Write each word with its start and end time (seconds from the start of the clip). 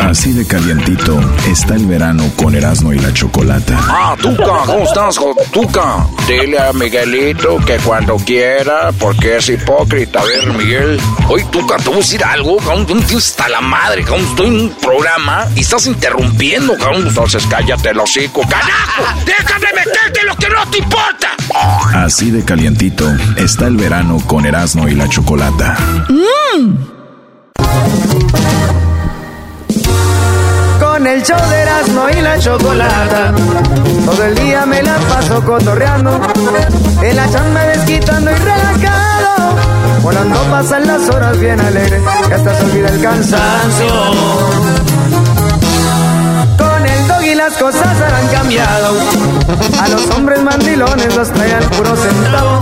Así 0.00 0.32
de 0.32 0.46
calientito 0.46 1.18
está 1.46 1.74
el 1.74 1.86
verano 1.86 2.24
con 2.36 2.54
Erasmo 2.54 2.92
y 2.92 2.98
la 2.98 3.12
Chocolata. 3.12 3.78
Ah, 3.78 4.16
Tuca, 4.20 4.62
¿cómo 4.64 4.84
estás, 4.84 5.18
Tuca? 5.52 6.06
Dile 6.26 6.58
a 6.58 6.72
Miguelito 6.72 7.58
que 7.58 7.76
cuando 7.78 8.16
quiera, 8.16 8.90
porque 8.98 9.36
es 9.36 9.48
hipócrita. 9.48 10.20
A 10.20 10.24
ver, 10.24 10.52
Miguel. 10.54 11.00
Oye, 11.28 11.44
Tuca, 11.50 11.76
te 11.76 11.84
voy 11.84 11.94
a 11.94 11.98
decir 11.98 12.24
algo, 12.24 12.56
cabrón. 12.58 12.86
No 12.88 13.18
hasta 13.18 13.48
la 13.48 13.60
madre, 13.60 14.02
cabrón. 14.02 14.24
Estoy 14.24 14.46
en 14.46 14.60
un 14.60 14.70
programa 14.70 15.46
y 15.54 15.60
estás 15.60 15.86
interrumpiendo, 15.86 16.76
cabrón. 16.76 17.06
Entonces 17.08 17.44
cállate 17.48 17.90
el 17.90 18.00
hocico. 18.00 18.42
¡Carajo! 18.42 19.02
¡Déjame 19.26 19.66
meterte 19.74 20.24
lo 20.24 20.36
que 20.36 20.48
no 20.48 20.66
te 20.70 20.78
importa! 20.78 21.28
Así 21.94 22.30
de 22.30 22.44
calientito 22.44 23.10
está 23.36 23.66
el 23.66 23.76
verano 23.76 24.22
con 24.26 24.46
Erasmo 24.46 24.88
y 24.88 24.94
la 24.94 25.08
Chocolata. 25.08 25.76
Con 30.80 31.06
el 31.06 31.22
show 31.22 31.38
de 31.50 31.60
Erasmo 31.60 32.08
y 32.10 32.20
la 32.20 32.38
chocolata. 32.38 33.32
Todo 34.04 34.24
el 34.24 34.34
día 34.36 34.66
me 34.66 34.82
la 34.82 34.96
paso 34.98 35.42
cotorreando. 35.42 36.20
En 37.02 37.16
la 37.16 37.30
chamba 37.30 37.64
desquitando 37.64 38.30
y 38.30 38.34
relajado. 38.34 39.56
Volando 40.02 40.40
pasan 40.50 40.86
las 40.86 41.08
horas 41.08 41.38
bien 41.38 41.60
alegre. 41.60 42.00
Y 42.28 42.32
hasta 42.32 42.54
se 42.54 42.64
olvida 42.64 42.88
el 42.88 43.00
cansancio. 43.02 43.88
Con 46.56 46.86
el 46.86 47.08
dog 47.08 47.22
y 47.24 47.34
las 47.34 47.54
cosas 47.54 47.96
han 48.00 48.28
cambiado. 48.28 48.96
A 49.80 49.88
los 49.88 50.10
hombres 50.16 50.42
mandilones 50.42 51.16
los 51.16 51.30
traen 51.32 51.64
puro 51.70 51.96
centavo. 51.96 52.60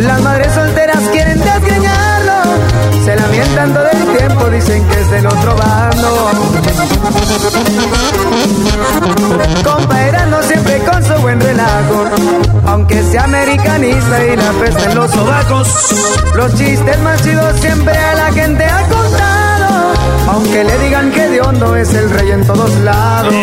Las 0.00 0.20
madres 0.22 0.52
solteras 0.54 1.02
quieren 1.12 1.40
desgreñarlo. 1.40 2.34
Se 3.04 3.16
lamentan 3.16 3.74
todo 3.74 3.86
el 3.90 4.16
tiempo, 4.16 4.33
dicen 4.54 4.86
que 4.88 5.00
es 5.00 5.10
del 5.10 5.26
otro 5.26 5.56
bando. 5.56 6.30
Compa 9.64 10.26
no 10.30 10.42
siempre 10.42 10.78
con 10.78 11.04
su 11.04 11.14
buen 11.22 11.40
relajo. 11.40 12.04
Aunque 12.66 13.02
sea 13.02 13.24
americanista 13.24 14.24
y 14.24 14.36
la 14.36 14.52
pesta 14.52 14.90
en 14.90 14.94
los 14.94 15.10
sobacos. 15.10 15.68
Los 16.36 16.54
chistes 16.54 16.98
más 17.00 17.22
chidos 17.22 17.60
siempre 17.60 17.96
a 17.96 18.14
la 18.14 18.32
gente 18.32 18.64
ha 18.64 18.82
contado. 18.88 19.92
Aunque 20.28 20.64
le 20.64 20.78
digan 20.78 21.10
que 21.10 21.28
de 21.28 21.40
hondo 21.40 21.76
es 21.76 21.92
el 21.94 22.10
rey 22.10 22.30
en 22.30 22.46
todos 22.46 22.70
lados. 22.80 23.34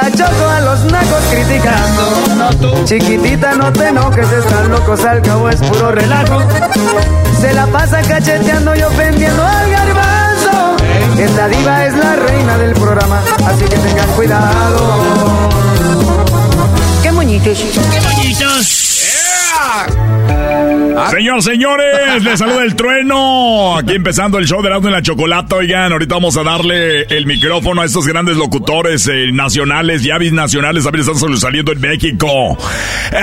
La 0.00 0.12
choco 0.12 0.48
a 0.48 0.60
los 0.60 0.84
nacos 0.84 1.22
criticando. 1.28 2.84
Chiquitita, 2.84 3.56
no 3.56 3.72
te 3.72 3.88
enojes, 3.88 4.30
están 4.30 4.70
locos, 4.70 5.04
al 5.04 5.20
cabo 5.22 5.48
es 5.48 5.56
puro 5.56 5.90
relajo. 5.90 6.40
Se 7.40 7.52
la 7.52 7.66
pasa 7.66 8.00
cacheteando 8.02 8.76
y 8.76 8.82
ofendiendo 8.82 9.42
al 9.42 9.70
garbanzo. 9.70 10.76
Esta 11.18 11.48
diva 11.48 11.86
es 11.86 11.96
la 11.96 12.14
reina 12.14 12.58
del 12.58 12.74
programa, 12.74 13.20
así 13.44 13.64
que 13.64 13.76
tengan 13.76 14.08
cuidado. 14.10 15.48
¡Qué 17.02 17.10
moñitos! 17.10 17.58
¡Qué 17.58 18.00
bonitos! 19.68 20.08
Señor, 21.10 21.42
señores, 21.42 22.22
les 22.22 22.38
saluda 22.38 22.64
el 22.64 22.74
trueno. 22.74 23.76
Aquí 23.76 23.94
empezando 23.94 24.38
el 24.38 24.46
show 24.46 24.60
de 24.62 24.68
Erasmo 24.68 24.88
y 24.88 24.92
la 24.92 25.02
Chocolata. 25.02 25.56
Oigan, 25.56 25.92
ahorita 25.92 26.14
vamos 26.16 26.36
a 26.36 26.42
darle 26.42 27.02
el 27.02 27.24
micrófono 27.24 27.82
a 27.82 27.84
estos 27.84 28.06
grandes 28.06 28.36
locutores 28.36 29.06
eh, 29.06 29.30
nacionales 29.32 30.04
y 30.04 30.10
avis 30.10 30.32
nacionales. 30.32 30.86
A 30.86 30.90
ver, 30.90 31.00
están 31.00 31.16
saliendo 31.38 31.72
en 31.72 31.80
México. 31.80 32.58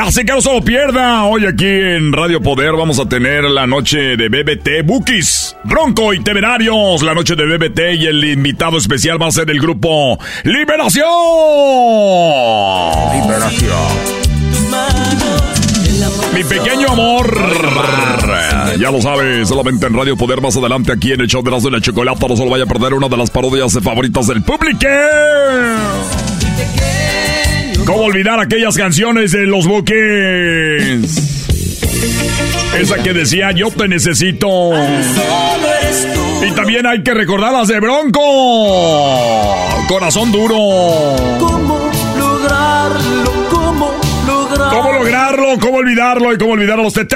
Así 0.02 0.24
que 0.24 0.32
no 0.32 0.42
se 0.42 0.54
lo 0.54 0.62
pierda. 0.62 1.26
Hoy 1.26 1.46
aquí 1.46 1.66
en 1.66 2.14
Radio 2.14 2.42
Poder 2.42 2.74
vamos 2.74 3.00
a 3.00 3.08
tener 3.08 3.44
la 3.44 3.68
noche 3.68 4.16
de 4.18 4.30
BBT 4.30 4.86
Bookies, 4.86 5.58
Bronco 5.64 6.14
y 6.14 6.24
Temerarios. 6.24 7.04
La 7.04 7.14
noche 7.14 7.36
de 7.36 7.46
BBT 7.46 7.80
y 8.00 8.06
el 8.08 8.24
invitado 8.24 8.78
especial 8.78 9.22
va 9.22 9.28
a 9.28 9.32
ser 9.32 9.50
el 9.50 9.60
grupo 9.60 10.18
Liberación. 10.44 11.06
Liberación. 13.22 14.26
Mi 16.34 16.44
pequeño 16.44 16.90
amor. 16.90 17.34
Ya 18.80 18.92
lo 18.92 19.02
sabes, 19.02 19.48
solamente 19.48 19.86
en 19.88 19.94
Radio 19.94 20.18
Poder 20.18 20.42
más 20.42 20.58
adelante 20.58 20.92
aquí 20.92 21.14
en 21.14 21.22
el 21.22 21.28
show 21.28 21.42
de 21.42 21.52
las 21.52 21.64
de 21.64 21.72
la 21.72 21.80
chocolate. 21.80 22.28
No 22.28 22.36
se 22.36 22.44
lo 22.44 22.50
vaya 22.50 22.66
a 22.66 22.68
perder 22.68 22.94
una 22.94 23.08
de 23.08 23.18
las 23.18 23.30
parodias 23.30 23.74
favoritas 23.82 24.28
del 24.28 24.42
público. 24.44 24.88
¿Cómo 27.86 28.04
olvidar 28.04 28.40
aquellas 28.40 28.76
canciones 28.76 29.32
de 29.32 29.46
los 29.46 29.68
buques? 29.68 31.36
Esa 32.80 33.02
que 33.02 33.14
decía 33.14 33.52
yo 33.52 33.70
te 33.72 33.88
necesito. 33.88 34.72
Y 36.46 36.52
también 36.52 36.86
hay 36.86 37.04
que 37.04 37.14
recordar 37.14 37.54
las 37.54 37.68
de 37.68 37.80
Bronco. 37.80 38.20
Corazón 39.88 40.32
duro. 40.32 41.75
¿Cómo 44.76 44.92
lograrlo? 44.92 45.60
¿Cómo 45.60 45.78
olvidarlo? 45.78 46.34
¿Y 46.34 46.38
cómo 46.38 46.52
olvidar 46.54 46.80
a 46.80 46.84
los 46.84 46.94
de... 46.94 47.08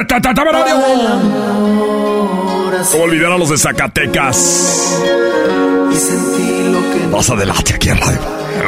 ¿Cómo 2.91 3.03
olvidar 3.03 3.31
a 3.33 3.37
los 3.37 3.49
de 3.49 3.57
Zacatecas? 3.57 4.97
Más 7.11 7.29
adelante 7.29 7.73
aquí 7.75 7.89
en 7.89 7.97
Radio. 7.97 8.19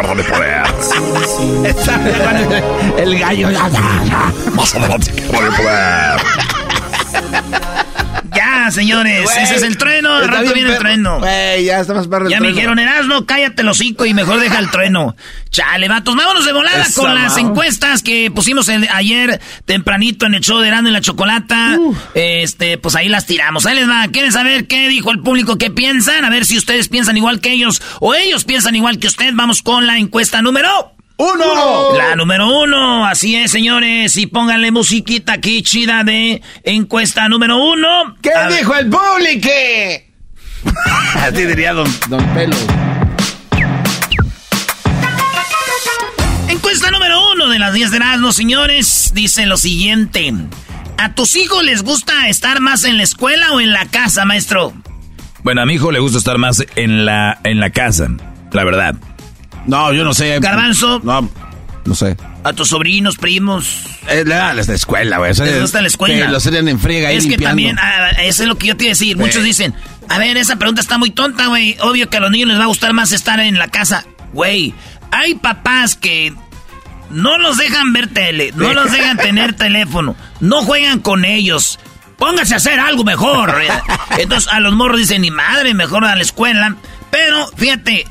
Radio 0.02 0.24
Poder. 0.26 0.64
El 2.98 3.20
gallo. 3.20 3.50
Más 4.54 4.76
adelante 4.76 5.12
aquí 5.12 5.22
en 5.24 5.32
Radio 5.32 5.52
Poder. 5.56 6.22
Ya, 8.52 8.72
señores, 8.72 9.30
ese 9.38 9.56
es 9.56 9.64
el 9.64 9.78
trueno. 9.78 10.16
Al 10.16 10.28
rato 10.28 10.54
viene 10.54 10.72
el 10.74 10.78
trueno. 10.78 11.20
Ya 11.22 11.80
está 11.80 11.94
más 11.94 12.08
perro 12.08 12.26
el 12.26 12.32
Ya 12.32 12.40
me 12.40 12.50
dijeron, 12.50 12.80
Erasmo, 12.80 13.26
cállate 13.26 13.62
el 13.62 13.68
hocico 13.70 14.06
y 14.06 14.14
mejor 14.14 14.40
deja 14.40 14.60
el 14.60 14.70
trueno. 14.70 15.16
Chale, 15.50 15.88
vatos, 15.88 16.16
vámonos 16.16 16.46
de 16.46 16.54
volada 16.54 16.84
Esa 16.84 17.02
con 17.02 17.14
las 17.16 17.36
mao. 17.36 17.50
encuestas 17.52 18.04
que 18.04 18.32
pusimos 18.32 18.70
el- 18.70 18.88
ayer 18.94 19.40
tempranito 19.66 20.26
en 20.26 20.34
el 20.36 20.42
show 20.42 20.60
de 20.60 20.68
Erasmo 20.68 20.90
y 20.90 20.92
la 20.92 21.02
Chocolata. 21.02 21.78
Este, 22.14 22.78
pues 22.78 22.96
ahí 22.96 23.10
las 23.10 23.26
tiramos. 23.26 23.66
Ahí 23.66 23.76
les 23.76 23.90
va. 23.90 24.08
¿Quieren 24.12 24.32
saber 24.32 24.68
qué 24.68 24.88
dijo 24.88 25.12
el 25.12 25.20
público? 25.20 25.58
¿Qué 25.58 25.70
piensan? 25.72 26.24
A 26.26 26.30
ver 26.30 26.46
si 26.46 26.58
ustedes 26.58 26.88
piensan 26.90 27.18
igual 27.18 27.40
que 27.42 27.52
ellos 27.52 27.82
o 28.00 28.14
ellos 28.16 28.44
piensan 28.44 28.76
igual 28.76 29.00
que 29.00 29.08
usted. 29.08 29.32
Vamos 29.34 29.62
con 29.62 29.88
la 29.88 29.98
encuesta 29.98 30.42
número... 30.42 30.94
¡Uno! 31.22 31.96
La 31.98 32.16
número 32.16 32.64
uno, 32.64 33.06
así 33.06 33.36
es, 33.36 33.52
señores. 33.52 34.18
Y 34.18 34.26
pónganle 34.26 34.72
musiquita 34.72 35.34
aquí 35.34 35.62
chida 35.62 36.04
de 36.04 36.42
encuesta 36.64 37.30
número 37.30 37.58
uno. 37.64 38.16
¿Qué 38.24 38.34
A 38.34 38.48
ver. 38.48 38.58
dijo 38.58 38.74
el 38.76 38.90
público? 38.90 39.50
Así 41.16 41.44
diría 41.46 41.74
don, 41.74 41.88
don 42.10 42.24
Pelo. 42.34 42.56
Encuesta 46.50 46.92
número 46.92 47.32
uno 47.34 47.50
de 47.50 47.60
las 47.60 47.74
10 47.74 47.92
de 47.92 47.98
Erasmo, 47.98 48.32
señores, 48.32 49.12
dice 49.14 49.46
lo 49.46 49.58
siguiente. 49.58 50.34
¿A 50.98 51.14
tus 51.16 51.36
hijos 51.36 51.64
les 51.64 51.84
gusta 51.84 52.30
estar 52.30 52.62
más 52.62 52.84
en 52.84 52.98
la 52.98 53.04
escuela 53.04 53.52
o 53.54 53.60
en 53.60 53.72
la 53.72 53.86
casa, 53.88 54.26
maestro? 54.26 54.74
Bueno, 55.44 55.62
a 55.62 55.66
mi 55.66 55.74
hijo 55.76 55.92
le 55.92 56.00
gusta 56.00 56.18
estar 56.20 56.38
más 56.38 56.64
en 56.76 57.06
la, 57.06 57.40
en 57.44 57.60
la 57.60 57.72
casa, 57.72 58.08
la 58.52 58.64
verdad. 58.64 58.96
No, 59.66 59.94
yo 59.94 60.04
no 60.04 60.14
sé. 60.14 60.40
Garbanzo. 60.40 61.00
No, 61.04 61.30
no 61.86 61.96
sé. 61.96 62.18
A 62.44 62.54
tus 62.54 62.70
sobrinos, 62.70 63.18
primos. 63.18 63.84
Eh, 64.10 64.24
la, 64.26 64.54
la 64.54 64.62
escuela, 64.62 65.18
güey. 65.20 65.34
Les 65.34 65.62
gusta 65.62 65.82
la 65.82 65.88
escuela. 65.88 66.26
Que 66.26 66.32
los 66.32 66.42
tienen 66.44 66.68
en 66.68 66.80
friega 66.80 67.10
ahí 67.10 67.18
Es 67.18 67.24
que 67.24 67.32
limpiando. 67.32 67.50
también, 67.50 67.80
ah, 67.80 68.10
eso 68.24 68.44
es 68.44 68.50
lo 68.50 68.58
que 68.58 68.68
yo 68.68 68.78
te 68.78 68.86
iba 68.86 68.90
a 68.90 68.94
decir. 68.94 69.18
Muchos 69.18 69.44
dicen, 69.44 69.74
a 70.10 70.18
ver, 70.18 70.38
esa 70.38 70.56
pregunta 70.56 70.82
está 70.82 70.98
muy 70.98 71.12
tonta, 71.12 71.48
güey. 71.48 71.78
Obvio 71.82 72.10
que 72.10 72.18
a 72.18 72.20
los 72.20 72.32
niños 72.32 72.50
les 72.50 72.60
va 72.60 72.64
a 72.64 72.68
gustar 72.68 72.94
más 72.94 73.12
estar 73.12 73.40
en 73.40 73.60
la 73.60 73.68
casa. 73.68 74.06
Güey, 74.34 74.74
hay 75.12 75.36
papás 75.36 75.96
que 75.96 76.34
no 77.12 77.38
los 77.38 77.58
dejan 77.58 77.94
ver 77.94 78.08
tele, 78.08 78.52
no 78.56 78.74
los 78.74 78.92
dejan 78.92 79.18
tener 79.18 79.54
teléfono, 79.54 80.16
no 80.40 80.64
juegan 80.64 81.00
con 81.00 81.26
ellos. 81.26 81.78
Póngase 82.18 82.54
a 82.54 82.58
hacer 82.58 82.80
algo 82.80 83.04
mejor. 83.04 83.54
Entonces 84.18 84.52
a 84.54 84.60
los 84.60 84.74
morros 84.74 85.00
dicen, 85.00 85.22
ni 85.22 85.32
madre, 85.32 85.74
mejor 85.74 86.06
a 86.06 86.16
la 86.16 86.22
escuela. 86.22 86.76
Pero 87.10 87.48
fíjate, 87.58 88.06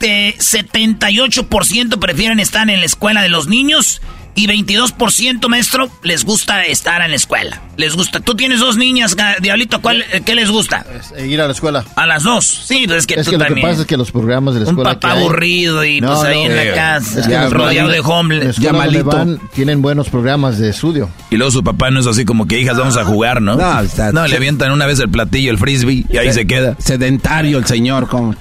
78% 0.00 1.98
prefieren 1.98 2.40
estar 2.40 2.68
en 2.70 2.80
la 2.80 2.86
escuela 2.86 3.22
de 3.22 3.28
los 3.28 3.46
niños 3.48 4.00
y 4.34 4.46
22% 4.46 5.48
maestro 5.48 5.90
les 6.02 6.24
gusta 6.24 6.64
estar 6.64 7.02
en 7.02 7.10
la 7.10 7.16
escuela. 7.16 7.60
Les 7.76 7.94
gusta. 7.94 8.20
Tú 8.20 8.34
tienes 8.34 8.60
dos 8.60 8.76
niñas, 8.76 9.16
Diablito, 9.40 9.80
¿cuál, 9.80 10.04
eh, 10.12 10.22
¿qué 10.24 10.34
les 10.34 10.50
gusta? 10.50 10.84
Eh, 11.16 11.26
Ir 11.28 11.40
a 11.40 11.46
la 11.46 11.52
escuela. 11.52 11.84
A 11.96 12.06
las 12.06 12.22
dos. 12.22 12.44
Sí, 12.46 12.84
pues 12.86 12.98
es 13.00 13.06
que 13.06 13.14
es 13.14 13.24
tú 13.24 13.32
que 13.32 13.38
lo 13.38 13.44
también. 13.44 13.66
que 13.66 13.70
pasa 13.70 13.80
es 13.82 13.86
que 13.86 13.96
los 13.96 14.10
programas 14.12 14.54
de 14.54 14.60
la 14.60 14.66
Un 14.66 14.70
escuela. 14.70 14.90
papá 14.94 15.08
que 15.08 15.14
hay- 15.18 15.22
aburrido 15.24 15.84
y 15.84 16.00
pues 16.00 16.20
ahí 16.20 16.42
en 16.42 16.56
la 16.56 16.74
casa, 16.74 17.20
Es 17.20 17.26
que 17.28 17.48
rodeado 17.48 17.88
de 17.90 18.00
homeless. 18.00 18.60
donde 18.60 19.02
van 19.02 19.40
tienen 19.54 19.82
buenos 19.82 20.08
programas 20.08 20.58
de 20.58 20.70
estudio. 20.70 21.10
Y 21.30 21.36
luego 21.36 21.50
su 21.50 21.62
papá 21.64 21.90
no 21.90 22.00
es 22.00 22.06
así 22.06 22.24
como 22.24 22.46
que 22.46 22.60
hijas 22.60 22.76
vamos 22.78 22.96
a 22.96 23.04
jugar, 23.04 23.42
¿no? 23.42 23.56
No, 23.56 23.80
está- 23.80 24.12
No, 24.12 24.26
le 24.26 24.36
avientan 24.36 24.70
una 24.72 24.86
vez 24.86 24.98
el 25.00 25.08
platillo, 25.08 25.50
el 25.50 25.58
frisbee, 25.58 26.04
y 26.08 26.16
ahí 26.16 26.32
se 26.32 26.46
queda. 26.46 26.76
Sedentario 26.78 27.58
el 27.58 27.66
señor, 27.66 28.08
como. 28.08 28.34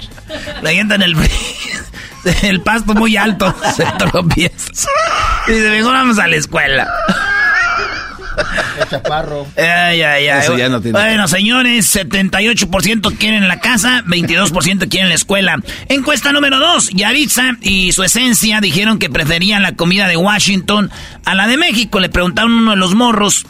Le 0.62 0.69
avientan 0.69 1.01
el, 1.01 1.16
el 2.44 2.62
pasto 2.62 2.94
muy 2.94 3.18
alto. 3.18 3.54
Se 3.76 3.86
tropieza. 3.98 4.72
Y 5.48 5.52
dice, 5.52 5.70
mejor 5.70 5.94
vamos 5.94 6.20
a 6.20 6.28
la 6.28 6.36
escuela. 6.36 6.88
chaparro. 8.90 9.48
Ay, 9.58 10.02
ay, 10.02 10.28
ay. 10.28 10.40
Eso 10.44 10.58
ya 10.58 10.70
no 10.70 10.80
tiene- 10.82 10.98
Bueno, 11.00 11.28
señores, 11.28 11.94
78% 11.96 13.18
quieren 13.18 13.48
la 13.48 13.60
casa, 13.60 14.04
22% 14.06 14.88
quieren 14.90 15.10
la 15.10 15.16
escuela. 15.16 15.58
Encuesta 15.90 16.32
número 16.32 16.60
2. 16.60 16.92
Yaritza 16.94 17.52
y 17.62 17.92
su 17.92 18.04
esencia 18.04 18.62
dijeron 18.62 19.00
que 19.00 19.10
preferían 19.10 19.64
la 19.64 19.74
comida 19.76 20.08
de 20.08 20.18
Washington 20.18 20.92
a 21.26 21.36
la 21.36 21.48
de 21.48 21.58
México. 21.58 22.00
Le 22.00 22.10
preguntaron 22.10 22.52
uno 22.54 22.72
de 22.72 22.78
los 22.78 22.94
morros. 22.96 23.46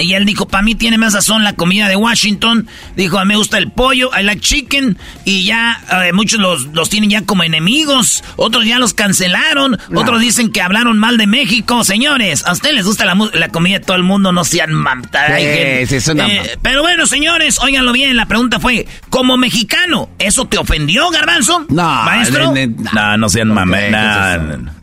Y 0.00 0.14
él 0.14 0.24
dijo, 0.24 0.46
para 0.48 0.62
mí 0.62 0.74
tiene 0.74 0.98
más 0.98 1.12
sazón 1.14 1.44
la 1.44 1.54
comida 1.54 1.88
de 1.88 1.96
Washington. 1.96 2.66
Dijo, 2.96 3.18
a 3.18 3.24
mí 3.24 3.28
me 3.28 3.36
gusta 3.36 3.58
el 3.58 3.70
pollo, 3.70 4.10
I 4.18 4.22
like 4.22 4.40
chicken. 4.40 4.96
Y 5.24 5.44
ya 5.44 5.80
eh, 6.04 6.12
muchos 6.12 6.40
los, 6.40 6.66
los 6.66 6.88
tienen 6.90 7.10
ya 7.10 7.22
como 7.22 7.42
enemigos. 7.42 8.22
Otros 8.36 8.64
ya 8.64 8.78
los 8.78 8.94
cancelaron. 8.94 9.78
Otros 9.94 10.20
dicen 10.20 10.50
que 10.52 10.60
hablaron 10.62 10.98
mal 10.98 11.16
de 11.18 11.26
México. 11.26 11.84
Señores, 11.84 12.44
a 12.46 12.52
ustedes 12.52 12.74
les 12.76 12.86
gusta 12.86 13.04
la, 13.04 13.16
la 13.34 13.48
comida 13.48 13.78
de 13.78 13.84
todo 13.84 13.96
el 13.96 14.02
mundo, 14.04 14.32
no 14.32 14.44
sean 14.44 14.72
mamta. 14.72 15.24
Hay 15.34 15.42
Sí, 15.42 15.48
gente- 15.48 15.86
sí, 15.86 15.96
es 15.96 16.08
una 16.08 16.26
Eh, 16.28 16.58
pero 16.62 16.82
bueno, 16.82 17.06
señores, 17.06 17.58
óiganlo 17.60 17.92
bien. 17.92 18.16
La 18.16 18.26
pregunta 18.26 18.60
fue, 18.60 18.86
como 19.10 19.36
mexicano, 19.36 20.08
¿eso 20.18 20.46
te 20.46 20.58
ofendió, 20.58 21.10
Garbanzo? 21.10 21.66
No, 21.68 22.02
maestro. 22.04 22.52
ne- 22.52 22.68
no, 22.92 23.16
no 23.16 23.28
sean 23.28 23.48
mamé. 23.48 23.90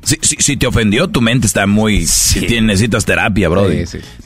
Si, 0.05 0.17
si- 0.21 0.35
si 0.39 0.55
te 0.57 0.67
ofendió, 0.67 1.07
tu 1.09 1.19
mente 1.19 1.47
está 1.47 1.65
muy... 1.67 2.05
si 2.05 2.41
tiene- 2.47 2.67
necesitas 2.67 3.03
terapia, 3.05 3.49
bro. 3.49 3.63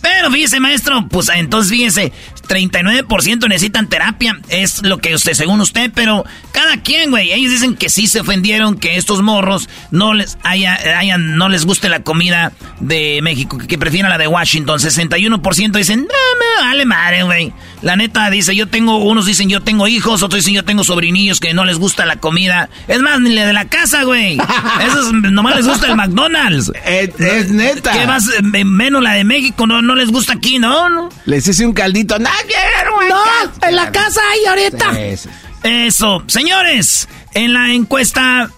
Pero 0.02 0.30
fíjese, 0.32 0.60
maestro, 0.60 1.08
pues 1.10 1.30
entonces 1.34 1.72
fíjese, 1.72 2.12
39% 2.48 3.48
necesitan 3.48 3.88
terapia, 3.88 4.38
es 4.50 4.82
lo 4.84 4.98
que 4.98 5.16
usted, 5.16 5.34
según 5.34 5.62
usted, 5.62 5.92
pero 5.94 6.26
cada 6.52 6.78
quien, 6.82 7.10
güey, 7.12 7.32
ellos 7.32 7.52
dicen 7.52 7.76
que 7.76 7.90
sí 7.90 8.08
se 8.08 8.20
ofendieron, 8.20 8.78
que 8.78 8.98
estos 8.98 9.22
morros 9.22 9.70
no 9.92 10.14
les 10.14 10.38
haya, 10.44 10.74
hayan, 10.98 11.38
no 11.38 11.48
les 11.50 11.66
guste 11.66 11.90
la 11.90 12.02
comida 12.04 12.52
de 12.82 13.20
México, 13.22 13.58
que, 13.58 13.68
que 13.68 13.78
prefieran 13.78 14.10
la 14.10 14.18
de 14.18 14.28
Washington, 14.28 14.80
61% 14.80 15.72
dicen, 15.78 16.00
no, 16.02 16.06
me 16.08 16.68
vale 16.68 16.86
madre, 16.86 17.24
güey. 17.24 17.54
La 17.82 17.96
neta 17.96 18.30
dice, 18.30 18.56
yo 18.56 18.68
tengo, 18.68 18.98
unos 18.98 19.26
dicen 19.26 19.50
yo 19.50 19.62
tengo 19.62 19.88
hijos, 19.88 20.22
otros 20.24 20.42
dicen 20.44 20.54
yo 20.56 20.66
tengo 20.66 20.84
sobrinillos 20.84 21.40
que 21.40 21.54
no 21.54 21.64
les 21.64 21.78
gusta 21.78 22.06
la 22.06 22.18
comida. 22.18 22.70
Es 22.90 23.00
más, 23.02 23.22
ni 23.22 23.30
la 23.34 23.46
de 23.46 23.54
la 23.54 23.70
casa, 23.70 24.04
güey. 24.04 24.38
Esos 24.86 25.14
nomás 25.14 25.56
les 25.56 25.66
gusta 25.70 25.88
el 25.88 25.96
McDonald's. 25.96 26.72
Es, 26.86 27.50
neta. 27.52 27.92
¿Qué 27.94 28.06
más? 28.08 28.28
eh, 28.30 28.42
Menos 28.64 29.02
la 29.02 29.14
de 29.14 29.24
México, 29.24 29.66
no, 29.68 29.82
no 29.82 29.96
les 29.96 30.10
gusta 30.12 30.34
aquí, 30.34 30.60
¿no? 30.60 30.90
no. 30.90 31.10
Les 31.26 31.48
hice 31.48 31.66
un 31.66 31.74
caldito. 31.74 32.18
¡No 32.20 32.30
quiero! 32.46 33.10
No, 33.10 33.68
en 33.68 33.76
la 33.76 33.92
casa 33.92 34.22
hay 34.32 34.46
ahorita. 34.46 34.94
Sí, 34.94 35.18
sí. 35.18 35.30
Eso, 35.64 36.24
señores, 36.28 37.08
en 37.34 37.54
la 37.54 37.72
encuesta. 37.74 38.50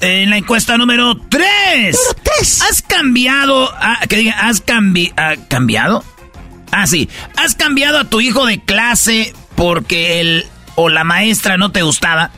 En 0.00 0.28
la 0.30 0.36
encuesta 0.36 0.76
número 0.76 1.16
3. 1.16 1.96
¿Has 2.68 2.82
cambiado? 2.82 3.72
ah, 3.80 4.00
que 4.08 4.16
diga, 4.16 4.32
¿has 4.40 4.64
cambi- 4.64 5.12
ah, 5.16 5.34
cambiado? 5.48 6.04
Ah, 6.70 6.86
sí. 6.86 7.08
¿Has 7.36 7.54
cambiado 7.54 7.98
a 7.98 8.04
tu 8.04 8.20
hijo 8.20 8.44
de 8.44 8.60
clase 8.60 9.32
porque 9.54 10.20
el 10.20 10.46
o 10.74 10.90
la 10.90 11.04
maestra 11.04 11.56
no 11.56 11.72
te 11.72 11.80
gustaba? 11.82 12.30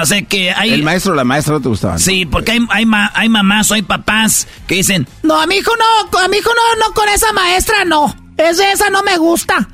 O 0.00 0.06
sea 0.06 0.22
que 0.22 0.50
hay. 0.52 0.72
El 0.72 0.82
maestro 0.82 1.12
o 1.12 1.14
la 1.14 1.24
maestra 1.24 1.54
no 1.54 1.60
te 1.60 1.68
gustaban. 1.68 1.98
Sí, 1.98 2.24
porque 2.24 2.52
hay, 2.52 2.66
hay, 2.70 2.86
ma- 2.86 3.10
hay 3.14 3.28
mamás 3.28 3.70
o 3.70 3.74
hay 3.74 3.82
papás 3.82 4.46
que 4.66 4.76
dicen, 4.76 5.06
no, 5.22 5.40
a 5.40 5.46
mi 5.46 5.56
hijo 5.56 5.72
no, 5.76 6.18
a 6.18 6.28
mi 6.28 6.38
hijo 6.38 6.50
no, 6.54 6.86
no 6.86 6.94
con 6.94 7.08
esa 7.08 7.32
maestra 7.32 7.84
no. 7.84 8.14
Es 8.38 8.58
esa 8.58 8.88
no 8.90 9.02
me 9.02 9.18
gusta. 9.18 9.68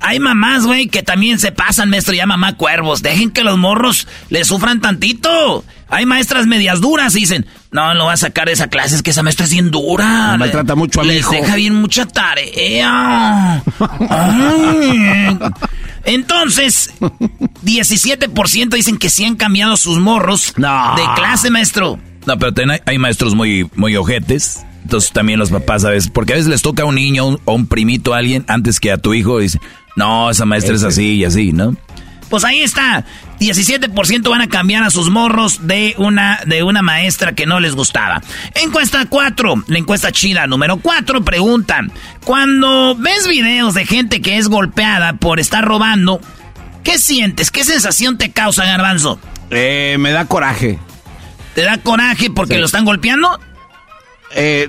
Hay 0.00 0.20
mamás, 0.20 0.66
güey, 0.66 0.88
que 0.88 1.02
también 1.02 1.38
se 1.38 1.50
pasan, 1.50 1.88
maestro, 1.88 2.12
ya 2.14 2.26
mamá 2.26 2.56
cuervos. 2.56 3.00
Dejen 3.02 3.30
que 3.30 3.42
los 3.42 3.56
morros 3.58 4.06
le 4.28 4.44
sufran 4.44 4.80
tantito. 4.80 5.64
Hay 5.88 6.04
maestras 6.04 6.46
medias 6.46 6.80
duras 6.80 7.16
y 7.16 7.20
dicen, 7.20 7.46
no, 7.70 7.94
lo 7.94 8.04
voy 8.04 8.12
a 8.12 8.16
sacar 8.18 8.46
de 8.46 8.52
esa 8.52 8.68
clase, 8.68 8.96
es 8.96 9.02
que 9.02 9.10
esa 9.12 9.22
maestra 9.22 9.46
es 9.46 9.52
bien 9.52 9.70
dura. 9.70 10.32
Me 10.32 10.38
maltrata 10.38 10.74
mucho 10.74 11.00
a 11.00 11.04
mi 11.04 11.10
Les 11.10 11.20
hijo. 11.20 11.32
deja 11.32 11.56
bien 11.56 11.74
mucha 11.74 12.06
tarea. 12.06 13.62
Ay. 14.10 15.38
Entonces, 16.06 16.90
17% 17.64 18.68
dicen 18.76 18.98
que 18.98 19.10
sí 19.10 19.24
han 19.24 19.36
cambiado 19.36 19.76
sus 19.76 19.98
morros 19.98 20.52
No. 20.56 20.94
de 20.96 21.02
clase, 21.16 21.50
maestro. 21.50 21.98
No, 22.26 22.38
pero 22.38 22.52
también 22.54 22.80
hay, 22.86 22.98
maestros 22.98 23.34
muy, 23.34 23.68
muy 23.74 23.96
ojetes. 23.96 24.64
Entonces 24.82 25.12
también 25.12 25.38
los 25.38 25.50
papás 25.50 25.84
a 25.84 25.90
veces, 25.90 26.10
porque 26.10 26.34
a 26.34 26.36
veces 26.36 26.50
les 26.50 26.60
toca 26.62 26.82
a 26.82 26.86
un 26.86 26.94
niño 26.96 27.26
un- 27.26 27.40
o 27.46 27.54
un 27.54 27.66
primito 27.66 28.12
a 28.12 28.18
alguien 28.18 28.44
antes 28.48 28.80
que 28.80 28.92
a 28.92 28.98
tu 28.98 29.14
hijo 29.14 29.40
y 29.40 29.44
dice, 29.44 29.58
no, 29.96 30.28
esa 30.30 30.44
maestra 30.44 30.74
es 30.74 30.82
así 30.82 31.14
y 31.14 31.24
así, 31.24 31.52
¿no? 31.52 31.74
Pues 32.28 32.44
ahí 32.44 32.62
está. 32.62 33.04
17% 33.40 34.30
van 34.30 34.40
a 34.40 34.48
cambiar 34.48 34.82
a 34.84 34.90
sus 34.90 35.10
morros 35.10 35.66
de 35.66 35.94
una, 35.98 36.40
de 36.46 36.62
una 36.62 36.82
maestra 36.82 37.34
que 37.34 37.46
no 37.46 37.60
les 37.60 37.74
gustaba. 37.74 38.22
Encuesta 38.54 39.06
4, 39.08 39.64
la 39.68 39.78
encuesta 39.78 40.12
chida 40.12 40.46
número 40.46 40.76
4 40.78 41.24
pregunta, 41.24 41.80
cuando 42.24 42.94
ves 42.96 43.26
videos 43.28 43.74
de 43.74 43.86
gente 43.86 44.20
que 44.20 44.38
es 44.38 44.48
golpeada 44.48 45.14
por 45.14 45.40
estar 45.40 45.64
robando, 45.64 46.20
¿qué 46.82 46.98
sientes? 46.98 47.50
¿Qué 47.50 47.64
sensación 47.64 48.18
te 48.18 48.30
causa, 48.32 48.64
garbanzo? 48.64 49.18
Eh, 49.50 49.96
me 49.98 50.10
da 50.12 50.24
coraje. 50.26 50.78
¿Te 51.54 51.62
da 51.62 51.78
coraje 51.78 52.30
porque 52.30 52.54
Sí. 52.54 52.60
lo 52.60 52.66
están 52.66 52.84
golpeando? 52.84 53.38
Eh, 54.34 54.68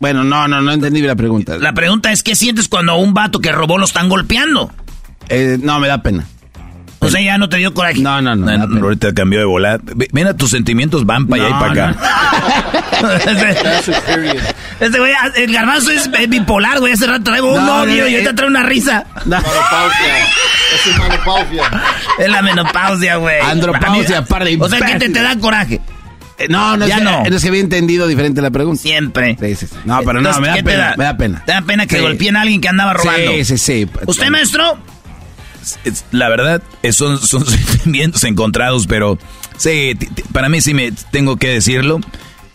bueno, 0.00 0.24
no, 0.24 0.48
no, 0.48 0.60
no 0.60 0.72
entendí 0.72 1.00
la 1.02 1.14
pregunta. 1.14 1.56
La 1.58 1.72
pregunta 1.72 2.10
es, 2.12 2.22
¿qué 2.22 2.34
sientes 2.34 2.68
cuando 2.68 2.92
a 2.92 2.96
un 2.96 3.14
vato 3.14 3.40
que 3.40 3.52
robó 3.52 3.78
lo 3.78 3.84
están 3.84 4.08
golpeando? 4.08 4.72
Eh, 5.28 5.58
no, 5.62 5.78
me 5.80 5.88
da 5.88 6.02
pena. 6.02 6.26
O 7.00 7.10
sea, 7.10 7.20
ya 7.20 7.36
no 7.36 7.48
te 7.50 7.58
dio 7.58 7.74
coraje. 7.74 8.00
No, 8.00 8.22
no, 8.22 8.34
no. 8.34 8.50
ahorita 8.84 9.12
cambió 9.12 9.38
de 9.38 9.44
volar. 9.44 9.80
Ve- 9.82 10.08
Mira, 10.12 10.34
tus 10.34 10.50
sentimientos 10.50 11.04
van 11.04 11.26
para 11.26 11.44
allá 11.46 11.56
y 11.56 11.60
para 11.60 11.72
acá. 11.72 11.96
Este 14.80 14.98
güey, 14.98 15.12
el 15.36 15.52
garbanzo 15.52 15.90
es 15.90 16.08
eh, 16.18 16.26
bipolar, 16.26 16.80
güey. 16.80 16.92
Hace 16.92 17.06
rato 17.06 17.24
traigo 17.24 17.52
un 17.54 17.64
No, 17.64 17.78
novio 17.84 18.02
no, 18.04 18.08
y 18.08 18.14
ahorita 18.14 18.30
eh. 18.30 18.34
trae 18.34 18.48
una 18.48 18.62
risa. 18.62 19.04
Menopausia. 19.24 20.16
Es 20.74 20.98
menopausia. 20.98 21.62
Es 22.18 22.28
la 22.28 22.42
menopausia, 22.42 23.16
güey. 23.16 23.40
Andropausia, 23.40 24.24
par 24.24 24.44
de 24.44 24.56
O 24.60 24.68
sea, 24.68 24.80
¿qué 24.80 24.96
te, 24.98 25.08
te 25.10 25.22
da 25.22 25.36
coraje? 25.38 25.80
Eh, 26.38 26.46
no, 26.48 26.76
no, 26.76 26.86
Ya 26.86 26.94
es 26.96 26.98
que, 27.00 27.04
no. 27.04 27.22
es 27.36 27.42
que 27.42 27.48
había 27.48 27.60
entendido 27.60 28.08
diferente 28.08 28.42
la 28.42 28.50
pregunta. 28.50 28.82
Siempre. 28.82 29.36
Sí, 29.40 29.54
sí, 29.54 29.66
sí. 29.68 29.76
No, 29.84 30.00
pero 30.04 30.20
no, 30.20 30.40
me 30.40 30.48
da 30.48 30.54
¿qué 30.54 30.62
te 30.62 30.70
pena. 30.70 30.84
da? 30.90 30.94
Me 30.96 31.04
da 31.04 31.16
pena. 31.16 31.42
¿Te 31.46 31.52
da 31.52 31.62
pena 31.62 31.86
que 31.86 31.96
Sí. 31.96 32.02
golpeen 32.02 32.36
a 32.36 32.40
alguien 32.42 32.60
que 32.60 32.68
andaba 32.68 32.92
robando? 32.94 33.30
Sí, 33.32 33.44
sí, 33.44 33.58
sí. 33.58 33.88
¿Usted, 34.06 34.30
maestro? 34.30 34.76
Es- 35.84 36.04
La 36.12 36.28
verdad, 36.28 36.62
son, 36.92 37.18
son 37.18 37.44
sentimientos 37.46 38.24
encontrados, 38.24 38.86
pero 38.86 39.18
sí, 39.56 39.96
para 40.32 40.48
mí 40.48 40.60
sí 40.60 40.74
me 40.74 40.92
tengo 41.10 41.36
que 41.36 41.48
decirlo. 41.48 42.00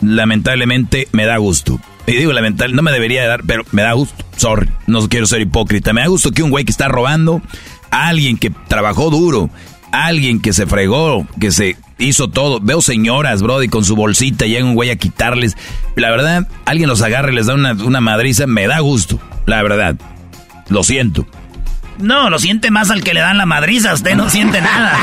Lamentablemente 0.02 1.08
me 1.12 1.26
da 1.26 1.38
gusto. 1.38 1.80
Y 2.08 2.14
digo 2.14 2.32
lamentablemente, 2.34 2.76
no 2.76 2.82
me 2.84 2.92
debería 2.92 3.28
dar, 3.28 3.42
pero 3.46 3.64
me 3.72 3.82
da 3.84 3.94
gusto. 3.94 4.24
Sorry, 4.38 4.70
no 4.88 5.08
quiero 5.10 5.26
ser 5.28 5.42
hipócrita. 5.42 5.94
Me 5.94 6.02
da 6.02 6.08
gusto 6.08 6.32
que 6.32 6.42
un 6.44 6.50
güey 6.52 6.66
que 6.66 6.72
está 6.72 6.88
robando, 6.88 7.42
a 7.92 8.08
alguien 8.08 8.38
que 8.38 8.50
trabajó 8.68 9.10
duro, 9.10 9.50
alguien 9.92 10.40
que 10.42 10.54
se 10.54 10.66
fregó, 10.66 11.28
que 11.40 11.52
se 11.52 11.76
hizo 12.00 12.30
todo. 12.30 12.60
Veo 12.62 12.82
señoras, 12.82 13.42
brody, 13.42 13.68
con 13.68 13.84
su 13.86 13.96
bolsita, 13.96 14.46
llega 14.46 14.66
un 14.66 14.74
güey 14.76 14.90
a 14.90 14.96
quitarles. 14.96 15.58
La 15.96 16.10
verdad, 16.10 16.48
alguien 16.66 16.88
los 16.90 17.02
agarra 17.02 17.32
y 17.32 17.36
les 17.36 17.46
da 17.48 17.54
una, 17.56 17.74
una 17.74 18.00
madriza, 18.02 18.48
me 18.48 18.66
da 18.68 18.80
gusto. 18.80 19.20
La 19.46 19.62
verdad, 19.62 19.96
lo 20.70 20.84
siento. 20.84 21.28
No, 22.00 22.30
lo 22.30 22.40
siente 22.40 22.72
más 22.72 22.90
al 22.90 23.04
que 23.04 23.14
le 23.14 23.20
dan 23.20 23.38
la 23.38 23.46
madriza. 23.46 23.94
Usted 23.94 24.16
no 24.16 24.30
siente 24.30 24.62
nada. 24.62 24.98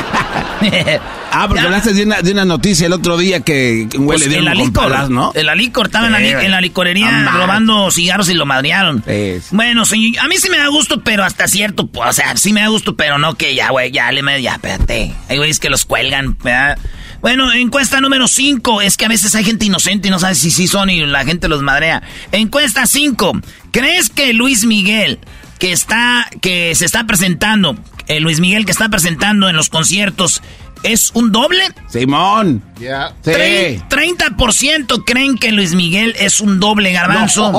Ah, 1.29 1.45
porque 1.47 1.61
hablaste 1.61 1.93
de 1.93 2.03
una, 2.03 2.21
de 2.21 2.31
una 2.31 2.45
noticia 2.45 2.87
el 2.87 2.93
otro 2.93 3.17
día 3.17 3.41
que 3.41 3.87
un 3.95 4.05
güey 4.05 4.17
Pues 4.17 4.27
le 4.27 4.39
dio 4.39 4.53
licor, 4.53 5.09
¿no? 5.11 5.31
En 5.35 5.45
la 5.45 5.53
licor, 5.53 5.87
estaba 5.87 6.07
en, 6.07 6.13
la, 6.13 6.19
en 6.19 6.61
licorería 6.61 7.11
No 7.11 7.31
robando 7.31 7.91
cigarros 7.91 8.29
y 8.29 8.33
lo 8.33 8.45
madrearon. 8.45 9.03
Bueno, 9.51 9.85
sí, 9.85 10.15
a 10.19 10.27
mí 10.27 10.37
sí 10.37 10.49
me 10.49 10.57
da 10.57 10.67
gusto, 10.69 11.01
pero 11.01 11.23
hasta 11.23 11.47
cierto, 11.47 11.89
o 11.93 12.13
sea, 12.13 12.35
sí 12.37 12.53
me 12.53 12.61
da 12.61 12.69
gusto, 12.69 12.95
pero 12.95 13.19
no 13.19 13.35
que 13.35 13.53
ya, 13.53 13.69
güey, 13.69 13.91
ya 13.91 14.11
le 14.11 14.23
me, 14.23 14.41
ya, 14.41 14.53
espérate. 14.53 15.13
Hay 15.29 15.37
güeyes 15.37 15.59
que 15.59 15.69
los 15.69 15.85
cuelgan, 15.85 16.37
¿verdad? 16.43 16.77
Bueno, 17.21 17.51
encuesta 17.51 17.99
número 17.99 18.27
5, 18.27 18.81
es 18.81 18.95
que 18.95 19.05
a 19.05 19.09
veces 19.09 19.33
hay 19.35 19.43
gente 19.43 19.65
inocente 19.65 20.07
y 20.07 20.11
no 20.11 20.19
sabe 20.19 20.35
si 20.35 20.51
sí 20.51 20.67
son 20.67 20.89
y 20.89 21.05
la 21.05 21.25
gente 21.25 21.47
los 21.47 21.61
madrea. 21.61 22.03
Encuesta 22.31 22.85
5, 22.85 23.41
¿crees 23.71 24.09
que 24.09 24.33
Luis 24.33 24.65
Miguel, 24.65 25.19
que 25.59 25.71
está, 25.71 26.29
que 26.41 26.73
se 26.75 26.85
está 26.85 27.05
presentando, 27.05 27.75
el 28.07 28.23
Luis 28.23 28.39
Miguel 28.39 28.65
que 28.65 28.71
está 28.71 28.89
presentando 28.89 29.49
en 29.49 29.55
los 29.55 29.69
conciertos, 29.69 30.41
es 30.83 31.11
un 31.15 31.31
doble? 31.31 31.63
Simón. 31.89 32.63
Ya. 32.79 33.13
Sí. 33.23 33.31
Trein- 33.31 33.87
30% 33.89 35.03
creen 35.05 35.37
que 35.37 35.51
Luis 35.51 35.73
Miguel 35.73 36.15
es 36.19 36.39
un 36.39 36.59
doble 36.59 36.91
garbanzo. 36.93 37.51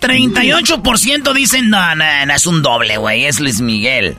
38% 0.00 1.32
dicen, 1.34 1.70
no, 1.70 1.94
no, 1.94 2.26
no, 2.26 2.34
es 2.34 2.46
un 2.46 2.62
doble, 2.62 2.96
güey, 2.96 3.26
es 3.26 3.40
Luis 3.40 3.60
Miguel. 3.60 4.16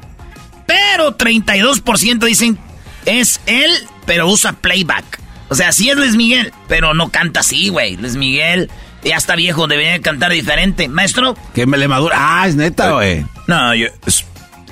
Pero 0.65 1.17
32% 1.17 2.25
dicen, 2.25 2.57
es 3.05 3.41
él, 3.45 3.69
pero 4.05 4.27
usa 4.29 4.53
playback. 4.53 5.19
O 5.49 5.55
sea, 5.55 5.71
sí 5.71 5.89
es 5.89 5.97
Luis 5.97 6.15
Miguel, 6.15 6.53
pero 6.67 6.93
no 6.93 7.09
canta 7.09 7.41
así, 7.41 7.67
güey. 7.69 7.97
Luis 7.97 8.15
Miguel 8.15 8.71
ya 9.05 9.15
está 9.17 9.35
viejo, 9.35 9.67
debería 9.67 9.99
cantar 10.01 10.31
diferente. 10.31 10.87
Maestro, 10.87 11.35
Que 11.53 11.65
me 11.65 11.77
le 11.77 11.87
madura. 11.87 12.15
Ah, 12.17 12.47
es 12.47 12.55
neta, 12.55 12.91
güey. 12.91 13.25
No, 13.47 13.73
yo... 13.75 13.87
es- 14.05 14.25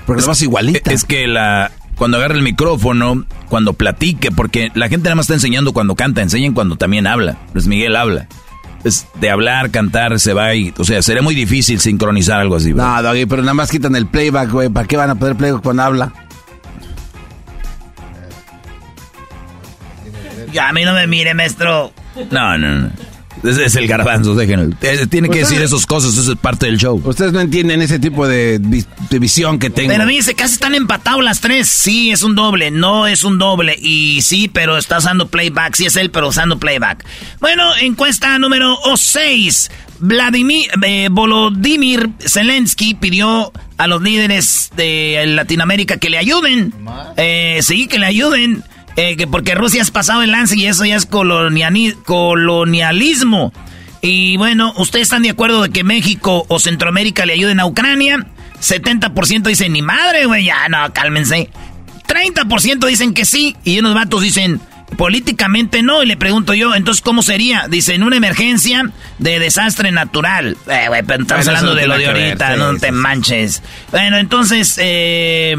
Porque 0.05 0.21
lo 0.21 0.27
vas 0.27 0.41
igualita. 0.41 0.91
Es 0.91 1.03
que 1.03 1.27
la 1.27 1.71
cuando 1.95 2.17
agarre 2.17 2.35
el 2.35 2.41
micrófono, 2.41 3.25
cuando 3.47 3.73
platique, 3.73 4.31
porque 4.31 4.71
la 4.73 4.89
gente 4.89 5.03
nada 5.09 5.15
más 5.15 5.25
está 5.25 5.35
enseñando 5.35 5.71
cuando 5.71 5.95
canta, 5.95 6.21
enseñen 6.23 6.53
cuando 6.53 6.75
también 6.75 7.05
habla. 7.05 7.37
Luis 7.53 7.67
Miguel 7.67 7.95
habla. 7.95 8.27
Es 8.83 9.05
de 9.19 9.29
hablar, 9.29 9.69
cantar, 9.69 10.19
se 10.19 10.33
va 10.33 10.55
y... 10.55 10.73
O 10.79 10.83
sea, 10.83 11.03
sería 11.03 11.21
muy 11.21 11.35
difícil 11.35 11.79
sincronizar 11.79 12.39
algo 12.39 12.55
así. 12.55 12.73
bro. 12.73 12.83
No, 12.83 13.03
Doggy, 13.03 13.27
pero 13.27 13.43
nada 13.43 13.53
más 13.53 13.69
quitan 13.69 13.95
el 13.95 14.07
playback, 14.07 14.49
güey. 14.49 14.69
¿Para 14.69 14.87
qué 14.87 14.97
van 14.97 15.11
a 15.11 15.15
poner 15.15 15.35
playback 15.35 15.61
cuando 15.61 15.83
habla? 15.83 16.11
ya 20.51 20.69
a 20.69 20.73
mí 20.73 20.83
no 20.83 20.93
me 20.93 21.05
mire, 21.07 21.33
maestro. 21.33 21.93
No, 22.31 22.57
no, 22.57 22.67
no. 22.75 22.89
Ese 23.43 23.65
es 23.65 23.75
el 23.75 23.87
garbanzo, 23.87 24.35
déjenlo. 24.35 24.75
Eh, 24.81 25.07
Tiene 25.09 25.27
que 25.29 25.39
Ustedes- 25.41 25.49
decir 25.49 25.61
esas 25.63 25.85
cosas, 25.85 26.15
eso 26.17 26.33
es 26.33 26.37
parte 26.37 26.65
del 26.65 26.77
show. 26.77 27.01
Ustedes 27.05 27.31
no 27.33 27.39
entienden 27.39 27.81
ese 27.81 27.97
tipo 27.99 28.27
de, 28.27 28.59
vi- 28.61 28.85
de 29.09 29.19
visión 29.19 29.57
que 29.59 29.69
tengo. 29.69 29.89
Pero 29.89 30.05
dice, 30.05 30.33
casi 30.35 30.53
están 30.55 30.75
empatados 30.75 31.23
las 31.23 31.39
tres. 31.41 31.67
Sí, 31.69 32.11
es 32.11 32.23
un 32.23 32.35
doble. 32.35 32.71
No 32.71 33.07
es 33.07 33.23
un 33.23 33.37
doble. 33.39 33.75
Y 33.81 34.21
sí, 34.21 34.47
pero 34.47 34.77
está 34.77 34.97
usando 34.99 35.27
playback. 35.29 35.75
Sí 35.75 35.85
es 35.85 35.95
él, 35.95 36.11
pero 36.11 36.27
usando 36.27 36.59
playback. 36.59 37.05
Bueno, 37.39 37.63
encuesta 37.81 38.37
número 38.39 38.77
6. 38.95 39.71
Vladimir, 40.03 40.67
eh, 40.83 41.09
Volodymyr 41.11 42.09
Zelensky 42.19 42.95
pidió 42.95 43.51
a 43.77 43.87
los 43.87 44.01
líderes 44.01 44.71
de 44.75 45.23
Latinoamérica 45.27 45.97
que 45.97 46.09
le 46.09 46.17
ayuden. 46.17 46.73
Eh, 47.17 47.59
sí, 47.61 47.87
que 47.87 47.99
le 47.99 48.07
ayuden. 48.07 48.63
Eh, 48.97 49.15
que 49.15 49.25
porque 49.27 49.55
Rusia 49.55 49.81
es 49.81 49.89
pasado 49.91 50.21
el 50.21 50.31
lance 50.31 50.57
y 50.57 50.65
eso 50.65 50.83
ya 50.85 50.95
es 50.97 51.09
coloniali- 51.09 51.95
colonialismo. 52.03 53.53
Y 54.01 54.37
bueno, 54.37 54.73
¿ustedes 54.77 55.03
están 55.03 55.21
de 55.23 55.29
acuerdo 55.29 55.61
de 55.63 55.69
que 55.69 55.83
México 55.83 56.45
o 56.49 56.59
Centroamérica 56.59 57.25
le 57.25 57.33
ayuden 57.33 57.59
a 57.59 57.65
Ucrania? 57.65 58.25
70% 58.59 59.43
dicen, 59.43 59.73
ni 59.73 59.81
madre, 59.81 60.25
güey, 60.25 60.45
ya, 60.45 60.67
no, 60.69 60.91
cálmense. 60.93 61.49
30% 62.07 62.85
dicen 62.87 63.13
que 63.13 63.25
sí 63.25 63.55
y 63.63 63.79
unos 63.79 63.93
vatos 63.95 64.21
dicen, 64.21 64.59
políticamente 64.97 65.81
no. 65.83 66.03
Y 66.03 66.07
le 66.07 66.17
pregunto 66.17 66.53
yo, 66.53 66.75
entonces, 66.75 67.01
¿cómo 67.01 67.21
sería? 67.23 67.67
Dicen, 67.69 68.03
una 68.03 68.17
emergencia 68.17 68.89
de 69.19 69.39
desastre 69.39 69.91
natural. 69.91 70.57
Eh, 70.67 70.85
güey, 70.87 71.03
pero 71.03 71.21
estamos 71.23 71.45
Bueno, 71.45 71.59
hablando 71.59 71.75
no 71.75 71.81
de 71.81 71.87
lo 71.87 71.93
de 71.97 72.07
ver, 72.13 72.25
ahorita, 72.25 72.53
sí, 72.53 72.59
no 72.59 72.73
sí, 72.73 72.79
te 72.79 72.87
sí. 72.87 72.91
manches. 72.91 73.63
Bueno, 73.91 74.17
entonces, 74.17 74.75
eh, 74.81 75.55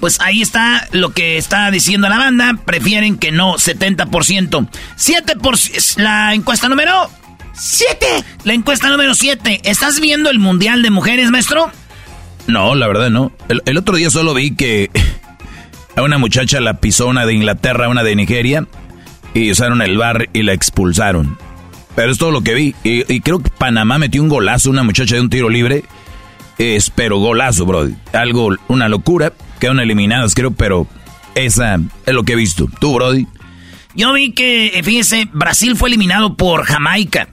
pues 0.00 0.20
ahí 0.20 0.42
está 0.42 0.88
lo 0.92 1.10
que 1.10 1.36
está 1.36 1.70
diciendo 1.70 2.08
la 2.08 2.18
banda. 2.18 2.58
Prefieren 2.64 3.18
que 3.18 3.32
no, 3.32 3.54
70%. 3.54 4.68
7%. 4.96 5.96
La 5.98 6.34
encuesta 6.34 6.68
número 6.68 7.10
7. 7.54 8.06
La 8.44 8.54
encuesta 8.54 8.88
número 8.88 9.14
7. 9.14 9.62
¿Estás 9.64 10.00
viendo 10.00 10.30
el 10.30 10.38
Mundial 10.38 10.82
de 10.82 10.90
Mujeres, 10.90 11.30
maestro? 11.30 11.70
No, 12.46 12.74
la 12.74 12.86
verdad 12.86 13.10
no. 13.10 13.32
El, 13.48 13.78
otro 13.78 13.96
día 13.96 14.10
solo 14.10 14.34
vi 14.34 14.54
que 14.54 14.90
a 15.96 16.02
una 16.02 16.18
muchacha 16.18 16.60
la 16.60 16.74
pisó 16.80 17.06
una 17.08 17.26
de 17.26 17.34
Inglaterra, 17.34 17.88
una 17.88 18.02
de 18.02 18.14
Nigeria, 18.14 18.66
y 19.34 19.50
usaron 19.50 19.82
el 19.82 19.96
bar 19.96 20.28
y 20.32 20.42
la 20.42 20.52
expulsaron. 20.52 21.38
Pero 21.94 22.12
es 22.12 22.18
todo 22.18 22.30
lo 22.30 22.42
que 22.42 22.54
vi. 22.54 22.74
Y, 22.84 23.12
y 23.12 23.20
creo 23.20 23.40
que 23.40 23.50
Panamá 23.50 23.98
metió 23.98 24.22
un 24.22 24.28
golazo, 24.28 24.70
una 24.70 24.82
muchacha 24.82 25.14
de 25.16 25.22
un 25.22 25.30
tiro 25.30 25.48
libre. 25.48 25.84
Es, 26.58 26.90
pero 26.90 27.18
golazo, 27.18 27.66
bro. 27.66 27.88
Algo, 28.12 28.54
una 28.68 28.88
locura. 28.88 29.32
Quedaron 29.60 29.80
eliminados, 29.80 30.34
creo, 30.34 30.50
pero 30.50 30.86
esa 31.34 31.78
es 32.06 32.14
lo 32.14 32.24
que 32.24 32.32
he 32.32 32.36
visto. 32.36 32.68
¿Tú, 32.80 32.94
Brody? 32.94 33.26
Yo 33.94 34.12
vi 34.12 34.32
que, 34.32 34.78
eh, 34.78 34.82
fíjese, 34.82 35.28
Brasil 35.32 35.76
fue 35.76 35.88
eliminado 35.88 36.34
por 36.36 36.64
Jamaica. 36.64 37.28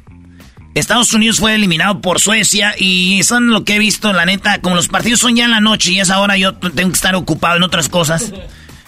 Estados 0.76 1.14
Unidos 1.14 1.40
fue 1.40 1.54
eliminado 1.56 2.02
por 2.02 2.20
Suecia 2.20 2.74
y 2.78 3.22
son 3.24 3.52
lo 3.52 3.64
que 3.64 3.76
he 3.76 3.80
visto, 3.80 4.12
la 4.12 4.26
neta, 4.26 4.60
como 4.60 4.76
los 4.76 4.88
partidos 4.88 5.20
son 5.20 5.36
ya 5.36 5.46
en 5.46 5.52
la 5.52 5.60
noche 5.60 5.92
y 5.92 6.00
es 6.00 6.10
ahora 6.10 6.36
yo 6.36 6.56
tengo 6.56 6.90
que 6.90 6.96
estar 6.96 7.14
ocupado 7.16 7.58
en 7.58 7.64
otras 7.64 7.90
cosas. 7.90 8.34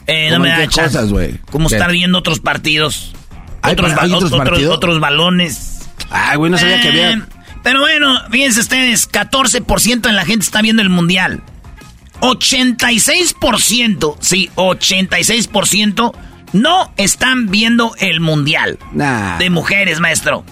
Eh, 0.08 0.30
no 0.30 0.36
¿Cómo 0.38 0.44
me 0.46 0.50
da 0.50 0.68
chance. 0.68 0.98
Como 1.52 1.68
estar 1.68 1.92
viendo 1.92 2.18
otros 2.18 2.40
partidos. 2.40 3.14
¿Hay 3.62 3.74
otros, 3.74 3.92
hay 4.00 4.12
otros 4.14 4.32
otros- 4.32 4.48
partidos? 4.50 4.76
otros 4.76 5.00
balones. 5.00 5.80
Ay, 6.10 6.38
güey, 6.38 6.52
no 6.52 6.58
sabía 6.58 6.82
que 6.82 6.88
Eh, 6.88 6.92
había. 6.92 7.28
Pero 7.66 7.82
bueno, 7.82 8.22
fíjense 8.30 8.62
ustedes, 8.62 9.12
14% 9.12 10.02
de 10.02 10.14
la 10.14 10.24
gente 10.24 10.46
está 10.46 10.62
viendo 10.62 10.82
el 10.84 10.90
mundial. 10.90 11.42
86%, 12.22 14.16
sí, 14.20 14.50
86% 14.56 16.14
no 16.54 16.92
están 16.98 17.50
viendo 17.50 17.92
el 18.00 18.20
mundial. 18.22 18.78
Nah. 18.94 19.38
De 19.40 19.50
mujeres, 19.50 20.00
maestro. 20.00 20.46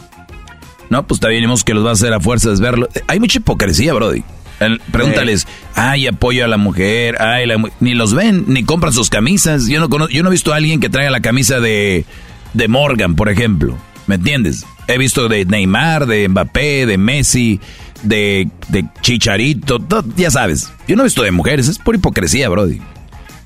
No, 0.90 1.06
pues 1.08 1.18
está 1.18 1.30
bien, 1.30 1.44
vemos 1.44 1.64
que 1.64 1.74
los 1.74 1.86
va 1.86 1.92
a 1.92 1.94
hacer 1.94 2.14
a 2.14 2.20
fuerzas 2.20 2.60
verlo. 2.60 2.90
Eh, 2.96 3.02
Hay 3.08 3.20
mucha 3.20 3.38
hipocresía, 3.38 3.94
Brody. 3.94 4.24
El- 4.60 4.80
Pregúntales, 4.92 5.48
ay, 5.76 6.08
apoyo 6.08 6.44
a 6.46 6.48
la 6.48 6.58
mujer, 6.58 7.22
ay, 7.22 7.46
la 7.48 7.58
mu-". 7.58 7.70
ni 7.80 7.94
los 7.94 8.14
ven, 8.14 8.46
ni 8.48 8.64
compran 8.64 8.92
sus 8.94 9.10
camisas. 9.10 9.68
Yo 9.68 9.80
no 9.80 9.88
conozco, 9.90 10.12
yo 10.14 10.24
no 10.24 10.30
he 10.30 10.32
visto 10.32 10.52
a 10.52 10.56
alguien 10.58 10.80
que 10.80 10.90
traiga 10.90 11.12
la 11.12 11.22
camisa 11.22 11.60
de, 11.60 12.06
de 12.54 12.68
Morgan, 12.68 13.16
por 13.16 13.30
ejemplo. 13.30 13.78
¿Me 14.08 14.16
entiendes? 14.16 14.66
He 14.88 14.98
visto 14.98 15.30
de 15.30 15.46
Neymar, 15.46 16.06
de 16.06 16.28
Mbappé, 16.28 16.86
de 16.86 16.98
Messi, 16.98 17.60
de, 18.04 18.50
de 18.70 18.86
Chicharito, 19.02 19.80
todo, 19.80 20.04
ya 20.16 20.30
sabes. 20.30 20.72
Yo 20.88 20.96
no 20.96 21.04
he 21.04 21.06
visto 21.06 21.24
de 21.24 21.32
mujeres, 21.32 21.68
es 21.68 21.80
por 21.80 21.96
hipocresía, 21.96 22.50
Brody. 22.50 22.82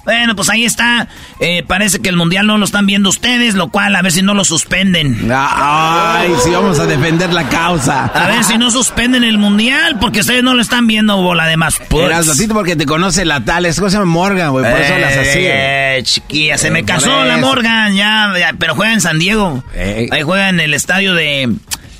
Bueno, 0.08 0.38
pues 0.38 0.50
ahí 0.50 0.64
está. 0.64 1.10
Eh, 1.42 1.64
parece 1.68 2.00
que 2.00 2.08
el 2.08 2.16
mundial 2.16 2.48
no 2.48 2.58
lo 2.58 2.64
están 2.64 2.86
viendo 2.86 3.10
ustedes, 3.10 3.56
lo 3.56 3.68
cual 3.68 3.94
a 3.94 4.02
ver 4.02 4.14
si 4.14 4.22
no 4.22 4.34
lo 4.34 4.46
suspenden. 4.46 5.30
Ay, 5.30 6.32
sí, 6.42 6.50
vamos 6.50 6.80
a 6.80 6.86
defender 6.86 7.34
la 7.34 7.50
causa. 7.50 8.06
A 8.06 8.28
ver 8.28 8.46
si 8.46 8.58
no 8.58 8.72
suspenden 8.72 9.26
el 9.26 9.38
mundial, 9.38 9.98
porque 10.00 10.22
ustedes 10.22 10.44
no 10.44 10.54
lo 10.54 10.62
están 10.62 10.88
viendo, 10.88 11.18
bola 11.22 11.46
de 11.46 11.58
más. 11.58 11.82
Eras 11.92 12.26
ratito 12.26 12.54
porque 12.54 12.78
te 12.78 12.86
conoce 12.86 13.26
la 13.26 13.44
tal, 13.44 13.66
es 13.66 13.82
cosa 13.82 14.02
Morgan, 14.06 14.52
güey, 14.52 14.72
por 14.72 14.80
eso 14.80 14.94
hablas 14.94 15.18
así. 15.18 15.40
Eh, 15.42 16.00
chiquilla, 16.04 16.58
se 16.58 16.68
Eh, 16.70 16.72
me 16.72 16.86
casó 16.86 17.26
la. 17.26 17.36
Morgan, 17.36 17.94
ya, 17.94 18.32
ya, 18.40 18.54
pero 18.58 18.76
juega 18.76 18.94
en 18.94 19.02
San 19.02 19.20
Diego. 19.20 19.62
Eh. 19.74 20.08
Ahí 20.10 20.22
juega 20.22 20.48
en 20.48 20.62
el 20.62 20.74
estadio 20.74 21.16
de... 21.16 21.54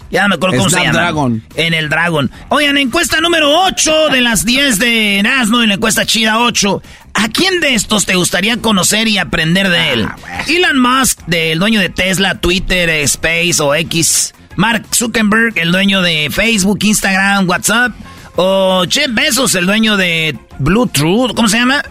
Ya 0.10 0.24
no 0.24 0.30
me 0.30 0.36
acuerdo 0.36 0.58
cómo 0.58 0.70
se 0.70 0.78
llama. 0.78 0.92
Snapdragon. 0.92 1.44
En 1.56 1.74
el 1.74 1.90
Dragon. 1.90 2.32
Oigan, 2.50 2.78
encuesta 2.78 3.20
número 3.20 3.64
8 3.66 4.10
de 4.10 4.22
las 4.22 4.46
10 4.46 4.80
de 4.80 5.20
Erasmo 5.20 5.62
y 5.64 5.68
la 5.68 5.74
encuesta 5.76 6.06
chida 6.06 6.40
8. 6.40 6.82
¿A 7.14 7.30
quién 7.30 7.60
de 7.60 7.74
estos 7.74 8.06
te 8.06 8.16
gustaría 8.16 8.58
conocer 8.58 9.08
y 9.08 9.18
aprender 9.18 9.70
de 9.70 9.94
él? 9.94 10.08
Elon 10.48 10.80
Musk, 10.80 11.20
del 11.26 11.60
dueño 11.60 11.80
de 11.80 11.90
Tesla, 11.90 12.40
Twitter, 12.40 12.90
Space 12.90 13.56
o 13.60 13.74
X. 13.76 14.34
Mark 14.56 14.86
Zuckerberg, 14.94 15.58
el 15.58 15.72
dueño 15.72 16.02
de 16.02 16.30
Facebook, 16.32 16.80
Instagram, 16.84 17.48
WhatsApp. 17.50 17.94
O 18.36 18.86
Jeff 18.90 19.14
Bezos, 19.14 19.56
el 19.56 19.66
dueño 19.66 19.98
de 19.98 20.38
Blue 20.60 20.88
Truth, 20.88 21.34
¿cómo 21.36 21.50
se 21.50 21.58
llama? 21.58 21.84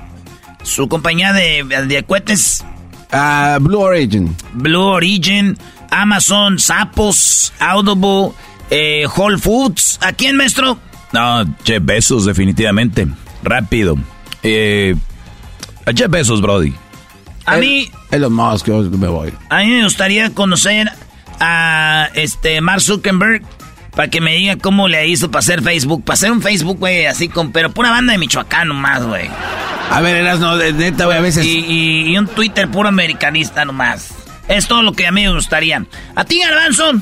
Su 0.63 0.89
compañía 0.89 1.33
de, 1.33 1.65
de 1.87 2.03
cohetes. 2.05 2.65
Ah, 3.13 3.59
Blue 3.61 3.81
Origin. 3.81 4.35
Blue 4.53 4.81
Origin, 4.83 5.57
Amazon, 6.03 6.59
Sapos, 6.59 7.53
Audible, 7.61 8.33
eh, 8.71 9.07
Whole 9.17 9.38
Foods. 9.38 9.99
¿A 10.03 10.12
quién, 10.12 10.37
maestro? 10.37 10.79
No, 11.12 11.45
Jeff 11.65 11.83
Bezos, 11.85 12.25
definitivamente. 12.26 13.07
Rápido. 13.43 13.97
Eh, 14.43 14.95
a 15.87 15.93
Jeff 15.93 16.11
Bezos, 16.11 16.41
Brody. 16.41 16.75
A 17.45 17.57
mí, 17.59 17.88
Elon 18.11 18.33
Musk, 18.33 18.67
yo 18.67 18.83
me 18.83 19.07
voy. 19.09 19.33
a 19.50 19.59
mí 19.59 19.67
me 19.67 19.85
gustaría 19.85 20.31
conocer 20.31 20.91
a 21.38 22.09
este 22.15 22.61
Mark 22.61 22.81
Zuckerberg 22.81 23.43
Para 23.95 24.09
que 24.09 24.21
me 24.21 24.35
diga 24.35 24.57
cómo 24.57 24.88
le 24.88 25.07
hizo 25.07 25.31
para 25.31 25.41
hacer 25.41 25.62
Facebook. 25.62 26.03
Para 26.05 26.15
hacer 26.15 26.33
un 26.33 26.43
Facebook, 26.43 26.79
güey, 26.79 27.07
así 27.07 27.29
con... 27.29 27.53
Pero 27.53 27.71
pura 27.71 27.91
banda 27.91 28.12
de 28.12 28.19
Michoacán 28.19 28.69
nomás, 28.69 29.05
güey. 29.07 29.31
A 29.91 30.00
ver, 30.00 30.17
eras 30.17 30.41
no, 30.41 30.57
de 30.57 30.73
neta, 30.73 31.05
güey, 31.07 31.19
a 31.19 31.21
veces. 31.21 31.47
Y, 31.47 31.59
y- 31.61 32.11
y 32.12 32.19
un 32.19 32.26
Twitter 32.26 32.69
puro 32.69 32.88
americanista 32.88 33.65
nomás. 33.65 34.09
Es 34.49 34.69
todo 34.69 34.83
lo 34.83 34.93
que 34.93 35.07
a 35.07 35.12
mí 35.12 35.23
me 35.23 35.33
gustaría. 35.35 35.85
¿A 36.15 36.25
ti, 36.25 36.38
Garbanzo? 36.41 36.93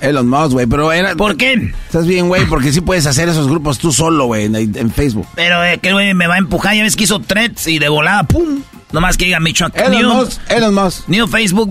Elon 0.00 0.28
Musk, 0.28 0.52
güey, 0.52 0.66
pero 0.66 0.92
era. 0.92 1.14
¿Por 1.14 1.36
qué? 1.38 1.72
Estás 1.86 2.06
bien, 2.06 2.28
güey, 2.28 2.44
porque 2.46 2.70
sí 2.72 2.82
puedes 2.82 3.06
hacer 3.06 3.28
esos 3.30 3.48
grupos 3.48 3.78
tú 3.78 3.92
solo, 3.92 4.26
güey, 4.26 4.44
en, 4.44 4.54
en 4.54 4.90
Facebook. 4.90 5.26
Pero 5.34 5.64
eh, 5.64 5.78
que 5.80 5.92
güey 5.92 6.12
me 6.12 6.26
va 6.26 6.34
a 6.34 6.38
empujar. 6.38 6.74
Ya 6.74 6.82
ves 6.82 6.96
que 6.96 7.04
hizo 7.04 7.18
threads 7.20 7.66
y 7.66 7.78
de 7.78 7.88
volada, 7.88 8.22
¡pum! 8.24 8.60
Nomás 8.92 9.16
que 9.16 9.24
diga 9.24 9.40
Michoacán. 9.40 9.94
Elon 9.94 10.02
New- 10.02 10.14
Musk, 10.24 10.40
Elon 10.50 10.74
Musk. 10.74 11.08
New 11.08 11.26
Facebook. 11.26 11.70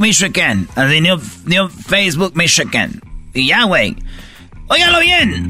Así, 0.75 1.01
New, 1.01 1.21
New 1.45 1.69
Facebook 1.87 2.31
Michigan. 2.35 2.99
Y 3.33 3.47
ya, 3.47 3.63
güey. 3.63 3.95
Óigalo 4.67 4.99
bien. 4.99 5.49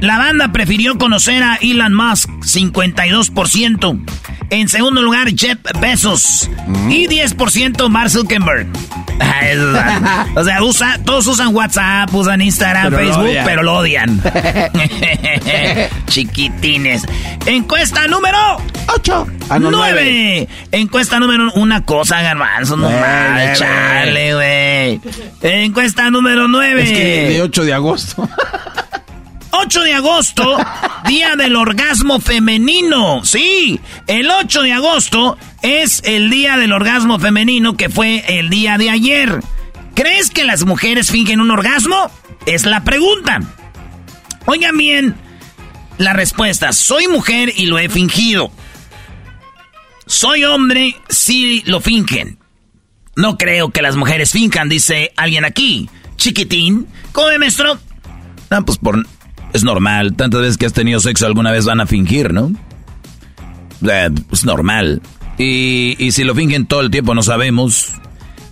La 0.00 0.18
banda 0.18 0.52
prefirió 0.52 0.98
conocer 0.98 1.42
a 1.42 1.56
Elon 1.62 1.94
Musk, 1.94 2.28
52%. 2.44 4.04
En 4.50 4.68
segundo 4.68 5.02
lugar, 5.02 5.28
Jeff 5.34 5.58
Bezos. 5.80 6.50
Y 6.90 7.06
10% 7.08 7.88
Mark 7.88 8.10
Zuckerberg. 8.10 8.68
O 10.34 10.42
sea, 10.42 10.62
usa, 10.62 10.98
todos 11.04 11.26
usan 11.28 11.54
WhatsApp, 11.54 12.12
usan 12.12 12.40
Instagram, 12.40 12.90
Pero 12.90 12.96
Facebook, 12.96 13.36
pero 13.44 13.62
lo 13.62 13.74
odian. 13.74 14.20
Chiquitines. 16.06 17.04
Encuesta 17.46 18.08
número 18.08 18.38
8. 18.88 19.26
Ah, 19.50 19.58
no, 19.58 19.70
9. 19.70 20.48
Encuesta 20.72 21.20
número 21.20 21.52
una 21.54 21.84
cosa, 21.84 22.22
garbanzo, 22.22 22.76
no 22.76 22.90
nueve. 22.90 23.52
chale, 23.56 24.34
güey. 24.34 25.00
Encuesta 25.42 26.10
número 26.10 26.48
9. 26.48 26.82
Es 26.82 26.90
que 26.90 27.28
de 27.34 27.42
8 27.42 27.64
de 27.64 27.74
agosto. 27.74 28.28
8 29.56 29.82
de 29.82 29.94
agosto, 29.94 30.56
día 31.06 31.36
del 31.36 31.54
orgasmo 31.54 32.20
femenino. 32.20 33.24
Sí, 33.24 33.80
el 34.08 34.28
8 34.30 34.62
de 34.62 34.72
agosto 34.72 35.38
es 35.62 36.02
el 36.04 36.28
día 36.28 36.56
del 36.56 36.72
orgasmo 36.72 37.20
femenino 37.20 37.76
que 37.76 37.88
fue 37.88 38.24
el 38.38 38.50
día 38.50 38.78
de 38.78 38.90
ayer. 38.90 39.40
¿Crees 39.94 40.30
que 40.30 40.44
las 40.44 40.64
mujeres 40.64 41.10
fingen 41.10 41.40
un 41.40 41.52
orgasmo? 41.52 42.10
Es 42.46 42.66
la 42.66 42.82
pregunta. 42.82 43.40
Oigan 44.46 44.76
bien 44.76 45.14
la 45.98 46.12
respuesta. 46.12 46.72
Soy 46.72 47.06
mujer 47.06 47.52
y 47.54 47.66
lo 47.66 47.78
he 47.78 47.88
fingido. 47.88 48.50
Soy 50.06 50.44
hombre, 50.44 50.96
sí 51.08 51.62
lo 51.66 51.80
fingen. 51.80 52.38
No 53.16 53.38
creo 53.38 53.70
que 53.70 53.82
las 53.82 53.94
mujeres 53.94 54.32
finjan, 54.32 54.68
dice 54.68 55.12
alguien 55.16 55.44
aquí. 55.44 55.88
Chiquitín, 56.16 56.88
¿cómo 57.12 57.28
maestro? 57.38 57.78
Ah, 58.50 58.62
pues 58.66 58.78
por... 58.78 59.04
Es 59.54 59.64
normal. 59.64 60.14
Tantas 60.14 60.40
veces 60.42 60.58
que 60.58 60.66
has 60.66 60.72
tenido 60.72 60.98
sexo 61.00 61.26
alguna 61.26 61.52
vez 61.52 61.64
van 61.64 61.80
a 61.80 61.86
fingir, 61.86 62.34
¿no? 62.34 62.52
Es 64.32 64.44
normal. 64.44 65.00
Y, 65.38 65.96
y 65.98 66.10
si 66.10 66.24
lo 66.24 66.34
fingen 66.34 66.66
todo 66.66 66.80
el 66.80 66.90
tiempo 66.90 67.14
no 67.14 67.22
sabemos. 67.22 67.92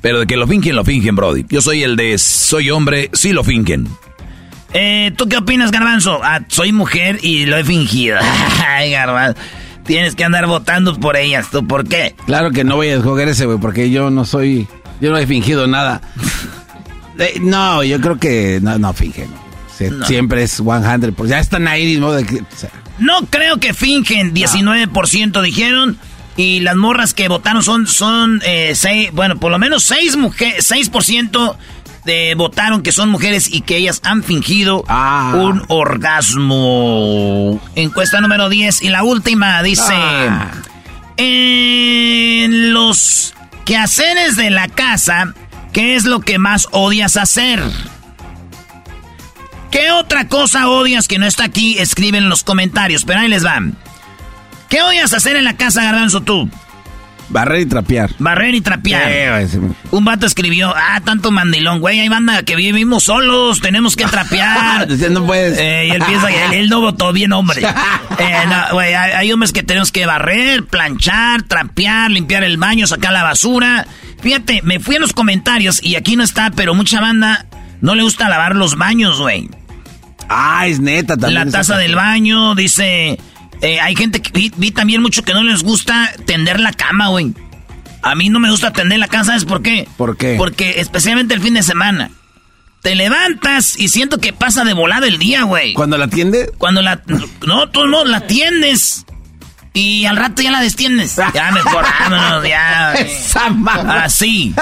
Pero 0.01 0.21
de 0.21 0.27
que 0.27 0.37
lo 0.37 0.47
fingen, 0.47 0.77
lo 0.77 0.85
fingen, 0.85 1.17
Brody. 1.17 1.45
Yo 1.49 1.61
soy 1.61 1.83
el 1.83 1.97
de 1.97 2.17
soy 2.19 2.71
hombre, 2.71 3.11
sí 3.13 3.33
lo 3.33 3.43
fingen. 3.45 3.89
Eh, 4.75 5.13
¿Tú 5.17 5.29
qué 5.29 5.37
opinas, 5.39 5.73
Garbanzo? 5.73 6.21
Ah, 6.23 6.41
soy 6.49 6.73
mujer 6.73 7.19
y 7.21 7.47
lo 7.47 7.57
he 7.57 7.65
fingido. 7.65 8.19
Ay, 8.67 8.93
Garbanzo. 8.93 9.41
Tienes 9.85 10.15
que 10.15 10.23
andar 10.23 10.47
votando 10.47 10.99
por 10.99 11.17
ellas. 11.17 11.49
¿Tú 11.51 11.67
por 11.67 11.87
qué? 11.89 12.15
Claro 12.27 12.53
que 12.53 12.63
no 12.63 12.77
voy 12.77 12.89
a 12.89 12.97
escoger 12.97 13.29
ese, 13.29 13.47
güey, 13.47 13.59
porque 13.59 13.91
yo 13.91 14.11
no 14.11 14.25
soy. 14.25 14.69
Yo 15.01 15.11
no 15.11 15.19
he 15.19 15.27
fingido 15.27 15.67
nada. 15.67 16.01
Eh, 17.19 17.39
no, 17.43 17.85
yo 17.85 18.01
creo 18.01 18.19
que. 18.19 18.59
No, 18.63 18.79
no 18.79 18.95
finge, 18.95 19.27
no. 19.27 19.42
Se- 19.77 19.91
No. 19.91 20.07
Siempre 20.07 20.43
es 20.43 20.53
100. 20.63 21.15
Pues 21.15 21.31
ya 21.31 21.39
están 21.41 21.67
ahí, 21.69 21.97
¿no? 21.99 22.13
De 22.13 22.25
que, 22.25 22.37
o 22.41 22.57
sea, 22.57 22.71
No 22.99 23.27
creo 23.31 23.59
que 23.59 23.75
fingen. 23.75 24.33
19% 24.35 25.41
dijeron. 25.43 25.99
Y 26.37 26.61
las 26.61 26.77
morras 26.77 27.13
que 27.13 27.29
votaron 27.29 27.63
son, 27.63 27.87
son 27.87 28.41
eh, 28.45 28.73
seis, 28.75 29.11
bueno, 29.13 29.37
por 29.39 29.51
lo 29.53 29.59
menos 29.59 29.85
6 29.85 30.17
mujeres, 30.17 30.65
6% 30.71 31.57
de 32.07 32.35
votaron 32.37 32.83
que 32.83 32.91
son 32.91 33.11
mujeres 33.11 33.49
y 33.53 33.61
que 33.61 33.77
ellas 33.77 34.01
han 34.03 34.23
fingido 34.23 34.83
Ah. 34.89 35.33
un 35.37 35.63
orgasmo. 35.69 37.61
Encuesta 37.75 38.21
número 38.23 38.49
10 38.49 38.83
y 38.83 38.89
la 38.89 39.05
última 39.05 39.63
dice, 39.63 39.93
Ah. 39.95 40.53
en 41.19 42.73
los 42.73 43.35
quehaceres 43.67 44.37
de 44.37 44.51
la 44.51 44.69
casa, 44.69 45.35
¿qué 45.73 45.97
es 45.97 46.05
lo 46.05 46.21
que 46.21 46.39
más 46.39 46.67
odias 46.73 47.17
hacer? 47.17 47.63
¿Qué 49.73 49.91
otra 49.91 50.29
cosa 50.29 50.69
odias 50.69 51.09
que 51.09 51.19
no 51.19 51.27
está 51.27 51.45
aquí? 51.45 51.79
Escriben 51.79 52.23
en 52.25 52.29
los 52.29 52.45
comentarios, 52.45 53.05
pero 53.05 53.21
ahí 53.21 53.29
les 53.29 53.43
van. 53.43 53.77
¿Qué 54.69 54.83
odias 54.83 55.13
hacer 55.13 55.35
en 55.35 55.45
la 55.45 55.57
casa, 55.57 55.83
Garbanzo, 55.83 56.21
tú? 56.21 56.49
barrer 57.33 57.63
y 57.63 57.67
trapear. 57.67 58.11
Barrer 58.19 58.55
y 58.55 58.61
trapear. 58.61 59.47
Un 59.91 60.05
vato 60.05 60.27
escribió, 60.27 60.73
ah, 60.77 61.01
tanto 61.05 61.31
mandilón, 61.31 61.81
güey, 61.81 62.01
hay 62.01 62.09
banda 62.09 62.43
que 62.43 62.55
vivimos 62.57 63.05
solos, 63.05 63.61
tenemos 63.61 63.97
que 63.97 64.05
trapear. 64.05 64.87
No 65.13 65.27
puedes. 65.27 65.59
Eh, 65.59 65.87
y 65.89 65.91
él 65.91 66.03
piensa 66.07 66.29
que 66.29 66.45
él, 66.45 66.53
él 66.55 66.69
no 66.69 66.81
votó 66.81 67.13
bien, 67.13 67.33
hombre. 67.33 67.63
Eh, 68.19 68.45
no, 68.47 68.75
güey, 68.75 68.95
hay, 68.95 69.13
hay 69.13 69.33
hombres 69.33 69.53
que 69.53 69.63
tenemos 69.63 69.91
que 69.91 70.05
barrer, 70.07 70.67
planchar, 70.67 71.43
trapear, 71.43 72.11
limpiar 72.11 72.45
el 72.45 72.59
baño, 72.59 72.87
sacar 72.87 73.13
la 73.13 73.23
basura. 73.23 73.87
Fíjate, 74.21 74.61
me 74.63 74.79
fui 74.79 74.97
a 74.97 75.01
los 75.01 75.13
comentarios 75.13 75.83
y 75.83 75.97
aquí 75.97 76.15
no 76.15 76.23
está, 76.23 76.51
pero 76.55 76.75
mucha 76.75 77.01
banda 77.01 77.47
no 77.81 77.95
le 77.95 78.03
gusta 78.03 78.29
lavar 78.29 78.55
los 78.55 78.77
baños, 78.77 79.19
güey. 79.19 79.49
Ah, 80.29 80.67
es 80.67 80.81
neta 80.81 81.17
también. 81.17 81.47
La 81.47 81.51
taza 81.51 81.77
del 81.77 81.95
baño, 81.95 82.55
dice. 82.55 83.19
eh, 83.61 83.81
hay 83.81 83.97
gente 83.97 84.21
que 84.23 84.31
vi, 84.33 84.53
vi 84.57 84.71
también 84.71 85.03
mucho 85.03 85.23
que 85.23 85.35
no 85.35 85.43
les 85.43 85.63
gusta 85.63 86.11
tender 86.27 86.61
la 86.61 86.73
cama, 86.73 87.09
güey. 87.09 87.33
A 88.03 88.15
mí 88.15 88.29
no 88.29 88.41
me 88.41 88.51
gusta 88.51 88.73
tender 88.73 88.99
la 88.99 89.09
cama, 89.09 89.25
¿sabes 89.25 89.45
por 89.45 89.63
qué? 89.63 89.87
¿Por 89.97 90.17
qué? 90.17 90.35
Porque 90.37 90.81
especialmente 90.81 91.35
el 91.35 91.41
fin 91.41 91.55
de 91.55 91.63
semana. 91.63 92.11
Te 92.83 92.97
levantas 92.97 93.79
y 93.79 93.87
siento 93.89 94.19
que 94.19 94.33
pasa 94.33 94.65
de 94.65 94.73
volada 94.73 95.07
el 95.07 95.19
día, 95.19 95.45
güey. 95.45 95.73
Cuando 95.75 95.97
la 95.99 96.07
atiende. 96.07 96.51
Cuando 96.59 96.83
la... 96.83 97.01
No, 97.47 97.69
tú 97.69 97.87
no, 97.87 98.05
la 98.05 98.23
tiendes. 98.27 99.05
Y 99.73 100.05
al 100.07 100.17
rato 100.17 100.43
ya 100.43 100.51
la 100.51 100.61
destiendes. 100.61 101.15
Ya 101.35 101.53
mejor, 101.53 101.85
vámonos, 102.01 102.49
ya. 102.49 102.93
Esa. 102.95 103.55
Así. 104.03 104.53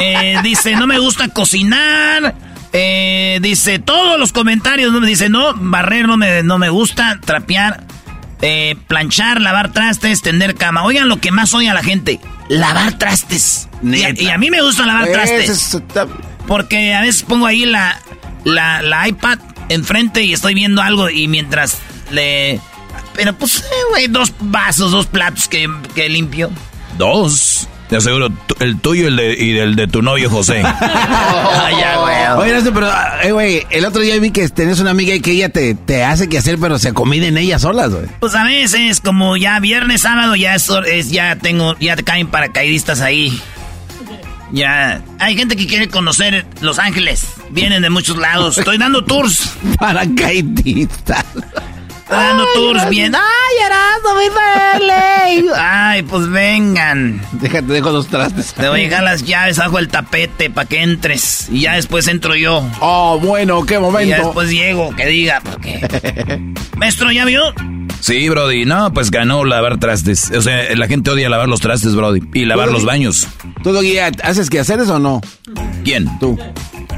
Eh, 0.00 0.40
dice, 0.42 0.74
no 0.74 0.88
me 0.88 0.98
gusta 0.98 1.28
cocinar. 1.28 2.34
Eh, 2.72 3.38
dice, 3.42 3.78
todos 3.78 4.18
los 4.18 4.32
comentarios. 4.32 4.92
¿no? 4.92 5.00
Dice, 5.00 5.28
no, 5.28 5.54
barrer 5.54 6.06
no 6.06 6.16
me, 6.16 6.42
no 6.42 6.58
me 6.58 6.68
gusta. 6.68 7.18
Trapear, 7.24 7.84
eh, 8.42 8.76
planchar, 8.86 9.40
lavar 9.40 9.72
trastes, 9.72 10.22
tender 10.22 10.54
cama. 10.54 10.84
Oigan 10.84 11.08
lo 11.08 11.20
que 11.20 11.30
más 11.32 11.52
odia 11.54 11.74
la 11.74 11.82
gente. 11.82 12.20
Lavar 12.48 12.98
trastes. 12.98 13.68
Y 13.82 14.02
a, 14.02 14.08
Neta. 14.08 14.22
y 14.22 14.28
a 14.28 14.38
mí 14.38 14.50
me 14.50 14.60
gusta 14.62 14.86
lavar 14.86 15.08
trastes. 15.10 15.48
es- 15.50 15.74
está- 15.74 16.06
Porque 16.46 16.94
a 16.94 17.00
veces 17.00 17.22
pongo 17.22 17.46
ahí 17.46 17.64
la, 17.64 18.00
la, 18.44 18.82
la 18.82 19.06
iPad 19.08 19.38
enfrente 19.68 20.22
y 20.24 20.32
estoy 20.32 20.54
viendo 20.54 20.82
algo 20.82 21.08
y 21.10 21.28
mientras 21.28 21.78
le... 22.10 22.60
Pero 23.14 23.34
pues, 23.34 23.64
eh, 23.98 24.06
dos 24.08 24.32
vasos, 24.40 24.90
dos 24.92 25.06
platos 25.06 25.46
que, 25.48 25.68
que 25.94 26.08
limpio. 26.08 26.50
Dos. 26.98 27.68
Te 27.90 27.96
aseguro, 27.96 28.28
el 28.60 28.78
tuyo 28.80 29.04
y 29.04 29.06
el 29.08 29.16
de, 29.16 29.36
y 29.44 29.58
el 29.58 29.74
de 29.76 29.88
tu 29.88 30.00
novio 30.00 30.30
José. 30.30 30.62
Ah, 31.52 31.68
ya, 31.78 31.96
güey. 32.36 32.52
Oye, 32.56 32.70
pero, 32.72 32.86
ah, 32.90 33.18
eh, 33.22 33.32
güey, 33.32 33.66
el 33.70 33.84
otro 33.84 34.00
día 34.00 34.18
vi 34.18 34.30
que 34.30 34.48
tenías 34.48 34.78
una 34.80 34.90
amiga 34.92 35.14
y 35.14 35.20
que 35.20 35.32
ella 35.32 35.48
te, 35.48 35.74
te 35.74 36.04
hace 36.04 36.28
que 36.28 36.38
hacer, 36.38 36.58
pero 36.58 36.78
se 36.78 36.92
comiden 36.92 37.36
ellas 37.36 37.62
solas, 37.62 37.90
güey. 37.90 38.06
Pues 38.20 38.34
a 38.34 38.44
veces, 38.44 39.00
como 39.00 39.36
ya 39.36 39.58
viernes, 39.60 40.02
sábado, 40.02 40.36
ya 40.36 40.54
es, 40.54 40.70
es- 40.86 41.10
ya 41.10 41.36
tengo, 41.36 41.76
ya 41.80 41.96
te 41.96 42.04
caen 42.04 42.28
paracaidistas 42.28 43.00
ahí. 43.00 43.38
Ya, 44.52 45.02
hay 45.18 45.36
gente 45.36 45.56
que 45.56 45.66
quiere 45.66 45.88
conocer 45.88 46.46
Los 46.60 46.78
Ángeles. 46.78 47.26
Vienen 47.50 47.82
de 47.82 47.90
muchos 47.90 48.16
lados. 48.16 48.56
Estoy 48.58 48.78
dando 48.78 49.04
tours. 49.04 49.52
Paracaidista. 49.78 51.24
Dando 52.10 52.44
tours 52.54 52.88
bien. 52.88 53.14
¡Ay, 53.14 53.56
Erasmo, 53.64 54.14
mi 54.18 54.28
verle! 54.28 55.52
Ay, 55.56 56.02
pues 56.02 56.28
vengan. 56.28 57.20
Déjate, 57.32 57.66
dejo 57.72 57.90
los 57.90 58.08
trastes. 58.08 58.52
Te 58.54 58.68
voy 58.68 58.80
a 58.80 58.82
dejar 58.84 59.02
las 59.04 59.24
llaves 59.24 59.58
bajo 59.58 59.78
el 59.78 59.88
tapete 59.88 60.50
para 60.50 60.68
que 60.68 60.82
entres. 60.82 61.48
Y 61.50 61.60
ya 61.60 61.74
después 61.74 62.08
entro 62.08 62.34
yo. 62.34 62.68
Oh, 62.80 63.18
bueno, 63.20 63.64
qué 63.64 63.74
Y 63.74 63.76
ya 63.76 63.80
momento. 63.80 64.16
después 64.24 64.50
llego, 64.50 64.94
que 64.96 65.06
diga, 65.06 65.40
porque. 65.40 66.40
Maestro, 66.76 67.12
¿ya 67.12 67.24
vio? 67.24 67.42
Sí, 68.00 68.28
Brody. 68.28 68.64
No, 68.64 68.92
pues 68.92 69.10
ganó 69.10 69.44
lavar 69.44 69.78
trastes. 69.78 70.30
O 70.36 70.40
sea, 70.40 70.74
la 70.74 70.86
gente 70.88 71.10
odia 71.10 71.28
lavar 71.28 71.48
los 71.48 71.60
trastes, 71.60 71.94
Brody. 71.94 72.20
Y 72.34 72.44
lavar 72.44 72.70
los 72.72 72.84
baños. 72.84 73.28
¿Tú, 73.62 73.72
Doggy, 73.72 73.98
haces 73.98 74.48
que 74.50 74.58
hacer 74.58 74.80
eso 74.80 74.96
o 74.96 74.98
no? 74.98 75.20
¿Quién? 75.84 76.18
Tú. 76.18 76.38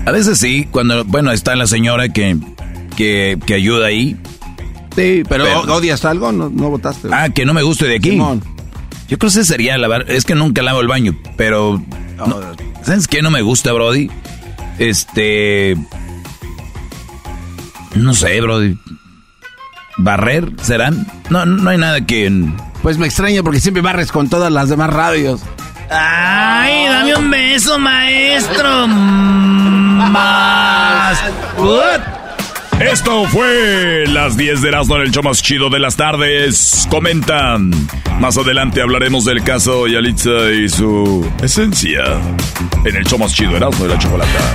A 0.06 0.10
veces 0.10 0.38
sí, 0.38 0.66
cuando, 0.70 1.04
bueno, 1.04 1.32
está 1.32 1.54
la 1.56 1.66
señora 1.66 2.08
que, 2.08 2.36
que, 2.96 3.38
que 3.44 3.54
ayuda 3.54 3.86
ahí. 3.88 4.16
Sí, 4.94 5.22
pero, 5.28 5.44
Pero- 5.44 5.60
¿odias 5.74 6.04
algo? 6.04 6.32
No, 6.32 6.50
no 6.50 6.70
votaste. 6.70 7.08
Ah, 7.12 7.28
que 7.30 7.44
no 7.46 7.54
me 7.54 7.62
guste 7.62 7.86
de 7.86 7.96
aquí. 7.96 8.10
Simón. 8.10 8.42
Yo 9.08 9.18
creo 9.18 9.30
que 9.30 9.40
ese 9.40 9.44
sería 9.44 9.76
lavar. 9.78 10.04
Es 10.08 10.24
que 10.24 10.34
nunca 10.34 10.62
lavo 10.62 10.80
el 10.80 10.88
baño, 10.88 11.14
pero. 11.36 11.82
no, 12.16 12.40
¿Sabes 12.82 13.08
qué 13.08 13.22
no 13.22 13.30
me 13.30 13.42
gusta, 13.42 13.72
Brody? 13.72 14.10
Este. 14.78 15.76
No 17.94 18.14
sé, 18.14 18.40
bro. 18.40 18.58
¿Barrer 19.98 20.50
serán? 20.62 21.06
No, 21.28 21.44
no 21.44 21.68
hay 21.70 21.76
nada 21.78 22.04
que... 22.06 22.32
Pues 22.82 22.96
me 22.98 23.06
extraña 23.06 23.42
porque 23.42 23.60
siempre 23.60 23.82
barres 23.82 24.10
con 24.10 24.28
todas 24.30 24.50
las 24.50 24.68
demás 24.70 24.90
radios. 24.90 25.42
Ay, 25.90 26.86
dame 26.86 27.14
un 27.14 27.30
beso, 27.30 27.78
maestro. 27.78 28.88
Más. 30.08 31.18
Esto 32.90 33.24
fue 33.28 34.04
las 34.08 34.36
10 34.36 34.60
de 34.60 34.68
Erasmo 34.68 34.96
en 34.96 35.02
el 35.02 35.10
show 35.12 35.22
más 35.22 35.40
chido 35.40 35.70
de 35.70 35.78
las 35.78 35.96
tardes. 35.96 36.86
Comentan. 36.90 37.70
Más 38.18 38.36
adelante 38.36 38.82
hablaremos 38.82 39.24
del 39.24 39.42
caso 39.44 39.86
Yalitza 39.86 40.50
y 40.50 40.68
su 40.68 41.30
esencia. 41.42 42.02
En 42.84 42.96
el 42.96 43.04
show 43.06 43.18
más 43.18 43.34
chido 43.34 43.56
Erasmo 43.56 43.86
de 43.86 43.94
la 43.94 43.98
Chocolata. 43.98 44.54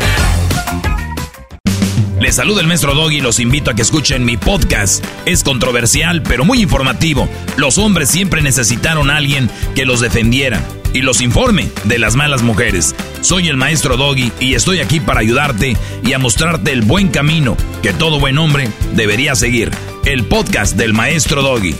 Les 2.19 2.35
saluda 2.35 2.61
el 2.61 2.67
maestro 2.67 2.93
Doggy 2.95 3.17
y 3.17 3.21
los 3.21 3.39
invito 3.39 3.71
a 3.71 3.75
que 3.75 3.81
escuchen 3.81 4.25
mi 4.25 4.35
podcast. 4.35 5.05
Es 5.25 5.43
controversial, 5.43 6.21
pero 6.21 6.43
muy 6.43 6.61
informativo. 6.61 7.29
Los 7.55 7.77
hombres 7.77 8.09
siempre 8.09 8.41
necesitaron 8.41 9.09
a 9.09 9.17
alguien 9.17 9.49
que 9.73 9.85
los 9.85 10.01
defendiera 10.01 10.61
y 10.93 11.01
los 11.01 11.21
informe 11.21 11.69
de 11.85 11.99
las 11.99 12.15
malas 12.15 12.43
mujeres. 12.43 12.95
Soy 13.21 13.47
el 13.47 13.57
maestro 13.57 13.97
Doggy 13.97 14.31
y 14.39 14.55
estoy 14.55 14.79
aquí 14.79 14.99
para 14.99 15.19
ayudarte 15.19 15.75
y 16.03 16.13
a 16.13 16.19
mostrarte 16.19 16.71
el 16.71 16.81
buen 16.81 17.09
camino 17.09 17.57
que 17.81 17.93
todo 17.93 18.19
buen 18.19 18.37
hombre 18.37 18.69
debería 18.95 19.35
seguir. 19.35 19.71
El 20.05 20.25
podcast 20.25 20.75
del 20.75 20.93
maestro 20.93 21.41
Doggy. 21.41 21.75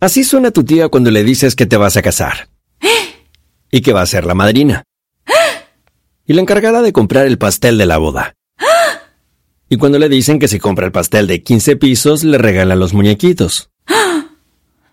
Así 0.00 0.22
suena 0.22 0.52
tu 0.52 0.64
tía 0.64 0.88
cuando 0.88 1.10
le 1.10 1.24
dices 1.24 1.56
que 1.56 1.66
te 1.66 1.76
vas 1.76 1.96
a 1.96 2.02
casar. 2.02 2.48
Y 3.70 3.80
que 3.82 3.92
va 3.92 4.02
a 4.02 4.06
ser 4.06 4.26
la 4.26 4.34
madrina. 4.34 4.84
Y 6.26 6.34
la 6.34 6.40
encargada 6.40 6.82
de 6.82 6.92
comprar 6.92 7.26
el 7.26 7.38
pastel 7.38 7.78
de 7.78 7.86
la 7.86 7.98
boda. 7.98 8.34
Y 9.68 9.76
cuando 9.76 9.98
le 9.98 10.08
dicen 10.08 10.38
que 10.38 10.46
si 10.46 10.60
compra 10.60 10.86
el 10.86 10.92
pastel 10.92 11.26
de 11.26 11.42
15 11.42 11.76
pisos, 11.76 12.22
le 12.22 12.38
regalan 12.38 12.78
los 12.78 12.94
muñequitos. 12.94 13.70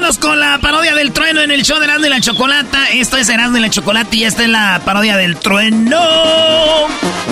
vámonos 0.00 0.18
con 0.18 0.40
la 0.40 0.56
parodia 0.62 0.94
del 0.94 1.12
trueno 1.12 1.42
en 1.42 1.50
el 1.50 1.62
show 1.62 1.78
de 1.78 1.84
Erasmo 1.84 2.06
y 2.06 2.08
la 2.08 2.22
Chocolata. 2.22 2.88
Esto 2.90 3.18
es 3.18 3.28
Erasmo 3.28 3.58
y 3.58 3.60
la 3.60 3.68
Chocolata 3.68 4.16
y 4.16 4.24
esta 4.24 4.44
es 4.44 4.48
la 4.48 4.80
parodia 4.82 5.18
del 5.18 5.36
trueno. 5.36 6.00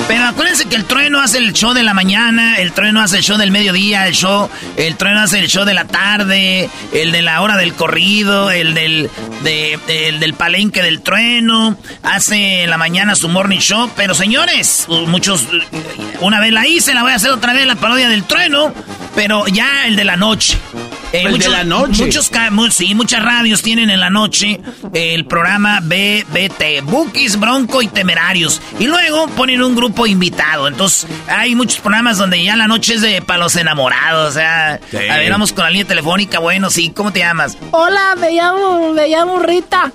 Pero 0.07 0.25
acuérdense 0.27 0.67
que 0.67 0.77
el 0.77 0.85
trueno 0.85 1.19
hace 1.21 1.39
el 1.39 1.55
show 1.55 1.73
de 1.73 1.83
la 1.83 1.95
mañana, 1.95 2.57
el 2.59 2.73
trueno 2.73 3.01
hace 3.01 3.17
el 3.19 3.23
show 3.23 3.39
del 3.39 3.51
mediodía, 3.53 4.07
el 4.07 4.13
show, 4.13 4.51
el 4.77 4.97
trueno 4.97 5.21
hace 5.21 5.39
el 5.39 5.49
show 5.49 5.65
de 5.65 5.73
la 5.73 5.87
tarde, 5.87 6.69
el 6.93 7.11
de 7.11 7.23
la 7.23 7.41
hora 7.41 7.57
del 7.57 7.73
corrido, 7.73 8.51
el 8.51 8.75
del, 8.75 9.09
de- 9.45 9.79
el 10.09 10.21
del 10.21 10.35
palenque 10.35 10.83
del 10.83 11.01
trueno, 11.01 11.79
hace 12.03 12.65
en 12.65 12.71
la 12.71 12.77
mañana 12.77 13.15
su 13.15 13.31
morning 13.31 13.61
show. 13.61 13.91
Pero 13.97 14.15
señores, 14.15 14.85
muchos, 15.07 15.47
una 16.21 16.39
vez 16.39 16.53
la 16.53 16.67
hice, 16.67 16.93
la 16.93 17.03
voy 17.03 17.13
a 17.13 17.17
hacer 17.17 17.31
otra 17.31 17.55
vez 17.55 17.67
la 17.67 17.77
parodia 17.77 18.11
del 18.11 18.25
trueno, 18.25 18.75
pero 19.15 19.47
ya 19.47 19.87
el 19.87 19.97
de 19.97 20.05
la 20.05 20.17
noche. 20.17 20.59
Eh, 21.13 21.23
¿El 21.25 21.39
de 21.39 21.49
la 21.49 21.65
noche? 21.65 22.05
Muchos, 22.05 22.31
sí, 22.71 22.95
muchas 22.95 23.23
radios 23.23 23.63
tienen 23.63 23.89
en 23.89 23.99
la 24.01 24.11
noche 24.11 24.61
el 24.93 25.25
programa 25.25 25.81
BBT, 25.81 26.83
Bookies, 26.83 27.41
Bronco 27.41 27.81
y 27.81 27.89
Temerarios. 27.89 28.61
Y 28.79 28.87
luego 28.87 29.27
ponen 29.29 29.63
un 29.63 29.75
grupo 29.75 30.07
invitado. 30.07 30.69
Entonces, 30.69 31.07
hay 31.29 31.55
muchos 31.55 31.81
programas 31.81 32.19
donde 32.19 32.43
ya 32.45 32.57
la 32.57 32.67
noche 32.69 32.95
es 32.95 33.01
de 33.03 33.23
para 33.23 33.39
los 33.39 33.57
enamorados. 33.57 34.29
O 34.29 34.33
sea, 34.33 34.81
Sí. 34.91 34.97
a 34.99 35.17
ver, 35.17 35.31
vamos 35.31 35.53
con 35.53 35.65
la 35.65 35.71
línea 35.71 35.87
telefónica. 35.87 36.41
Bueno, 36.41 36.69
sí, 36.69 36.91
¿cómo 36.95 37.11
te 37.13 37.21
llamas? 37.21 37.57
Hola, 37.71 38.15
me 38.19 38.33
llamo, 38.33 38.93
me 38.93 39.09
llamo 39.09 39.39
Rita. 39.39 39.93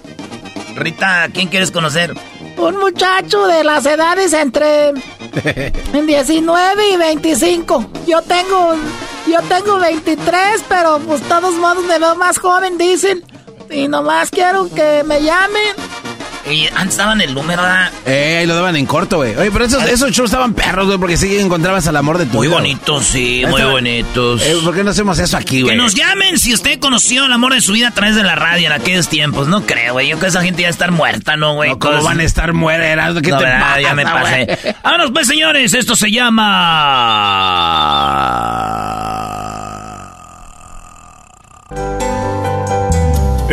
Rita, 0.76 1.28
¿quién 1.32 1.47
quieres 1.47 1.69
conocer? 1.69 2.15
Un 2.58 2.78
muchacho 2.78 3.45
de 3.45 3.63
las 3.63 3.86
edades 3.86 4.34
entre 4.34 4.89
en 5.93 6.08
19 6.08 6.89
y 6.91 6.97
25. 6.97 7.91
Yo 8.08 8.21
tengo, 8.23 8.76
yo 9.31 9.41
tengo 9.43 9.79
23, 9.79 10.63
pero 10.67 10.99
pues 10.99 11.21
todos 11.23 11.53
modos 11.55 11.83
me 11.86 11.99
veo 11.99 12.15
más 12.15 12.39
joven, 12.39 12.77
dicen. 12.77 13.23
Y 13.69 13.88
nomás 13.88 14.29
quiero 14.29 14.69
que 14.69 15.03
me 15.03 15.21
llamen. 15.21 15.75
Y 16.49 16.67
antes 16.75 16.97
daban 16.97 17.21
el 17.21 17.34
número, 17.34 17.62
¿verdad? 17.62 17.91
Eh, 18.06 18.38
ahí 18.41 18.45
lo 18.45 18.56
daban 18.56 18.75
en 18.75 18.86
corto, 18.86 19.17
güey. 19.17 19.36
Oye, 19.38 19.49
pero 19.51 19.65
esos, 19.65 19.84
esos 19.86 20.12
shows 20.12 20.29
estaban 20.29 20.53
perros, 20.53 20.88
güey, 20.88 20.97
porque 20.97 21.17
sí 21.17 21.38
encontrabas 21.38 21.88
al 21.88 21.95
amor 21.95 22.17
de 22.17 22.25
tu 22.25 22.38
Muy 22.38 22.47
bonitos, 22.47 23.06
sí, 23.06 23.43
muy 23.49 23.62
bonitos. 23.63 24.41
Eh, 24.43 24.58
¿Por 24.63 24.75
qué 24.75 24.84
no 24.84 24.91
hacemos 24.91 25.17
eso 25.19 25.38
aquí, 25.38 25.58
Que 25.58 25.63
güey? 25.63 25.77
nos 25.77 25.95
llamen 25.95 26.38
si 26.38 26.53
usted 26.53 26.79
conoció 26.79 27.25
el 27.25 27.32
amor 27.32 27.53
de 27.53 27.62
su 27.62 27.71
vida 27.71 27.88
a 27.88 27.91
través 27.91 28.15
de 28.15 28.23
la 28.23 28.36
radio 28.36 28.67
en 28.67 28.73
aquellos 28.73 29.08
tiempos. 29.08 29.47
No 29.47 29.65
creo, 29.65 29.93
güey. 29.93 30.08
Yo 30.10 30.17
creo 30.17 30.23
que 30.23 30.27
esa 30.38 30.41
gente 30.43 30.62
ya 30.63 30.69
está 30.69 30.91
muerta, 30.91 31.38
¿no, 31.38 31.56
güey? 31.56 31.69
No, 31.71 31.79
¿Cómo 31.79 31.93
Cosas- 31.93 32.06
van 32.06 32.19
a 32.19 32.23
estar 32.23 32.53
muertas? 32.53 33.13
¿Qué 33.21 33.32
No, 33.32 33.38
te 33.38 33.43
¿verdad? 33.45 33.60
pasa, 33.62 33.82
Ya 33.82 33.95
me 33.95 34.03
pasé. 34.03 34.75
Vámonos, 34.84 35.12
pues, 35.12 35.27
señores. 35.27 35.73
Esto 35.73 35.95
se 35.95 36.12
llama... 36.12 36.43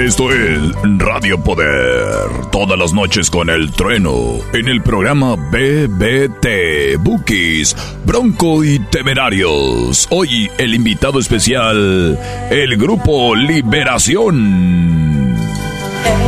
Esto 0.01 0.33
es 0.33 0.59
Radio 0.97 1.45
Poder. 1.45 2.49
Todas 2.51 2.79
las 2.79 2.95
noches 2.95 3.29
con 3.29 3.51
el 3.51 3.71
trueno. 3.71 4.39
En 4.55 4.67
el 4.67 4.83
programa 4.83 5.37
BBT, 5.37 6.97
Bookies, 6.99 7.77
Bronco 8.07 8.65
y 8.65 8.79
Temerarios. 8.79 10.09
Hoy 10.11 10.51
el 10.57 10.75
invitado 10.75 11.21
especial, 11.21 12.19
el 12.51 12.79
grupo 12.79 13.37
Liberación. 13.37 15.37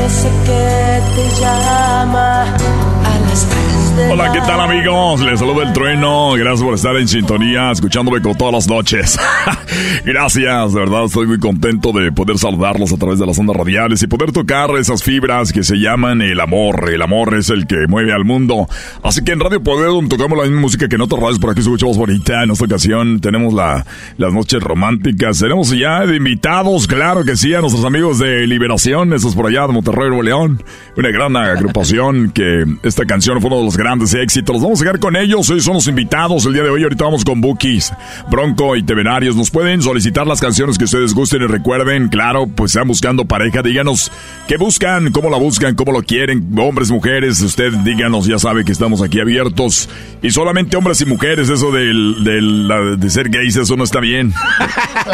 Ese 0.07 0.29
que 0.45 1.01
te 1.17 1.41
llama 1.41 2.43
a 2.43 3.19
las 3.27 3.49
3 3.49 3.62
Hola, 4.11 4.33
¿qué 4.33 4.41
tal 4.41 4.59
amigos? 4.59 5.21
Les 5.21 5.39
saluda 5.39 5.65
el 5.65 5.73
trueno. 5.75 6.33
Gracias 6.33 6.63
por 6.63 6.75
estar 6.75 6.97
en 6.97 7.09
sintonía, 7.09 7.71
escuchándome 7.71 8.23
como 8.23 8.35
todas 8.35 8.55
las 8.55 8.69
noches. 8.69 9.19
Gracias, 10.05 10.73
de 10.73 10.81
verdad 10.81 11.05
estoy 11.05 11.27
muy 11.27 11.39
contento 11.39 11.93
de 11.93 12.11
poder 12.11 12.39
saludarlos 12.39 12.91
a 12.93 12.97
través 12.97 13.19
de 13.19 13.27
las 13.27 13.39
ondas 13.39 13.55
radiales 13.55 14.03
y 14.03 14.07
poder 14.07 14.33
tocar 14.33 14.71
esas 14.79 15.03
fibras 15.03 15.53
que 15.53 15.63
se 15.63 15.77
llaman 15.77 16.23
el 16.23 16.41
amor. 16.41 16.91
El 16.91 17.03
amor 17.03 17.35
es 17.35 17.51
el 17.51 17.67
que 17.67 17.87
mueve 17.87 18.13
al 18.13 18.25
mundo. 18.25 18.67
Así 19.03 19.23
que 19.25 19.33
en 19.33 19.41
Radio 19.41 19.63
Poder 19.63 19.91
tocamos 20.09 20.39
la 20.39 20.45
misma 20.45 20.61
música 20.63 20.89
que 20.89 20.97
en 20.97 21.03
otras 21.03 21.21
radios, 21.21 21.39
por 21.39 21.51
aquí 21.51 21.61
escuchamos 21.61 21.99
bonita. 21.99 22.43
En 22.43 22.51
esta 22.51 22.65
ocasión 22.65 23.21
tenemos 23.21 23.53
la, 23.53 23.85
las 24.17 24.33
noches 24.33 24.63
románticas. 24.63 25.39
Tenemos 25.39 25.71
ya 25.71 26.05
invitados, 26.05 26.87
claro 26.87 27.25
que 27.25 27.37
sí, 27.37 27.53
a 27.53 27.61
nuestros 27.61 27.85
amigos 27.85 28.19
de 28.19 28.47
Liberación, 28.47 29.13
esos 29.13 29.35
por 29.35 29.47
allá 29.47 29.67
de 29.67 29.75
Monterrey, 29.75 30.09
Nuevo 30.09 30.23
León. 30.23 30.63
Una 30.97 31.11
gran 31.11 31.37
agrupación 31.37 32.31
que 32.31 32.65
esta 32.83 33.05
canción 33.05 33.41
fue 33.41 33.49
uno 33.49 33.59
de 33.59 33.65
los 33.67 33.77
grandes 33.83 34.15
éxitos. 34.15 34.63
Vamos 34.63 34.81
a 34.81 34.85
llegar 34.85 35.01
con 35.01 35.17
ellos. 35.17 35.49
Hoy 35.51 35.61
son 35.61 35.75
los 35.75 35.87
invitados 35.89 36.47
el 36.47 36.53
día 36.55 36.63
de 36.63 36.71
hoy. 36.71 36.83
Ahorita 36.83 37.05
vamos 37.05 37.25
con 37.25 37.41
Bookies, 37.41 37.93
Bronco 38.31 38.77
y 38.77 38.83
Temerarios. 38.83 39.37
Nos 39.37 39.51
pueden 39.51 39.83
solicitar 39.83 40.27
las 40.27 40.41
canciones 40.41 40.79
que 40.79 40.85
ustedes 40.85 41.15
gusten 41.15 41.43
y 41.43 41.47
recuerden, 41.47 42.09
claro, 42.09 42.47
pues 42.47 42.75
están 42.75 42.89
buscando 42.89 43.25
pareja. 43.25 43.63
Díganos 43.63 44.11
qué 44.49 44.57
buscan, 44.57 45.11
cómo 45.13 45.31
la 45.31 45.37
buscan, 45.39 45.75
cómo 45.75 45.93
lo 45.93 46.03
quieren. 46.03 46.49
Hombres, 46.59 46.91
mujeres, 46.91 47.41
usted 47.41 47.73
díganos, 47.85 48.27
ya 48.27 48.39
sabe 48.39 48.65
que 48.65 48.73
estamos 48.73 49.03
aquí 49.03 49.21
abiertos. 49.21 49.89
Y 50.23 50.31
solamente 50.31 50.77
hombres 50.77 51.01
y 51.01 51.05
mujeres, 51.07 51.49
eso 51.49 51.73
del, 51.73 52.23
del- 52.25 52.69
la- 52.69 52.97
de 52.97 53.11
ser 53.11 53.29
gays, 53.29 53.57
eso 53.57 53.77
no 53.77 53.85
está 53.85 54.01
bien. 54.01 54.33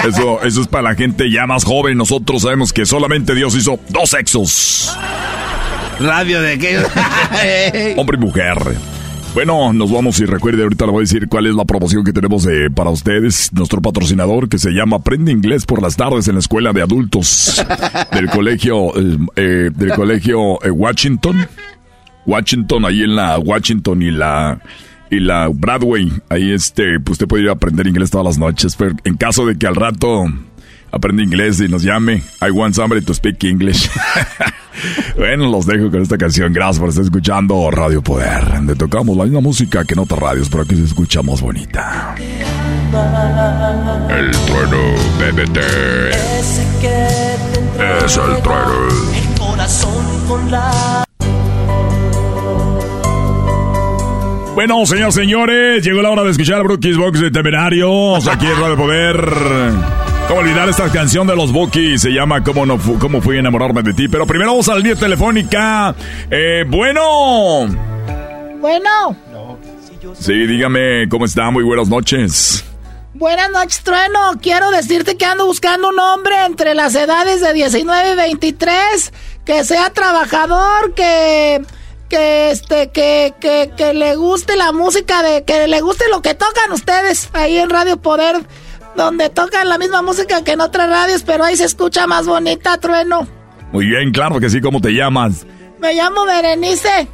Eso, 0.06 0.42
eso 0.42 0.60
es 0.60 0.66
para 0.68 0.90
la 0.90 0.94
gente 0.94 1.30
ya 1.30 1.46
más 1.46 1.64
joven. 1.64 1.96
Nosotros 1.96 2.42
sabemos 2.42 2.72
que 2.72 2.84
solamente 2.86 3.34
Dios 3.34 3.54
hizo 3.56 3.78
dos 3.88 4.10
sexos. 4.10 4.96
Radio 5.98 6.40
de 6.40 6.58
qué? 6.58 7.94
Hombre 7.96 8.16
y 8.16 8.20
mujer. 8.20 8.56
Bueno, 9.34 9.72
nos 9.72 9.92
vamos 9.92 10.18
y 10.20 10.24
recuerde, 10.24 10.62
ahorita 10.62 10.86
le 10.86 10.92
voy 10.92 11.00
a 11.00 11.02
decir 11.02 11.28
cuál 11.28 11.46
es 11.46 11.54
la 11.54 11.64
promoción 11.64 12.02
que 12.04 12.12
tenemos 12.12 12.46
eh, 12.46 12.70
para 12.74 12.90
ustedes. 12.90 13.52
Nuestro 13.52 13.80
patrocinador 13.80 14.48
que 14.48 14.58
se 14.58 14.70
llama 14.70 14.96
Aprende 14.96 15.32
Inglés 15.32 15.66
por 15.66 15.82
las 15.82 15.96
tardes 15.96 16.28
en 16.28 16.34
la 16.34 16.40
escuela 16.40 16.72
de 16.72 16.82
adultos 16.82 17.62
del 18.12 18.30
colegio, 18.30 18.96
eh, 18.96 19.18
eh, 19.36 19.70
del 19.74 19.90
colegio 19.90 20.62
eh, 20.64 20.70
Washington. 20.70 21.46
Washington, 22.26 22.84
ahí 22.84 23.02
en 23.02 23.16
la 23.16 23.38
Washington 23.38 24.02
y 24.02 24.10
la 24.10 24.60
y 25.10 25.20
la 25.20 25.48
Broadway. 25.52 26.12
Ahí 26.28 26.52
este, 26.52 27.00
pues 27.00 27.12
usted 27.12 27.26
puede 27.26 27.44
ir 27.44 27.48
a 27.48 27.52
aprender 27.52 27.86
inglés 27.86 28.10
todas 28.10 28.26
las 28.26 28.38
noches. 28.38 28.76
Pero 28.76 28.94
en 29.04 29.16
caso 29.16 29.46
de 29.46 29.56
que 29.56 29.66
al 29.66 29.76
rato 29.76 30.26
aprende 30.90 31.22
inglés 31.22 31.60
y 31.60 31.68
nos 31.68 31.82
llame, 31.82 32.22
I 32.40 32.50
want 32.50 32.74
somebody 32.74 33.02
to 33.02 33.14
speak 33.14 33.42
English. 33.44 33.90
bueno, 35.16 35.50
los 35.50 35.66
dejo 35.66 35.90
con 35.90 36.02
esta 36.02 36.16
canción. 36.16 36.52
Gracias 36.52 36.78
por 36.78 36.88
estar 36.88 37.04
escuchando 37.04 37.70
Radio 37.70 38.02
Poder. 38.02 38.52
Donde 38.54 38.74
tocamos 38.74 39.16
la 39.16 39.24
misma 39.24 39.40
música 39.40 39.84
que 39.84 39.94
en 39.94 40.00
otras 40.00 40.20
radios, 40.20 40.48
pero 40.48 40.62
aquí 40.62 40.76
se 40.76 40.84
escucha 40.84 41.22
más 41.22 41.40
bonita. 41.40 42.14
El 44.08 44.30
trueno 44.30 44.78
BBT. 45.18 45.58
Es 48.04 48.16
el 48.16 48.42
trueno. 48.42 49.08
Bueno, 54.54 54.86
señores, 54.86 55.14
señores, 55.14 55.84
llegó 55.84 56.02
la 56.02 56.10
hora 56.10 56.24
de 56.24 56.30
escuchar 56.30 56.64
Brookies 56.64 56.96
Box 56.96 57.20
de 57.20 57.30
Temerarios 57.30 58.26
aquí 58.26 58.46
en 58.46 58.60
Radio 58.60 58.76
Poder. 58.76 59.97
¿Cómo 60.28 60.40
olvidar 60.40 60.68
esta 60.68 60.90
canción 60.90 61.26
de 61.26 61.34
los 61.34 61.52
Bookies? 61.52 62.02
Se 62.02 62.10
llama 62.10 62.42
¿Cómo, 62.44 62.66
no 62.66 62.78
fu- 62.78 62.98
cómo 62.98 63.22
fui 63.22 63.36
a 63.36 63.40
enamorarme 63.40 63.82
de 63.82 63.94
ti? 63.94 64.08
Pero 64.08 64.26
primero 64.26 64.50
vamos 64.50 64.68
a 64.68 64.72
la 64.74 64.78
línea 64.80 64.94
telefónica. 64.94 65.94
Eh, 66.30 66.64
bueno. 66.68 67.66
Bueno, 68.60 69.16
Sí, 70.18 70.32
dígame, 70.32 71.08
¿cómo 71.08 71.24
está? 71.26 71.50
Muy 71.50 71.62
buenas 71.64 71.88
noches. 71.88 72.64
buenas 73.14 73.50
noches, 73.50 73.80
Trueno. 73.82 74.32
Quiero 74.42 74.70
decirte 74.70 75.16
que 75.16 75.24
ando 75.24 75.46
buscando 75.46 75.88
un 75.88 75.98
hombre 75.98 76.34
entre 76.44 76.74
las 76.74 76.94
edades 76.94 77.40
de 77.40 77.52
19 77.52 78.12
y 78.12 78.16
23 78.16 79.12
que 79.44 79.64
sea 79.64 79.90
trabajador, 79.90 80.92
que 80.94 81.62
que 82.08 82.50
este 82.50 82.88
que, 82.90 83.34
que, 83.40 83.70
que 83.76 83.92
le 83.94 84.16
guste 84.16 84.56
la 84.56 84.72
música 84.72 85.22
de 85.22 85.44
que 85.44 85.66
le 85.68 85.80
guste 85.82 86.04
lo 86.10 86.20
que 86.22 86.34
tocan 86.34 86.72
ustedes 86.72 87.28
ahí 87.34 87.58
en 87.58 87.68
Radio 87.70 87.98
Poder 87.98 88.36
donde 88.98 89.30
tocan 89.30 89.68
la 89.68 89.78
misma 89.78 90.02
música 90.02 90.44
que 90.44 90.52
en 90.52 90.60
otras 90.60 90.90
radios, 90.90 91.22
pero 91.22 91.44
ahí 91.44 91.56
se 91.56 91.64
escucha 91.64 92.06
más 92.06 92.26
bonita, 92.26 92.76
Trueno. 92.78 93.26
Muy 93.72 93.86
bien, 93.86 94.10
claro 94.12 94.38
que 94.40 94.50
sí, 94.50 94.60
¿cómo 94.60 94.80
te 94.80 94.90
llamas? 94.92 95.46
Me 95.80 95.94
llamo 95.94 96.26
Berenice. 96.26 97.08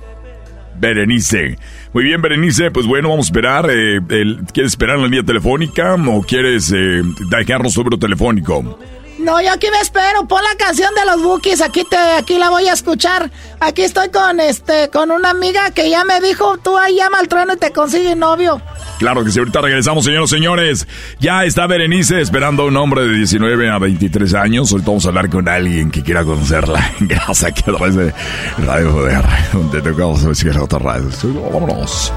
Berenice. 0.77 1.59
Muy 1.93 2.05
bien, 2.05 2.21
Berenice, 2.21 2.71
pues 2.71 2.87
bueno, 2.87 3.11
vamos 3.11 3.27
a 3.27 3.29
esperar. 3.29 3.71
eh, 3.71 4.01
el- 4.09 4.41
¿Quieres 4.53 4.73
esperar 4.73 4.97
en 4.97 5.03
la 5.03 5.09
línea 5.09 5.23
telefónica 5.25 5.95
o 5.95 6.23
quieres 6.23 6.73
eh, 6.75 7.03
dejarnos 7.31 7.77
número 7.77 7.99
telefónico? 7.99 8.79
No, 9.25 9.41
yo 9.41 9.53
aquí 9.53 9.69
me 9.71 9.81
espero. 9.81 10.29
Pon 10.29 10.43
la 10.43 10.55
canción 10.59 10.95
de 10.95 11.07
los 11.07 11.23
Bookies. 11.23 11.63
Aquí 11.63 11.83
te, 11.89 11.97
aquí 11.97 12.39
la 12.39 12.51
voy 12.51 12.69
a 12.69 12.75
escuchar. 12.75 13.31
Aquí 13.59 13.83
estoy 13.83 14.11
con 14.11 14.39
este, 14.39 14.91
con 14.91 15.11
una 15.11 15.31
amiga 15.31 15.71
que 15.71 15.89
ya 15.89 16.05
me 16.05 16.21
dijo, 16.21 16.59
tú 16.59 16.77
ahí 16.77 16.97
llama 16.97 17.21
al 17.21 17.29
trueno 17.29 17.55
y 17.55 17.57
te 17.57 17.73
consigue 17.73 18.15
novio. 18.15 18.61
Claro 18.99 19.25
que 19.25 19.31
sí, 19.31 19.39
ahorita 19.39 19.63
regresamos, 19.63 20.05
señores, 20.05 20.29
señores. 20.29 20.87
Ya 21.21 21.45
está 21.45 21.67
Berenice 21.67 22.21
esperando 22.21 22.65
a 22.65 22.67
un 22.67 22.77
hombre 22.77 23.03
de 23.07 23.15
19 23.15 23.71
a 23.71 23.79
23 23.79 24.35
años. 24.35 24.71
Ahorita 24.73 24.91
vamos 24.91 25.07
a 25.07 25.09
hablar 25.09 25.31
con 25.31 25.49
alguien 25.49 25.91
que 25.91 26.03
quiera 26.03 26.23
conocerla. 26.23 26.93
Gracias 27.01 27.45
aquí 27.45 27.63
a 27.67 27.75
través 27.77 27.95
de 27.97 28.13
Radio 28.59 28.93
Poder, 28.93 29.25
donde 29.55 29.81
tocamos 29.81 30.23
música 30.23 30.51
en 30.51 30.61
otras 30.61 30.83
radios. 30.83 31.21
Vámonos. 31.23 32.13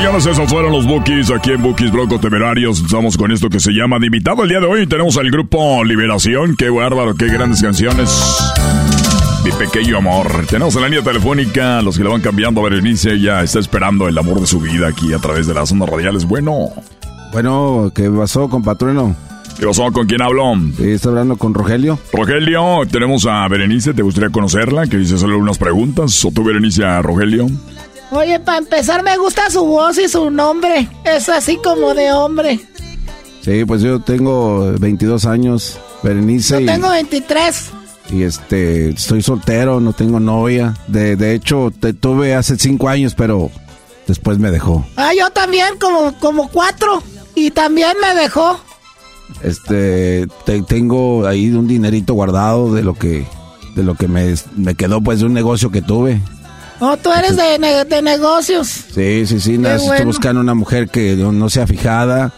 Señores, 0.00 0.24
esos 0.24 0.48
fueron 0.48 0.72
los 0.72 0.86
Bookies 0.86 1.30
aquí 1.30 1.50
en 1.50 1.60
Bookies 1.60 1.92
Bronco 1.92 2.18
Temerarios. 2.18 2.80
Estamos 2.80 3.18
con 3.18 3.32
esto 3.32 3.50
que 3.50 3.60
se 3.60 3.72
llama 3.72 3.98
de 3.98 4.06
invitado 4.06 4.42
el 4.44 4.48
día 4.48 4.58
de 4.58 4.64
hoy. 4.64 4.86
Tenemos 4.86 5.18
al 5.18 5.30
grupo 5.30 5.84
Liberación. 5.84 6.56
Qué 6.56 6.70
bárbaro, 6.70 7.14
qué 7.14 7.26
grandes 7.26 7.60
canciones. 7.60 8.18
Mi 9.44 9.52
pequeño 9.52 9.98
amor. 9.98 10.46
Tenemos 10.48 10.74
en 10.76 10.80
la 10.80 10.88
línea 10.88 11.04
telefónica 11.04 11.80
a 11.80 11.82
los 11.82 11.98
que 11.98 12.04
le 12.04 12.08
van 12.08 12.22
cambiando. 12.22 12.62
Berenice 12.62 13.20
ya 13.20 13.42
está 13.42 13.58
esperando 13.58 14.08
el 14.08 14.16
amor 14.16 14.40
de 14.40 14.46
su 14.46 14.58
vida 14.58 14.88
aquí 14.88 15.12
a 15.12 15.18
través 15.18 15.46
de 15.46 15.52
las 15.52 15.70
ondas 15.70 15.90
radiales. 15.90 16.24
Bueno. 16.24 16.70
Bueno, 17.30 17.92
¿qué 17.94 18.08
pasó, 18.08 18.48
compatrueno? 18.48 19.14
¿Qué 19.58 19.66
pasó? 19.66 19.92
¿Con 19.92 20.06
quién 20.06 20.22
hablo? 20.22 20.54
Sí, 20.78 20.92
está 20.92 21.10
hablando 21.10 21.36
con 21.36 21.52
Rogelio. 21.52 21.98
Rogelio, 22.14 22.86
tenemos 22.90 23.26
a 23.26 23.46
Berenice. 23.48 23.92
¿Te 23.92 24.00
gustaría 24.00 24.30
conocerla? 24.30 24.86
Que 24.86 24.96
dice 24.96 25.16
hacerle 25.16 25.34
unas 25.34 25.58
preguntas. 25.58 26.24
¿O 26.24 26.30
tú, 26.30 26.42
Berenice, 26.42 26.86
a 26.86 27.02
Rogelio? 27.02 27.48
Oye, 28.12 28.40
para 28.40 28.58
empezar 28.58 29.02
me 29.02 29.16
gusta 29.18 29.50
su 29.50 29.64
voz 29.64 29.98
y 29.98 30.08
su 30.08 30.30
nombre. 30.30 30.88
Es 31.04 31.28
así 31.28 31.56
como 31.62 31.94
de 31.94 32.12
hombre. 32.12 32.60
Sí, 33.42 33.64
pues 33.64 33.82
yo 33.82 34.00
tengo 34.00 34.72
22 34.78 35.24
años, 35.26 35.78
Berenice, 36.02 36.60
Yo 36.60 36.72
tengo 36.72 36.90
23. 36.90 37.70
y, 38.10 38.22
este, 38.24 38.90
estoy 38.90 39.22
soltero, 39.22 39.80
no 39.80 39.92
tengo 39.92 40.20
novia. 40.20 40.76
De, 40.88 41.16
de 41.16 41.34
hecho, 41.34 41.72
te 41.78 41.92
tuve 41.94 42.34
hace 42.34 42.58
5 42.58 42.88
años, 42.88 43.14
pero 43.14 43.50
después 44.06 44.38
me 44.38 44.50
dejó. 44.50 44.84
Ah, 44.96 45.12
yo 45.18 45.30
también, 45.30 45.78
como, 45.80 46.12
como 46.18 46.48
cuatro. 46.50 47.02
Y 47.34 47.50
también 47.52 47.92
me 48.02 48.20
dejó. 48.20 48.58
Este, 49.42 50.26
te- 50.44 50.62
tengo 50.62 51.26
ahí 51.26 51.50
un 51.50 51.66
dinerito 51.68 52.12
guardado 52.14 52.74
de 52.74 52.82
lo 52.82 52.94
que, 52.94 53.24
de 53.76 53.82
lo 53.84 53.94
que 53.94 54.08
me, 54.08 54.34
me 54.56 54.74
quedó 54.74 55.00
pues 55.00 55.20
de 55.20 55.26
un 55.26 55.32
negocio 55.32 55.70
que 55.70 55.80
tuve. 55.80 56.20
Oh, 56.80 56.96
tú 56.96 57.12
eres 57.12 57.36
de, 57.36 57.58
ne- 57.58 57.84
de 57.84 58.02
negocios. 58.02 58.68
Sí, 58.94 59.26
sí, 59.26 59.38
sí, 59.40 59.58
nada, 59.58 59.74
Qué 59.76 59.82
estoy 59.82 59.88
bueno. 59.98 60.06
buscando 60.06 60.40
una 60.40 60.54
mujer 60.54 60.88
que 60.88 61.14
no, 61.14 61.30
no 61.30 61.50
sea 61.50 61.66
fijada, 61.66 62.32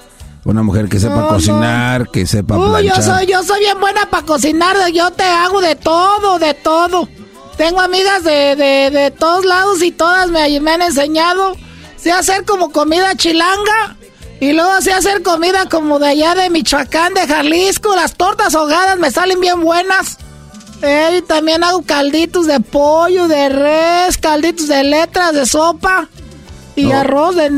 una 0.45 0.63
mujer 0.65 0.89
que 0.89 0.99
sepa 0.99 1.15
No, 1.17 1.29
cocinar, 1.29 2.09
que 2.11 2.27
sepa 2.27 2.59
Uy, 2.59 2.69
planchar. 2.69 2.97
yo 2.97 3.03
soy, 3.03 3.27
yo 3.27 3.43
soy 3.45 3.61
bien 3.61 3.79
buena 3.81 4.07
para 4.11 4.27
cocinar. 4.27 4.77
Yo 4.93 5.11
te 5.13 5.23
hago 5.23 5.61
de 5.61 5.77
todo, 5.77 6.39
de 6.41 6.55
todo. 6.55 7.09
Tengo 7.57 7.81
amigas 7.81 8.25
de, 8.25 8.57
de, 8.57 8.91
de 8.91 9.11
todos 9.13 9.45
lados 9.45 9.81
y 9.83 9.93
todas 9.93 10.29
me, 10.31 10.59
me 10.61 10.73
han 10.73 10.83
enseñado. 10.83 11.55
Sé 11.97 12.11
hacer 12.11 12.45
como 12.45 12.73
comida 12.73 13.15
chilanga. 13.15 13.97
Y 14.41 14.55
luego 14.55 14.81
sé 14.81 14.93
hacer 14.93 15.23
comida 15.23 15.69
como 15.69 16.01
de 16.01 16.09
allá 16.09 16.35
de 16.35 16.51
Michoacán, 16.51 17.15
de 17.15 17.29
Jalisco. 17.29 17.95
Las 17.95 18.15
tortas 18.15 18.57
ahogadas 18.57 18.99
me 18.99 19.13
salen 19.13 19.39
bien 19.39 19.61
buenas. 19.61 20.19
Eh, 20.83 21.19
y 21.19 21.23
también 21.23 21.63
hago 21.65 21.83
calditos 21.83 22.47
de 22.47 22.59
pollo, 22.61 23.29
de 23.29 23.49
res, 23.49 24.19
calditos 24.19 24.67
de 24.69 24.83
letras, 24.85 25.33
de 25.33 25.47
sopa. 25.47 26.09
Y 26.75 26.85
No. 26.87 26.97
arroz 26.99 27.37
de 27.37 27.51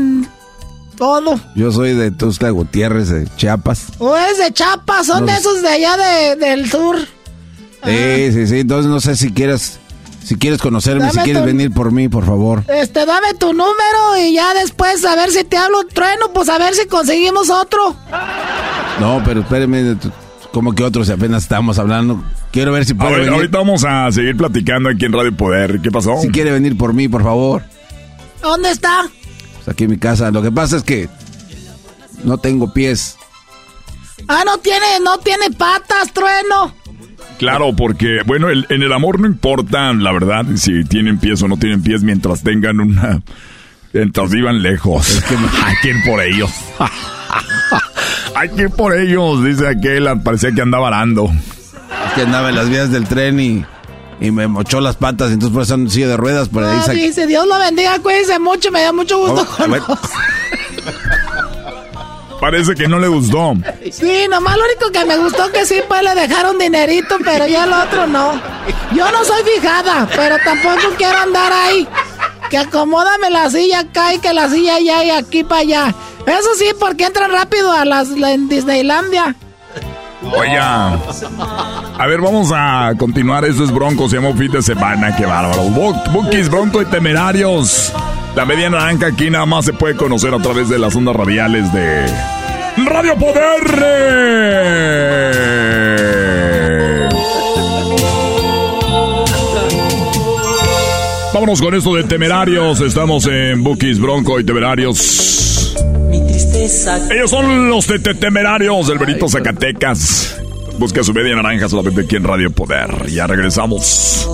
todo. 0.97 1.39
Yo 1.55 1.71
soy 1.71 1.93
de 1.93 2.11
Tuxtla 2.11 2.49
Gutiérrez, 2.51 3.09
de 3.09 3.27
Chiapas. 3.35 3.85
O 3.99 4.15
es 4.15 4.37
de 4.37 4.51
Chiapas, 4.53 5.07
son 5.07 5.21
No. 5.25 5.31
de 5.31 5.37
esos 5.37 5.61
de 5.61 5.67
allá 5.69 5.97
de- 5.97 6.35
del 6.35 6.69
sur. 6.69 6.97
Sí, 7.83 8.31
sí, 8.31 8.47
sí. 8.47 8.59
Entonces 8.59 8.89
no 8.91 8.99
sé 8.99 9.15
si 9.15 9.31
quieres, 9.31 9.79
si 10.23 10.35
quieres 10.35 10.61
conocerme, 10.61 11.01
Dame 11.01 11.11
si 11.13 11.19
quieres 11.19 11.41
tu- 11.43 11.45
venir 11.47 11.71
por 11.73 11.91
mí, 11.91 12.09
por 12.09 12.25
favor. 12.25 12.63
Este, 12.67 13.05
dame 13.05 13.33
tu 13.39 13.53
número 13.53 14.17
y 14.19 14.33
ya 14.33 14.53
después 14.53 15.03
a 15.05 15.15
ver 15.15 15.31
si 15.31 15.43
te 15.43 15.57
hablo 15.57 15.85
trueno, 15.93 16.27
pues 16.33 16.49
a 16.49 16.57
ver 16.57 16.73
si 16.75 16.87
conseguimos 16.87 17.49
otro. 17.49 17.95
No, 18.99 19.21
pero 19.25 19.41
espéreme. 19.41 19.97
Como 20.55 20.73
que 20.73 20.83
otros 20.85 21.09
apenas 21.09 21.43
estábamos 21.43 21.77
hablando. 21.79 22.23
Quiero 22.53 22.71
ver 22.71 22.85
si 22.85 22.93
A 22.93 22.95
puede 22.95 23.11
ver, 23.11 23.19
venir. 23.25 23.33
ahorita 23.33 23.57
vamos 23.57 23.83
a 23.83 24.09
seguir 24.09 24.37
platicando 24.37 24.87
aquí 24.87 25.03
en 25.03 25.11
Radio 25.11 25.35
Poder. 25.35 25.81
¿Qué 25.81 25.91
pasó? 25.91 26.15
Si 26.21 26.29
quiere 26.29 26.49
venir 26.51 26.77
por 26.77 26.93
mí, 26.93 27.09
por 27.09 27.23
favor. 27.23 27.63
¿Dónde 28.41 28.71
está? 28.71 29.01
Pues 29.55 29.67
aquí 29.67 29.83
en 29.83 29.89
mi 29.89 29.97
casa. 29.97 30.31
Lo 30.31 30.41
que 30.41 30.53
pasa 30.53 30.77
es 30.77 30.83
que 30.83 31.09
no 32.23 32.37
tengo 32.37 32.71
pies. 32.71 33.17
Ah, 34.29 34.43
no 34.45 34.57
tiene, 34.59 34.85
no 35.03 35.17
tiene 35.19 35.51
patas, 35.51 36.13
trueno. 36.13 36.73
Claro, 37.37 37.75
porque, 37.75 38.19
bueno, 38.25 38.47
el- 38.49 38.65
en 38.69 38.81
el 38.81 38.93
amor 38.93 39.19
no 39.19 39.27
importa, 39.27 39.91
la 39.91 40.13
verdad, 40.13 40.45
si 40.55 40.85
tienen 40.85 41.19
pies 41.19 41.41
o 41.43 41.49
no 41.49 41.57
tienen 41.57 41.83
pies 41.83 42.01
mientras 42.01 42.43
tengan 42.43 42.79
una... 42.79 43.21
Mientras 43.91 44.29
vivan 44.31 44.61
lejos. 44.61 45.21
Hay 45.65 45.75
que 45.81 45.89
ir 45.89 45.95
por 46.05 46.21
ellos. 46.21 46.49
Hay 48.35 48.49
que 48.49 48.63
ir 48.63 48.69
por 48.69 48.93
ellos, 48.95 49.43
dice 49.43 49.67
aquel. 49.67 50.07
Parecía 50.21 50.51
que 50.51 50.61
andaba 50.61 50.87
arando. 50.87 51.25
Es 52.07 52.13
que 52.15 52.21
andaba 52.21 52.49
en 52.49 52.55
las 52.55 52.69
vías 52.69 52.91
del 52.91 53.07
tren 53.07 53.39
y, 53.39 53.65
y 54.19 54.31
me 54.31 54.47
mochó 54.47 54.81
las 54.81 54.95
patas. 54.97 55.31
Entonces 55.31 55.53
por 55.53 55.63
eso 55.63 55.77
silla 55.89 56.07
de 56.09 56.17
ruedas. 56.17 56.49
Por 56.49 56.63
ahí 56.63 56.77
Ah, 56.81 56.85
sac- 56.87 56.93
dice, 56.95 57.27
Dios 57.27 57.47
lo 57.47 57.57
bendiga, 57.59 57.97
cuídense 57.99 58.37
mucho, 58.39 58.71
me 58.71 58.81
da 58.81 58.91
mucho 58.91 59.17
gusto 59.19 59.47
Oh, 59.59 59.67
bueno. 59.67 59.85
conocer. 59.85 60.09
Parece 62.39 62.75
que 62.75 62.87
no 62.87 62.99
le 62.99 63.07
gustó. 63.07 63.53
Sí, 63.91 64.27
nomás 64.29 64.57
lo 64.57 64.65
único 64.65 64.91
que 64.91 65.05
me 65.05 65.17
gustó 65.17 65.49
que 65.51 65.65
sí, 65.65 65.81
pues 65.87 66.03
le 66.03 66.13
dejaron 66.13 66.59
dinerito, 66.59 67.15
pero 67.23 67.47
ya 67.47 67.63
el 67.63 67.73
otro 67.73 68.05
no. 68.07 68.33
Yo 68.93 69.09
no 69.11 69.23
soy 69.23 69.41
fijada, 69.55 70.07
pero 70.15 70.35
tampoco 70.43 70.93
quiero 70.97 71.17
andar 71.17 71.51
ahí. 71.51 71.87
Que 72.49 72.57
acomódame 72.57 73.29
la 73.29 73.49
silla 73.49 73.79
acá 73.79 74.13
y 74.13 74.19
que 74.19 74.33
la 74.33 74.49
silla 74.49 74.75
allá 74.75 75.03
y 75.03 75.09
aquí 75.09 75.43
para 75.43 75.61
allá. 75.61 75.95
Eso 76.25 76.49
sí, 76.57 76.65
porque 76.79 77.05
entran 77.05 77.31
rápido 77.31 77.71
a 77.71 77.85
las 77.85 78.09
la- 78.09 78.31
en 78.33 78.47
Disneylandia. 78.49 79.35
Oiga. 80.35 80.97
A 81.99 82.07
ver, 82.07 82.19
vamos 82.21 82.51
a 82.53 82.93
continuar. 82.97 83.45
Eso 83.45 83.63
es 83.63 83.71
Bronco, 83.71 84.09
se 84.09 84.15
llama 84.15 84.35
fin 84.37 84.51
de 84.51 84.61
semana. 84.63 85.15
Qué 85.15 85.25
bárbaro. 85.25 85.61
Bookies, 86.11 86.49
Bronco 86.49 86.81
y 86.81 86.85
Temerarios. 86.85 87.93
La 88.35 88.43
media 88.45 88.69
naranja 88.69 89.07
aquí 89.07 89.29
nada 89.29 89.45
más 89.45 89.65
se 89.65 89.73
puede 89.73 89.95
conocer 89.95 90.33
a 90.33 90.39
través 90.39 90.67
de 90.67 90.79
las 90.79 90.95
ondas 90.95 91.15
radiales 91.15 91.71
de 91.71 92.05
Radio 92.85 93.15
Poder. 93.17 93.61
Vámonos 101.35 101.61
con 101.61 101.75
esto 101.75 101.93
de 101.93 102.05
Temerarios. 102.05 102.79
Estamos 102.79 103.25
en 103.27 103.61
Bookies, 103.61 103.99
Bronco 103.99 104.39
y 104.39 104.45
Temerarios. 104.45 105.75
Ellos 107.11 107.29
son 107.29 107.67
los 107.69 107.85
de 107.87 107.99
Te- 107.99 108.13
Temerarios 108.15 108.87
del 108.87 108.97
Benito 108.97 109.27
Zacatecas. 109.27 110.39
Busca 110.77 111.03
su 111.03 111.13
media 111.13 111.35
naranja 111.35 111.67
solamente 111.67 112.03
aquí 112.03 112.15
en 112.15 112.23
Radio 112.23 112.51
Poder. 112.51 113.07
Ya 113.07 113.27
regresamos. 113.27 114.25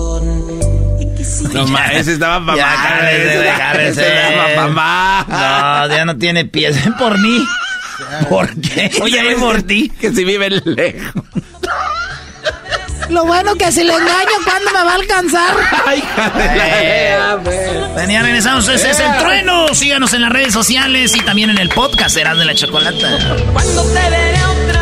No, 1.52 1.66
ma, 1.66 1.88
ese 1.88 2.12
estaba 2.12 2.54
cálmese, 2.56 3.52
cálmese. 3.58 4.04
No, 5.28 5.88
ya 5.88 6.04
no 6.04 6.16
tiene 6.16 6.44
pies. 6.44 6.84
Ven 6.84 6.94
por 6.94 7.18
mí. 7.18 7.44
¿Por 8.28 8.54
qué? 8.60 8.92
Oye, 9.02 9.24
ven 9.24 9.40
por 9.40 9.60
ti. 9.62 9.90
Que 10.00 10.12
si 10.12 10.22
vive 10.24 10.50
lejos. 10.50 11.24
Lo 13.12 13.26
bueno 13.26 13.54
que 13.56 13.70
si 13.70 13.84
le 13.84 13.92
engaño, 13.92 14.30
¿cuándo 14.42 14.70
me 14.72 14.84
va 14.84 14.92
a 14.92 14.94
alcanzar? 14.94 15.54
Venía 17.94 18.22
regresamos, 18.22 18.66
ese 18.68 18.90
es 18.90 19.00
el 19.00 19.18
trueno. 19.18 19.74
Síganos 19.74 20.14
en 20.14 20.22
las 20.22 20.32
redes 20.32 20.54
sociales 20.54 21.14
y 21.14 21.20
también 21.20 21.50
en 21.50 21.58
el 21.58 21.68
podcast 21.68 22.14
Serán 22.14 22.38
de 22.38 22.46
la 22.46 22.54
Chocolata. 22.54 23.36
Cuando 23.52 23.84
te 23.84 24.10
veré 24.10 24.34
otra 24.44 24.81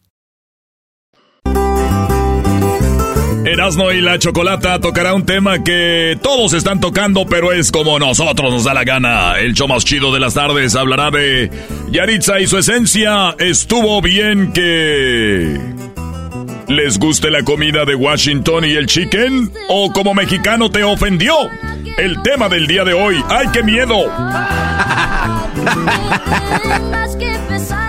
Erasmo 3.45 3.91
y 3.91 4.01
la 4.01 4.19
Chocolata 4.19 4.79
tocará 4.79 5.15
un 5.15 5.25
tema 5.25 5.63
que 5.63 6.17
todos 6.21 6.53
están 6.53 6.79
tocando, 6.79 7.25
pero 7.25 7.51
es 7.51 7.71
como 7.71 7.97
nosotros 7.97 8.51
nos 8.51 8.65
da 8.65 8.73
la 8.73 8.83
gana. 8.83 9.39
El 9.39 9.53
show 9.53 9.67
más 9.67 9.83
chido 9.83 10.13
de 10.13 10.19
las 10.19 10.35
tardes 10.35 10.75
hablará 10.75 11.09
de 11.09 11.49
Yaritza 11.89 12.39
y 12.39 12.47
su 12.47 12.57
esencia. 12.57 13.35
Estuvo 13.39 14.01
bien 14.01 14.53
que... 14.53 15.59
¿Les 16.67 16.99
guste 16.99 17.31
la 17.31 17.43
comida 17.43 17.83
de 17.83 17.95
Washington 17.95 18.63
y 18.63 18.73
el 18.73 18.85
chicken? 18.85 19.51
¿O 19.67 19.91
como 19.91 20.13
mexicano 20.13 20.69
te 20.69 20.83
ofendió? 20.83 21.33
El 21.97 22.21
tema 22.21 22.47
del 22.47 22.67
día 22.67 22.85
de 22.85 22.93
hoy. 22.93 23.21
¡Ay, 23.27 23.47
qué 23.51 23.63
miedo! 23.63 23.95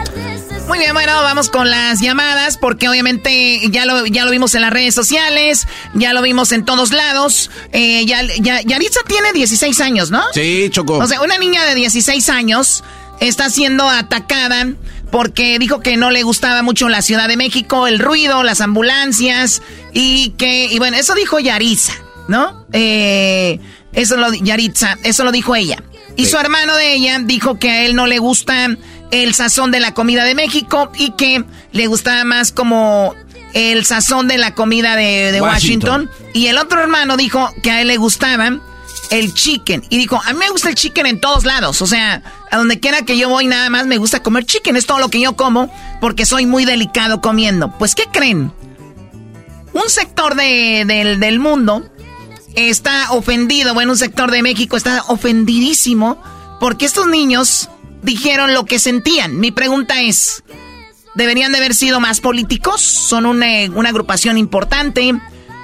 Muy 0.69 0.79
bien, 0.79 0.95
bueno, 0.95 1.13
vamos 1.23 1.51
con 1.51 1.69
las 1.69 2.01
llamadas 2.01 2.57
porque 2.57 2.89
obviamente 2.89 3.61
ya 3.71 3.85
lo, 3.85 4.07
ya 4.07 4.25
lo 4.25 4.31
vimos 4.31 4.55
en 4.55 4.63
las 4.63 4.73
redes 4.73 4.95
sociales, 4.95 5.67
ya 5.95 6.13
lo 6.13 6.23
vimos 6.23 6.53
en 6.53 6.65
todos 6.65 6.93
lados. 6.93 7.51
Eh, 7.73 8.05
ya, 8.07 8.23
ya, 8.41 8.61
Yaritza 8.63 9.01
tiene 9.07 9.33
16 9.33 9.81
años, 9.81 10.11
¿no? 10.11 10.23
Sí, 10.33 10.69
Choco. 10.71 10.99
O 10.99 11.07
sea, 11.07 11.21
una 11.21 11.39
niña 11.39 11.65
de 11.65 11.75
16 11.75 12.29
años 12.31 12.85
está 13.21 13.51
siendo 13.51 13.89
atacada 13.89 14.67
porque 15.11 15.59
dijo 15.59 15.81
que 15.81 15.97
no 15.97 16.11
le 16.11 16.23
gustaba 16.23 16.63
mucho 16.63 16.89
la 16.89 17.03
Ciudad 17.03 17.29
de 17.29 17.37
México, 17.37 17.87
el 17.87 17.99
ruido, 17.99 18.43
las 18.43 18.61
ambulancias 18.61 19.63
y 19.93 20.31
que, 20.31 20.67
y 20.67 20.79
bueno, 20.79 20.97
eso 20.97 21.15
dijo 21.15 21.39
Yaritza, 21.39 21.93
¿no? 22.29 22.67
Eh, 22.73 23.61
eso 23.93 24.17
lo, 24.17 24.33
Yaritza, 24.33 24.97
eso 25.03 25.23
lo 25.25 25.33
dijo 25.33 25.55
ella. 25.55 25.83
Y 26.17 26.27
su 26.27 26.39
hermano 26.39 26.77
de 26.77 26.95
ella 26.95 27.19
dijo 27.21 27.59
que 27.59 27.71
a 27.71 27.85
él 27.85 27.95
no 27.95 28.07
le 28.07 28.19
gusta 28.19 28.77
el 29.13 29.35
sazón 29.35 29.71
de 29.71 29.79
la 29.79 29.95
comida 29.95 30.25
de 30.25 30.35
México 30.35 30.91
y 30.99 31.13
que 31.13 31.45
le 31.71 31.87
gustaba 31.87 32.25
más 32.25 32.51
como 32.51 33.15
el 33.55 33.85
sazón 33.85 34.27
de 34.27 34.39
la 34.39 34.55
comida 34.55 34.97
de, 34.97 35.31
de 35.31 35.41
Washington. 35.41 36.09
Washington. 36.09 36.31
Y 36.35 36.47
el 36.49 36.59
otro 36.59 36.81
hermano 36.81 37.17
dijo 37.17 37.49
que 37.63 37.71
a 37.71 37.81
él 37.83 37.89
le 37.89 37.99
gustaba 37.99 38.59
el 39.11 39.35
chicken. 39.35 39.85
Y 39.91 39.99
dijo, 39.99 40.19
a 40.25 40.33
mí 40.33 40.39
me 40.39 40.49
gusta 40.49 40.71
el 40.71 40.75
chicken 40.75 41.05
en 41.07 41.21
todos 41.21 41.45
lados. 41.45 41.83
O 41.83 41.87
sea, 41.87 42.23
a 42.51 42.57
donde 42.57 42.81
quiera 42.81 43.03
que 43.03 43.19
yo 43.19 43.29
voy 43.29 43.47
nada 43.47 43.69
más 43.69 43.87
me 43.87 43.99
gusta 43.99 44.23
comer 44.23 44.47
chicken. 44.47 44.75
Es 44.77 44.87
todo 44.87 44.99
lo 44.99 45.11
que 45.11 45.21
yo 45.21 45.37
como 45.37 45.71
porque 46.01 46.25
soy 46.25 46.47
muy 46.47 46.65
delicado 46.65 47.21
comiendo. 47.21 47.77
Pues, 47.79 47.95
¿qué 47.95 48.05
creen? 48.11 48.51
Un 49.75 49.89
sector 49.89 50.35
de- 50.35 50.85
del, 50.87 51.21
del 51.21 51.39
mundo 51.39 51.85
está 52.55 53.13
ofendido. 53.13 53.75
Bueno, 53.75 53.93
un 53.93 53.99
sector 53.99 54.31
de 54.31 54.43
México 54.43 54.79
está 54.79 55.05
ofendidísimo 55.09 56.19
porque 56.59 56.87
estos 56.87 57.07
niños 57.07 57.69
dijeron 58.03 58.55
lo 58.55 58.65
que 58.65 58.79
sentían. 58.79 59.39
Mi 59.39 59.51
pregunta 59.51 60.03
es, 60.03 60.45
¿deberían 61.15 61.53
de 61.53 61.59
haber 61.59 61.75
sido 61.75 62.01
más 62.01 62.21
políticos? 62.21 62.81
Son 62.81 63.27
una, 63.27 63.47
una 63.75 63.89
agrupación 63.89 64.39
importante 64.39 65.15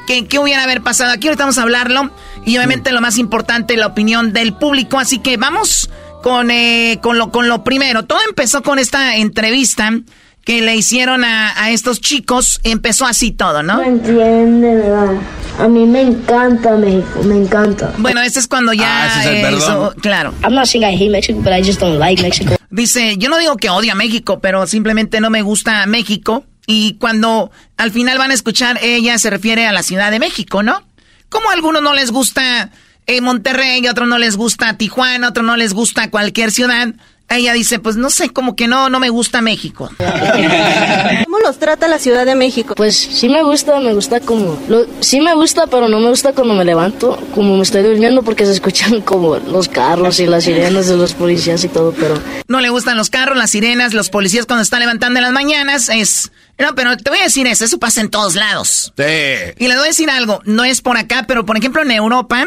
¿Qué, 0.08 0.26
qué 0.26 0.38
hubiera 0.38 0.62
haber 0.62 0.80
pasado? 0.80 1.12
Aquí 1.12 1.28
ahorita 1.28 1.44
vamos 1.44 1.58
a 1.58 1.62
hablarlo. 1.62 2.10
Y 2.46 2.56
obviamente 2.56 2.92
lo 2.92 3.02
más 3.02 3.18
importante, 3.18 3.76
la 3.76 3.88
opinión 3.88 4.32
del 4.32 4.54
público. 4.54 4.98
Así 4.98 5.18
que 5.18 5.36
vamos 5.36 5.90
con, 6.22 6.50
eh, 6.50 6.98
con, 7.02 7.18
lo, 7.18 7.30
con 7.30 7.46
lo 7.46 7.62
primero. 7.62 8.06
Todo 8.06 8.18
empezó 8.26 8.62
con 8.62 8.78
esta 8.78 9.16
entrevista 9.16 9.92
que 10.48 10.62
le 10.62 10.74
hicieron 10.74 11.24
a, 11.24 11.52
a 11.62 11.70
estos 11.72 12.00
chicos. 12.00 12.58
Empezó 12.64 13.04
así 13.04 13.32
todo, 13.32 13.62
¿no? 13.62 13.76
No 13.76 13.82
entiende, 13.82 14.76
¿verdad? 14.76 15.12
A 15.58 15.68
mí 15.68 15.84
me 15.84 16.00
encanta 16.00 16.74
México, 16.76 17.22
me 17.24 17.36
encanta. 17.36 17.92
Bueno, 17.98 18.22
este 18.22 18.38
es 18.40 18.48
cuando 18.48 18.72
ya... 18.72 19.04
Ah, 19.04 19.20
ese 19.20 19.20
es 19.20 19.36
el 19.36 19.42
perdón. 19.42 19.60
eso- 19.60 19.94
claro. 20.00 20.32
I'm 20.42 20.54
not 20.54 20.64
saying 20.64 20.88
I 20.88 20.96
hate 20.96 21.10
Mexico, 21.10 21.38
but 21.42 21.52
I 21.52 21.62
just 21.62 21.80
don't 21.80 21.98
like 21.98 22.22
Mexico. 22.22 22.56
Dice, 22.70 23.18
yo 23.18 23.28
no 23.28 23.36
digo 23.36 23.58
que 23.58 23.68
odia 23.68 23.94
México, 23.94 24.40
pero 24.40 24.66
simplemente 24.66 25.20
no 25.20 25.28
me 25.28 25.42
gusta 25.42 25.84
México. 25.84 26.44
Y 26.66 26.94
cuando 26.94 27.50
al 27.76 27.90
final 27.90 28.16
van 28.16 28.30
a 28.30 28.34
escuchar, 28.34 28.78
ella 28.82 29.18
se 29.18 29.28
refiere 29.28 29.66
a 29.66 29.72
la 29.72 29.82
Ciudad 29.82 30.10
de 30.10 30.18
México, 30.18 30.62
¿no? 30.62 30.82
Como 31.28 31.50
a 31.50 31.52
algunos 31.52 31.82
no 31.82 31.92
les 31.92 32.10
gusta 32.10 32.70
eh, 33.06 33.20
Monterrey, 33.20 33.86
a 33.86 33.90
otros 33.90 34.08
no 34.08 34.16
les 34.16 34.34
gusta 34.38 34.78
Tijuana, 34.78 35.26
a 35.26 35.30
otros 35.30 35.44
no 35.44 35.58
les 35.58 35.74
gusta 35.74 36.08
cualquier 36.08 36.52
ciudad. 36.52 36.94
Ella 37.30 37.52
dice, 37.52 37.78
pues 37.78 37.96
no 37.96 38.08
sé, 38.08 38.30
como 38.30 38.56
que 38.56 38.68
no, 38.68 38.88
no 38.88 39.00
me 39.00 39.10
gusta 39.10 39.42
México. 39.42 39.90
¿Cómo 41.24 41.38
los 41.40 41.58
trata 41.58 41.86
la 41.88 41.98
Ciudad 41.98 42.24
de 42.24 42.34
México? 42.34 42.74
Pues 42.74 42.96
sí 42.96 43.28
me 43.28 43.42
gusta, 43.42 43.78
me 43.80 43.92
gusta 43.94 44.20
como... 44.20 44.58
lo- 44.68 44.86
sí 45.00 45.20
me 45.20 45.34
gusta, 45.34 45.66
pero 45.66 45.88
no 45.88 46.00
me 46.00 46.08
gusta 46.08 46.32
cuando 46.32 46.54
me 46.54 46.64
levanto, 46.64 47.18
como 47.34 47.56
me 47.56 47.62
estoy 47.62 47.82
durmiendo, 47.82 48.22
porque 48.22 48.46
se 48.46 48.52
escuchan 48.52 49.00
como 49.02 49.36
los 49.36 49.68
carros 49.68 50.20
y 50.20 50.26
las 50.26 50.44
sirenas 50.44 50.86
de 50.88 50.96
los 50.96 51.12
policías 51.14 51.62
y 51.64 51.68
todo, 51.68 51.92
pero... 51.92 52.18
No 52.48 52.60
le 52.60 52.70
gustan 52.70 52.96
los 52.96 53.10
carros, 53.10 53.36
las 53.36 53.50
sirenas, 53.50 53.92
los 53.94 54.08
policías 54.08 54.46
cuando 54.46 54.62
están 54.62 54.80
levantando 54.80 55.18
en 55.18 55.24
las 55.24 55.32
mañanas. 55.32 55.88
Es. 55.90 56.32
No, 56.58 56.74
pero 56.74 56.96
te 56.96 57.10
voy 57.10 57.18
a 57.20 57.24
decir 57.24 57.46
eso, 57.46 57.64
eso 57.64 57.78
pasa 57.78 58.00
en 58.00 58.08
todos 58.10 58.34
lados. 58.34 58.92
Sí. 58.96 59.04
Y 59.58 59.68
le 59.68 59.74
voy 59.76 59.84
a 59.84 59.88
decir 59.88 60.10
algo, 60.10 60.40
no 60.44 60.64
es 60.64 60.80
por 60.80 60.96
acá, 60.96 61.24
pero 61.28 61.44
por 61.44 61.56
ejemplo 61.56 61.82
en 61.82 61.90
Europa 61.90 62.46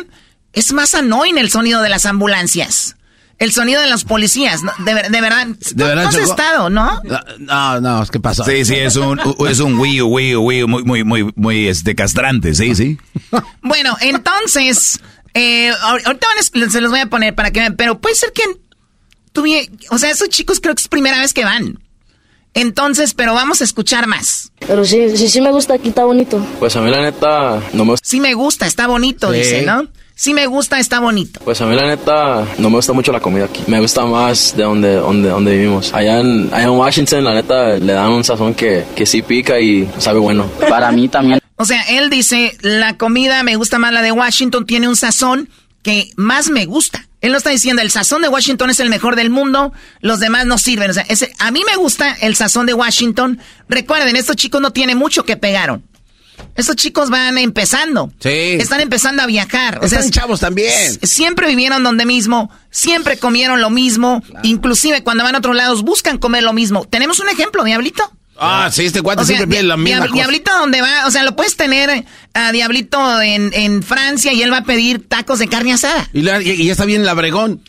es 0.54 0.74
más 0.74 0.96
annoying 0.96 1.38
el 1.38 1.50
sonido 1.52 1.82
de 1.82 1.90
las 1.90 2.06
ambulancias. 2.06 2.96
El 3.42 3.52
sonido 3.52 3.82
de 3.82 3.90
los 3.90 4.04
policías, 4.04 4.62
¿no? 4.62 4.72
de, 4.86 4.94
ver- 4.94 5.10
de 5.10 5.20
verdad. 5.22 5.48
¿De 5.48 5.84
verdad, 5.84 6.04
no 6.04 6.10
has 6.10 6.16
estado, 6.16 6.70
¿no? 6.70 7.02
No, 7.40 7.82
no, 7.82 8.06
¿qué 8.06 8.20
pasó? 8.20 8.44
Sí, 8.44 8.64
sí, 8.66 8.76
es 8.76 8.96
un, 8.96 9.20
es 9.50 9.60
un 9.60 9.80
Wii, 9.80 10.02
Wii, 10.04 10.36
Wii 10.36 10.66
muy, 10.66 10.84
muy, 10.84 11.04
muy, 11.04 11.34
muy, 11.36 11.68
este, 11.68 11.96
castrante, 11.96 12.54
sí, 12.54 12.76
sí. 12.76 12.98
Bueno, 13.64 13.98
entonces, 14.02 15.00
eh, 15.34 15.72
ahor- 15.72 16.04
ahorita 16.06 16.28
van 16.28 16.38
a 16.38 16.40
es- 16.40 16.72
se 16.72 16.82
los 16.82 16.92
voy 16.92 17.00
a 17.00 17.08
poner 17.08 17.34
para 17.34 17.50
que 17.52 17.62
vean, 17.62 17.76
pero 17.76 18.00
puede 18.00 18.14
ser 18.16 18.32
que 18.32 18.44
tuvie- 19.34 19.70
o 19.90 19.98
sea, 19.98 20.12
esos 20.12 20.30
chicos 20.30 20.60
creo 20.62 20.76
que 20.76 20.82
es 20.82 20.88
primera 20.88 21.20
vez 21.20 21.34
que 21.34 21.44
van. 21.44 21.80
Entonces, 22.54 23.14
pero 23.14 23.34
vamos 23.34 23.62
a 23.62 23.64
escuchar 23.64 24.08
más. 24.08 24.52
Pero 24.60 24.84
sí, 24.84 25.16
sí, 25.18 25.30
sí 25.30 25.40
me 25.42 25.52
gusta, 25.52 25.76
aquí 25.76 25.90
está 25.90 26.04
bonito. 26.04 26.38
Pues 26.60 26.76
a 26.76 26.82
mí 26.82 26.92
la 26.92 27.02
neta 27.02 27.62
no 27.74 27.86
me 27.86 27.92
gusta. 27.94 28.06
Sí 28.08 28.20
me 28.20 28.34
gusta, 28.34 28.68
está 28.68 28.88
bonito, 28.88 29.32
Sí. 29.32 29.38
dice, 29.40 29.62
¿no? 29.64 29.88
Sí 30.22 30.36
me 30.36 30.46
gusta, 30.46 30.78
está 30.78 31.00
bonito. 31.00 31.40
Pues 31.44 31.60
a 31.62 31.66
mí 31.66 31.76
la 31.76 31.88
neta 31.88 32.46
no 32.60 32.70
me 32.70 32.76
gusta 32.76 32.94
mucho 32.94 33.12
la 33.12 33.20
comida 33.20 33.46
aquí. 33.46 33.64
Me 33.66 33.80
gusta 33.80 34.06
más 34.06 34.56
de 34.56 34.62
donde, 34.62 34.94
donde, 34.98 35.30
donde 35.30 35.52
vivimos. 35.58 35.92
Allá 35.96 36.20
en, 36.20 36.48
allá 36.54 36.66
en 36.66 36.70
Washington 36.70 37.24
la 37.24 37.34
neta 37.34 37.70
le 37.80 37.94
dan 37.94 38.12
un 38.12 38.24
sazón 38.24 38.54
que, 38.54 38.86
que 38.96 39.08
sí 39.08 39.24
pica 39.24 39.60
y 39.60 39.90
sabe 39.98 40.20
bueno. 40.20 40.46
Para 40.70 40.92
mí 40.92 41.08
también. 41.08 41.40
O 41.56 41.66
sea, 41.66 41.82
él 41.90 42.12
dice, 42.12 42.56
la 42.62 42.98
comida 42.98 43.42
me 43.42 43.56
gusta 43.56 43.80
más 43.80 43.92
la 43.94 44.04
de 44.04 44.12
Washington, 44.12 44.68
tiene 44.68 44.88
un 44.88 44.96
sazón 44.96 45.50
que 45.82 46.12
más 46.18 46.52
me 46.52 46.66
gusta. 46.68 47.08
Él 47.22 47.32
no 47.32 47.40
está 47.40 47.50
diciendo, 47.50 47.82
el 47.82 47.90
sazón 47.90 48.22
de 48.22 48.28
Washington 48.30 48.70
es 48.70 48.80
el 48.80 48.90
mejor 48.90 49.16
del 49.16 49.32
mundo, 49.32 49.74
los 50.02 50.20
demás 50.20 50.46
no 50.46 50.60
sirven. 50.60 50.92
O 50.92 50.94
sea, 50.94 51.04
ese- 51.10 51.34
a 51.40 51.50
mí 51.50 51.64
me 51.68 51.78
gusta 51.78 52.14
el 52.22 52.36
sazón 52.36 52.68
de 52.68 52.76
Washington. 52.76 53.40
Recuerden, 53.68 54.16
estos 54.16 54.36
chicos 54.36 54.62
no 54.62 54.70
tienen 54.72 55.00
mucho 55.00 55.26
que 55.26 55.36
pegaron. 55.36 55.84
Estos 56.56 56.76
chicos 56.76 57.10
van 57.10 57.38
empezando. 57.38 58.12
Sí. 58.20 58.30
Están 58.30 58.82
empezando 58.82 59.24
a 59.24 59.26
viajar. 59.26 59.80
O 59.82 59.86
Están 59.86 60.04
sea, 60.04 60.12
chavos 60.12 60.40
también. 60.40 61.00
Siempre 61.04 61.48
vivieron 61.48 61.84
donde 61.84 62.06
mismo, 62.06 62.52
siempre 62.70 63.18
comieron 63.18 63.62
lo 63.62 63.70
mismo. 63.70 64.24
Inclusive 64.44 65.04
cuando 65.04 65.24
van 65.24 65.36
a 65.36 65.38
otros 65.40 65.56
lados 65.56 65.84
buscan 65.84 66.18
comer 66.18 66.44
lo 66.44 66.54
mismo. 66.54 66.86
¿Tenemos 66.86 67.20
un 67.20 67.30
ejemplo, 67.30 67.64
Diablito? 67.64 68.04
Ah, 68.44 68.70
sí, 68.72 68.86
este 68.86 69.02
cuate 69.04 69.22
O 69.22 69.26
sea, 69.26 69.38
siempre 69.38 69.56
pide 69.58 69.68
la 69.68 69.78
misma 69.78 70.00
Diab- 70.00 70.10
cosa. 70.10 70.14
Diablito, 70.16 70.52
¿dónde 70.58 70.82
va? 70.82 71.06
O 71.06 71.12
sea, 71.12 71.24
lo 71.24 71.36
puedes 71.36 71.56
tener 71.58 72.06
a 72.34 72.52
Diablito 72.52 73.22
en, 73.22 73.52
en 73.54 73.84
Francia 73.84 74.34
y 74.34 74.42
él 74.42 74.52
va 74.52 74.58
a 74.58 74.64
pedir 74.64 75.08
tacos 75.08 75.38
de 75.40 75.48
carne 75.48 75.74
asada. 75.74 76.10
Y, 76.14 76.22
la- 76.22 76.42
y- 76.42 76.50
y 76.50 76.66
ya 76.66 76.72
está 76.72 76.86
bien 76.86 77.06
labregón. 77.06 77.62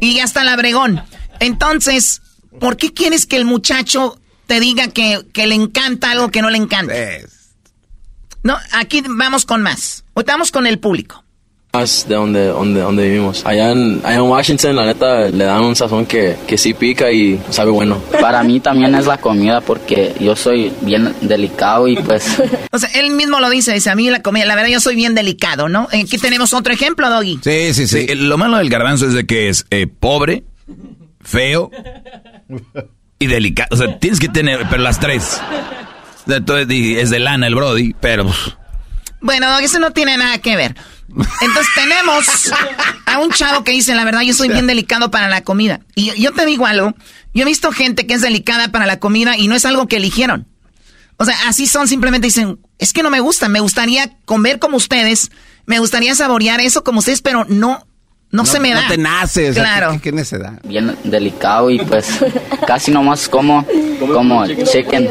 Y 0.00 0.14
ya 0.16 0.24
está 0.24 0.42
el 0.42 0.48
abregón. 0.48 1.00
Entonces, 1.40 2.22
¿por 2.60 2.76
qué 2.76 2.92
quieres 2.92 3.26
que 3.26 3.36
el 3.36 3.44
muchacho 3.44 4.18
te 4.46 4.58
diga 4.58 4.88
que, 4.88 5.20
que 5.32 5.46
le 5.46 5.54
encanta 5.54 6.10
algo 6.10 6.30
que 6.30 6.42
no 6.42 6.50
le 6.50 6.58
encanta? 6.58 6.92
No, 8.46 8.56
aquí 8.72 9.02
vamos 9.08 9.44
con 9.44 9.60
más. 9.60 10.04
Ahorita 10.14 10.34
vamos 10.34 10.52
con 10.52 10.68
el 10.68 10.78
público. 10.78 11.24
Más 11.72 12.06
de 12.08 12.14
donde, 12.14 12.46
donde, 12.46 12.80
donde 12.80 13.08
vivimos. 13.08 13.44
Allá 13.44 13.72
en, 13.72 14.00
allá 14.04 14.18
en 14.18 14.22
Washington 14.22 14.76
la 14.76 14.86
neta 14.86 15.28
le 15.30 15.44
dan 15.44 15.62
un 15.62 15.74
sazón 15.74 16.06
que, 16.06 16.36
que 16.46 16.56
sí 16.56 16.72
pica 16.72 17.10
y 17.10 17.40
sabe 17.50 17.72
bueno. 17.72 18.00
Para 18.20 18.44
mí 18.44 18.60
también 18.60 18.94
es 18.94 19.04
la 19.06 19.18
comida 19.18 19.60
porque 19.62 20.14
yo 20.20 20.36
soy 20.36 20.72
bien 20.82 21.12
delicado 21.22 21.88
y 21.88 21.96
pues 21.96 22.40
O 22.70 22.78
sea, 22.78 22.88
él 22.94 23.10
mismo 23.10 23.40
lo 23.40 23.50
dice, 23.50 23.72
dice, 23.72 23.90
a 23.90 23.96
mí 23.96 24.08
la 24.10 24.22
comida, 24.22 24.46
la 24.46 24.54
verdad 24.54 24.70
yo 24.70 24.78
soy 24.80 24.94
bien 24.94 25.16
delicado, 25.16 25.68
¿no? 25.68 25.88
Aquí 25.92 26.16
tenemos 26.16 26.54
otro 26.54 26.72
ejemplo, 26.72 27.10
Doggy. 27.10 27.40
Sí, 27.42 27.74
sí, 27.74 27.88
sí. 27.88 28.06
Lo 28.14 28.38
malo 28.38 28.58
del 28.58 28.70
garbanzo 28.70 29.08
es 29.08 29.12
de 29.12 29.26
que 29.26 29.48
es 29.48 29.66
eh, 29.70 29.88
pobre, 29.88 30.44
feo 31.20 31.72
y 33.18 33.26
delicado. 33.26 33.70
O 33.72 33.76
sea, 33.76 33.98
tienes 33.98 34.20
que 34.20 34.28
tener, 34.28 34.66
pero 34.70 34.84
las 34.84 35.00
tres. 35.00 35.40
Es 36.26 37.10
de 37.10 37.18
lana 37.18 37.46
el 37.46 37.54
Brody, 37.54 37.94
pero... 38.00 38.24
pues, 38.24 38.56
Bueno, 39.20 39.58
eso 39.58 39.78
no 39.78 39.92
tiene 39.92 40.16
nada 40.16 40.38
que 40.38 40.56
ver. 40.56 40.76
Entonces 41.08 41.72
tenemos 41.74 42.52
a 43.06 43.18
un 43.18 43.30
chavo 43.30 43.64
que 43.64 43.72
dice, 43.72 43.94
la 43.94 44.04
verdad, 44.04 44.22
yo 44.22 44.34
soy 44.34 44.48
bien 44.48 44.66
delicado 44.66 45.10
para 45.10 45.28
la 45.28 45.42
comida. 45.42 45.80
Y 45.94 46.20
yo 46.20 46.32
te 46.32 46.44
digo 46.44 46.66
algo, 46.66 46.94
yo 47.32 47.42
he 47.42 47.46
visto 47.46 47.70
gente 47.72 48.06
que 48.06 48.14
es 48.14 48.22
delicada 48.22 48.68
para 48.68 48.86
la 48.86 48.98
comida 48.98 49.36
y 49.36 49.48
no 49.48 49.54
es 49.54 49.64
algo 49.64 49.86
que 49.88 49.96
eligieron. 49.96 50.46
O 51.16 51.24
sea, 51.24 51.36
así 51.46 51.66
son, 51.66 51.88
simplemente 51.88 52.26
dicen, 52.26 52.58
es 52.78 52.92
que 52.92 53.02
no 53.02 53.10
me 53.10 53.20
gusta, 53.20 53.48
me 53.48 53.60
gustaría 53.60 54.18
comer 54.24 54.58
como 54.58 54.76
ustedes, 54.76 55.30
me 55.64 55.78
gustaría 55.78 56.14
saborear 56.14 56.60
eso 56.60 56.84
como 56.84 56.98
ustedes, 56.98 57.22
pero 57.22 57.46
no, 57.48 57.86
no, 58.42 58.46
se 58.46 58.60
me 58.60 58.72
da. 58.74 58.82
No 58.82 58.88
te 58.88 58.98
nace. 58.98 59.50
o 59.50 59.54
sea, 59.54 59.62
Claro. 59.62 59.92
¿qué, 59.92 60.00
qué 60.00 60.12
necesidad? 60.12 60.52
bien 60.64 60.96
delicado 61.04 61.70
y 61.70 61.78
pues 61.78 62.08
casi 62.66 62.90
nomás 62.90 63.28
como 63.28 63.64
como 64.12 64.46
chicken, 64.46 65.08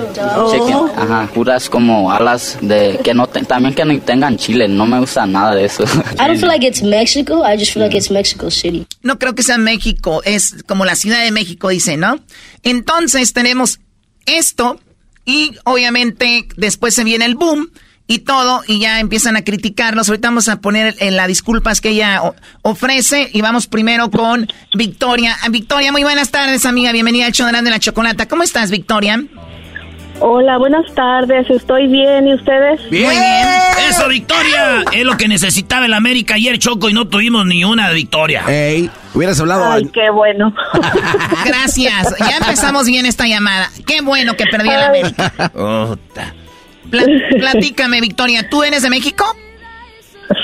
chicken, 0.51 0.77
ajá, 0.95 1.27
puras 1.33 1.69
como 1.69 2.11
alas 2.11 2.57
de 2.61 2.99
que 3.03 3.13
no 3.13 3.27
te- 3.27 3.43
también 3.43 3.73
que 3.73 3.83
no 3.85 3.99
tengan 3.99 4.37
chile, 4.37 4.67
no 4.67 4.85
me 4.85 4.99
gusta 4.99 5.25
nada 5.25 5.55
de 5.55 5.65
eso. 5.65 5.83
I 6.19 6.27
don't 6.27 6.37
feel 6.37 6.47
like 6.47 6.65
it's 6.65 6.83
Mexico, 6.83 7.43
I 7.45 7.57
just 7.57 7.73
feel 7.73 7.83
like 7.83 7.97
it's 7.97 8.11
Mexico 8.11 8.49
City. 8.51 8.85
No 9.01 9.17
creo 9.19 9.33
que 9.35 9.43
sea 9.43 9.57
México, 9.57 10.21
es 10.23 10.63
como 10.67 10.85
la 10.85 10.95
Ciudad 10.95 11.23
de 11.23 11.31
México, 11.31 11.69
dice, 11.69 11.97
¿no? 11.97 12.19
Entonces 12.63 13.33
tenemos 13.33 13.79
esto 14.25 14.79
y 15.25 15.55
obviamente 15.63 16.47
después 16.57 16.93
se 16.95 17.03
viene 17.03 17.25
el 17.25 17.35
boom 17.35 17.69
y 18.07 18.19
todo 18.19 18.61
y 18.67 18.79
ya 18.79 18.99
empiezan 18.99 19.35
a 19.35 19.43
criticarlos. 19.43 20.09
Ahorita 20.09 20.27
vamos 20.27 20.47
a 20.47 20.61
poner 20.61 20.95
en 20.99 21.15
las 21.15 21.27
disculpas 21.27 21.81
que 21.81 21.89
ella 21.89 22.21
ofrece 22.61 23.29
y 23.33 23.41
vamos 23.41 23.67
primero 23.67 24.09
con 24.11 24.47
Victoria. 24.73 25.35
Ah, 25.43 25.49
Victoria, 25.49 25.91
muy 25.91 26.03
buenas 26.03 26.31
tardes, 26.31 26.65
amiga. 26.65 26.91
Bienvenida 26.91 27.25
al 27.25 27.31
show 27.31 27.47
de 27.47 27.69
la 27.69 27.79
Chocolata. 27.79 28.27
¿Cómo 28.27 28.43
estás, 28.43 28.71
Victoria? 28.71 29.23
Hola, 30.19 30.57
buenas 30.57 30.85
tardes. 30.93 31.49
Estoy 31.49 31.87
bien. 31.87 32.27
¿Y 32.27 32.33
ustedes? 32.35 32.79
Muy 32.89 32.99
bien. 32.99 33.13
Eso, 33.89 34.07
Victoria. 34.07 34.83
Es 34.93 35.03
lo 35.03 35.17
que 35.17 35.27
necesitaba 35.27 35.85
el 35.85 35.93
América 35.93 36.35
ayer, 36.35 36.57
Choco, 36.57 36.89
y 36.89 36.93
no 36.93 37.07
tuvimos 37.07 37.45
ni 37.45 37.65
una 37.65 37.89
victoria. 37.91 38.43
Ey, 38.47 38.89
hubieras 39.13 39.39
hablado. 39.39 39.65
Ay, 39.71 39.89
qué 39.93 40.09
bueno. 40.09 40.53
Gracias. 41.45 42.15
Ya 42.19 42.37
empezamos 42.37 42.85
bien 42.87 43.05
esta 43.05 43.27
llamada. 43.27 43.69
Qué 43.85 44.01
bueno 44.01 44.35
que 44.37 44.45
perdió 44.45 44.71
la 44.71 44.87
América. 44.87 45.33
Pla- 47.03 47.29
platícame, 47.39 48.01
Victoria. 48.01 48.47
¿Tú 48.49 48.63
eres 48.63 48.81
de 48.83 48.89
México? 48.89 49.23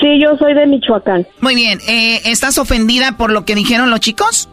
Sí, 0.00 0.20
yo 0.22 0.36
soy 0.38 0.54
de 0.54 0.66
Michoacán. 0.66 1.26
Muy 1.40 1.54
bien. 1.54 1.78
eh, 1.88 2.20
¿Estás 2.26 2.58
ofendida 2.58 3.16
por 3.16 3.32
lo 3.32 3.44
que 3.44 3.54
dijeron 3.54 3.90
los 3.90 4.00
chicos? 4.00 4.48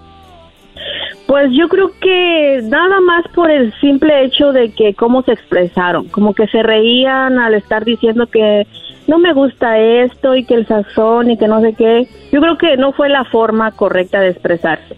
Pues 1.27 1.51
yo 1.51 1.69
creo 1.69 1.91
que 2.01 2.61
nada 2.63 2.99
más 3.01 3.23
por 3.35 3.51
el 3.51 3.71
simple 3.79 4.25
hecho 4.25 4.51
de 4.51 4.71
que 4.71 4.95
cómo 4.95 5.21
se 5.21 5.33
expresaron, 5.33 6.07
como 6.07 6.33
que 6.33 6.47
se 6.47 6.63
reían 6.63 7.37
al 7.37 7.53
estar 7.53 7.85
diciendo 7.85 8.25
que 8.25 8.65
no 9.07 9.19
me 9.19 9.33
gusta 9.33 9.77
esto 9.77 10.35
y 10.35 10.43
que 10.45 10.55
el 10.55 10.65
sazón 10.67 11.29
y 11.29 11.37
que 11.37 11.47
no 11.47 11.61
sé 11.61 11.75
qué. 11.77 12.07
Yo 12.31 12.41
creo 12.41 12.57
que 12.57 12.77
no 12.77 12.93
fue 12.93 13.09
la 13.09 13.25
forma 13.25 13.71
correcta 13.73 14.19
de 14.21 14.29
expresarse, 14.29 14.95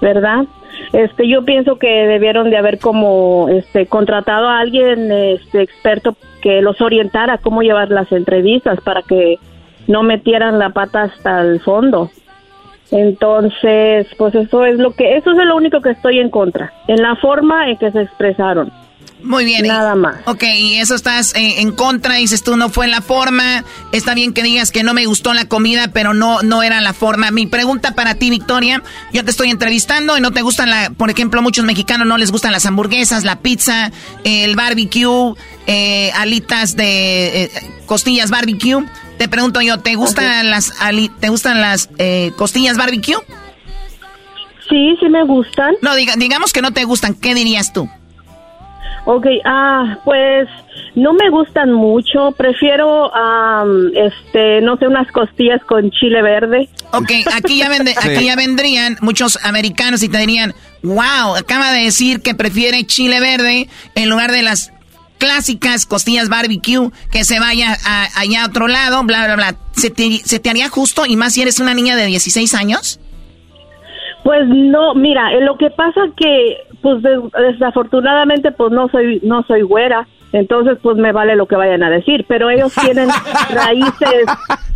¿verdad? 0.00 0.44
Este, 0.92 1.28
yo 1.28 1.44
pienso 1.44 1.76
que 1.76 2.06
debieron 2.06 2.50
de 2.50 2.56
haber 2.56 2.78
como 2.78 3.48
este 3.48 3.86
contratado 3.86 4.48
a 4.48 4.60
alguien 4.60 5.10
este 5.10 5.62
experto 5.62 6.16
que 6.42 6.60
los 6.60 6.80
orientara 6.80 7.38
cómo 7.38 7.62
llevar 7.62 7.90
las 7.90 8.10
entrevistas 8.12 8.80
para 8.82 9.02
que 9.02 9.38
no 9.86 10.02
metieran 10.02 10.58
la 10.58 10.70
pata 10.70 11.02
hasta 11.02 11.40
el 11.40 11.60
fondo. 11.60 12.10
Entonces, 12.90 14.06
pues 14.16 14.34
eso 14.34 14.64
es 14.64 14.78
lo 14.78 14.92
que, 14.92 15.16
eso 15.16 15.32
es 15.32 15.38
lo 15.38 15.56
único 15.56 15.80
que 15.80 15.90
estoy 15.90 16.20
en 16.20 16.30
contra, 16.30 16.72
en 16.86 17.02
la 17.02 17.16
forma 17.16 17.68
en 17.68 17.78
que 17.78 17.90
se 17.90 18.02
expresaron. 18.02 18.70
Muy 19.26 19.44
bien. 19.44 19.66
Nada 19.66 19.96
más. 19.96 20.16
Ok, 20.26 20.44
y 20.44 20.74
eso 20.74 20.94
estás 20.94 21.34
eh, 21.34 21.60
en 21.60 21.72
contra, 21.72 22.14
dices 22.14 22.44
tú, 22.44 22.56
no 22.56 22.68
fue 22.68 22.86
la 22.86 23.02
forma. 23.02 23.64
Está 23.90 24.14
bien 24.14 24.32
que 24.32 24.42
digas 24.42 24.70
que 24.70 24.84
no 24.84 24.94
me 24.94 25.04
gustó 25.04 25.34
la 25.34 25.46
comida, 25.46 25.88
pero 25.92 26.14
no, 26.14 26.42
no 26.42 26.62
era 26.62 26.80
la 26.80 26.92
forma. 26.92 27.32
Mi 27.32 27.46
pregunta 27.46 27.94
para 27.94 28.14
ti, 28.14 28.30
Victoria, 28.30 28.82
yo 29.12 29.24
te 29.24 29.32
estoy 29.32 29.50
entrevistando 29.50 30.16
y 30.16 30.20
no 30.20 30.30
te 30.30 30.42
gustan, 30.42 30.70
la, 30.70 30.90
por 30.90 31.10
ejemplo, 31.10 31.42
muchos 31.42 31.64
mexicanos 31.64 32.06
no 32.06 32.18
les 32.18 32.30
gustan 32.30 32.52
las 32.52 32.66
hamburguesas, 32.66 33.24
la 33.24 33.40
pizza, 33.40 33.90
el 34.22 34.54
barbecue, 34.54 35.34
eh, 35.66 36.12
alitas 36.14 36.76
de 36.76 37.44
eh, 37.44 37.50
costillas 37.86 38.30
barbecue. 38.30 38.84
Te 39.18 39.28
pregunto 39.28 39.60
yo, 39.60 39.80
¿te 39.80 39.96
gustan 39.96 40.50
las, 40.50 40.72
¿te 41.20 41.28
gustan 41.30 41.60
las 41.60 41.90
eh, 41.98 42.30
costillas 42.36 42.76
barbecue? 42.76 43.16
Sí, 44.68 44.96
sí 45.00 45.08
me 45.08 45.24
gustan. 45.24 45.74
No, 45.82 45.96
diga, 45.96 46.14
digamos 46.16 46.52
que 46.52 46.62
no 46.62 46.72
te 46.72 46.84
gustan, 46.84 47.14
¿qué 47.14 47.34
dirías 47.34 47.72
tú? 47.72 47.88
Ok, 49.06 49.24
ah, 49.44 49.98
pues 50.04 50.48
no 50.96 51.12
me 51.12 51.30
gustan 51.30 51.72
mucho. 51.72 52.32
Prefiero, 52.32 53.12
este, 53.94 54.60
no 54.62 54.76
sé, 54.76 54.88
unas 54.88 55.10
costillas 55.12 55.62
con 55.64 55.92
chile 55.92 56.22
verde. 56.22 56.68
Ok, 56.92 57.12
aquí 57.32 57.58
ya, 57.58 57.68
aquí 58.02 58.24
ya 58.24 58.34
vendrían 58.34 58.98
muchos 59.00 59.38
americanos 59.44 60.02
y 60.02 60.08
te 60.08 60.18
dirían, 60.18 60.54
wow, 60.82 61.36
acaba 61.38 61.70
de 61.70 61.84
decir 61.84 62.20
que 62.20 62.34
prefiere 62.34 62.84
chile 62.84 63.20
verde 63.20 63.68
en 63.94 64.10
lugar 64.10 64.32
de 64.32 64.42
las 64.42 64.72
clásicas 65.18 65.86
costillas 65.86 66.28
barbecue, 66.28 66.90
que 67.12 67.24
se 67.24 67.38
vaya 67.38 67.78
allá 68.16 68.42
a 68.42 68.46
otro 68.46 68.66
lado, 68.66 69.04
bla, 69.04 69.24
bla, 69.26 69.36
bla. 69.36 69.56
¿Se 69.72 69.90
te, 69.90 70.20
¿Se 70.24 70.40
te 70.40 70.50
haría 70.50 70.68
justo? 70.68 71.06
Y 71.06 71.14
más 71.14 71.34
si 71.34 71.42
eres 71.42 71.60
una 71.60 71.74
niña 71.74 71.94
de 71.94 72.06
16 72.06 72.54
años. 72.54 72.98
Pues 74.26 74.48
no, 74.48 74.92
mira, 74.96 75.32
eh, 75.34 75.40
lo 75.40 75.56
que 75.56 75.70
pasa 75.70 76.00
que, 76.16 76.56
pues 76.82 77.00
desafortunadamente, 77.00 78.50
pues 78.50 78.72
no 78.72 78.88
soy, 78.88 79.20
no 79.22 79.44
soy 79.44 79.62
güera 79.62 80.04
entonces 80.32 80.76
pues 80.82 80.96
me 80.96 81.12
vale 81.12 81.36
lo 81.36 81.46
que 81.46 81.56
vayan 81.56 81.82
a 81.82 81.90
decir, 81.90 82.24
pero 82.28 82.50
ellos 82.50 82.72
tienen 82.74 83.08
raíces, 83.50 84.24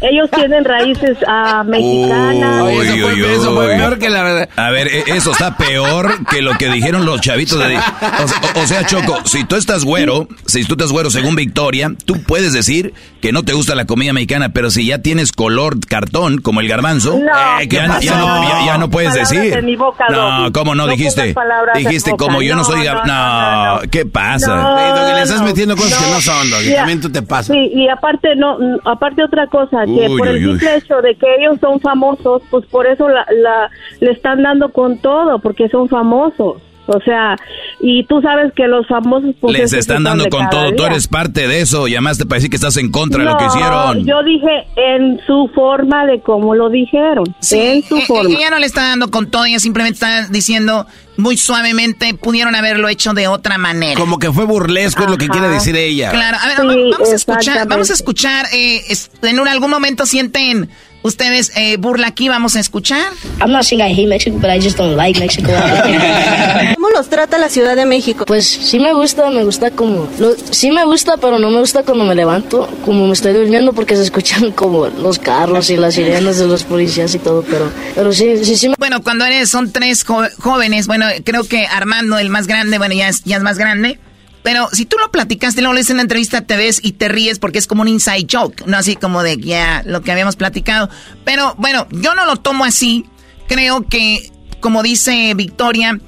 ellos 0.01 0.31
tienen 0.31 0.65
raíces 0.65 1.19
uh, 1.23 1.65
mexicanas. 1.65 2.69
eso, 2.71 3.55
fue, 3.55 3.67
peor 3.67 3.99
que 3.99 4.09
la 4.11 4.23
verdad. 4.23 4.49
A 4.57 4.71
ver, 4.71 4.89
e, 4.89 5.05
eso 5.09 5.33
está 5.33 5.57
peor 5.57 6.25
que 6.27 6.41
lo 6.41 6.57
que 6.57 6.69
dijeron 6.69 7.05
los 7.05 7.21
chavitos 7.21 7.59
de... 7.59 7.77
O, 7.77 8.67
sea, 8.67 8.87
Choco, 8.87 9.19
si 9.25 9.45
tú 9.45 9.57
estás 9.57 9.85
güero, 9.85 10.29
si 10.47 10.65
tú 10.65 10.75
estás 10.75 10.93
güero 10.93 11.11
según 11.11 11.35
Victoria, 11.35 11.93
tú 12.07 12.23
puedes 12.23 12.53
decir 12.53 12.95
que 13.21 13.33
no 13.33 13.43
te 13.43 13.53
gusta 13.53 13.75
la 13.75 13.85
comida 13.85 14.13
mexicana, 14.13 14.51
pero 14.53 14.71
si 14.71 14.87
ya 14.87 14.99
tienes 14.99 15.33
color 15.33 15.79
cartón, 15.87 16.39
como 16.39 16.61
el 16.61 16.69
garbanzo, 16.69 17.19
eh, 17.61 17.69
ya, 17.69 18.79
no, 18.79 18.91
puedes 18.91 19.15
decir. 19.15 19.63
no, 20.11 20.53
¿cómo 20.53 20.75
no, 20.75 20.87
dijiste? 20.87 21.35
Dijiste, 21.75 22.17
como 22.17 22.43
yo 22.43 22.57
no 22.57 22.65
soy... 22.65 22.87
No, 23.07 23.81
¿qué 23.91 24.07
pasa? 24.07 25.41
metiendo 25.45 25.77
cosas 25.77 25.99
que 25.99 26.11
no 26.11 26.21
son, 26.21 26.47
y 26.65 26.75
también 26.75 27.01
tú 27.01 27.11
te 27.11 27.23
pasas. 27.23 27.55
Sí, 27.55 27.71
y 27.75 27.89
aparte, 27.89 28.35
no, 28.37 28.59
aparte 28.85 29.25
otra 29.25 29.47
cosa, 29.47 29.85
que 29.85 30.07
por 30.07 30.29
el 30.29 30.45
simple 30.45 30.77
hecho 30.77 31.01
de 31.03 31.15
que 31.17 31.27
ellos 31.39 31.59
son 31.61 31.81
famosos, 31.81 32.43
pues 32.51 32.67
por 32.67 32.87
eso 32.87 33.09
la, 33.09 33.27
la, 33.31 33.71
le 34.01 34.13
están 34.13 34.43
dando 34.43 34.71
con 34.71 34.99
todo, 34.99 35.39
porque 35.41 35.69
son 35.69 35.89
famosos. 35.89 36.63
O 36.91 37.01
sea, 37.01 37.37
y 37.81 38.05
tú 38.05 38.21
sabes 38.21 38.53
que 38.55 38.67
los 38.67 38.87
famosos... 38.89 39.35
Pues, 39.41 39.59
Les 39.59 39.73
están 39.73 40.05
dando 40.05 40.29
con 40.29 40.49
todo, 40.51 40.73
tú 40.73 40.85
eres 40.85 41.07
parte 41.07 41.47
de 41.47 41.61
eso, 41.61 41.87
llamaste 41.87 42.27
para 42.27 42.37
decir 42.37 42.51
que 42.51 42.57
estás 42.57 42.77
en 42.77 42.91
contra 42.91 43.23
de 43.23 43.31
lo 43.31 43.37
que 43.37 43.47
hicieron. 43.47 44.05
yo 44.05 44.23
dije 44.23 44.67
en 44.77 45.21
su 45.27 45.51
forma 45.55 46.05
de 46.07 46.21
cómo 46.21 46.55
lo 46.55 46.69
dijeron, 46.69 47.25
en 47.53 47.83
su 47.83 47.97
eh, 47.97 48.05
forma. 48.07 48.31
Ella 48.31 48.51
no 48.51 48.59
le 48.59 48.67
está 48.67 48.83
dando 48.83 49.11
con 49.11 49.31
todo, 49.31 49.45
ella 49.45 49.61
simplemente 49.61 49.95
está 49.95 50.27
diciendo 50.29 50.87
muy 51.17 51.37
suavemente, 51.37 52.15
pudieron 52.15 52.55
haberlo 52.55 52.89
hecho 52.89 53.13
de 53.13 53.29
otra 53.29 53.59
manera. 53.59 53.99
Como 53.99 54.19
que 54.19 54.33
fue 54.33 54.47
burlesco 54.47 55.05
es 55.05 55.11
lo 55.11 55.19
que 55.19 55.29
quiere 55.29 55.49
decir 55.49 55.77
ella. 55.77 56.11
Claro, 56.11 56.39
a 56.41 56.49
ver, 56.49 56.57
vamos, 56.57 57.13
a 57.13 57.15
escuchar, 57.15 57.69
vamos 57.69 57.91
a 57.91 57.93
escuchar, 57.93 58.47
eh, 58.53 58.83
en 59.23 59.49
algún 59.49 59.71
momento 59.71 60.07
sienten 60.07 60.69
¿Ustedes 61.03 61.53
eh, 61.57 61.79
burla 61.79 62.09
aquí 62.09 62.29
vamos 62.29 62.57
a 62.57 62.61
escuchar? 62.61 63.13
I'm 63.41 63.53
not 63.53 63.63
saying 63.63 63.81
I 63.81 63.95
hate 63.95 64.07
Mexico, 64.07 64.37
but 64.39 64.51
I 64.51 64.61
just 64.61 64.77
don't 64.77 64.97
like 64.97 65.19
Mexico. 65.19 65.51
¿Cómo 66.75 66.91
los 66.91 67.09
trata 67.09 67.39
la 67.39 67.49
Ciudad 67.49 67.75
de 67.75 67.87
México? 67.87 68.27
Pues 68.27 68.47
sí 68.47 68.79
me 68.79 68.93
gusta, 68.93 69.31
me 69.31 69.43
gusta 69.45 69.71
como... 69.71 70.09
sí 70.51 70.71
me 70.71 70.85
gusta, 70.85 71.17
pero 71.17 71.39
no 71.39 71.51
me 71.51 71.61
gusta 71.61 71.85
cuando 71.85 72.05
me 72.05 72.15
levanto, 72.15 72.69
como 72.85 73.07
me 73.07 73.15
estoy 73.15 73.33
durmiendo 73.33 73.73
porque 73.73 73.97
se 73.97 74.03
escuchan 74.03 74.53
como 74.53 74.89
los 74.89 75.19
carros 75.19 75.71
y 75.71 75.77
las 75.77 75.95
sirenas 75.95 76.39
de 76.39 76.47
los 76.47 76.65
policías 76.65 77.15
y 77.15 77.19
todo, 77.19 77.43
pero, 77.49 77.71
pero 77.95 78.13
sí, 78.13 78.45
sí, 78.45 78.57
sí. 78.57 78.71
Bueno, 78.79 79.03
cuando 79.03 79.25
eres, 79.25 79.49
son 79.49 79.73
tres 79.73 80.05
jóvenes, 80.05 80.87
bueno, 80.87 81.07
creo 81.25 81.45
que 81.45 81.67
Armando, 81.67 82.19
el 82.19 82.29
más 82.29 82.47
grande, 82.47 82.77
bueno, 82.77 82.95
ya 82.95 83.09
es, 83.09 83.25
ya 83.25 83.39
es 83.39 83.43
más 83.43 83.57
grande. 83.57 83.99
Pero 84.43 84.69
si 84.73 84.87
tú 84.87 84.97
lo 84.99 85.11
platicaste, 85.11 85.61
luego 85.61 85.75
le 85.75 85.83
en 85.83 85.97
la 85.97 86.03
entrevista, 86.03 86.41
te 86.41 86.57
ves 86.57 86.81
y 86.83 86.93
te 86.93 87.09
ríes 87.09 87.39
porque 87.39 87.59
es 87.59 87.67
como 87.67 87.83
un 87.83 87.89
inside 87.89 88.27
joke, 88.31 88.65
no 88.67 88.77
así 88.77 88.97
como 88.97 89.23
de 89.23 89.37
ya 89.37 89.83
lo 89.85 90.01
que 90.01 90.13
habíamos 90.13 90.37
platicado. 90.37 90.89
Pero 91.25 91.55
bueno, 91.59 91.87
yo 91.91 92.15
no 92.15 92.25
lo 92.25 92.37
tomo 92.37 92.65
así. 92.65 93.05
Creo 93.49 93.87
que, 93.87 94.31
como 94.61 94.83
dice 94.83 95.35
Victoria, 95.35 95.99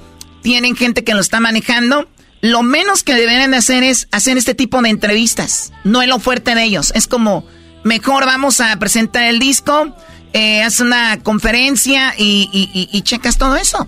tienen 0.43 0.77
gente 0.77 1.05
que 1.05 1.15
lo 1.15 1.21
está 1.21 1.41
manejando. 1.41 2.09
Lo 2.41 2.63
menos 2.63 3.03
que 3.05 3.15
deberían 3.15 3.51
de 3.51 3.59
hacer 3.59 3.85
es 3.85 4.09
hacer 4.11 4.37
este 4.37 4.55
tipo 4.55 4.81
de 4.83 4.89
entrevistas. 4.89 5.73
No 5.85 6.03
es 6.03 6.09
lo 6.09 6.19
fuerte 6.19 6.55
de 6.55 6.65
ellos. 6.65 6.93
Es 6.95 7.07
como, 7.07 7.45
mejor 7.85 8.27
vamos 8.27 8.61
a 8.61 8.77
presentar 8.79 9.25
el 9.25 9.39
disco, 9.39 9.95
eh, 10.33 10.63
haz 10.63 10.81
una 10.81 11.19
conferencia 11.23 12.15
y, 12.17 13.03
checas 13.03 13.39
todo 13.39 13.57
eso. 13.57 13.87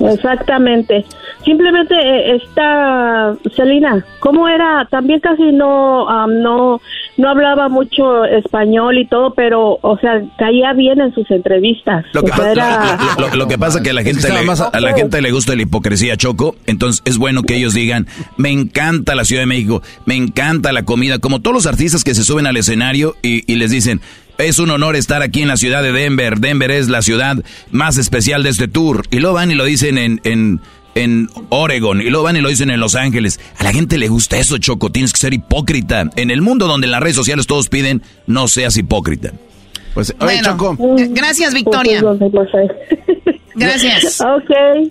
Exactamente. 0.00 1.04
Simplemente 1.44 1.94
eh, 1.94 2.36
está 2.36 3.34
Celina, 3.54 4.04
¿cómo 4.20 4.48
era? 4.48 4.86
También 4.90 5.20
casi 5.20 5.52
no 5.52 6.06
no 6.26 6.80
no 7.16 7.28
hablaba 7.28 7.68
mucho 7.68 8.24
español 8.24 8.98
y 8.98 9.06
todo, 9.06 9.34
pero 9.34 9.78
o 9.80 9.98
sea, 9.98 10.22
caía 10.38 10.72
bien 10.72 11.00
en 11.00 11.14
sus 11.14 11.30
entrevistas. 11.30 12.04
Lo 12.12 12.22
que, 12.22 12.30
pasa 13.58 13.78
es 13.78 13.84
que 13.84 13.90
a 13.90 13.92
la 13.92 14.02
gente 14.02 14.28
le, 14.28 14.38
a 14.72 14.80
la 14.80 14.94
gente 14.94 15.22
le 15.22 15.30
gusta 15.30 15.54
la 15.54 15.62
hipocresía, 15.62 16.16
Choco, 16.16 16.56
entonces 16.66 17.02
es 17.04 17.18
bueno 17.18 17.42
que 17.42 17.56
ellos 17.56 17.74
digan, 17.74 18.06
"Me 18.36 18.50
encanta 18.50 19.14
la 19.14 19.24
Ciudad 19.24 19.42
de 19.42 19.46
México, 19.46 19.82
me 20.06 20.16
encanta 20.16 20.72
la 20.72 20.84
comida", 20.84 21.18
como 21.18 21.40
todos 21.40 21.54
los 21.54 21.66
artistas 21.66 22.04
que 22.04 22.14
se 22.14 22.24
suben 22.24 22.46
al 22.46 22.56
escenario 22.56 23.14
y, 23.22 23.50
y 23.50 23.56
les 23.56 23.70
dicen, 23.70 24.00
es 24.38 24.58
un 24.58 24.70
honor 24.70 24.96
estar 24.96 25.22
aquí 25.22 25.42
en 25.42 25.48
la 25.48 25.56
ciudad 25.56 25.82
de 25.82 25.92
Denver. 25.92 26.38
Denver 26.40 26.70
es 26.70 26.88
la 26.88 27.02
ciudad 27.02 27.36
más 27.70 27.96
especial 27.96 28.42
de 28.42 28.50
este 28.50 28.68
tour. 28.68 29.04
Y 29.10 29.20
lo 29.20 29.32
van 29.32 29.50
y 29.50 29.54
lo 29.54 29.64
dicen 29.64 29.98
en, 29.98 30.20
en, 30.24 30.60
en 30.94 31.28
Oregon. 31.48 32.00
Y 32.00 32.10
lo 32.10 32.22
van 32.22 32.36
y 32.36 32.40
lo 32.40 32.48
dicen 32.48 32.70
en 32.70 32.80
Los 32.80 32.94
Ángeles. 32.94 33.40
A 33.58 33.64
la 33.64 33.72
gente 33.72 33.98
le 33.98 34.08
gusta 34.08 34.38
eso, 34.38 34.58
Choco. 34.58 34.90
Tienes 34.90 35.12
que 35.12 35.18
ser 35.18 35.34
hipócrita. 35.34 36.10
En 36.16 36.30
el 36.30 36.42
mundo 36.42 36.66
donde 36.66 36.86
en 36.86 36.92
las 36.92 37.00
redes 37.00 37.16
sociales 37.16 37.46
todos 37.46 37.68
piden, 37.68 38.02
no 38.26 38.48
seas 38.48 38.76
hipócrita. 38.76 39.32
Pues, 39.94 40.14
Choco. 40.42 40.76
Gracias, 41.10 41.54
Victoria. 41.54 42.02
Gracias. 43.56 44.20
Ok, 44.20 44.50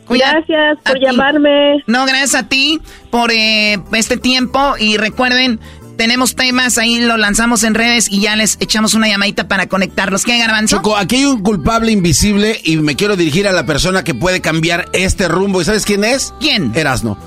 gracias 0.10 0.78
por 0.86 1.00
llamarme. 1.00 1.84
No, 1.86 2.06
gracias 2.06 2.36
a 2.36 2.48
ti 2.48 2.80
por 3.10 3.32
eh, 3.32 3.78
este 3.94 4.16
tiempo 4.18 4.76
y 4.80 4.96
recuerden, 4.98 5.60
tenemos 5.98 6.36
temas, 6.36 6.78
ahí 6.78 7.00
lo 7.00 7.18
lanzamos 7.18 7.64
en 7.64 7.74
redes 7.74 8.08
y 8.10 8.22
ya 8.22 8.36
les 8.36 8.58
echamos 8.60 8.94
una 8.94 9.08
llamadita 9.08 9.48
para 9.48 9.68
conectarlos. 9.68 10.24
¿Qué, 10.24 10.38
Garbanzo? 10.38 10.78
Choco, 10.78 10.98
aquí 10.98 11.18
hay 11.18 11.26
un 11.26 11.42
culpable 11.42 11.92
invisible 11.92 12.60
y 12.64 12.78
me 12.78 12.96
quiero 12.96 13.16
dirigir 13.16 13.48
a 13.48 13.52
la 13.52 13.66
persona 13.66 14.04
que 14.04 14.14
puede 14.14 14.42
cambiar 14.42 14.90
este 14.94 15.28
rumbo. 15.28 15.62
¿Y 15.62 15.66
sabes 15.66 15.86
quién 15.86 16.04
es? 16.04 16.34
¿Quién? 16.40 16.72
Erasno. 16.76 17.18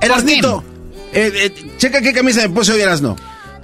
Erasnito. 0.00 0.64
Eh, 1.12 1.32
eh, 1.34 1.74
checa 1.78 2.00
qué 2.00 2.12
camisa 2.12 2.42
me 2.42 2.50
puse 2.50 2.72
hoy, 2.72 2.80
Erasno. 2.80 3.16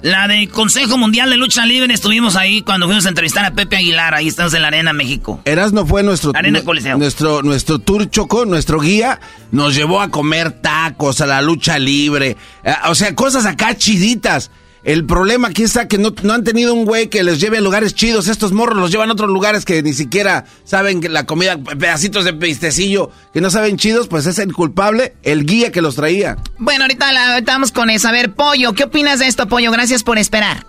La 0.03 0.26
de 0.26 0.48
Consejo 0.48 0.98
Mundial 0.98 1.30
de 1.30 1.36
Lucha 1.36 1.64
Libre, 1.64 1.94
estuvimos 1.94 2.34
ahí 2.34 2.62
cuando 2.62 2.86
fuimos 2.86 3.07
a 3.07 3.09
entrevistar 3.09 3.44
a 3.44 3.53
Pepe 3.53 3.76
Aguilar, 3.76 4.14
ahí 4.14 4.26
estamos 4.26 4.53
en 4.53 4.62
la 4.62 4.68
Arena 4.68 4.92
México. 4.92 5.40
Erasno 5.44 5.86
fue 5.86 6.03
nuestro, 6.03 6.32
Arena 6.34 6.61
nuestro, 6.96 7.42
nuestro 7.42 7.78
tour 7.78 8.11
Choco, 8.11 8.44
nuestro 8.44 8.80
guía, 8.80 9.20
nos 9.53 9.76
llevó 9.76 10.00
a 10.00 10.09
comer 10.09 10.50
tacos, 10.50 11.20
a 11.20 11.26
la 11.26 11.40
lucha 11.40 11.78
libre, 11.78 12.36
eh, 12.64 12.74
o 12.88 12.96
sea, 12.96 13.14
cosas 13.14 13.46
acá 13.46 13.76
chiditas. 13.76 14.50
El 14.85 15.07
problema 15.07 15.49
aquí 15.49 15.62
está 15.62 15.87
que 15.87 15.97
no, 15.97 16.12
han 16.33 16.43
tenido 16.43 16.74
un 16.74 16.85
güey 16.85 17.09
que 17.09 17.22
les 17.22 17.41
lleve 17.41 17.59
a 17.59 17.61
lugares 17.61 17.95
chidos. 17.95 18.26
Estos 18.26 18.53
morros 18.53 18.76
los 18.76 18.91
llevan 18.91 19.11
a 19.11 19.12
otros 19.12 19.30
lugares 19.30 19.64
que 19.64 19.80
ni 19.83 19.93
siquiera 19.93 20.45
saben 20.64 21.01
que 21.01 21.09
la 21.09 21.24
comida, 21.24 21.57
pedacitos 21.57 22.24
de 22.24 22.33
pistecillo 22.33 23.11
que 23.33 23.41
no 23.41 23.51
saben 23.51 23.76
chidos, 23.76 24.09
pues 24.09 24.26
es 24.26 24.41
el 24.41 24.53
culpable, 24.53 25.12
el 25.22 25.47
guía 25.47 25.70
que 25.70 25.83
los 25.83 25.95
traía. 25.95 26.37
Bueno, 26.59 26.85
ahorita, 26.85 27.12
la, 27.12 27.41
vamos 27.47 27.70
con 27.70 27.91
eso. 27.91 28.09
A 28.09 28.12
ver, 28.12 28.33
Pollo, 28.33 28.72
¿qué 28.72 28.85
opinas 28.85 29.20
de 29.20 29.28
esto, 29.28 29.47
Pollo? 29.47 29.70
Gracias 29.70 30.03
por 30.03 30.18
esperar. 30.18 30.66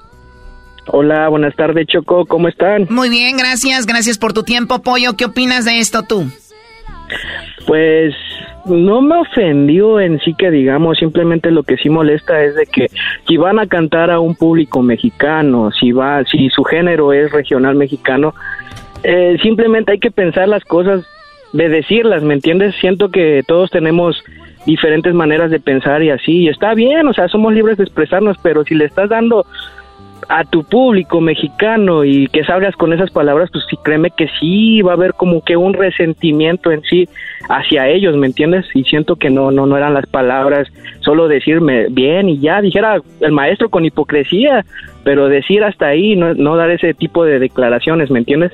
Hola, 0.87 1.29
buenas 1.29 1.55
tardes, 1.55 1.87
Choco. 1.87 2.25
¿Cómo 2.27 2.49
están? 2.49 2.87
Muy 2.91 3.09
bien, 3.09 3.37
gracias. 3.37 3.87
Gracias 3.87 4.19
por 4.19 4.33
tu 4.33 4.43
tiempo, 4.43 4.83
Pollo. 4.83 5.15
¿Qué 5.17 5.25
opinas 5.25 5.65
de 5.65 5.79
esto 5.79 6.03
tú? 6.03 6.29
Pues 7.65 8.13
no 8.65 9.01
me 9.01 9.17
ofendió 9.17 9.99
en 9.99 10.19
sí 10.19 10.33
que 10.33 10.51
digamos, 10.51 10.97
simplemente 10.97 11.51
lo 11.51 11.63
que 11.63 11.77
sí 11.77 11.89
molesta 11.89 12.43
es 12.43 12.55
de 12.55 12.65
que 12.65 12.87
si 13.27 13.37
van 13.37 13.59
a 13.59 13.67
cantar 13.67 14.09
a 14.09 14.19
un 14.19 14.35
público 14.35 14.81
mexicano, 14.81 15.71
si 15.71 15.91
va, 15.91 16.23
si 16.25 16.49
su 16.49 16.63
género 16.63 17.13
es 17.13 17.31
regional 17.31 17.75
mexicano, 17.75 18.33
eh, 19.03 19.37
simplemente 19.41 19.91
hay 19.91 19.99
que 19.99 20.11
pensar 20.11 20.47
las 20.47 20.63
cosas 20.63 21.05
de 21.51 21.69
decirlas, 21.69 22.23
¿me 22.23 22.33
entiendes? 22.33 22.75
Siento 22.79 23.09
que 23.09 23.43
todos 23.47 23.69
tenemos 23.69 24.23
diferentes 24.65 25.13
maneras 25.13 25.51
de 25.51 25.59
pensar 25.59 26.01
y 26.01 26.09
así, 26.09 26.43
y 26.43 26.47
está 26.47 26.73
bien, 26.73 27.07
o 27.07 27.13
sea, 27.13 27.27
somos 27.27 27.53
libres 27.53 27.77
de 27.77 27.83
expresarnos, 27.83 28.37
pero 28.41 28.63
si 28.63 28.75
le 28.75 28.85
estás 28.85 29.09
dando 29.09 29.45
a 30.29 30.43
tu 30.43 30.63
público 30.63 31.21
mexicano 31.21 32.03
y 32.03 32.27
que 32.27 32.43
salgas 32.43 32.75
con 32.75 32.93
esas 32.93 33.11
palabras, 33.11 33.49
pues 33.51 33.63
sí, 33.69 33.77
créeme 33.83 34.11
que 34.11 34.27
sí 34.39 34.81
va 34.81 34.91
a 34.91 34.95
haber 34.95 35.13
como 35.13 35.41
que 35.43 35.57
un 35.57 35.73
resentimiento 35.73 36.71
en 36.71 36.81
sí 36.83 37.07
hacia 37.49 37.87
ellos, 37.87 38.15
¿me 38.15 38.27
entiendes? 38.27 38.65
Y 38.73 38.83
siento 38.83 39.15
que 39.15 39.29
no, 39.29 39.51
no, 39.51 39.65
no 39.65 39.77
eran 39.77 39.93
las 39.93 40.05
palabras, 40.05 40.67
solo 41.01 41.27
decirme 41.27 41.87
bien 41.89 42.29
y 42.29 42.39
ya, 42.39 42.61
dijera 42.61 43.01
el 43.19 43.31
maestro 43.31 43.69
con 43.69 43.85
hipocresía, 43.85 44.65
pero 45.03 45.29
decir 45.29 45.63
hasta 45.63 45.87
ahí, 45.87 46.15
no, 46.15 46.33
no 46.33 46.55
dar 46.55 46.71
ese 46.71 46.93
tipo 46.93 47.25
de 47.25 47.39
declaraciones, 47.39 48.09
¿me 48.09 48.19
entiendes? 48.19 48.51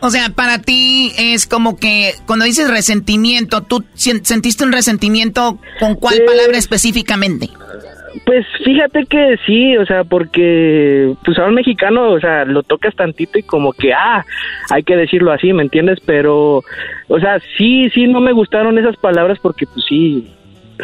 O 0.00 0.10
sea, 0.10 0.28
para 0.28 0.58
ti 0.58 1.12
es 1.16 1.46
como 1.46 1.78
que 1.78 2.12
cuando 2.26 2.44
dices 2.44 2.70
resentimiento, 2.70 3.62
¿tú 3.62 3.84
sentiste 3.94 4.62
un 4.62 4.72
resentimiento 4.72 5.58
con 5.80 5.94
cuál 5.94 6.20
palabra 6.26 6.58
específicamente? 6.58 7.48
Pues 8.24 8.46
fíjate 8.64 9.06
que 9.06 9.36
sí, 9.44 9.76
o 9.76 9.84
sea, 9.86 10.04
porque 10.04 11.14
pues 11.24 11.38
a 11.38 11.46
un 11.46 11.54
mexicano, 11.54 12.12
o 12.12 12.20
sea, 12.20 12.44
lo 12.44 12.62
tocas 12.62 12.94
tantito 12.94 13.38
y 13.38 13.42
como 13.42 13.72
que, 13.72 13.92
ah, 13.92 14.24
hay 14.70 14.84
que 14.84 14.96
decirlo 14.96 15.32
así, 15.32 15.52
¿me 15.52 15.64
entiendes? 15.64 15.98
Pero, 16.06 16.62
o 17.08 17.20
sea, 17.20 17.40
sí, 17.58 17.90
sí, 17.90 18.06
no 18.06 18.20
me 18.20 18.32
gustaron 18.32 18.78
esas 18.78 18.96
palabras 18.96 19.38
porque 19.42 19.66
pues 19.66 19.84
sí, 19.88 20.32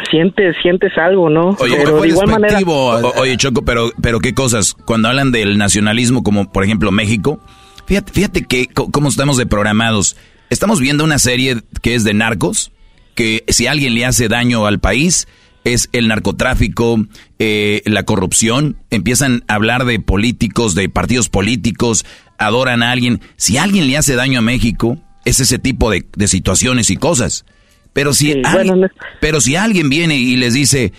sientes, 0.09 0.57
sientes 0.61 0.97
algo, 0.97 1.29
¿no? 1.29 1.55
Oye, 1.59 1.77
pero 1.77 2.01
de 2.01 2.09
igual 2.09 2.27
manera... 2.27 2.59
oye, 2.65 3.37
Choco, 3.37 3.63
pero, 3.63 3.91
pero 4.01 4.19
qué 4.19 4.33
cosas, 4.33 4.73
cuando 4.73 5.07
hablan 5.07 5.31
del 5.31 5.57
nacionalismo 5.57 6.23
como 6.23 6.51
por 6.51 6.65
ejemplo 6.65 6.91
México, 6.91 7.39
fíjate, 7.85 8.11
fíjate 8.11 8.45
que 8.45 8.67
cómo 8.67 9.07
estamos 9.07 9.37
de 9.37 9.45
programados. 9.45 10.17
Estamos 10.49 10.81
viendo 10.81 11.05
una 11.05 11.17
serie 11.17 11.61
que 11.81 11.95
es 11.95 12.03
de 12.03 12.13
narcos, 12.13 12.71
que 13.15 13.45
si 13.47 13.67
alguien 13.67 13.95
le 13.95 14.05
hace 14.05 14.27
daño 14.27 14.65
al 14.65 14.79
país, 14.79 15.27
es 15.63 15.89
el 15.91 16.07
narcotráfico, 16.07 17.05
eh, 17.39 17.81
la 17.85 18.03
corrupción, 18.03 18.77
empiezan 18.89 19.43
a 19.47 19.55
hablar 19.55 19.85
de 19.85 19.99
políticos, 19.99 20.75
de 20.75 20.89
partidos 20.89 21.29
políticos, 21.29 22.05
adoran 22.37 22.83
a 22.83 22.91
alguien. 22.91 23.21
Si 23.37 23.57
alguien 23.57 23.87
le 23.87 23.97
hace 23.97 24.15
daño 24.15 24.39
a 24.39 24.41
México, 24.41 24.97
es 25.25 25.39
ese 25.39 25.59
tipo 25.59 25.91
de, 25.91 26.05
situaciones 26.27 26.89
y 26.89 26.97
cosas. 26.97 27.45
Pero 27.93 28.13
si, 28.13 28.41
alguien, 28.43 28.89
pero 29.19 29.41
si 29.41 29.55
alguien 29.55 29.89
viene 29.89 30.15
y 30.17 30.37
les 30.37 30.53
dice, 30.53 30.93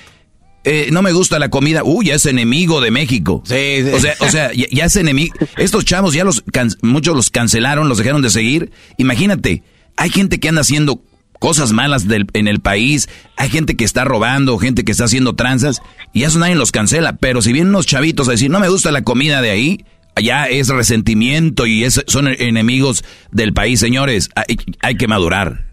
eh, 0.65 0.89
no 0.93 1.03
me 1.03 1.13
gusta 1.13 1.39
la 1.39 1.49
comida, 1.49 1.83
uy, 1.85 2.07
ya 2.07 2.15
es 2.15 2.27
enemigo 2.27 2.81
de 2.81 2.91
México. 2.91 3.43
Sí, 3.47 3.83
O 3.93 3.99
sea, 3.99 4.15
o 4.21 4.29
sea 4.29 4.53
ya, 4.53 4.85
es 4.85 4.97
enemigo. 4.97 5.35
Estos 5.57 5.85
chavos 5.85 6.15
ya 6.15 6.25
los, 6.25 6.45
muchos 6.83 7.17
los 7.17 7.31
cancelaron, 7.31 7.89
los 7.89 7.99
dejaron 7.99 8.23
de 8.23 8.31
seguir. 8.31 8.71
Imagínate, 8.99 9.63
hay 9.97 10.11
gente 10.11 10.39
que 10.39 10.49
anda 10.49 10.61
haciendo 10.61 11.03
cosas 11.43 11.72
malas 11.72 12.07
del, 12.07 12.26
en 12.34 12.47
el 12.47 12.61
país, 12.61 13.09
hay 13.36 13.49
gente 13.49 13.76
que 13.76 13.82
está 13.82 14.05
robando, 14.05 14.57
gente 14.59 14.84
que 14.84 14.93
está 14.93 15.07
haciendo 15.07 15.34
tranzas, 15.34 15.82
y 16.12 16.22
eso 16.22 16.38
nadie 16.38 16.55
los 16.55 16.70
cancela. 16.70 17.16
Pero 17.20 17.43
si 17.43 17.53
vienen 17.53 17.70
unos 17.70 17.84
chavitos 17.84 18.28
a 18.28 18.30
decir, 18.30 18.49
no 18.49 18.61
me 18.61 18.68
gusta 18.68 18.93
la 18.93 19.03
comida 19.03 19.43
de 19.43 19.51
ahí, 19.51 19.84
allá 20.14 20.45
es 20.45 20.68
resentimiento 20.68 21.66
y 21.66 21.82
es, 21.82 22.05
son 22.07 22.28
enemigos 22.28 23.05
del 23.32 23.53
país, 23.55 23.80
señores, 23.80 24.30
hay, 24.36 24.57
hay 24.82 24.95
que 24.95 25.09
madurar. 25.09 25.64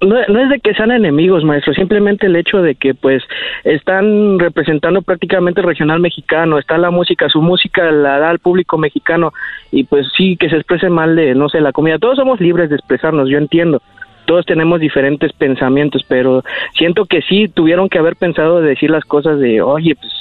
No, 0.00 0.16
no, 0.26 0.42
es 0.42 0.48
de 0.48 0.58
que 0.60 0.72
sean 0.72 0.90
enemigos, 0.90 1.44
maestro, 1.44 1.74
simplemente 1.74 2.24
el 2.24 2.36
hecho 2.36 2.62
de 2.62 2.74
que 2.74 2.94
pues 2.94 3.22
están 3.64 4.38
representando 4.38 5.02
prácticamente 5.02 5.60
el 5.60 5.66
regional 5.66 6.00
mexicano, 6.00 6.58
está 6.58 6.78
la 6.78 6.90
música, 6.90 7.28
su 7.28 7.42
música 7.42 7.92
la 7.92 8.18
da 8.20 8.30
al 8.30 8.38
público 8.38 8.78
mexicano 8.78 9.34
y 9.70 9.84
pues 9.84 10.06
sí 10.16 10.38
que 10.38 10.48
se 10.48 10.56
exprese 10.56 10.88
mal 10.88 11.14
de, 11.14 11.34
no 11.34 11.50
sé, 11.50 11.60
la 11.60 11.72
comida. 11.72 11.98
Todos 11.98 12.16
somos 12.16 12.40
libres 12.40 12.70
de 12.70 12.76
expresarnos, 12.76 13.28
yo 13.28 13.36
entiendo, 13.36 13.82
todos 14.30 14.46
tenemos 14.46 14.78
diferentes 14.78 15.32
pensamientos, 15.32 16.04
pero 16.06 16.44
siento 16.78 17.04
que 17.04 17.20
sí 17.22 17.48
tuvieron 17.52 17.88
que 17.88 17.98
haber 17.98 18.14
pensado 18.14 18.60
de 18.60 18.68
decir 18.68 18.88
las 18.88 19.04
cosas 19.04 19.40
de, 19.40 19.60
oye, 19.60 19.96
pues, 19.96 20.12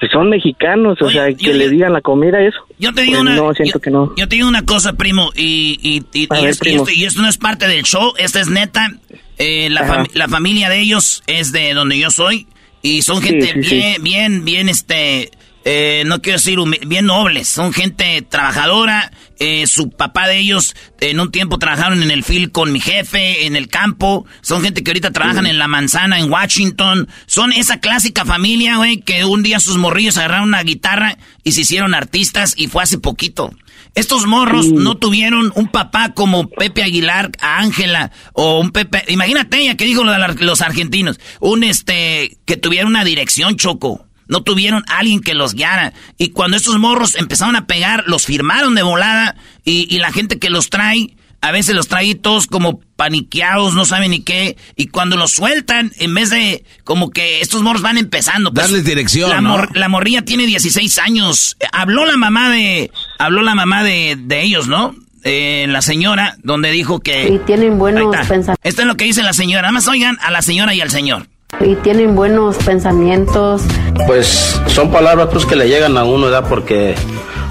pues 0.00 0.10
son 0.10 0.30
mexicanos, 0.30 1.02
o 1.02 1.10
sea, 1.10 1.30
que 1.34 1.52
le 1.52 1.68
digan 1.68 1.92
la 1.92 2.00
comida 2.00 2.40
eso. 2.40 2.56
Yo 2.78 2.94
te 2.94 3.02
digo 3.02 3.18
pues 3.18 3.20
una, 3.20 3.36
no, 3.36 3.52
siento 3.52 3.78
que 3.78 3.90
no. 3.90 4.14
Yo 4.16 4.26
te 4.26 4.36
digo 4.36 4.48
una 4.48 4.64
cosa, 4.64 4.94
primo, 4.94 5.32
y, 5.36 5.78
y, 5.82 6.18
y, 6.18 6.46
esto, 6.46 7.20
no 7.20 7.28
es 7.28 7.36
parte 7.36 7.68
del 7.68 7.82
show, 7.82 8.14
esta 8.16 8.40
es 8.40 8.48
neta. 8.48 8.90
Eh, 9.36 9.68
la, 9.68 10.06
la 10.14 10.28
familia 10.28 10.70
de 10.70 10.80
ellos 10.80 11.22
es 11.26 11.52
de 11.52 11.74
donde 11.74 11.98
yo 11.98 12.10
soy 12.10 12.46
y 12.80 13.02
son 13.02 13.20
gente 13.20 13.52
bien, 13.52 14.02
bien, 14.02 14.44
bien, 14.46 14.70
este, 14.70 15.30
eh, 15.66 16.04
no 16.06 16.22
quiero 16.22 16.38
decir 16.38 16.58
bien 16.86 17.04
nobles, 17.04 17.48
son 17.48 17.74
gente 17.74 18.22
trabajadora. 18.22 19.12
Eh, 19.38 19.66
su 19.66 19.90
papá 19.90 20.28
de 20.28 20.38
ellos 20.38 20.74
en 21.00 21.20
un 21.20 21.30
tiempo 21.30 21.58
trabajaron 21.58 22.02
en 22.02 22.10
el 22.10 22.24
field 22.24 22.52
con 22.52 22.72
mi 22.72 22.80
jefe, 22.80 23.46
en 23.46 23.56
el 23.56 23.68
campo. 23.68 24.26
Son 24.40 24.62
gente 24.62 24.82
que 24.82 24.90
ahorita 24.90 25.10
trabajan 25.10 25.46
en 25.46 25.58
la 25.58 25.68
manzana, 25.68 26.18
en 26.18 26.30
Washington. 26.30 27.08
Son 27.26 27.52
esa 27.52 27.80
clásica 27.80 28.24
familia, 28.24 28.76
güey, 28.76 29.00
que 29.00 29.24
un 29.24 29.42
día 29.42 29.60
sus 29.60 29.76
morrillos 29.76 30.16
agarraron 30.16 30.48
una 30.48 30.62
guitarra 30.62 31.18
y 31.42 31.52
se 31.52 31.62
hicieron 31.62 31.94
artistas 31.94 32.54
y 32.56 32.68
fue 32.68 32.82
hace 32.82 32.98
poquito. 32.98 33.52
Estos 33.94 34.26
morros 34.26 34.68
no 34.68 34.96
tuvieron 34.96 35.52
un 35.54 35.68
papá 35.68 36.12
como 36.12 36.48
Pepe 36.50 36.82
Aguilar 36.82 37.30
a 37.40 37.60
Ángela 37.60 38.10
o 38.34 38.60
un 38.60 38.70
Pepe, 38.70 39.04
imagínate 39.08 39.58
ella 39.58 39.76
que 39.76 39.86
dijo 39.86 40.04
los 40.04 40.60
argentinos, 40.60 41.18
un 41.40 41.64
este 41.64 42.36
que 42.44 42.58
tuviera 42.58 42.86
una 42.86 43.04
dirección 43.04 43.56
choco 43.56 44.05
no 44.28 44.42
tuvieron 44.42 44.84
alguien 44.88 45.20
que 45.20 45.34
los 45.34 45.54
guiara. 45.54 45.92
Y 46.18 46.30
cuando 46.30 46.56
estos 46.56 46.78
morros 46.78 47.14
empezaron 47.16 47.56
a 47.56 47.66
pegar, 47.66 48.04
los 48.06 48.26
firmaron 48.26 48.74
de 48.74 48.82
volada. 48.82 49.36
Y, 49.64 49.98
la 49.98 50.12
gente 50.12 50.38
que 50.38 50.50
los 50.50 50.70
trae, 50.70 51.16
a 51.40 51.52
veces 51.52 51.74
los 51.74 51.88
trae 51.88 52.14
todos 52.14 52.46
como 52.46 52.80
paniqueados, 52.96 53.74
no 53.74 53.84
saben 53.84 54.10
ni 54.10 54.20
qué. 54.20 54.56
Y 54.76 54.88
cuando 54.88 55.16
los 55.16 55.32
sueltan, 55.32 55.92
en 55.96 56.14
vez 56.14 56.30
de 56.30 56.64
como 56.84 57.10
que 57.10 57.40
estos 57.40 57.62
morros 57.62 57.82
van 57.82 57.98
empezando. 57.98 58.52
Pues, 58.52 58.66
Darles 58.66 58.84
dirección. 58.84 59.30
La, 59.30 59.68
la 59.72 59.88
morrilla 59.88 60.22
tiene 60.22 60.46
16 60.46 60.98
años. 60.98 61.56
Habló 61.72 62.04
la 62.04 62.16
mamá 62.16 62.50
de. 62.50 62.90
Habló 63.18 63.42
la 63.42 63.54
mamá 63.54 63.82
de, 63.82 64.16
de 64.18 64.42
ellos, 64.42 64.68
¿no? 64.68 64.94
Eh, 65.24 65.66
la 65.68 65.82
señora, 65.82 66.36
donde 66.42 66.70
dijo 66.70 67.00
que. 67.00 67.28
Y 67.28 67.38
tienen 67.40 67.78
buenos 67.78 68.14
pensamientos. 68.16 68.56
Esto 68.62 68.82
es 68.82 68.86
lo 68.86 68.96
que 68.96 69.06
dice 69.06 69.22
la 69.22 69.32
señora. 69.32 69.62
Nada 69.62 69.72
más 69.72 69.88
oigan 69.88 70.18
a 70.22 70.30
la 70.30 70.42
señora 70.42 70.74
y 70.74 70.80
al 70.80 70.90
señor 70.90 71.26
y 71.60 71.74
tienen 71.76 72.14
buenos 72.14 72.56
pensamientos. 72.56 73.62
Pues 74.06 74.60
son 74.68 74.90
palabras 74.90 75.28
pues 75.32 75.46
que 75.46 75.56
le 75.56 75.68
llegan 75.68 75.96
a 75.96 76.04
uno, 76.04 76.26
¿verdad? 76.26 76.46
Porque 76.48 76.94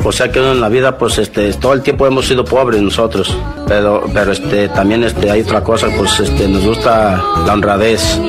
o 0.03 0.11
sea 0.11 0.31
que 0.31 0.39
en 0.39 0.61
la 0.61 0.69
vida 0.69 0.97
pues 0.97 1.17
este 1.17 1.51
todo 1.53 1.73
el 1.73 1.81
tiempo 1.81 2.05
hemos 2.05 2.27
sido 2.27 2.45
pobres 2.45 2.81
nosotros, 2.81 3.35
pero 3.67 4.05
pero 4.13 4.31
este 4.31 4.69
también 4.69 5.03
este 5.03 5.31
hay 5.31 5.41
otra 5.41 5.63
cosa, 5.63 5.87
pues 5.97 6.19
este 6.19 6.47
nos 6.47 6.63
gusta 6.63 7.21
la 7.45 7.53
honradez. 7.53 8.19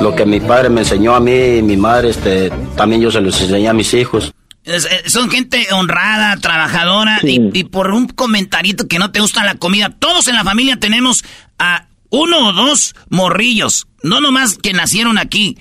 Lo 0.00 0.14
que 0.14 0.24
mi 0.26 0.40
padre 0.40 0.68
me 0.68 0.82
enseñó 0.82 1.14
a 1.14 1.20
mí 1.20 1.56
y 1.58 1.62
mi 1.62 1.76
madre 1.76 2.10
este 2.10 2.50
también 2.76 3.02
yo 3.02 3.10
se 3.10 3.20
los 3.20 3.40
enseñé 3.40 3.68
a 3.68 3.72
mis 3.72 3.92
hijos. 3.94 4.32
Eh, 4.64 4.80
son 5.06 5.30
gente 5.30 5.66
honrada, 5.72 6.36
trabajadora 6.38 7.20
y, 7.22 7.56
y 7.56 7.64
por 7.64 7.92
un 7.92 8.08
comentarito 8.08 8.88
que 8.88 8.98
no 8.98 9.12
te 9.12 9.20
gusta 9.20 9.44
la 9.44 9.54
comida, 9.54 9.90
todos 9.96 10.26
en 10.26 10.34
la 10.34 10.42
familia 10.44 10.76
tenemos 10.78 11.24
a 11.58 11.86
uno 12.10 12.48
o 12.48 12.52
dos 12.52 12.94
morrillos, 13.08 13.86
no 14.02 14.20
nomás 14.20 14.58
que 14.58 14.72
nacieron 14.72 15.18
aquí, 15.18 15.58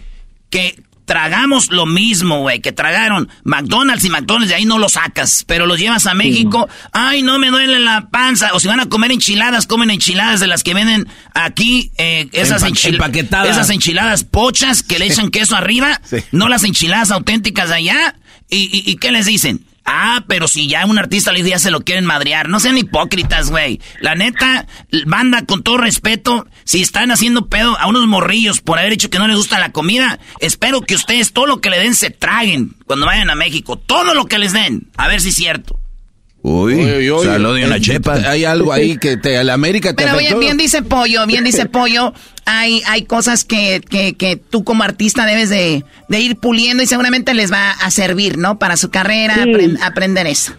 que 0.49 0.81
tragamos 1.05 1.69
lo 1.71 1.85
mismo, 1.85 2.39
güey, 2.41 2.59
que 2.59 2.71
tragaron 2.71 3.29
McDonald's 3.43 4.03
y 4.05 4.09
McDonald's, 4.09 4.49
de 4.49 4.55
ahí 4.55 4.65
no 4.65 4.79
lo 4.79 4.89
sacas, 4.89 5.43
pero 5.47 5.65
los 5.65 5.79
llevas 5.79 6.07
a 6.07 6.13
México, 6.13 6.67
ay, 6.91 7.21
no 7.21 7.37
me 7.39 7.49
duele 7.49 7.79
la 7.79 8.09
panza, 8.09 8.51
o 8.53 8.59
si 8.59 8.67
van 8.67 8.79
a 8.79 8.89
comer 8.89 9.11
enchiladas, 9.11 9.67
comen 9.67 9.91
enchiladas 9.91 10.39
de 10.39 10.47
las 10.47 10.63
que 10.63 10.73
venden 10.73 11.07
aquí, 11.33 11.91
eh, 11.97 12.27
esas, 12.31 12.63
enchiladas, 12.63 13.49
esas 13.49 13.69
enchiladas 13.69 14.23
pochas 14.23 14.83
que 14.83 14.99
le 14.99 15.05
echan 15.05 15.29
queso 15.29 15.55
arriba, 15.55 16.01
no 16.31 16.49
las 16.49 16.63
enchiladas 16.63 17.11
auténticas 17.11 17.69
de 17.69 17.75
allá, 17.75 18.15
y, 18.49 18.89
y 18.89 18.95
¿qué 18.97 19.11
les 19.11 19.25
dicen? 19.25 19.65
Ah, 19.86 20.23
pero 20.27 20.47
si 20.47 20.67
ya 20.67 20.86
un 20.86 20.97
artista 20.97 21.31
le 21.31 21.43
ya 21.43 21.59
se 21.59 21.69
lo 21.71 21.81
quieren 21.81 22.05
madrear. 22.05 22.49
No 22.49 22.59
sean 22.59 22.77
hipócritas, 22.77 23.51
güey. 23.51 23.79
La 24.01 24.15
neta, 24.15 24.65
banda, 25.05 25.45
con 25.45 25.61
todo 25.61 25.77
respeto, 25.77 26.47
si 26.63 26.81
están 26.81 27.11
haciendo 27.11 27.47
pedo 27.47 27.77
a 27.79 27.88
unos 27.88 28.07
morrillos 28.07 28.61
por 28.61 28.79
haber 28.79 28.91
dicho 28.91 29.11
que 29.11 29.19
no 29.19 29.27
les 29.27 29.38
gusta 29.38 29.59
la 29.59 29.71
comida, 29.71 30.19
espero 30.39 30.81
que 30.81 30.95
ustedes 30.95 31.33
todo 31.33 31.45
lo 31.45 31.61
que 31.61 31.69
le 31.69 31.79
den 31.79 31.93
se 31.93 32.09
traguen 32.09 32.75
cuando 32.86 33.05
vayan 33.05 33.29
a 33.29 33.36
México. 33.36 33.77
Todo 33.77 34.15
lo 34.15 34.25
que 34.25 34.39
les 34.39 34.53
den. 34.53 34.89
A 34.97 35.07
ver 35.07 35.21
si 35.21 35.29
es 35.29 35.36
cierto. 35.36 35.79
Uy, 36.47 36.75
uy, 36.75 37.09
uy 37.09 37.25
salud 37.25 37.55
de 37.55 37.65
una 37.65 37.79
chepa. 37.79 38.13
Hay 38.29 38.45
algo 38.45 38.71
ahí 38.71 38.97
que 38.97 39.17
te, 39.17 39.43
la 39.43 39.55
América 39.55 39.95
te 39.95 40.03
Pero 40.03 40.19
bien, 40.19 40.39
bien, 40.39 40.57
dice 40.57 40.83
Pollo, 40.83 41.25
bien 41.25 41.43
dice 41.43 41.65
Pollo. 41.65 42.13
Hay, 42.45 42.83
hay 42.87 43.05
cosas 43.05 43.43
que, 43.45 43.81
que, 43.89 44.13
que 44.13 44.35
tú 44.35 44.63
como 44.63 44.83
artista 44.83 45.25
debes 45.25 45.49
de, 45.49 45.83
de, 46.07 46.19
ir 46.19 46.35
puliendo 46.35 46.83
y 46.83 46.85
seguramente 46.85 47.33
les 47.33 47.51
va 47.51 47.71
a 47.71 47.89
servir, 47.89 48.37
¿no? 48.37 48.59
Para 48.59 48.77
su 48.77 48.91
carrera, 48.91 49.37
aprender 49.83 50.27
eso. 50.27 50.53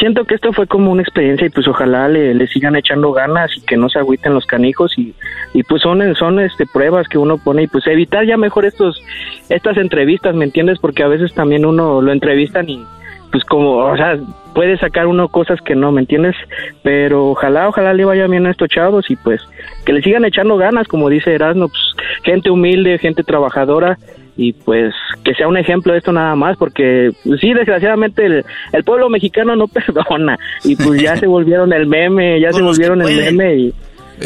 Siento 0.00 0.24
que 0.24 0.34
esto 0.34 0.52
fue 0.52 0.66
como 0.66 0.90
una 0.90 1.02
experiencia 1.02 1.46
y 1.46 1.50
pues 1.50 1.68
ojalá 1.68 2.08
le, 2.08 2.34
le, 2.34 2.48
sigan 2.48 2.74
echando 2.74 3.12
ganas 3.12 3.52
y 3.56 3.60
que 3.60 3.76
no 3.76 3.88
se 3.88 4.00
agüiten 4.00 4.34
los 4.34 4.46
canijos 4.46 4.92
y, 4.98 5.14
y 5.54 5.62
pues 5.62 5.82
son, 5.82 6.02
son 6.16 6.40
este, 6.40 6.66
pruebas 6.66 7.06
que 7.06 7.18
uno 7.18 7.38
pone 7.38 7.62
y 7.62 7.66
pues 7.68 7.86
evitar 7.86 8.26
ya 8.26 8.36
mejor 8.36 8.64
estos, 8.64 9.00
estas 9.48 9.76
entrevistas, 9.76 10.34
¿me 10.34 10.46
entiendes? 10.46 10.78
Porque 10.80 11.04
a 11.04 11.08
veces 11.08 11.32
también 11.32 11.64
uno 11.64 12.02
lo 12.02 12.10
entrevistan 12.10 12.68
y 12.68 12.84
pues 13.30 13.44
como, 13.44 13.76
o 13.76 13.96
sea, 13.96 14.18
puede 14.54 14.76
sacar 14.78 15.06
uno 15.06 15.28
cosas 15.28 15.60
que 15.64 15.74
no, 15.74 15.92
¿me 15.92 16.00
entiendes? 16.02 16.34
Pero 16.82 17.30
ojalá, 17.30 17.68
ojalá 17.68 17.92
le 17.94 18.04
vaya 18.04 18.26
bien 18.26 18.46
a 18.46 18.50
estos 18.50 18.68
chavos 18.68 19.10
y 19.10 19.16
pues 19.16 19.40
que 19.84 19.92
le 19.92 20.02
sigan 20.02 20.24
echando 20.24 20.56
ganas, 20.56 20.86
como 20.88 21.08
dice 21.08 21.34
Erasmo, 21.34 21.68
pues 21.68 21.82
gente 22.24 22.50
humilde, 22.50 22.98
gente 22.98 23.22
trabajadora 23.24 23.98
y 24.36 24.52
pues 24.54 24.94
que 25.24 25.34
sea 25.34 25.46
un 25.48 25.56
ejemplo 25.58 25.92
de 25.92 25.98
esto 25.98 26.12
nada 26.12 26.34
más, 26.34 26.56
porque 26.56 27.10
pues, 27.24 27.40
sí, 27.40 27.52
desgraciadamente 27.52 28.24
el, 28.24 28.44
el 28.72 28.84
pueblo 28.84 29.08
mexicano 29.10 29.56
no 29.56 29.68
perdona 29.68 30.38
y 30.64 30.76
pues 30.76 31.02
ya 31.02 31.16
se 31.16 31.26
volvieron 31.26 31.72
el 31.72 31.86
meme, 31.86 32.40
ya 32.40 32.52
se 32.52 32.62
volvieron 32.62 33.02
el 33.02 33.14
meme 33.16 33.54
y... 33.56 33.74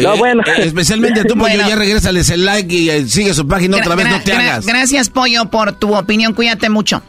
No, 0.03 0.15
Eh, 0.15 0.19
bueno. 0.19 0.43
eh, 0.47 0.63
especialmente 0.65 1.25
tú, 1.25 1.35
Pollo, 1.39 1.57
ya 1.57 1.75
regrésales 1.77 2.29
el 2.31 2.45
like 2.45 2.75
y 2.75 2.91
eh, 2.91 3.05
sigue 3.05 3.33
su 3.33 3.49
página 3.49 3.79
otra 3.79 3.95
vez, 3.95 4.07
no 4.11 4.21
te 4.21 4.33
hagas. 4.33 4.67
Gracias, 4.67 5.09
Pollo, 5.09 5.47
por 5.51 5.73
tu 5.79 5.97
opinión. 5.97 6.35
Cuídate 6.35 6.69
mucho. 6.69 7.03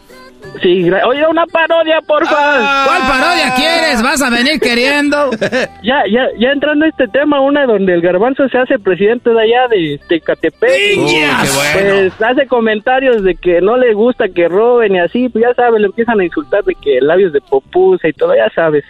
Sí, 0.61 0.89
oye, 0.89 1.27
una 1.27 1.45
parodia, 1.45 1.99
por 2.01 2.25
favor. 2.25 2.59
¿Cuál 2.85 3.01
parodia 3.01 3.53
quieres? 3.55 4.01
¿Vas 4.01 4.21
a 4.21 4.29
venir 4.29 4.59
queriendo? 4.59 5.29
Ya, 5.83 6.03
ya, 6.09 6.27
ya 6.37 6.51
entrando 6.51 6.85
a 6.85 6.89
este 6.89 7.07
tema, 7.07 7.39
una 7.39 7.65
donde 7.65 7.93
el 7.93 8.01
garbanzo 8.01 8.47
se 8.49 8.57
hace 8.57 8.77
presidente 8.79 9.29
de 9.29 9.41
allá 9.41 9.67
de 9.69 9.99
Tecatepec. 10.09 10.97
Uy, 10.97 11.05
qué 11.05 11.49
bueno. 11.55 11.73
Pues 11.73 12.21
hace 12.21 12.47
comentarios 12.47 13.23
de 13.23 13.35
que 13.35 13.61
no 13.61 13.77
le 13.77 13.93
gusta 13.93 14.27
que 14.27 14.47
roben 14.49 14.95
y 14.95 14.99
así, 14.99 15.29
pues 15.29 15.45
ya 15.47 15.53
sabes, 15.53 15.79
le 15.79 15.87
empiezan 15.87 16.19
a 16.19 16.25
insultar 16.25 16.63
de 16.63 16.75
que 16.75 16.99
labios 16.99 17.31
de 17.31 17.41
popusa 17.41 18.07
y 18.07 18.13
todo, 18.13 18.35
ya 18.35 18.49
sabes. 18.53 18.83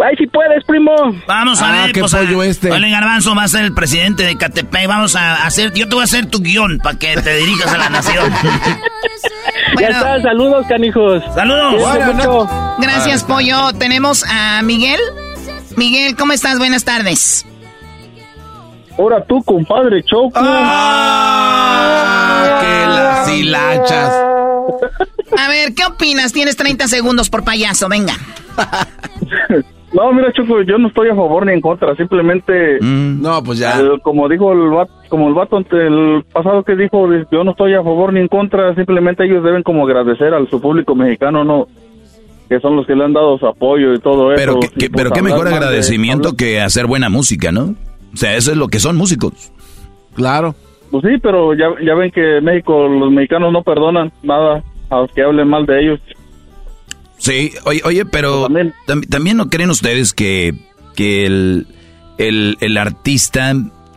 Ay, 0.00 0.14
si 0.16 0.26
puedes, 0.28 0.62
primo. 0.64 0.92
Vamos 1.26 1.60
a 1.60 1.72
ver, 1.72 1.92
pues, 1.92 2.14
a- 2.14 2.22
Vale, 2.68 2.90
Garbanzo 2.90 3.34
va 3.34 3.42
a 3.44 3.48
ser 3.48 3.64
el 3.64 3.74
presidente 3.74 4.22
de 4.24 4.36
Catepec. 4.36 4.86
Vamos 4.86 5.16
a 5.16 5.44
hacer, 5.44 5.72
yo 5.74 5.88
te 5.88 5.94
voy 5.96 6.02
a 6.02 6.04
hacer 6.04 6.26
tu 6.26 6.40
guion 6.40 6.78
para 6.78 6.96
que 6.98 7.16
te 7.20 7.34
dirijas 7.36 7.72
a 7.72 7.78
la 7.78 7.88
nación. 7.90 8.32
Ya 9.78 9.88
está, 9.88 10.20
saludos, 10.22 10.66
canijos. 10.66 11.22
Saludos. 11.34 11.74
Mucho. 12.14 12.48
Gracias, 12.78 13.22
Pollo. 13.22 13.72
Tenemos 13.74 14.24
a 14.28 14.62
Miguel. 14.62 14.98
Miguel, 15.76 16.16
¿cómo 16.16 16.32
estás? 16.32 16.58
Buenas 16.58 16.84
tardes. 16.84 17.44
Ahora 18.98 19.22
tú, 19.24 19.42
compadre 19.44 20.02
Choco. 20.04 20.32
Ah, 21.22 22.58
que 22.60 22.86
las 22.88 23.28
hilachas. 23.38 24.12
A 25.38 25.48
ver, 25.48 25.74
¿qué 25.74 25.84
opinas? 25.84 26.32
Tienes 26.32 26.56
30 26.56 26.88
segundos 26.88 27.28
por 27.30 27.44
payaso, 27.44 27.88
venga. 27.88 28.14
No, 29.92 30.12
mira, 30.12 30.30
Choco, 30.32 30.60
yo 30.62 30.76
no 30.76 30.88
estoy 30.88 31.08
a 31.08 31.14
favor 31.14 31.46
ni 31.46 31.52
en 31.52 31.60
contra, 31.62 31.94
simplemente... 31.96 32.78
no, 32.80 33.42
pues 33.42 33.58
ya. 33.58 33.80
el- 33.80 34.00
como 34.02 34.28
dijo 34.28 34.52
el 34.52 34.68
vato, 34.68 34.92
como 35.08 35.28
el 35.28 35.34
vato 35.34 35.56
ante 35.56 35.86
el 35.86 36.24
pasado 36.30 36.62
que 36.62 36.76
dijo, 36.76 37.08
yo 37.32 37.42
no 37.42 37.52
estoy 37.52 37.72
a 37.74 37.82
favor 37.82 38.12
ni 38.12 38.20
en 38.20 38.28
contra, 38.28 38.74
simplemente 38.74 39.24
ellos 39.24 39.42
deben 39.42 39.62
como 39.62 39.86
agradecer 39.86 40.34
al 40.34 40.48
su 40.50 40.60
público 40.60 40.94
mexicano, 40.94 41.42
no 41.44 41.66
que 42.50 42.60
son 42.60 42.76
los 42.76 42.86
que 42.86 42.94
le 42.94 43.04
han 43.04 43.12
dado 43.12 43.38
su 43.38 43.46
apoyo 43.46 43.92
y 43.94 43.98
todo 43.98 44.32
eso. 44.32 44.36
Pero, 44.40 44.60
qué- 44.60 44.66
y 44.66 44.78
qué- 44.78 44.90
pues 44.90 45.02
pero 45.04 45.10
qué 45.10 45.22
mejor 45.22 45.48
de- 45.48 45.54
agradecimiento 45.54 46.34
que 46.36 46.60
hacer 46.62 46.86
buena 46.86 47.08
música, 47.10 47.52
¿no? 47.52 47.74
O 48.12 48.16
sea, 48.16 48.36
eso 48.36 48.50
es 48.52 48.56
lo 48.56 48.68
que 48.68 48.78
son 48.80 48.96
músicos. 48.96 49.52
Claro. 50.14 50.54
Pues 50.90 51.04
sí, 51.04 51.18
pero 51.22 51.52
ya, 51.54 51.66
ya 51.84 51.94
ven 51.94 52.10
que 52.10 52.38
en 52.38 52.44
México 52.44 52.88
los 52.88 53.10
mexicanos 53.10 53.52
no 53.52 53.62
perdonan 53.62 54.10
nada 54.22 54.62
a 54.90 54.96
los 55.00 55.12
que 55.12 55.22
hablen 55.22 55.46
mal 55.48 55.66
de 55.66 55.80
ellos. 55.80 56.00
Sí, 57.18 57.52
oye, 57.64 57.80
oye 57.84 58.04
pero 58.06 58.48
tam- 58.48 59.06
también, 59.08 59.36
no 59.36 59.48
creen 59.50 59.70
ustedes 59.70 60.12
que, 60.12 60.54
que 60.94 61.26
el, 61.26 61.66
el, 62.16 62.56
el 62.60 62.76
artista 62.78 63.54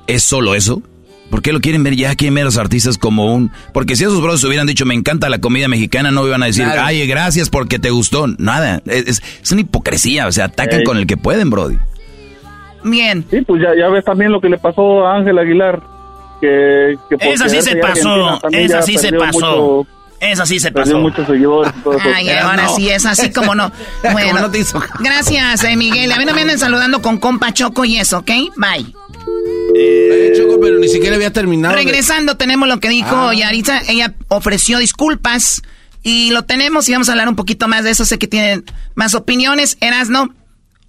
es 0.07 0.23
solo 0.23 0.55
eso. 0.55 0.81
¿Por 1.29 1.41
qué 1.41 1.53
lo 1.53 1.61
quieren 1.61 1.81
ver 1.83 1.95
ya? 1.95 2.13
Quieren 2.15 2.33
ver 2.35 2.41
a 2.41 2.45
los 2.45 2.57
artistas 2.57 2.97
como 2.97 3.33
un... 3.33 3.51
Porque 3.73 3.95
si 3.95 4.03
esos 4.03 4.19
brothers 4.21 4.43
hubieran 4.43 4.67
dicho, 4.67 4.85
me 4.85 4.95
encanta 4.95 5.29
la 5.29 5.39
comida 5.39 5.69
mexicana, 5.69 6.11
no 6.11 6.27
iban 6.27 6.43
a 6.43 6.47
decir, 6.47 6.65
Claro. 6.65 6.81
ay, 6.83 7.07
gracias 7.07 7.49
porque 7.49 7.79
te 7.79 7.89
gustó. 7.89 8.27
Nada, 8.27 8.81
es, 8.85 9.07
es- 9.07 9.23
es 9.41 9.51
una 9.53 9.61
hipocresía, 9.61 10.27
o 10.27 10.31
sea, 10.33 10.45
atacan 10.45 10.79
Ey. 10.79 10.83
con 10.85 10.97
el 10.97 11.07
que 11.07 11.15
pueden, 11.15 11.49
brody. 11.49 11.77
Bien. 12.83 13.23
Sí, 13.29 13.41
pues 13.43 13.61
ya, 13.61 13.69
ya 13.79 13.87
ves 13.89 14.03
también 14.03 14.31
lo 14.31 14.41
que 14.41 14.49
le 14.49 14.57
pasó 14.57 15.05
a 15.05 15.17
Ángel 15.17 15.37
Aguilar. 15.37 15.81
Que, 16.41 16.95
que 17.07 17.31
Esa 17.31 17.47
sí 17.47 17.61
se 17.61 17.75
pasó, 17.77 18.39
también 18.41 18.63
esa 18.65 18.81
sí 18.81 18.97
se 18.97 19.13
pasó. 19.13 19.85
mucho- 19.85 19.87
Esa 20.21 20.45
sí 20.45 20.59
se 20.59 20.71
perdió 20.71 20.93
pasó. 20.93 21.01
muchos 21.01 21.27
seguidores 21.27 21.73
y 21.77 21.81
todo 21.81 21.97
eso. 21.97 22.07
Ay, 22.15 22.29
ahora 22.29 22.69
sí 22.69 22.87
es 22.89 23.05
así 23.05 23.31
como 23.31 23.55
no. 23.55 23.71
Bueno, 24.13 24.49
gracias, 24.99 25.63
eh, 25.63 25.75
Miguel. 25.75 26.11
A 26.11 26.17
mí 26.17 26.25
no 26.25 26.33
me 26.33 26.41
anden 26.41 26.59
saludando 26.59 27.01
con 27.01 27.17
compa 27.17 27.51
Choco 27.53 27.83
y 27.85 27.97
eso, 27.97 28.19
¿ok? 28.19 28.31
Bye. 28.55 28.93
Eh, 29.75 30.33
Choco, 30.37 30.59
pero 30.61 30.77
ni 30.79 30.87
siquiera 30.87 31.15
había 31.15 31.31
terminado. 31.33 31.75
de- 31.75 31.81
Regresando, 31.83 32.37
tenemos 32.37 32.67
lo 32.67 32.79
que 32.79 32.89
dijo 32.89 33.15
Ah. 33.15 33.33
Yaritza. 33.33 33.81
Ella 33.87 34.13
ofreció 34.27 34.77
disculpas 34.79 35.61
y 36.03 36.31
lo 36.31 36.43
tenemos 36.43 36.87
y 36.89 36.93
vamos 36.93 37.09
a 37.09 37.13
hablar 37.13 37.27
un 37.29 37.35
poquito 37.35 37.67
más 37.67 37.83
de 37.83 37.91
eso. 37.91 38.05
Sé 38.05 38.19
que 38.19 38.27
tienen 38.27 38.63
más 38.95 39.15
opiniones. 39.15 39.77
Erasno, 39.81 40.29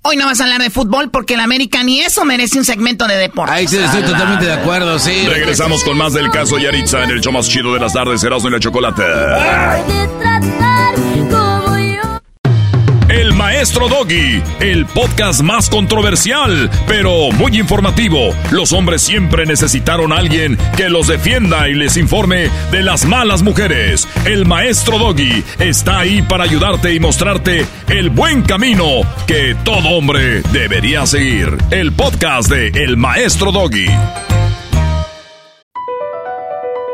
hoy 0.02 0.16
no 0.16 0.26
vas 0.26 0.40
a 0.40 0.44
hablar 0.44 0.60
de 0.60 0.70
fútbol 0.70 1.10
porque 1.10 1.34
el 1.34 1.40
América 1.40 1.82
ni 1.82 2.00
eso 2.00 2.24
merece 2.24 2.58
un 2.58 2.64
segmento 2.64 3.06
de 3.06 3.16
deportes. 3.16 3.54
Ahí 3.54 3.66
sí, 3.66 3.76
estoy 3.78 4.02
totalmente 4.02 4.44
de 4.44 4.52
acuerdo, 4.52 4.98
sí. 4.98 5.26
Regresamos 5.26 5.82
con 5.84 5.96
más 5.96 6.12
del 6.12 6.30
caso 6.30 6.58
Yaritza 6.58 7.04
en 7.04 7.10
el 7.10 7.20
show 7.20 7.32
más 7.32 7.48
chido 7.48 7.72
de 7.74 7.80
las 7.80 7.92
tardes, 7.92 8.22
Erasmo 8.22 8.48
y 8.48 8.52
la 8.52 8.60
Chocolata. 8.60 9.82
Maestro 13.62 13.88
Doggy, 13.88 14.42
el 14.58 14.86
podcast 14.86 15.40
más 15.40 15.70
controversial, 15.70 16.68
pero 16.88 17.30
muy 17.30 17.60
informativo. 17.60 18.34
Los 18.50 18.72
hombres 18.72 19.02
siempre 19.02 19.46
necesitaron 19.46 20.12
a 20.12 20.16
alguien 20.16 20.58
que 20.76 20.88
los 20.88 21.06
defienda 21.06 21.68
y 21.68 21.74
les 21.74 21.96
informe 21.96 22.50
de 22.72 22.82
las 22.82 23.04
malas 23.04 23.44
mujeres. 23.44 24.08
El 24.24 24.46
Maestro 24.46 24.98
Doggy 24.98 25.44
está 25.60 26.00
ahí 26.00 26.22
para 26.22 26.42
ayudarte 26.42 26.92
y 26.92 26.98
mostrarte 26.98 27.64
el 27.86 28.10
buen 28.10 28.42
camino 28.42 29.02
que 29.28 29.54
todo 29.62 29.90
hombre 29.90 30.42
debería 30.50 31.06
seguir. 31.06 31.56
El 31.70 31.92
podcast 31.92 32.50
de 32.50 32.66
El 32.66 32.96
Maestro 32.96 33.52
Doggy. 33.52 33.86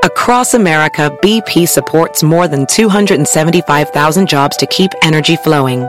Across 0.04 0.52
America, 0.52 1.10
BP 1.22 1.66
supports 1.66 2.22
more 2.22 2.46
than 2.46 2.66
275,000 2.66 4.26
jobs 4.26 4.56
to 4.58 4.66
keep 4.66 4.90
energy 5.02 5.36
flowing. 5.36 5.88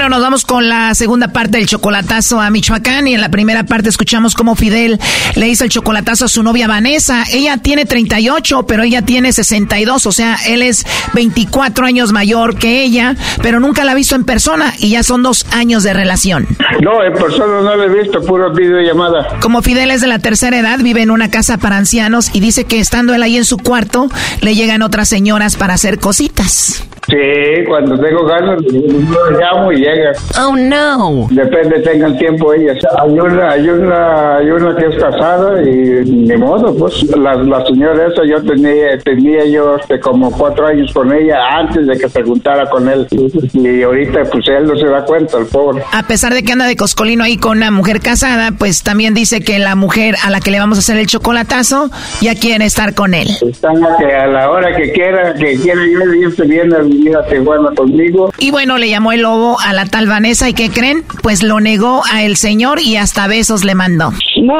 Bueno, 0.00 0.16
nos 0.16 0.22
vamos 0.22 0.46
con 0.46 0.66
la 0.66 0.94
segunda 0.94 1.28
parte 1.28 1.58
del 1.58 1.66
chocolatazo 1.66 2.40
a 2.40 2.48
Michoacán 2.48 3.06
y 3.06 3.12
en 3.12 3.20
la 3.20 3.28
primera 3.28 3.64
parte 3.64 3.90
escuchamos 3.90 4.34
cómo 4.34 4.54
Fidel 4.54 4.98
le 5.34 5.46
hizo 5.46 5.64
el 5.64 5.68
chocolatazo 5.68 6.24
a 6.24 6.28
su 6.28 6.42
novia 6.42 6.66
Vanessa. 6.66 7.24
Ella 7.30 7.58
tiene 7.58 7.84
38, 7.84 8.62
pero 8.62 8.82
ella 8.82 9.02
tiene 9.02 9.30
62, 9.30 10.06
o 10.06 10.10
sea, 10.10 10.38
él 10.46 10.62
es 10.62 10.86
24 11.12 11.84
años 11.84 12.12
mayor 12.12 12.56
que 12.56 12.82
ella, 12.82 13.14
pero 13.42 13.60
nunca 13.60 13.84
la 13.84 13.92
ha 13.92 13.94
visto 13.94 14.14
en 14.14 14.24
persona 14.24 14.72
y 14.78 14.88
ya 14.88 15.02
son 15.02 15.22
dos 15.22 15.44
años 15.52 15.82
de 15.82 15.92
relación. 15.92 16.46
No, 16.80 17.04
en 17.04 17.12
persona 17.12 17.60
no 17.60 17.76
lo 17.76 17.84
he 17.84 18.02
visto, 18.02 18.22
puro 18.22 18.54
videollamada. 18.54 19.38
Como 19.40 19.60
Fidel 19.60 19.90
es 19.90 20.00
de 20.00 20.06
la 20.06 20.18
tercera 20.18 20.58
edad, 20.58 20.78
vive 20.78 21.02
en 21.02 21.10
una 21.10 21.30
casa 21.30 21.58
para 21.58 21.76
ancianos 21.76 22.30
y 22.32 22.40
dice 22.40 22.64
que 22.64 22.80
estando 22.80 23.12
él 23.12 23.22
ahí 23.22 23.36
en 23.36 23.44
su 23.44 23.58
cuarto, 23.58 24.08
le 24.40 24.54
llegan 24.54 24.80
otras 24.80 25.10
señoras 25.10 25.56
para 25.56 25.74
hacer 25.74 25.98
cositas. 25.98 26.84
Sí, 27.08 27.64
cuando 27.66 27.98
tengo 27.98 28.24
ganas, 28.24 28.60
lo 28.62 29.30
llamo 29.38 29.72
y 29.72 29.78
llega. 29.78 30.12
Oh, 30.40 30.54
no. 30.54 31.26
Depende, 31.30 31.80
tengan 31.80 32.16
tiempo 32.18 32.52
ellas. 32.52 32.78
Hay 33.02 33.18
una, 33.18 33.50
hay 33.50 33.68
una, 33.68 34.36
hay 34.36 34.50
una 34.50 34.76
que 34.76 34.86
es 34.86 34.96
casada 34.96 35.62
y 35.62 36.04
ni 36.04 36.36
modo, 36.36 36.74
pues. 36.76 37.02
La, 37.16 37.34
la 37.34 37.64
señora 37.66 38.06
esa, 38.06 38.24
yo 38.24 38.42
tenía, 38.42 38.98
tenía 38.98 39.44
yo 39.46 39.76
este, 39.76 39.98
como 39.98 40.30
cuatro 40.30 40.66
años 40.66 40.92
con 40.92 41.12
ella 41.12 41.38
antes 41.58 41.86
de 41.86 41.98
que 41.98 42.08
se 42.08 42.22
juntara 42.22 42.68
con 42.68 42.88
él. 42.88 43.06
Y 43.54 43.82
ahorita, 43.82 44.24
pues 44.30 44.46
él 44.48 44.66
no 44.66 44.76
se 44.76 44.86
da 44.86 45.04
cuenta, 45.04 45.38
el 45.38 45.46
pobre. 45.46 45.82
A 45.92 46.02
pesar 46.04 46.32
de 46.34 46.42
que 46.42 46.52
anda 46.52 46.66
de 46.66 46.76
coscolino 46.76 47.24
ahí 47.24 47.36
con 47.38 47.56
una 47.58 47.70
mujer 47.70 48.00
casada, 48.00 48.52
pues 48.56 48.82
también 48.82 49.14
dice 49.14 49.40
que 49.40 49.58
la 49.58 49.74
mujer 49.74 50.14
a 50.24 50.30
la 50.30 50.40
que 50.40 50.50
le 50.50 50.58
vamos 50.60 50.78
a 50.78 50.80
hacer 50.80 50.96
el 50.98 51.06
chocolatazo 51.06 51.90
ya 52.20 52.34
quiere 52.34 52.64
estar 52.66 52.94
con 52.94 53.14
él. 53.14 53.28
Está 53.40 53.70
que 53.98 54.14
a 54.14 54.26
la 54.26 54.50
hora 54.50 54.76
que 54.76 54.92
quiera, 54.92 55.34
que 55.34 55.56
quiera 55.56 55.80
yo, 55.86 56.14
yo 56.14 56.30
se 56.30 56.44
viene 56.44 56.76
a 56.90 56.94
vivir 56.94 57.16
a 57.16 57.24
Tijuana 57.26 57.70
conmigo. 57.74 58.30
Y 58.38 58.50
bueno, 58.50 58.78
le 58.78 58.88
llamó 58.90 59.12
el 59.12 59.22
lobo 59.22 59.58
a 59.60 59.72
la 59.72 59.86
tal 59.86 60.06
Vanessa 60.06 60.48
y 60.48 60.54
¿qué 60.54 60.70
creen? 60.70 61.04
Pues 61.22 61.42
lo 61.42 61.60
negó 61.60 62.02
a 62.12 62.22
el 62.22 62.36
señor 62.36 62.80
y 62.80 62.96
hasta 62.96 63.26
besos 63.26 63.64
le 63.64 63.74
mandó. 63.74 64.12
No, 64.42 64.54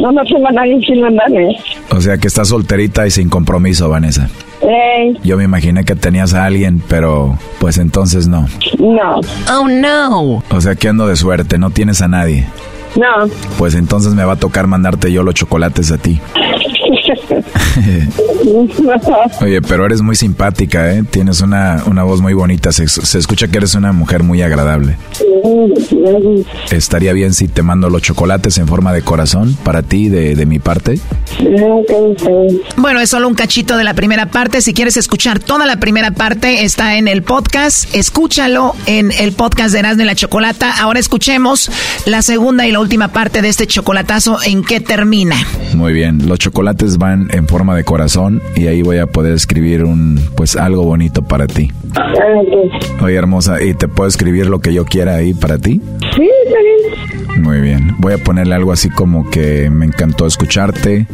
no, 0.00 0.12
no 0.12 0.22
tengo 0.24 0.48
a 0.48 0.52
nadie 0.52 0.80
sin 0.86 1.00
mandarme. 1.00 1.56
O 1.90 2.00
sea 2.00 2.18
que 2.18 2.28
estás 2.28 2.48
solterita 2.48 3.06
y 3.06 3.10
sin 3.10 3.28
compromiso, 3.28 3.88
Vanessa. 3.88 4.28
Ey, 4.62 5.16
Yo 5.24 5.36
me 5.38 5.44
imaginé 5.44 5.84
que 5.84 5.94
tenías 5.96 6.34
a 6.34 6.44
alguien, 6.44 6.82
pero 6.86 7.38
pues 7.60 7.78
entonces 7.78 8.28
no. 8.28 8.46
no, 8.78 9.20
Oh, 9.50 9.66
no. 9.68 10.42
O 10.50 10.60
sea 10.60 10.74
que 10.74 10.88
ando 10.88 11.06
de 11.06 11.16
suerte, 11.16 11.56
no 11.58 11.70
tienes 11.70 12.02
a 12.02 12.08
nadie. 12.08 12.46
No. 12.96 13.28
Pues 13.58 13.74
entonces 13.74 14.14
me 14.14 14.24
va 14.24 14.34
a 14.34 14.36
tocar 14.36 14.66
mandarte 14.66 15.12
yo 15.12 15.22
los 15.22 15.34
chocolates 15.34 15.90
a 15.92 15.98
ti. 15.98 16.20
Oye, 19.40 19.62
pero 19.62 19.86
eres 19.86 20.02
muy 20.02 20.16
simpática, 20.16 20.92
¿eh? 20.92 21.04
Tienes 21.08 21.40
una, 21.40 21.82
una 21.86 22.02
voz 22.02 22.20
muy 22.20 22.34
bonita. 22.34 22.72
Se, 22.72 22.88
se 22.88 23.18
escucha 23.18 23.48
que 23.48 23.58
eres 23.58 23.74
una 23.74 23.92
mujer 23.92 24.22
muy 24.22 24.42
agradable. 24.42 24.96
¿Estaría 26.70 27.12
bien 27.12 27.34
si 27.34 27.48
te 27.48 27.62
mando 27.62 27.90
los 27.90 28.02
chocolates 28.02 28.58
en 28.58 28.68
forma 28.68 28.92
de 28.92 29.02
corazón 29.02 29.56
para 29.64 29.82
ti, 29.82 30.08
de, 30.08 30.34
de 30.34 30.46
mi 30.46 30.58
parte? 30.58 30.98
Bueno, 32.76 33.00
es 33.00 33.10
solo 33.10 33.28
un 33.28 33.34
cachito 33.34 33.76
de 33.76 33.84
la 33.84 33.94
primera 33.94 34.26
parte. 34.26 34.60
Si 34.60 34.74
quieres 34.74 34.96
escuchar 34.96 35.38
toda 35.38 35.66
la 35.66 35.78
primera 35.78 36.10
parte, 36.12 36.64
está 36.64 36.96
en 36.96 37.08
el 37.08 37.22
podcast. 37.22 37.94
Escúchalo 37.94 38.74
en 38.86 39.12
el 39.12 39.32
podcast 39.32 39.72
de 39.72 39.80
Erasmo 39.80 40.02
y 40.02 40.06
la 40.06 40.14
Chocolata. 40.14 40.74
Ahora 40.80 41.00
escuchemos 41.00 41.70
la 42.06 42.22
segunda 42.22 42.66
y 42.66 42.72
la 42.72 42.79
última 42.80 43.08
parte 43.08 43.42
de 43.42 43.48
este 43.48 43.66
chocolatazo. 43.66 44.38
¿En 44.44 44.64
qué 44.64 44.80
termina? 44.80 45.36
Muy 45.74 45.92
bien, 45.92 46.28
los 46.28 46.38
chocolates 46.38 46.98
van 46.98 47.28
en 47.32 47.46
forma 47.46 47.76
de 47.76 47.84
corazón 47.84 48.42
y 48.56 48.66
ahí 48.66 48.82
voy 48.82 48.98
a 48.98 49.06
poder 49.06 49.34
escribir 49.34 49.84
un, 49.84 50.20
pues 50.36 50.56
algo 50.56 50.82
bonito 50.82 51.22
para 51.22 51.46
ti. 51.46 51.70
Oye, 53.02 53.14
hermosa, 53.14 53.62
¿y 53.62 53.74
te 53.74 53.88
puedo 53.88 54.08
escribir 54.08 54.46
lo 54.46 54.60
que 54.60 54.72
yo 54.72 54.84
quiera 54.84 55.16
ahí 55.16 55.34
para 55.34 55.58
ti? 55.58 55.80
Sí, 56.16 56.28
está 56.46 56.58
bien. 56.60 56.79
Muy 57.38 57.60
bien, 57.60 57.94
voy 57.98 58.14
a 58.14 58.18
ponerle 58.18 58.54
algo 58.54 58.72
así 58.72 58.90
como 58.90 59.28
que 59.30 59.70
me 59.70 59.86
encantó 59.86 60.26
escucharte 60.26 61.06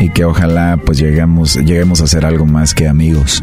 y 0.00 0.10
que 0.10 0.24
ojalá 0.24 0.78
pues 0.84 0.98
lleguemos, 0.98 1.56
lleguemos 1.56 2.00
a 2.00 2.06
ser 2.06 2.24
algo 2.24 2.46
más 2.46 2.74
que 2.74 2.88
amigos. 2.88 3.42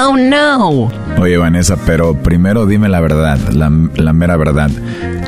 Oh, 0.00 0.16
no. 0.16 0.90
Oye, 1.18 1.36
Vanessa, 1.36 1.76
pero 1.86 2.14
primero 2.14 2.66
dime 2.66 2.88
la 2.88 3.00
verdad, 3.00 3.38
la, 3.52 3.70
la 3.96 4.12
mera 4.12 4.36
verdad. 4.36 4.70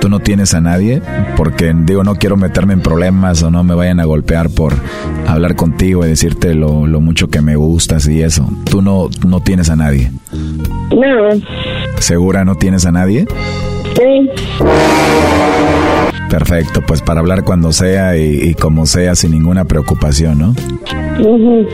¿Tú 0.01 0.09
no 0.09 0.20
tienes 0.20 0.55
a 0.55 0.61
nadie? 0.61 1.03
Porque 1.36 1.72
digo, 1.74 2.05
no 2.05 2.16
quiero 2.16 2.36
meterme 2.36 2.74
en 2.74 2.80
problemas 2.80 3.42
o 3.42 3.51
no 3.51 3.64
me 3.64 3.74
vayan 3.74 4.01
a 4.01 4.05
golpear 4.05 4.51
por 4.51 4.74
hablar 5.26 5.57
contigo 5.57 6.05
y 6.05 6.09
decirte 6.09 6.55
lo, 6.55 6.86
lo 6.86 7.01
mucho 7.01 7.28
que 7.28 7.40
me 7.40 7.57
gustas 7.57 8.07
y 8.09 8.22
eso. 8.22 8.49
¿Tú 8.70 8.82
no, 8.82 9.09
no 9.26 9.40
tienes 9.40 9.70
a 9.70 9.76
nadie? 9.76 10.11
No, 10.90 11.40
¿Segura 11.99 12.44
no 12.44 12.57
tienes 12.57 12.86
a 12.86 12.92
nadie? 12.92 13.26
Sí. 13.97 14.30
Perfecto, 16.30 16.82
pues 16.86 17.03
para 17.03 17.20
hablar 17.20 17.44
cuando 17.44 17.72
sea 17.72 18.16
y, 18.16 18.40
y 18.42 18.55
como 18.55 18.86
sea 18.86 19.14
sin 19.14 19.30
ninguna 19.30 19.64
preocupación, 19.64 20.38
¿no? 20.38 20.55
Ujú. 21.20 21.66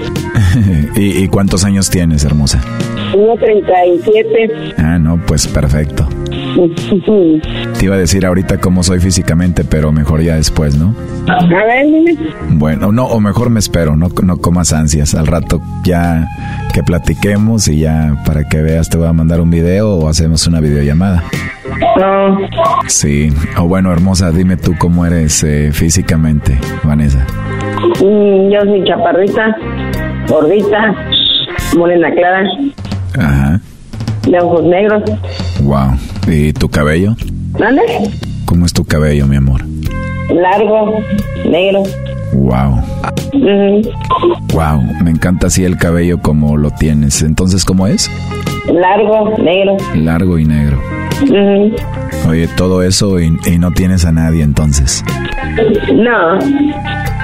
¿Y, 0.96 1.22
¿Y 1.24 1.28
cuántos 1.28 1.64
años 1.64 1.90
tienes, 1.90 2.24
hermosa? 2.24 2.60
Tengo 3.12 3.34
37. 3.36 4.74
Ah, 4.78 4.98
no, 4.98 5.20
pues 5.26 5.46
perfecto. 5.46 6.08
Te 7.78 7.84
iba 7.84 7.94
a 7.94 7.98
decir 7.98 8.24
ahorita 8.24 8.58
cómo 8.58 8.82
soy 8.82 9.00
físicamente, 9.00 9.64
pero 9.64 9.92
mejor 9.92 10.22
ya 10.22 10.36
después, 10.36 10.76
¿no? 10.76 10.94
A 11.28 11.44
ver, 11.46 11.86
dime. 11.86 12.16
Bueno, 12.50 12.92
no, 12.92 13.06
o 13.06 13.20
mejor 13.20 13.50
me 13.50 13.58
espero, 13.60 13.96
no, 13.96 14.08
no 14.22 14.36
comas 14.38 14.72
ansias. 14.72 15.14
Al 15.14 15.26
rato 15.26 15.60
ya 15.84 16.26
que 16.72 16.82
platiquemos 16.82 17.68
y 17.68 17.80
ya 17.80 18.22
para 18.24 18.48
que 18.48 18.62
veas 18.62 18.88
te 18.88 18.96
voy 18.96 19.08
a 19.08 19.12
mandar 19.12 19.40
un 19.40 19.50
video 19.50 19.94
o 19.94 20.08
hacemos 20.08 20.46
una 20.46 20.60
videollamada. 20.60 21.24
No, 21.98 22.38
Sí, 22.88 23.30
o 23.58 23.66
bueno, 23.68 23.92
hermosa, 23.92 24.30
dime 24.30 24.56
tú 24.56 24.74
cómo 24.78 25.04
eres 25.06 25.42
eh, 25.44 25.70
físicamente, 25.72 26.58
Vanessa. 26.84 27.26
mm, 28.00 28.50
yo 28.50 28.60
soy 28.62 28.84
chaparrita, 28.84 29.56
gordita, 30.28 30.94
morena 31.76 32.10
clara, 32.12 32.44
Ajá, 33.18 33.60
de 34.28 34.38
ojos 34.40 34.64
negros. 34.64 35.02
wow. 35.62 35.90
¿Y 36.28 36.52
tu 36.52 36.68
cabello? 36.68 37.14
¿Dónde? 37.58 37.82
¿Cómo 38.46 38.64
es 38.66 38.72
tu 38.72 38.84
cabello, 38.84 39.26
mi 39.26 39.36
amor? 39.36 39.62
Largo, 40.30 40.98
negro. 41.50 41.82
Wow, 42.32 42.80
wow, 44.54 44.80
me 45.02 45.10
encanta 45.10 45.48
así 45.48 45.64
el 45.64 45.76
cabello 45.76 46.20
como 46.22 46.56
lo 46.56 46.70
tienes. 46.70 47.22
Entonces, 47.22 47.64
¿cómo 47.64 47.86
es? 47.86 48.10
Largo, 48.72 49.34
negro. 49.38 49.76
Largo 49.94 50.38
y 50.38 50.44
negro. 50.46 50.80
Oye, 52.28 52.48
todo 52.56 52.82
eso 52.82 53.20
y, 53.20 53.36
y 53.46 53.58
no 53.58 53.70
tienes 53.72 54.04
a 54.04 54.12
nadie 54.12 54.42
entonces. 54.42 55.04
No, 55.94 56.38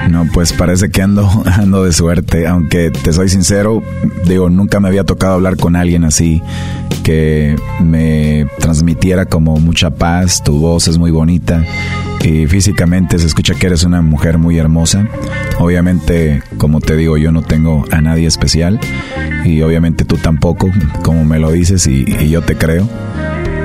No, 0.09 0.25
pues 0.33 0.53
parece 0.53 0.89
que 0.89 1.01
ando, 1.01 1.27
ando 1.45 1.83
de 1.83 1.91
suerte, 1.93 2.47
aunque 2.47 2.91
te 2.91 3.11
soy 3.13 3.29
sincero, 3.29 3.81
digo, 4.25 4.49
nunca 4.49 4.79
me 4.79 4.87
había 4.87 5.03
tocado 5.03 5.33
hablar 5.33 5.57
con 5.57 5.75
alguien 5.75 6.03
así 6.03 6.41
que 7.03 7.55
me 7.81 8.45
transmitiera 8.59 9.25
como 9.25 9.57
mucha 9.57 9.89
paz, 9.89 10.43
tu 10.43 10.59
voz 10.59 10.87
es 10.87 10.97
muy 10.97 11.11
bonita 11.11 11.63
y 12.23 12.45
físicamente 12.47 13.17
se 13.17 13.25
escucha 13.25 13.55
que 13.55 13.67
eres 13.67 13.83
una 13.83 14.01
mujer 14.01 14.37
muy 14.37 14.57
hermosa. 14.59 15.07
Obviamente, 15.59 16.43
como 16.57 16.81
te 16.81 16.95
digo, 16.95 17.17
yo 17.17 17.31
no 17.31 17.41
tengo 17.41 17.85
a 17.91 18.01
nadie 18.01 18.27
especial 18.27 18.79
y 19.43 19.61
obviamente 19.61 20.05
tú 20.05 20.17
tampoco, 20.17 20.69
como 21.03 21.25
me 21.25 21.39
lo 21.39 21.51
dices 21.51 21.87
y, 21.87 22.05
y 22.19 22.29
yo 22.29 22.41
te 22.41 22.55
creo. 22.55 22.87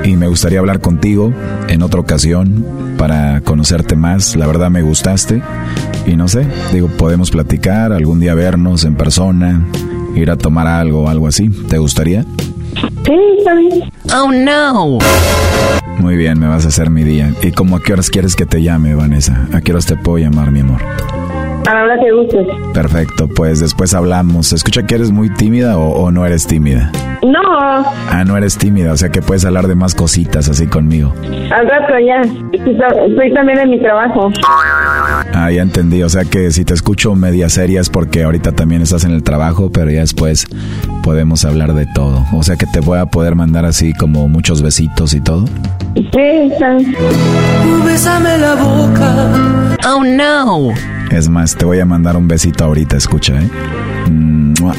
Y 0.05 0.15
me 0.15 0.27
gustaría 0.27 0.59
hablar 0.59 0.81
contigo 0.81 1.33
en 1.67 1.81
otra 1.81 1.99
ocasión 1.99 2.63
para 2.97 3.41
conocerte 3.41 3.95
más. 3.95 4.35
La 4.35 4.45
verdad 4.45 4.69
me 4.69 4.83
gustaste. 4.83 5.41
Y 6.05 6.15
no 6.15 6.27
sé, 6.27 6.45
digo, 6.71 6.87
podemos 6.87 7.31
platicar, 7.31 7.91
algún 7.91 8.19
día 8.19 8.35
vernos 8.35 8.85
en 8.85 8.95
persona, 8.95 9.65
ir 10.15 10.29
a 10.29 10.37
tomar 10.37 10.67
algo 10.67 11.03
o 11.03 11.09
algo 11.09 11.27
así. 11.27 11.49
¿Te 11.49 11.79
gustaría? 11.79 12.23
sí, 13.05 13.13
está 13.39 13.55
bien. 13.55 13.91
Oh, 14.15 14.31
no. 14.31 14.99
Muy 15.99 16.15
bien, 16.17 16.39
me 16.39 16.47
vas 16.47 16.65
a 16.65 16.67
hacer 16.67 16.91
mi 16.91 17.03
día. 17.03 17.33
¿Y 17.41 17.51
cómo 17.51 17.77
a 17.77 17.81
qué 17.81 17.93
horas 17.93 18.11
quieres 18.11 18.35
que 18.35 18.45
te 18.45 18.61
llame, 18.61 18.93
Vanessa? 18.93 19.47
¿A 19.53 19.61
qué 19.61 19.71
horas 19.71 19.87
te 19.87 19.95
puedo 19.95 20.19
llamar, 20.19 20.51
mi 20.51 20.59
amor? 20.59 20.81
A 21.67 21.73
la 21.73 21.83
hora 21.83 21.99
que 21.99 22.11
gustes. 22.11 22.45
Perfecto, 22.73 23.27
pues 23.27 23.59
después 23.59 23.93
hablamos. 23.93 24.47
¿Se 24.47 24.55
escucha 24.55 24.83
que 24.83 24.95
eres 24.95 25.11
muy 25.11 25.29
tímida 25.33 25.77
o, 25.77 25.89
o 26.03 26.11
no 26.11 26.25
eres 26.25 26.45
tímida? 26.45 26.91
No, 27.23 27.41
Ah, 28.11 28.23
no 28.25 28.37
eres 28.37 28.55
tímida, 28.57 28.91
o 28.93 28.97
sea 28.97 29.09
que 29.09 29.21
puedes 29.21 29.45
hablar 29.45 29.67
de 29.67 29.73
más 29.73 29.95
cositas 29.95 30.47
así 30.47 30.67
conmigo. 30.67 31.11
al 31.51 31.67
rato 31.67 31.93
ya. 32.05 32.21
Estoy 32.53 33.33
también 33.33 33.59
en 33.59 33.69
mi 33.71 33.79
trabajo. 33.81 34.31
Ah, 35.33 35.49
ya 35.51 35.63
entendí. 35.63 36.03
O 36.03 36.09
sea 36.09 36.23
que 36.25 36.51
si 36.51 36.65
te 36.65 36.73
escucho 36.75 37.15
media 37.15 37.49
seria 37.49 37.81
es 37.81 37.89
porque 37.89 38.23
ahorita 38.23 38.51
también 38.51 38.81
estás 38.83 39.03
en 39.05 39.11
el 39.11 39.23
trabajo, 39.23 39.71
pero 39.71 39.89
ya 39.89 40.01
después 40.01 40.45
podemos 41.03 41.45
hablar 41.45 41.73
de 41.73 41.87
todo. 41.87 42.23
O 42.33 42.43
sea 42.43 42.57
que 42.57 42.67
te 42.67 42.79
voy 42.79 42.99
a 42.99 43.07
poder 43.07 43.33
mandar 43.35 43.65
así 43.65 43.93
como 43.93 44.27
muchos 44.27 44.61
besitos 44.61 45.13
y 45.15 45.21
todo. 45.21 45.45
Sí. 45.95 46.51
Bésame 47.85 48.37
la 48.37 48.55
boca. 48.55 49.77
Oh, 49.87 50.03
no. 50.03 50.73
Es 51.15 51.29
más, 51.29 51.55
te 51.55 51.63
voy 51.63 51.79
a 51.79 51.85
mandar 51.85 52.17
un 52.17 52.27
besito 52.27 52.65
ahorita, 52.65 52.97
escucha, 52.97 53.39
¿eh? 53.39 53.49
Mua. 54.11 54.73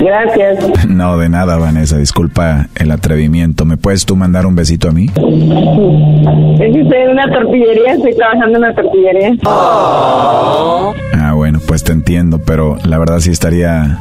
Gracias. 0.00 0.58
No, 0.88 1.16
de 1.16 1.28
nada, 1.28 1.58
Vanessa. 1.58 1.96
Disculpa 1.96 2.66
el 2.74 2.90
atrevimiento. 2.90 3.64
¿Me 3.64 3.76
puedes 3.76 4.04
tú 4.04 4.16
mandar 4.16 4.46
un 4.46 4.56
besito 4.56 4.88
a 4.88 4.90
mí? 4.90 5.06
Es 5.06 5.12
que 5.14 6.80
estoy 6.80 6.98
en 6.98 7.10
una 7.10 7.30
tortillería, 7.30 7.94
estoy 7.94 8.16
trabajando 8.16 8.58
en 8.58 8.64
una 8.64 8.74
tortillería. 8.74 9.36
Ah, 9.44 11.32
bueno, 11.36 11.60
pues 11.68 11.84
te 11.84 11.92
entiendo, 11.92 12.40
pero 12.44 12.76
la 12.84 12.98
verdad 12.98 13.20
sí 13.20 13.30
estaría, 13.30 13.96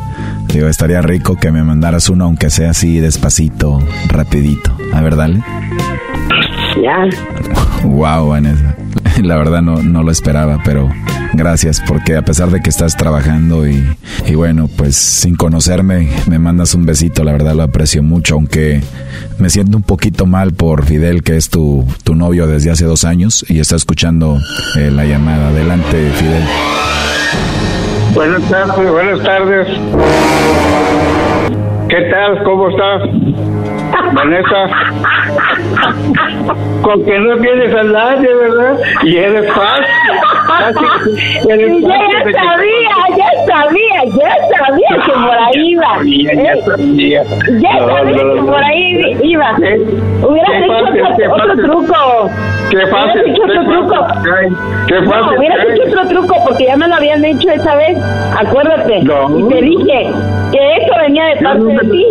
digo, 0.51 0.67
estaría 0.67 1.03
rico 1.03 1.35
que 1.35 1.51
me 1.51 1.63
mandaras 1.63 2.09
uno, 2.09 2.25
aunque 2.25 2.49
sea 2.49 2.71
así 2.71 2.99
despacito, 2.99 3.79
rapidito. 4.07 4.75
A 4.91 5.01
ver, 5.01 5.15
dale. 5.15 5.43
Ya. 6.81 7.07
Wow, 7.83 8.29
Vanessa. 8.29 8.75
La 9.23 9.37
verdad 9.37 9.61
no, 9.61 9.81
no 9.81 10.03
lo 10.03 10.11
esperaba, 10.11 10.59
pero 10.63 10.89
Gracias, 11.33 11.81
porque 11.87 12.17
a 12.17 12.23
pesar 12.23 12.49
de 12.49 12.61
que 12.61 12.69
estás 12.69 12.97
trabajando 12.97 13.67
y, 13.67 13.83
y 14.25 14.35
bueno, 14.35 14.67
pues 14.75 14.95
sin 14.95 15.35
conocerme, 15.35 16.09
me 16.27 16.39
mandas 16.39 16.73
un 16.73 16.85
besito, 16.85 17.23
la 17.23 17.31
verdad 17.31 17.53
lo 17.53 17.63
aprecio 17.63 18.01
mucho, 18.01 18.35
aunque 18.35 18.81
me 19.37 19.49
siento 19.49 19.77
un 19.77 19.83
poquito 19.83 20.25
mal 20.25 20.53
por 20.53 20.85
Fidel, 20.85 21.21
que 21.21 21.37
es 21.37 21.49
tu, 21.49 21.85
tu 22.03 22.15
novio 22.15 22.47
desde 22.47 22.71
hace 22.71 22.85
dos 22.85 23.05
años 23.05 23.45
y 23.47 23.59
está 23.59 23.75
escuchando 23.75 24.39
eh, 24.77 24.89
la 24.91 25.05
llamada. 25.05 25.49
Adelante, 25.49 26.09
Fidel. 26.15 26.43
Buenas 28.15 28.49
tardes, 28.49 28.91
buenas 28.91 29.23
tardes. 29.23 29.67
¿Qué 31.89 32.01
tal? 32.11 32.43
¿Cómo 32.43 32.69
estás? 32.69 33.01
Vanessa. 34.13 35.18
Con 36.81 37.05
que 37.05 37.19
no 37.19 37.37
tienes 37.37 37.75
a 37.75 37.83
nadie, 37.83 38.33
¿verdad? 38.33 38.79
Y 39.03 39.17
eres 39.17 39.51
fácil. 39.53 39.85
Eres 41.49 41.81
ya, 41.81 41.87
ya 41.87 42.31
sabía, 42.43 42.89
ya 43.17 43.28
sabía, 43.49 44.03
ya 44.05 44.57
sabía 44.57 45.05
que 45.05 45.11
por 45.11 45.37
ahí 45.37 45.71
iba. 45.71 45.97
Ya 46.03 46.31
¿eh? 46.53 46.61
sabía. 46.65 47.23
Ya 47.59 47.79
sabía 47.85 48.17
que 48.17 48.41
por 48.41 48.63
ahí 48.63 49.17
iba. 49.23 49.55
Hubieras 49.57 50.63
hecho 50.63 51.29
otro, 51.29 51.33
otro 51.33 51.55
truco. 51.63 52.29
Qué 52.69 52.87
fácil. 52.87 53.21
Hubieras 53.21 53.27
hecho 53.27 53.43
otro 53.43 53.61
qué 53.61 53.67
truco. 53.67 53.95
fácil. 53.95 54.57
Qué 54.87 55.01
No, 55.01 55.11
fácil. 55.11 55.37
hubieras 55.37 55.65
hecho 55.65 55.83
otro 55.87 56.07
truco 56.07 56.35
porque 56.45 56.65
ya 56.65 56.77
me 56.77 56.87
lo 56.87 56.95
habían 56.95 57.25
hecho 57.25 57.49
esa 57.49 57.75
vez. 57.75 57.97
Acuérdate. 58.39 59.03
No. 59.03 59.39
Y 59.39 59.49
te 59.49 59.61
dije 59.61 60.11
que 60.51 60.75
eso 60.77 60.93
venía 61.01 61.25
de 61.25 61.35
parte 61.37 61.63
de 61.65 61.79
ti. 61.91 62.05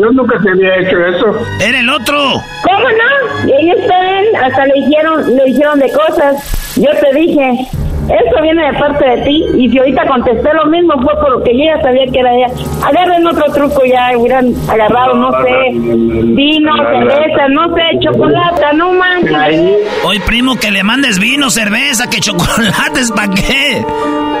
Yo 0.00 0.10
nunca 0.12 0.38
te 0.42 0.50
había 0.50 0.76
hecho 0.76 1.06
eso. 1.06 1.26
¡Era 1.60 1.78
el 1.80 1.90
otro! 1.90 2.16
¿Cómo 2.64 2.78
no? 2.88 3.48
Y 3.48 3.52
ellos 3.52 3.86
también 3.88 4.24
hasta 4.42 4.66
le 4.66 4.74
dijeron, 4.74 5.36
le 5.36 5.44
dijeron 5.44 5.78
de 5.80 5.90
cosas. 5.90 6.76
Yo 6.76 6.88
te 7.00 7.18
dije, 7.18 7.66
eso 8.12 8.42
viene 8.42 8.66
de 8.66 8.78
parte 8.78 9.04
de 9.04 9.22
ti. 9.22 9.44
Y 9.56 9.70
si 9.70 9.78
ahorita 9.78 10.06
contesté 10.06 10.52
lo 10.54 10.66
mismo 10.66 10.94
fue 11.02 11.14
por 11.20 11.30
lo 11.32 11.42
que 11.42 11.56
yo 11.56 11.64
ya 11.64 11.80
sabía 11.82 12.06
que 12.12 12.18
era 12.20 12.34
ella. 12.34 12.46
Agarren 12.84 13.26
otro 13.26 13.52
truco 13.52 13.84
ya, 13.84 14.16
hubieran 14.16 14.52
agarrado, 14.68 15.14
no 15.14 15.30
sé, 15.42 15.70
vino, 15.72 16.76
cerveza, 16.76 17.48
no 17.50 17.74
sé, 17.74 17.82
chocolate, 18.00 18.76
no 18.76 18.92
manches. 18.92 19.78
Oye, 20.04 20.20
primo, 20.26 20.56
que 20.56 20.70
le 20.70 20.82
mandes 20.82 21.18
vino, 21.18 21.50
cerveza, 21.50 22.08
que 22.10 22.20
chocolates, 22.20 23.10
¿para 23.12 23.32
qué? 23.32 23.84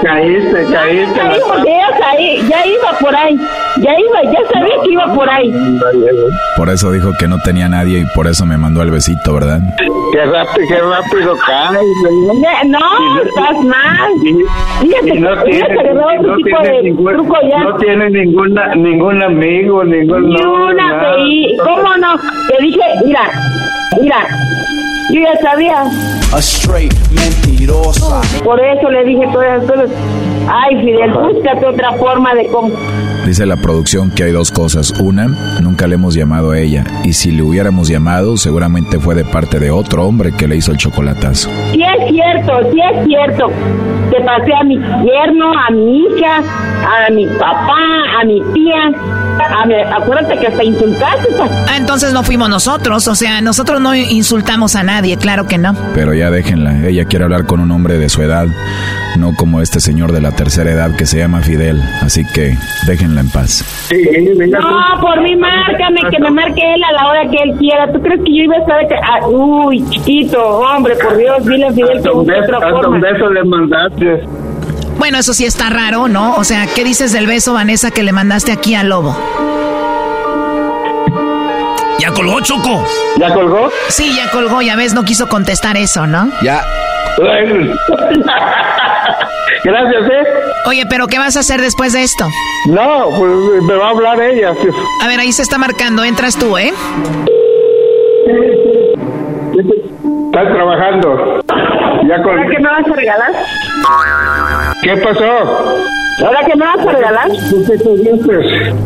Caíste, 0.02 0.66
caíste. 0.72 1.20
Caí 1.20 1.40
porque 1.46 1.70
ya 1.70 1.98
caí, 1.98 2.42
ya 2.48 2.66
iba 2.66 2.98
por 2.98 3.14
ahí, 3.14 3.36
ya 3.76 3.92
iba, 3.98 4.32
ya 4.32 4.52
sabía 4.52 4.74
que 4.82 4.90
iba 4.90 5.14
por 5.14 5.30
ahí. 5.30 5.54
Por 6.56 6.68
eso 6.70 6.90
dijo 6.90 7.12
que 7.18 7.28
no 7.28 7.38
tenía 7.38 7.68
nadie 7.68 8.00
y 8.00 8.04
por 8.06 8.26
eso 8.26 8.44
me 8.44 8.58
mandó 8.58 8.82
el 8.82 8.90
besito, 8.90 9.34
¿verdad? 9.34 9.60
Qué 10.12 10.24
rápido, 10.24 10.66
qué 10.68 10.80
rápido 10.80 11.36
caes. 11.46 11.80
No, 12.66 13.22
estás 13.22 13.61
mal. 13.62 14.12
Fíjate 14.80 15.20
no 15.20 15.42
tiene, 15.44 15.68
no 16.20 17.76
ninguna, 18.10 18.74
ningún 18.74 19.22
amigo, 19.22 19.84
ningún 19.84 20.28
Ni 20.28 20.44
una. 20.44 21.16
¿Cómo 21.64 21.96
no? 21.96 22.16
Te 22.48 22.62
dije, 22.62 22.80
mira, 23.04 23.30
mira, 24.00 24.26
yo 25.12 25.20
ya 25.20 25.40
sabía. 25.40 25.82
A 26.32 26.38
straight 26.38 26.94
mentirosa. 27.10 28.20
Por 28.42 28.60
eso 28.60 28.90
le 28.90 29.04
dije 29.04 29.26
todas 29.32 29.62
esas 29.62 29.70
cosas. 29.70 29.90
Ay, 30.48 30.76
Fidel, 30.82 31.12
búscate 31.12 31.66
otra 31.66 31.92
forma 31.92 32.34
de 32.34 32.46
cómo. 32.46 32.70
Dice 33.26 33.46
la 33.46 33.56
producción 33.56 34.10
que 34.10 34.24
hay 34.24 34.32
dos 34.32 34.50
cosas. 34.50 34.92
Una, 34.98 35.28
nunca 35.60 35.86
le 35.86 35.94
hemos 35.94 36.14
llamado 36.14 36.50
a 36.50 36.58
ella. 36.58 36.84
Y 37.04 37.12
si 37.12 37.30
le 37.30 37.42
hubiéramos 37.42 37.88
llamado, 37.88 38.36
seguramente 38.36 38.98
fue 38.98 39.14
de 39.14 39.24
parte 39.24 39.60
de 39.60 39.70
otro 39.70 40.04
hombre 40.04 40.32
que 40.32 40.48
le 40.48 40.56
hizo 40.56 40.72
el 40.72 40.78
chocolatazo. 40.78 41.48
Sí 41.72 41.82
es 41.82 42.10
cierto, 42.10 42.52
sí 42.72 42.80
es 42.80 43.06
cierto. 43.06 43.46
Te 44.10 44.20
pasé 44.24 44.52
a 44.60 44.64
mi 44.64 44.76
yerno, 44.76 45.52
a 45.52 45.70
mi 45.70 45.98
hija, 45.98 46.38
a 46.38 47.10
mi 47.10 47.26
papá, 47.26 48.20
a 48.20 48.24
mi 48.24 48.40
tía. 48.52 48.90
A 49.44 49.66
mi, 49.66 49.74
acuérdate 49.74 50.38
que 50.38 50.46
hasta 50.48 50.64
insultaste. 50.64 51.28
Ah, 51.40 51.76
entonces 51.76 52.12
no 52.12 52.22
fuimos 52.22 52.48
nosotros, 52.48 53.06
o 53.08 53.14
sea, 53.14 53.40
nosotros 53.40 53.80
no 53.80 53.94
insultamos 53.94 54.76
a 54.76 54.82
nadie, 54.82 55.16
claro 55.16 55.46
que 55.46 55.58
no. 55.58 55.74
Pero 55.94 56.14
ya 56.14 56.30
déjenla. 56.30 56.86
Ella 56.86 57.04
quiere 57.04 57.24
hablar 57.24 57.46
con 57.46 57.60
un 57.60 57.70
hombre 57.70 57.98
de 57.98 58.08
su 58.08 58.22
edad, 58.22 58.46
no 59.16 59.34
como 59.34 59.60
este 59.60 59.80
señor 59.80 60.12
de 60.12 60.20
la 60.20 60.32
tercera 60.32 60.70
edad 60.70 60.94
que 60.96 61.06
se 61.06 61.18
llama 61.18 61.40
Fidel. 61.40 61.82
Así 62.02 62.24
que 62.24 62.56
déjenla 62.86 63.20
en 63.22 63.30
paz. 63.30 63.64
No, 64.50 65.00
por 65.00 65.20
mí 65.22 65.36
márcame, 65.36 66.00
que 66.10 66.18
me 66.20 66.30
marque 66.30 66.60
él 66.74 66.82
a 66.84 66.92
la 66.92 67.08
hora 67.08 67.22
que 67.30 67.36
él 67.42 67.56
quiera. 67.58 67.90
¿Tú 67.92 68.00
crees 68.00 68.20
que 68.24 68.36
yo 68.36 68.42
iba 68.44 68.56
a 68.56 68.58
estar 68.58 68.80
acá? 68.84 68.96
Ah, 69.02 69.26
uy, 69.28 69.84
chiquito, 69.90 70.42
hombre, 70.60 70.94
por 70.96 71.16
Dios, 71.16 71.44
dile 71.44 71.66
a 71.66 71.72
Fidel 71.72 71.90
que 71.92 71.96
Hasta 71.98 72.12
un 72.12 72.18
busque 72.18 72.32
beso, 72.32 72.44
otra 72.44 72.56
hasta 72.58 72.70
forma. 72.70 72.96
un 72.96 73.00
beso 73.00 73.30
le 73.30 73.44
mandaste. 73.44 74.22
Bueno, 75.02 75.18
eso 75.18 75.34
sí 75.34 75.44
está 75.44 75.68
raro, 75.68 76.06
¿no? 76.06 76.36
O 76.36 76.44
sea, 76.44 76.68
¿qué 76.76 76.84
dices 76.84 77.10
del 77.10 77.26
beso, 77.26 77.54
Vanessa, 77.54 77.90
que 77.90 78.04
le 78.04 78.12
mandaste 78.12 78.52
aquí 78.52 78.76
al 78.76 78.88
lobo? 78.88 79.16
¿Ya 81.98 82.12
colgó, 82.12 82.40
Choco? 82.40 82.86
¿Ya 83.18 83.34
colgó? 83.34 83.68
Sí, 83.88 84.14
ya 84.14 84.30
colgó, 84.30 84.62
ya 84.62 84.76
ves, 84.76 84.94
no 84.94 85.02
quiso 85.02 85.28
contestar 85.28 85.76
eso, 85.76 86.06
¿no? 86.06 86.30
Ya. 86.40 86.64
Gracias, 89.64 90.04
¿eh? 90.04 90.22
Oye, 90.66 90.86
pero 90.88 91.08
¿qué 91.08 91.18
vas 91.18 91.36
a 91.36 91.40
hacer 91.40 91.60
después 91.60 91.92
de 91.92 92.04
esto? 92.04 92.30
No, 92.68 93.06
pues 93.18 93.62
me 93.64 93.74
va 93.74 93.88
a 93.88 93.90
hablar 93.90 94.20
ella. 94.22 94.54
A 95.02 95.08
ver, 95.08 95.18
ahí 95.18 95.32
se 95.32 95.42
está 95.42 95.58
marcando, 95.58 96.04
entras 96.04 96.38
tú, 96.38 96.56
¿eh? 96.56 96.72
Estás 100.26 100.46
trabajando. 100.54 101.42
Ya 102.08 102.16
¿Ahora 102.16 102.22
colgó. 102.22 102.50
qué 102.50 102.58
me 102.60 102.68
vas 102.70 102.86
a 102.86 102.92
regalar? 102.94 103.32
¿Qué 104.82 104.96
pasó? 104.96 105.24
¿Ahora 106.24 106.40
qué 106.44 106.56
me 106.56 106.66
vas 106.66 106.86
a 106.86 106.92
regalar? 106.92 107.28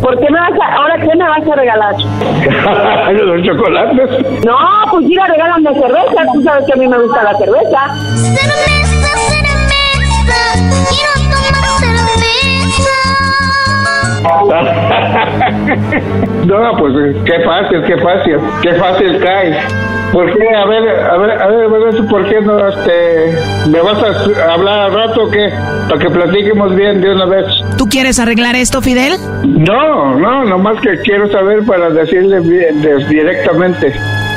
¿Por 0.02 0.20
qué 0.20 0.30
me 0.30 0.38
vas 0.38 0.52
a, 0.60 0.74
ahora 0.76 0.96
qué 0.98 1.16
me 1.16 1.26
vas 1.28 1.48
a 1.48 1.54
regalar? 1.54 1.94
Los 3.14 3.42
chocolates. 3.42 4.44
No, 4.44 4.56
pues 4.90 5.06
ir 5.08 5.20
a 5.20 5.26
regalarme 5.26 5.72
cerveza. 5.72 6.22
Tú 6.34 6.42
sabes 6.42 6.66
que 6.66 6.72
a 6.74 6.76
mí 6.76 6.86
me 6.86 6.98
gusta 6.98 7.22
la 7.22 7.34
cerveza. 7.38 7.80
No, 16.46 16.76
pues 16.78 16.94
qué 17.24 17.40
fácil, 17.44 17.82
qué 17.82 17.96
fácil, 17.98 18.36
qué 18.62 18.74
fácil 18.74 19.20
cae. 19.20 19.58
¿Por 20.12 20.32
qué? 20.32 20.48
A 20.54 20.64
ver, 20.64 20.88
a 20.88 21.16
ver, 21.16 21.30
a 21.42 21.46
ver, 21.48 21.68
Vanessa, 21.68 21.85
¿por 22.08 22.28
qué 22.28 22.40
no 22.40 22.68
este, 22.68 23.68
me 23.68 23.80
vas 23.80 23.98
a 24.02 24.52
hablar 24.52 24.80
al 24.80 24.92
rato 24.92 25.24
o 25.24 25.30
qué? 25.30 25.48
Para 25.88 26.00
que 26.00 26.10
platiquemos 26.10 26.74
bien 26.74 27.00
de 27.00 27.12
una 27.12 27.26
vez. 27.26 27.46
¿Tú 27.76 27.86
quieres 27.86 28.18
arreglar 28.18 28.56
esto, 28.56 28.82
Fidel? 28.82 29.14
No, 29.44 30.18
no, 30.18 30.44
nomás 30.44 30.80
que 30.80 31.00
quiero 31.02 31.30
saber 31.30 31.64
para 31.64 31.90
decirle 31.90 32.40
bien, 32.40 32.82
directamente. 33.08 33.92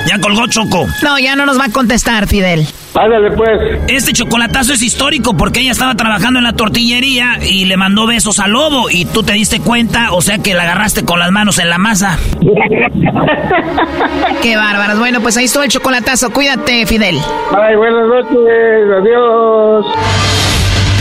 ¿Ya 0.08 0.20
colgó, 0.20 0.48
Choco? 0.48 0.88
No, 1.04 1.20
ya 1.20 1.36
no 1.36 1.46
nos 1.46 1.60
va 1.60 1.66
a 1.66 1.72
contestar, 1.72 2.28
Fidel. 2.28 2.66
Ándale, 3.00 3.32
pues. 3.32 3.80
Este 3.88 4.12
chocolatazo 4.12 4.74
es 4.74 4.84
histórico 4.84 5.38
porque 5.38 5.62
ella 5.62 5.72
estaba 5.72 5.96
trabajando 5.96 6.40
en 6.40 6.44
la 6.44 6.52
tortillería 6.54 7.40
y 7.42 7.64
le 7.64 7.78
mandó 7.78 8.06
besos 8.06 8.40
al 8.40 8.52
lobo 8.52 8.90
y 8.90 9.06
tú 9.06 9.24
te 9.24 9.32
diste 9.34 9.62
cuenta, 9.62 10.12
o 10.12 10.22
sea 10.22 10.40
que 10.40 10.54
la 10.54 10.64
agarraste 10.64 11.06
con 11.06 11.18
las 11.18 11.32
manos 11.32 11.60
en 11.60 11.70
la 11.70 11.78
masa. 11.78 12.20
Qué 14.42 14.58
bárbaros. 14.58 15.00
Bueno, 15.00 15.22
pues 15.22 15.38
ahí 15.38 15.46
estuvo 15.46 15.64
el 15.64 15.70
chocolatazo. 15.70 16.32
Cuídate, 16.32 16.86
Fidel. 16.86 17.18
Ay, 17.58 17.78
buenas 17.78 18.06
noches, 18.08 18.92
adiós. 18.98 19.86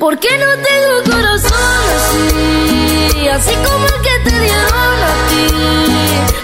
¿Por 0.00 0.18
qué 0.18 0.30
no 0.38 0.46
tengo 0.46 1.14
corazón 1.14 1.52
así? 1.94 3.28
Así 3.28 3.54
como 3.56 3.84
el 3.84 4.00
que 4.00 4.30
te 4.30 4.40
dieron 4.40 5.02
a 5.04 5.28
ti. 5.28 5.46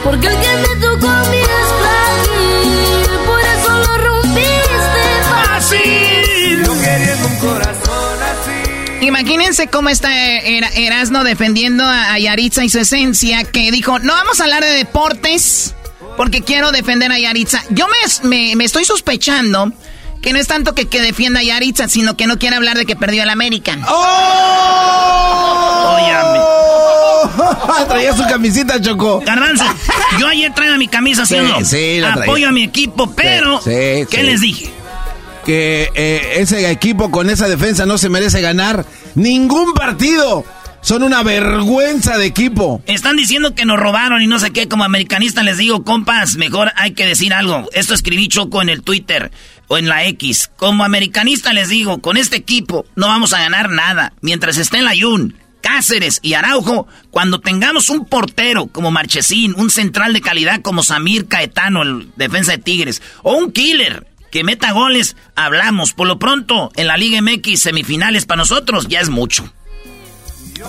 Porque 0.04 0.26
el 0.26 0.36
que 0.36 0.68
te 0.68 0.76
tocó 0.76 1.08
a 1.08 1.24
mí 1.24 1.38
es 1.38 1.68
frágil. 1.80 3.18
Por 3.24 3.40
eso 3.40 3.72
lo 3.78 3.96
rompiste 3.96 5.04
fácil. 5.30 6.62
No 6.66 6.74
queriendo 6.82 7.28
un 7.28 7.36
corazón 7.38 8.18
así. 8.22 9.06
Imagínense 9.06 9.68
cómo 9.68 9.88
está 9.88 10.10
Erasno 10.44 11.24
defendiendo 11.24 11.82
a 11.82 12.18
Yaritza 12.18 12.62
y 12.62 12.68
su 12.68 12.78
esencia, 12.78 13.42
que 13.44 13.70
dijo, 13.70 13.98
no 14.00 14.12
vamos 14.12 14.38
a 14.40 14.44
hablar 14.44 14.64
de 14.64 14.72
deportes, 14.72 15.74
porque 16.18 16.42
quiero 16.42 16.72
defender 16.72 17.10
a 17.10 17.18
Yaritza. 17.18 17.64
Yo 17.70 17.86
me, 17.88 18.28
me, 18.28 18.56
me 18.56 18.64
estoy 18.64 18.84
sospechando 18.84 19.72
que 20.20 20.32
no 20.32 20.38
es 20.38 20.46
tanto 20.46 20.74
que, 20.74 20.86
que 20.86 21.00
defienda 21.00 21.40
a 21.40 21.42
Yaritza, 21.42 21.88
sino 21.88 22.16
que 22.16 22.26
no 22.26 22.38
quiere 22.38 22.56
hablar 22.56 22.76
de 22.76 22.86
que 22.86 22.96
perdió 22.96 23.22
el 23.22 23.30
American. 23.30 23.82
¡Oh! 23.88 25.16
Traía 27.88 28.14
su 28.14 28.22
camisita, 28.24 28.80
Choco. 28.80 29.20
Garbanzo, 29.20 29.64
yo 30.18 30.28
ayer 30.28 30.52
traía 30.54 30.76
mi 30.76 30.88
camisa, 30.88 31.26
¿sí, 31.26 31.36
no? 31.36 31.64
Sí, 31.64 31.98
la 32.00 32.14
Apoyo 32.14 32.48
a 32.48 32.52
mi 32.52 32.64
equipo, 32.64 33.12
pero 33.14 33.60
¿qué 33.62 34.22
les 34.22 34.40
dije? 34.40 34.70
Que 35.44 35.90
eh, 35.94 36.34
ese 36.38 36.70
equipo 36.70 37.10
con 37.10 37.30
esa 37.30 37.46
defensa 37.48 37.86
no 37.86 37.98
se 37.98 38.08
merece 38.08 38.40
ganar 38.40 38.84
ningún 39.14 39.74
partido. 39.74 40.44
Son 40.80 41.02
una 41.02 41.24
vergüenza 41.24 42.16
de 42.16 42.26
equipo. 42.26 42.80
Están 42.86 43.16
diciendo 43.16 43.56
que 43.56 43.64
nos 43.64 43.76
robaron 43.76 44.22
y 44.22 44.28
no 44.28 44.38
sé 44.38 44.52
qué. 44.52 44.68
Como 44.68 44.84
americanista 44.84 45.42
les 45.42 45.56
digo, 45.56 45.82
compas, 45.82 46.36
mejor 46.36 46.70
hay 46.76 46.92
que 46.92 47.06
decir 47.06 47.34
algo. 47.34 47.68
Esto 47.72 47.94
escribí 47.94 48.28
Choco 48.28 48.62
en 48.62 48.68
el 48.68 48.82
Twitter 48.82 49.32
o 49.68 49.78
en 49.78 49.88
la 49.88 50.06
X. 50.06 50.50
Como 50.56 50.84
americanista 50.84 51.52
les 51.52 51.68
digo, 51.68 52.00
con 52.00 52.16
este 52.16 52.36
equipo 52.36 52.86
no 52.94 53.08
vamos 53.08 53.32
a 53.32 53.40
ganar 53.40 53.70
nada. 53.70 54.12
Mientras 54.20 54.56
esté 54.58 54.78
en 54.78 54.84
la 54.84 54.94
Yun, 54.94 55.36
Cáceres 55.60 56.20
y 56.22 56.34
Araujo, 56.34 56.86
cuando 57.10 57.40
tengamos 57.40 57.90
un 57.90 58.04
portero 58.04 58.66
como 58.66 58.90
Marchesín, 58.90 59.54
un 59.56 59.70
central 59.70 60.12
de 60.12 60.20
calidad 60.20 60.62
como 60.62 60.82
Samir 60.82 61.26
Caetano, 61.26 61.82
el 61.82 62.08
defensa 62.16 62.52
de 62.52 62.58
Tigres, 62.58 63.02
o 63.22 63.34
un 63.34 63.52
killer 63.52 64.06
que 64.30 64.44
meta 64.44 64.72
goles, 64.72 65.16
hablamos. 65.34 65.92
Por 65.92 66.06
lo 66.06 66.18
pronto, 66.18 66.70
en 66.76 66.86
la 66.86 66.96
Liga 66.96 67.20
MX 67.20 67.60
semifinales 67.60 68.26
para 68.26 68.38
nosotros 68.38 68.86
ya 68.88 69.00
es 69.00 69.08
mucho. 69.08 69.52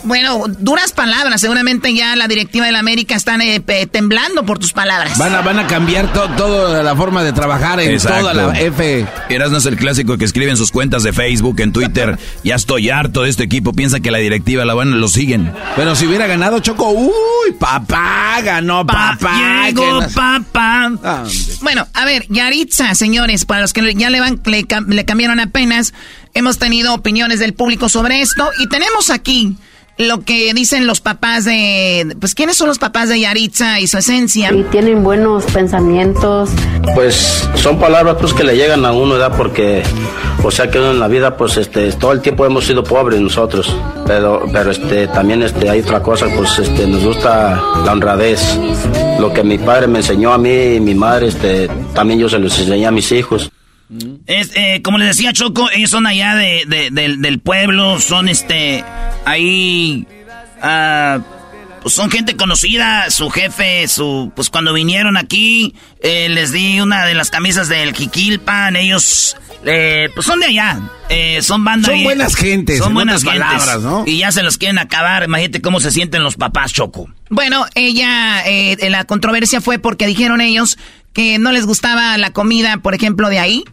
Bueno, 0.04 0.46
duras 0.48 0.92
palabras. 0.92 1.42
Seguramente 1.42 1.94
ya 1.94 2.16
la 2.16 2.28
directiva 2.28 2.66
de 2.66 2.72
la 2.72 2.80
América 2.80 3.16
están 3.16 3.42
eh, 3.42 3.62
temblando 3.92 4.46
por 4.46 4.60
tus 4.60 4.74
palabras. 4.74 5.18
Van 5.18 5.34
a, 5.34 5.42
van 5.42 5.60
a 5.60 5.68
cambiar 5.68 6.12
toda 6.14 6.84
la 6.84 6.96
forma 6.96 7.24
de 7.24 7.34
trabajar 7.34 7.80
en 7.80 7.98
toda 8.00 8.34
la 8.34 8.60
F. 8.60 9.06
Eras 9.30 9.52
no 9.52 9.58
es 9.58 9.66
el 9.66 9.78
clásico 9.78 10.18
que 10.18 10.26
escribe 10.26 10.52
en 10.52 10.58
sus 10.58 10.72
cuentas 10.72 11.04
de 11.04 11.14
Facebook, 11.14 11.60
en 11.60 11.72
Twitter. 11.72 12.18
ya 12.44 12.56
estoy 12.56 12.90
harto 12.90 13.24
de 13.24 13.30
este 13.30 13.44
equipo. 13.44 13.74
Piensa 13.74 14.00
que 14.00 14.12
la 14.12 14.18
directiva 14.18 14.66
la 14.66 14.74
van, 14.74 15.00
lo 15.00 15.08
siguen. 15.08 15.54
Pero 15.76 15.96
si 15.96 16.06
hubiera 16.08 16.28
ganado 16.28 16.60
Choco, 16.60 16.90
uy, 16.90 17.52
papá, 17.60 18.42
ganó 18.44 18.86
papá. 18.86 19.68
Llegó 19.68 20.00
papá. 20.14 20.92
bueno, 21.62 21.88
a 21.94 22.06
ver, 22.06 22.26
Yaritza, 22.30 22.94
señores, 22.96 23.46
para 23.46 23.62
los 23.62 23.74
que 23.74 23.94
ya 23.96 24.10
le, 24.10 24.20
van, 24.20 24.42
le, 24.46 24.66
le 24.88 25.06
cambiaron 25.06 25.40
apenas, 25.40 25.94
hemos 26.38 26.60
tenido 26.60 26.94
opiniones 26.94 27.40
del 27.40 27.54
público 27.54 27.90
sobre 27.90 28.22
esto 28.22 28.50
y 28.60 28.70
tenemos 28.70 29.10
aquí 29.10 29.56
lo 29.98 30.22
que 30.22 30.54
dicen 30.54 30.86
los 30.86 31.02
papás 31.02 31.46
de, 31.46 32.16
pues, 32.20 32.36
¿quiénes 32.36 32.56
son 32.56 32.68
los 32.68 32.78
papás 32.78 33.10
de 33.10 33.20
Yaritza 33.20 33.80
y 33.80 33.88
su 33.88 33.98
esencia? 33.98 34.54
Y 34.54 34.62
tienen 34.66 35.04
buenos 35.04 35.46
pensamientos. 35.46 36.52
Pues 36.94 37.50
son 37.56 37.80
palabras 37.80 38.18
pues 38.20 38.34
que 38.34 38.44
le 38.44 38.56
llegan 38.56 38.86
a 38.86 38.92
uno, 38.92 39.16
¿verdad? 39.16 39.36
Porque, 39.36 39.82
o 40.44 40.52
sea 40.52 40.70
que 40.70 40.78
en 40.78 41.00
la 41.00 41.08
vida, 41.08 41.36
pues, 41.36 41.58
este, 41.58 41.92
todo 41.94 42.12
el 42.12 42.22
tiempo 42.22 42.46
hemos 42.46 42.66
sido 42.66 42.84
pobres 42.84 43.20
nosotros, 43.20 43.76
pero, 44.06 44.46
pero, 44.54 44.70
este, 44.70 45.08
también, 45.08 45.42
este, 45.42 45.68
hay 45.68 45.80
otra 45.80 46.04
cosa, 46.04 46.28
pues, 46.36 46.60
este, 46.60 46.86
nos 46.86 47.04
gusta 47.04 47.60
la 47.84 47.92
honradez. 47.92 48.60
Lo 49.20 49.34
que 49.34 49.44
mi 49.44 49.58
padre 49.58 49.88
me 49.88 50.00
enseñó 50.00 50.32
a 50.32 50.38
mí 50.38 50.76
y 50.76 50.80
mi 50.80 50.94
madre, 50.94 51.30
este, 51.30 51.68
también 51.96 52.20
yo 52.20 52.30
se 52.30 52.38
los 52.38 52.58
enseñé 52.60 52.86
a 52.86 52.92
mis 52.92 53.12
hijos. 53.12 53.52
Es, 54.26 54.52
eh, 54.56 54.82
como 54.84 54.98
les 54.98 55.10
decía 55.10 55.32
Choco, 55.32 55.70
ellos 55.72 55.90
son 55.90 56.08
allá 56.08 56.36
de, 56.36 56.90
del, 56.92 57.40
pueblo, 57.40 58.00
son 58.00 58.28
este, 58.28 58.84
ahí, 59.26 60.06
uh, 60.62 61.22
pues 61.82 61.96
son 61.96 62.12
gente 62.12 62.36
conocida, 62.36 63.10
su 63.12 63.30
jefe, 63.30 63.88
su, 63.88 64.34
pues 64.36 64.50
cuando 64.50 64.74
vinieron 64.74 65.16
aquí, 65.16 65.74
eh, 66.02 66.28
les 66.28 66.52
di 66.52 66.82
una 66.82 67.06
de 67.06 67.14
las 67.14 67.30
camisas 67.30 67.70
del 67.70 67.96
Jiquilpan, 67.96 68.76
ellos, 68.76 69.38
eh, 69.64 70.10
pues 70.14 70.26
son 70.26 70.42
de 70.42 70.48
allá, 70.48 70.82
eh, 71.08 71.42
son 71.42 71.64
bandas. 71.64 71.92
Son 71.92 72.04
buenas 72.04 72.36
gentes, 72.36 72.80
son 72.80 72.94
buenas 72.94 73.24
palabras, 73.24 73.80
¿no? 73.82 74.04
Y 74.06 74.18
ya 74.18 74.34
se 74.34 74.44
los 74.44 74.58
quieren 74.58 74.80
acabar, 74.80 75.24
imagínate 75.24 75.62
cómo 75.62 75.80
se 75.80 75.92
sienten 75.92 76.24
los 76.24 76.36
papás, 76.36 76.74
Choco. 76.74 77.08
Bueno, 77.30 77.66
ella, 77.74 78.44
la 78.90 79.06
controversia 79.06 79.62
fue 79.62 79.80
porque 79.80 80.08
dijeron 80.08 80.42
ellos 80.42 80.78
que 81.14 81.40
no 81.40 81.54
les 81.54 81.66
gustaba 81.66 82.18
la 82.18 82.32
comida, 82.32 82.80
por 82.80 82.96
ejemplo, 82.96 83.30
de 83.30 83.40
ahí 83.40 83.64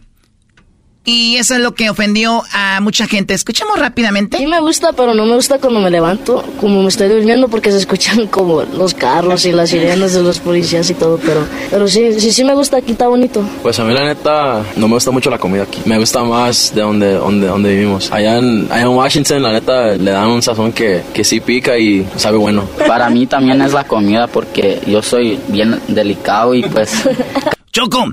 y 1.05 1.37
eso 1.37 1.53
es 1.53 1.61
lo 1.61 1.75
que 1.75 1.89
ofendió 1.89 2.43
a 2.51 2.81
mucha 2.81 3.05
gente. 3.07 3.35
Escuchemos 3.35 3.79
rápidamente. 3.79 4.37
Sí 4.37 4.47
me 4.47 4.59
gusta, 4.59 4.91
pero 4.93 5.13
no 5.13 5.25
me 5.25 5.35
gusta 5.35 5.59
cuando 5.59 5.79
me 5.79 5.91
levanto, 5.91 6.43
como 6.59 6.81
me 6.81 6.89
estoy 6.89 7.07
durmiendo, 7.07 7.47
porque 7.47 7.71
se 7.71 7.77
escuchan 7.77 8.27
como 8.31 8.63
los 8.63 8.95
carros 8.95 9.45
y 9.45 9.51
las 9.51 9.69
sirenas 9.69 10.13
de 10.13 10.23
los 10.23 10.39
policías 10.39 10.89
y 10.89 10.95
todo. 10.95 11.19
Pero, 11.23 11.45
pero 11.69 11.87
sí, 11.87 12.19
sí, 12.19 12.31
sí 12.31 12.43
me 12.43 12.55
gusta, 12.55 12.77
aquí 12.77 12.93
está 12.93 13.07
bonito. 13.07 13.47
Pues 13.61 13.79
a 13.79 13.83
mí 13.83 13.93
la 13.93 14.03
neta 14.03 14.63
no 14.75 14.87
me 14.87 14.95
gusta 14.95 15.11
mucho 15.11 15.29
la 15.29 15.37
comida 15.37 15.63
aquí. 15.63 15.81
Me 15.85 15.99
gusta 15.99 16.23
más 16.23 16.73
de 16.73 16.81
donde, 16.81 17.13
donde, 17.13 17.47
donde 17.47 17.75
vivimos. 17.75 18.11
Allá 18.11 18.39
en, 18.39 18.67
allá 18.71 18.81
en 18.81 18.87
Washington, 18.89 19.43
la 19.43 19.51
neta, 19.51 19.95
le 19.95 20.11
dan 20.11 20.27
un 20.27 20.41
sazón 20.41 20.73
que, 20.73 21.03
que 21.13 21.23
sí 21.23 21.39
pica 21.39 21.77
y 21.77 22.07
sabe 22.15 22.37
bueno. 22.37 22.63
Para 22.87 23.09
mí 23.11 23.27
también 23.27 23.61
es 23.61 23.73
la 23.73 23.83
comida 23.83 24.25
porque 24.27 24.81
yo 24.87 25.03
soy 25.03 25.39
bien 25.49 25.79
delicado 25.87 26.55
y 26.55 26.63
pues... 26.63 26.91
Choco, 27.71 28.05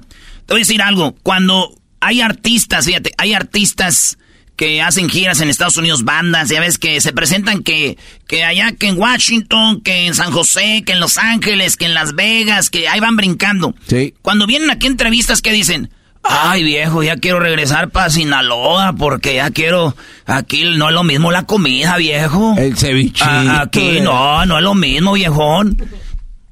te 0.47 0.55
voy 0.55 0.61
a 0.61 0.65
decir 0.65 0.83
algo. 0.83 1.15
Cuando 1.23 1.73
hay 2.03 2.21
artistas, 2.21 2.85
fíjate, 2.85 3.13
hay 3.17 3.33
artistas 3.33 4.19
que 4.57 4.83
hacen 4.83 5.09
giras 5.09 5.41
en 5.41 5.49
Estados 5.49 5.77
Unidos, 5.77 6.03
bandas, 6.03 6.49
ya 6.49 6.61
ves 6.61 6.77
que 6.79 7.01
se 7.01 7.13
presentan 7.13 7.63
que, 7.63 7.97
que 8.27 8.45
allá, 8.45 8.73
que 8.73 8.89
en 8.89 8.99
Washington, 8.99 9.81
que 9.83 10.07
en 10.07 10.15
San 10.15 10.33
José, 10.33 10.83
que 10.85 10.93
en 10.93 11.01
Los 11.01 11.17
Ángeles, 11.17 11.77
que 11.77 11.87
en 11.87 11.95
Las 11.95 12.15
Vegas, 12.15 12.71
que 12.71 12.89
ahí 12.89 12.99
van 12.99 13.17
brincando. 13.17 13.75
Sí. 13.87 14.15
Cuando 14.21 14.47
vienen 14.47 14.71
aquí 14.71 14.89
entrevistas, 14.89 15.43
¿qué 15.43 15.53
dicen? 15.53 15.91
Ay, 16.25 16.65
viejo, 16.65 17.03
ya 17.05 17.17
quiero 17.17 17.39
regresar 17.41 17.91
para 17.91 18.11
Sinaloa 18.11 18.93
porque 18.93 19.37
ya 19.37 19.51
quiero. 19.51 19.97
Aquí 20.27 20.65
no 20.77 20.89
es 20.89 20.95
lo 20.95 21.05
mismo 21.05 21.31
la 21.31 21.45
comida, 21.45 21.97
viejo. 21.97 22.55
El 22.59 22.77
ceviche. 22.77 23.25
aquí 23.25 24.01
no, 24.01 24.45
no 24.45 24.59
es 24.59 24.63
lo 24.63 24.75
mismo, 24.75 25.13
viejón. 25.13 25.77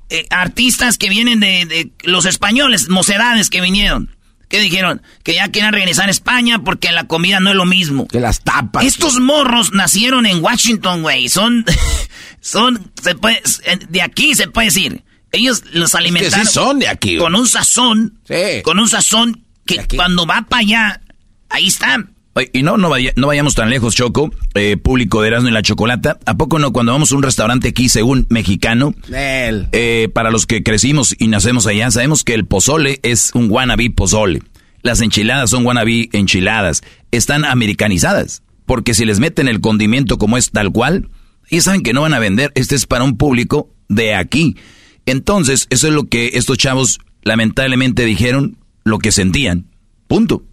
Eh, 0.09 0.27
artistas 0.31 0.97
que 0.97 1.09
vienen 1.09 1.39
de, 1.41 1.67
de 1.67 1.91
los 2.03 2.25
españoles, 2.25 2.89
mocedades 2.89 3.51
que 3.51 3.61
vinieron. 3.61 4.11
¿Qué 4.51 4.59
dijeron? 4.59 5.01
Que 5.23 5.35
ya 5.35 5.49
quieren 5.49 5.73
regresar 5.73 6.09
a 6.09 6.11
España 6.11 6.59
porque 6.59 6.91
la 6.91 7.05
comida 7.05 7.39
no 7.39 7.51
es 7.51 7.57
lo 7.57 7.67
mismo. 7.67 8.09
Que 8.09 8.19
las 8.19 8.41
tapas. 8.41 8.85
Estos 8.85 9.21
morros 9.21 9.73
nacieron 9.73 10.27
en 10.27 10.43
Washington, 10.43 11.03
güey. 11.03 11.29
Son, 11.29 11.65
son, 12.41 12.91
se 13.01 13.15
puede, 13.15 13.41
de 13.89 14.03
aquí 14.03 14.35
se 14.35 14.49
puede 14.49 14.67
decir. 14.67 15.05
Ellos 15.31 15.63
los 15.73 15.95
alimentaron. 15.95 16.45
sí 16.45 16.53
son 16.53 16.81
de 16.81 16.89
aquí. 16.89 17.17
Con 17.17 17.37
un 17.37 17.47
sazón. 17.47 18.19
Sí. 18.27 18.61
Con 18.65 18.81
un 18.81 18.89
sazón 18.89 19.45
que 19.65 19.87
cuando 19.95 20.27
va 20.27 20.45
para 20.49 20.63
allá, 20.63 21.01
ahí 21.49 21.69
está. 21.69 22.05
Y 22.53 22.63
no, 22.63 22.77
no, 22.77 22.89
vayamos 22.89 23.55
tan 23.55 23.71
lejos, 23.71 23.97
Choco, 23.97 24.31
eh, 24.55 24.77
público 24.77 25.21
de 25.21 25.29
Erasmo 25.29 25.49
y 25.49 25.53
la 25.53 25.63
Chocolata. 25.63 26.19
¿A 26.27 26.37
poco 26.37 26.59
no? 26.59 26.73
Cuando 26.73 26.93
vamos 26.93 27.11
a 27.11 27.17
un 27.17 27.23
restaurante 27.23 27.69
aquí, 27.69 27.89
según 27.89 28.27
mexicano, 28.31 28.95
eh, 29.13 30.09
para 30.15 30.31
los 30.31 30.47
que 30.47 30.63
crecimos 30.63 31.15
y 31.19 31.27
nacemos 31.27 31.67
allá, 31.67 31.91
sabemos 31.91 32.23
que 32.23 32.35
el 32.35 32.47
pozole 32.47 33.01
es 33.03 33.33
un 33.35 33.51
wannabe 33.51 33.91
pozole. 33.91 34.43
Las 34.83 35.01
enchiladas 35.01 35.51
son 35.51 35.67
wannabe 35.67 36.09
enchiladas. 36.13 36.83
Están 37.11 37.45
americanizadas. 37.45 38.43
Porque 38.65 38.95
si 38.95 39.05
les 39.05 39.19
meten 39.19 39.49
el 39.49 39.61
condimento 39.61 40.17
como 40.17 40.37
es 40.37 40.53
tal 40.53 40.71
cual, 40.71 41.09
y 41.51 41.61
saben 41.61 41.83
que 41.83 41.93
no 41.93 42.03
van 42.03 42.15
a 42.15 42.21
vender. 42.21 42.53
Este 42.55 42.77
es 42.77 42.87
para 42.87 43.05
un 43.05 43.17
público 43.17 43.75
de 43.89 44.15
aquí. 44.15 44.57
Entonces, 45.05 45.67
eso 45.71 45.89
es 45.89 45.93
lo 45.93 46.09
que 46.09 46.31
estos 46.35 46.57
chavos 46.57 47.01
lamentablemente 47.23 48.05
dijeron, 48.05 48.57
lo 48.85 48.99
que 48.99 49.11
sentían. 49.11 49.67
Punto. 50.07 50.45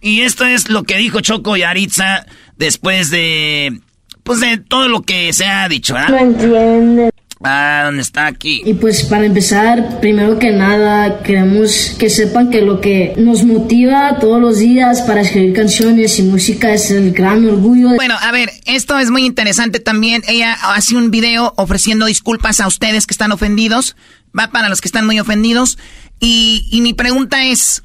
Y 0.00 0.22
esto 0.22 0.44
es 0.44 0.68
lo 0.68 0.84
que 0.84 0.96
dijo 0.96 1.20
Choco 1.20 1.56
y 1.56 1.62
Aritza 1.62 2.26
después 2.56 3.10
de. 3.10 3.80
Pues 4.22 4.40
de 4.40 4.58
todo 4.58 4.88
lo 4.88 5.02
que 5.02 5.32
se 5.32 5.46
ha 5.46 5.68
dicho, 5.68 5.94
¿verdad? 5.94 6.10
No 6.10 6.18
entiende. 6.18 7.10
Ah, 7.42 7.82
¿dónde 7.84 8.02
está 8.02 8.26
aquí? 8.26 8.62
Y 8.64 8.74
pues 8.74 9.04
para 9.04 9.24
empezar, 9.24 10.00
primero 10.00 10.38
que 10.38 10.50
nada, 10.50 11.22
queremos 11.22 11.94
que 11.98 12.10
sepan 12.10 12.50
que 12.50 12.62
lo 12.62 12.80
que 12.80 13.14
nos 13.16 13.44
motiva 13.44 14.18
todos 14.18 14.40
los 14.40 14.58
días 14.58 15.02
para 15.02 15.20
escribir 15.20 15.54
canciones 15.54 16.18
y 16.18 16.24
música 16.24 16.72
es 16.72 16.90
el 16.90 17.12
gran 17.12 17.46
orgullo. 17.46 17.90
Bueno, 17.94 18.16
a 18.20 18.32
ver, 18.32 18.50
esto 18.66 18.98
es 18.98 19.10
muy 19.10 19.24
interesante 19.24 19.78
también. 19.78 20.22
Ella 20.26 20.52
hace 20.74 20.96
un 20.96 21.12
video 21.12 21.54
ofreciendo 21.56 22.06
disculpas 22.06 22.58
a 22.60 22.66
ustedes 22.66 23.06
que 23.06 23.14
están 23.14 23.30
ofendidos. 23.30 23.94
Va 24.36 24.50
para 24.50 24.68
los 24.68 24.80
que 24.80 24.88
están 24.88 25.06
muy 25.06 25.20
ofendidos. 25.20 25.78
Y, 26.18 26.66
y 26.72 26.80
mi 26.80 26.92
pregunta 26.92 27.44
es, 27.44 27.84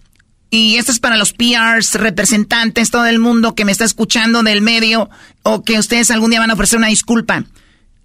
y 0.56 0.78
esto 0.78 0.92
es 0.92 1.00
para 1.00 1.18
los 1.18 1.34
PRs, 1.34 1.96
representantes, 1.96 2.92
todo 2.92 3.08
el 3.08 3.18
mundo 3.18 3.56
que 3.56 3.66
me 3.66 3.72
está 3.72 3.86
escuchando 3.86 4.44
del 4.44 4.62
medio 4.62 5.10
o 5.42 5.64
que 5.64 5.80
ustedes 5.80 6.12
algún 6.12 6.30
día 6.30 6.42
van 6.42 6.52
a 6.52 6.54
ofrecer 6.54 6.78
una 6.78 6.90
disculpa. 6.90 7.44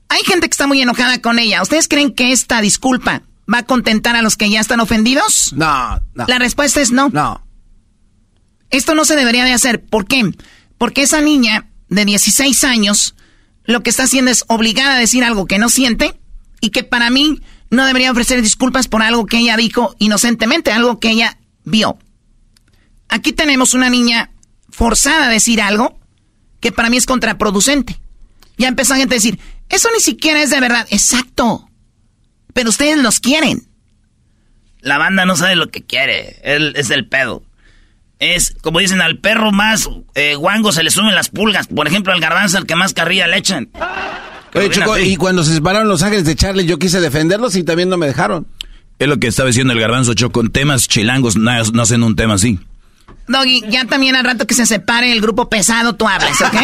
Hay 0.09 0.23
gente 0.25 0.49
que 0.49 0.53
está 0.53 0.67
muy 0.67 0.81
enojada 0.81 1.21
con 1.21 1.39
ella. 1.39 1.61
¿Ustedes 1.61 1.89
creen 1.89 2.15
que 2.15 2.33
esta 2.33 2.63
disculpa 2.63 3.21
va 3.53 3.59
a 3.59 3.63
contentar 3.65 4.17
a 4.17 4.23
los 4.23 4.39
que 4.39 4.49
ya 4.49 4.61
están 4.61 4.81
ofendidos? 4.81 5.53
No, 5.53 6.01
no. 6.15 6.25
La 6.27 6.39
respuesta 6.39 6.81
es 6.81 6.91
no. 6.91 7.11
No. 7.11 7.47
Esto 8.71 8.95
no 8.95 9.05
se 9.05 9.15
debería 9.15 9.45
de 9.45 9.53
hacer. 9.53 9.85
¿Por 9.85 10.07
qué? 10.07 10.23
Porque 10.79 11.03
esa 11.03 11.21
niña 11.21 11.67
de 11.91 12.07
16 12.07 12.65
años 12.65 13.15
lo 13.65 13.83
que 13.83 13.91
está 13.91 14.05
haciendo 14.05 14.31
es 14.31 14.47
obligada 14.49 14.95
a 14.95 14.99
decir 14.99 15.23
algo 15.23 15.45
que 15.45 15.59
no 15.59 15.69
siente 15.69 16.19
y 16.63 16.71
que 16.71 16.83
para 16.83 17.11
mí 17.11 17.43
no 17.69 17.85
debería 17.85 18.11
ofrecer 18.11 18.41
disculpas 18.41 18.89
por 18.89 19.03
algo 19.03 19.27
que 19.27 19.37
ella 19.37 19.59
dijo 19.59 19.95
inocentemente, 19.99 20.73
algo 20.73 20.99
que 20.99 21.11
ella 21.11 21.37
vio. 21.65 21.99
Aquí 23.09 23.33
tenemos 23.33 23.75
una 23.75 23.91
niña 23.91 24.31
forzada 24.71 25.27
a 25.27 25.31
decir 25.31 25.61
algo 25.61 25.99
que 26.61 26.73
para 26.73 26.91
mí 26.91 26.97
es 26.97 27.07
contraproducente. 27.07 27.99
Ya 28.57 28.69
empezó 28.69 28.95
a 28.95 28.97
gente 28.97 29.15
a 29.15 29.19
decir, 29.19 29.39
eso 29.69 29.89
ni 29.95 30.01
siquiera 30.01 30.43
es 30.43 30.51
de 30.51 30.61
verdad. 30.61 30.87
Exacto. 30.91 31.69
Pero 32.53 32.71
ustedes 32.71 32.99
los 32.99 33.21
quieren. 33.21 33.69
La 34.81 34.99
banda 34.99 35.25
no 35.27 35.37
sabe 35.37 35.57
lo 35.57 35.71
que 35.71 35.85
quiere. 35.85 36.39
Él 36.43 36.75
es 36.77 36.91
el 36.91 37.07
pedo. 37.07 37.43
Es, 38.19 38.57
como 38.63 38.81
dicen, 38.81 39.01
al 39.01 39.19
perro 39.19 39.53
más 39.53 39.89
eh, 40.15 40.35
guango 40.35 40.73
se 40.73 40.83
le 40.83 40.91
suben 40.91 41.15
las 41.15 41.29
pulgas. 41.29 41.69
Por 41.69 41.87
ejemplo, 41.87 42.13
al 42.13 42.21
garbanzo, 42.21 42.59
al 42.59 42.67
que 42.67 42.75
más 42.75 42.95
carrilla 42.95 43.29
le 43.29 43.39
echan. 43.39 43.71
Oye, 44.55 44.71
Choco, 44.71 44.99
y 44.99 45.17
cuando 45.17 45.45
se 45.45 45.55
separaron 45.55 45.89
los 45.89 46.03
ángeles 46.03 46.25
de 46.25 46.35
Charlie, 46.35 46.67
yo 46.67 46.79
quise 46.79 47.01
defenderlos 47.01 47.55
y 47.55 47.63
también 47.63 47.89
no 47.89 47.97
me 47.97 48.07
dejaron. 48.07 48.47
Es 48.99 49.07
lo 49.07 49.19
que 49.19 49.29
estaba 49.29 49.47
diciendo 49.49 49.73
el 49.73 49.79
garbanzo, 49.81 50.15
Choco. 50.15 50.33
Con 50.33 50.51
temas 50.51 50.89
chilangos 50.89 51.37
no, 51.37 51.53
no 51.73 51.83
hacen 51.83 52.03
un 52.03 52.17
tema 52.17 52.35
así. 52.35 52.59
Doggy, 53.29 53.63
ya 53.71 53.85
también 53.85 54.17
al 54.17 54.25
rato 54.25 54.47
que 54.47 54.55
se 54.55 54.67
separe 54.67 55.13
el 55.13 55.21
grupo 55.21 55.49
pesado, 55.49 55.95
tú 55.95 56.09
hablas, 56.09 56.41
¿ok? 56.41 56.55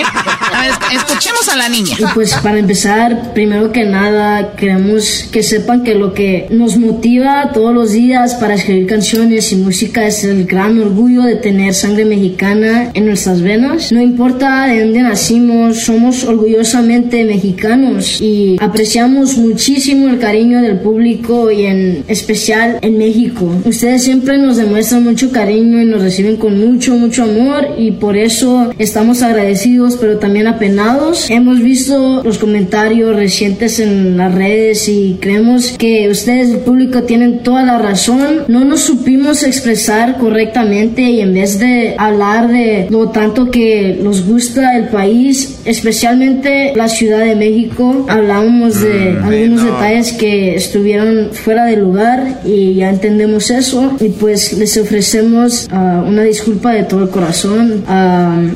A 0.52 0.60
ver, 0.62 0.70
escuchemos 0.92 1.48
a 1.48 1.56
la 1.56 1.68
niña. 1.68 1.96
Pues 2.14 2.34
para 2.34 2.58
empezar, 2.58 3.32
primero 3.34 3.70
que 3.70 3.84
nada, 3.84 4.54
queremos 4.56 5.28
que 5.30 5.42
sepan 5.42 5.84
que 5.84 5.94
lo 5.94 6.14
que 6.14 6.46
nos 6.50 6.76
motiva 6.76 7.52
todos 7.52 7.74
los 7.74 7.92
días 7.92 8.34
para 8.34 8.54
escribir 8.54 8.86
canciones 8.86 9.52
y 9.52 9.56
música 9.56 10.06
es 10.06 10.24
el 10.24 10.46
gran 10.46 10.80
orgullo 10.80 11.22
de 11.22 11.36
tener 11.36 11.74
sangre 11.74 12.04
mexicana 12.04 12.90
en 12.94 13.06
nuestras 13.06 13.42
venas. 13.42 13.92
No 13.92 14.00
importa 14.00 14.66
de 14.66 14.80
dónde 14.80 15.02
nacimos, 15.02 15.80
somos 15.80 16.24
orgullosamente 16.24 17.24
mexicanos 17.24 18.20
y 18.20 18.56
apreciamos 18.60 19.36
muchísimo 19.36 20.08
el 20.08 20.18
cariño 20.18 20.62
del 20.62 20.78
público 20.78 21.50
y 21.50 21.66
en 21.66 22.04
especial 22.08 22.78
en 22.82 22.98
México. 22.98 23.50
Ustedes 23.64 24.04
siempre 24.04 24.38
nos 24.38 24.56
demuestran 24.56 25.04
mucho 25.04 25.30
cariño 25.30 25.82
y 25.82 25.84
nos 25.84 26.00
reciben 26.00 26.36
con 26.36 26.53
mucho, 26.54 26.96
mucho 26.96 27.24
amor 27.24 27.68
y 27.78 27.92
por 27.92 28.16
eso 28.16 28.72
estamos 28.78 29.22
agradecidos 29.22 29.96
pero 30.00 30.18
también 30.18 30.46
apenados. 30.46 31.30
Hemos 31.30 31.60
visto 31.60 32.22
los 32.24 32.38
comentarios 32.38 33.16
recientes 33.16 33.80
en 33.80 34.16
las 34.16 34.34
redes 34.34 34.88
y 34.88 35.18
creemos 35.20 35.74
que 35.78 36.08
ustedes, 36.08 36.50
el 36.50 36.58
público, 36.58 37.02
tienen 37.02 37.42
toda 37.42 37.62
la 37.64 37.78
razón. 37.78 38.44
No 38.48 38.64
nos 38.64 38.80
supimos 38.80 39.42
expresar 39.42 40.18
correctamente 40.18 41.02
y 41.02 41.20
en 41.20 41.34
vez 41.34 41.58
de 41.58 41.94
hablar 41.98 42.48
de 42.48 42.86
lo 42.90 43.10
tanto 43.10 43.50
que 43.50 43.98
nos 44.02 44.26
gusta 44.26 44.76
el 44.76 44.88
país, 44.88 45.60
especialmente 45.64 46.72
la 46.74 46.88
Ciudad 46.88 47.24
de 47.24 47.34
México, 47.34 48.06
hablamos 48.08 48.80
de 48.80 49.12
mm, 49.12 49.24
algunos 49.24 49.64
detalles 49.64 50.12
que 50.12 50.54
estuvieron 50.54 51.30
fuera 51.32 51.64
de 51.66 51.76
lugar 51.76 52.40
y 52.44 52.74
ya 52.74 52.90
entendemos 52.90 53.50
eso 53.50 53.96
y 54.00 54.08
pues 54.10 54.52
les 54.54 54.76
ofrecemos 54.76 55.68
uh, 55.72 56.08
una 56.08 56.22
disculpa 56.22 56.43
disculpa 56.44 56.72
de 56.72 56.82
todo 56.82 57.04
el 57.04 57.08
corazón. 57.08 57.84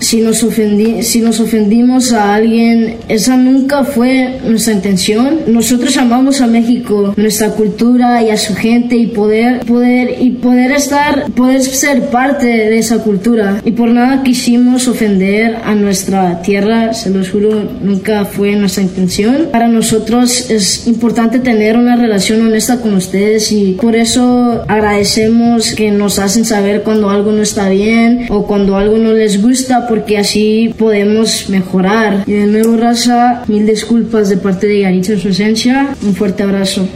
si, 0.00 0.20
nos 0.20 0.42
ofendí, 0.42 1.02
si 1.02 1.20
nos 1.20 1.40
ofendimos 1.40 2.12
a 2.12 2.34
alguien, 2.34 2.98
esa 3.08 3.38
nunca 3.38 3.82
fue 3.82 4.40
nuestra 4.44 4.74
intención. 4.74 5.38
Nosotros 5.46 5.96
amamos 5.96 6.42
a 6.42 6.46
México, 6.46 7.14
nuestra 7.16 7.52
cultura 7.52 8.22
y 8.22 8.28
a 8.28 8.36
su 8.36 8.54
gente 8.54 8.94
y 8.94 9.06
poder, 9.06 9.60
poder, 9.60 10.16
y 10.20 10.32
poder 10.32 10.72
estar, 10.72 11.30
poder 11.30 11.62
ser 11.62 12.10
parte 12.10 12.46
de 12.46 12.78
esa 12.78 12.98
cultura. 12.98 13.62
Y 13.64 13.70
por 13.70 13.88
nada 13.88 14.22
quisimos 14.22 14.86
ofender 14.86 15.56
a 15.64 15.74
nuestra 15.74 16.42
tierra, 16.42 16.92
se 16.92 17.08
los 17.08 17.30
juro, 17.30 17.70
nunca 17.80 18.26
fue 18.26 18.54
nuestra 18.56 18.82
intención. 18.82 19.48
Para 19.50 19.68
nosotros 19.68 20.50
es 20.50 20.86
importante 20.86 21.38
tener 21.38 21.78
una 21.78 21.96
relación 21.96 22.46
honesta 22.46 22.82
con 22.82 22.92
ustedes 22.94 23.50
y 23.50 23.78
por 23.80 23.96
eso 23.96 24.62
agradecemos 24.68 25.72
que 25.74 25.90
nos 25.90 26.18
hacen 26.18 26.44
saber 26.44 26.82
cuando 26.82 27.08
algo 27.08 27.32
no 27.32 27.42
está 27.42 27.67
bien 27.68 28.26
o 28.30 28.46
cuando 28.46 28.76
algo 28.76 28.98
no 28.98 29.12
les 29.12 29.42
gusta 29.42 29.86
porque 29.88 30.18
así 30.18 30.74
podemos 30.78 31.48
mejorar. 31.48 32.24
Y 32.26 32.32
de 32.32 32.46
nuevo, 32.46 32.76
raza, 32.76 33.44
mil 33.46 33.66
disculpas 33.66 34.28
de 34.28 34.36
parte 34.36 34.66
de 34.66 34.80
Yaritza 34.80 35.12
en 35.14 35.20
su 35.20 35.28
esencia. 35.28 35.96
Un 36.02 36.14
fuerte 36.14 36.42
abrazo. 36.42 36.88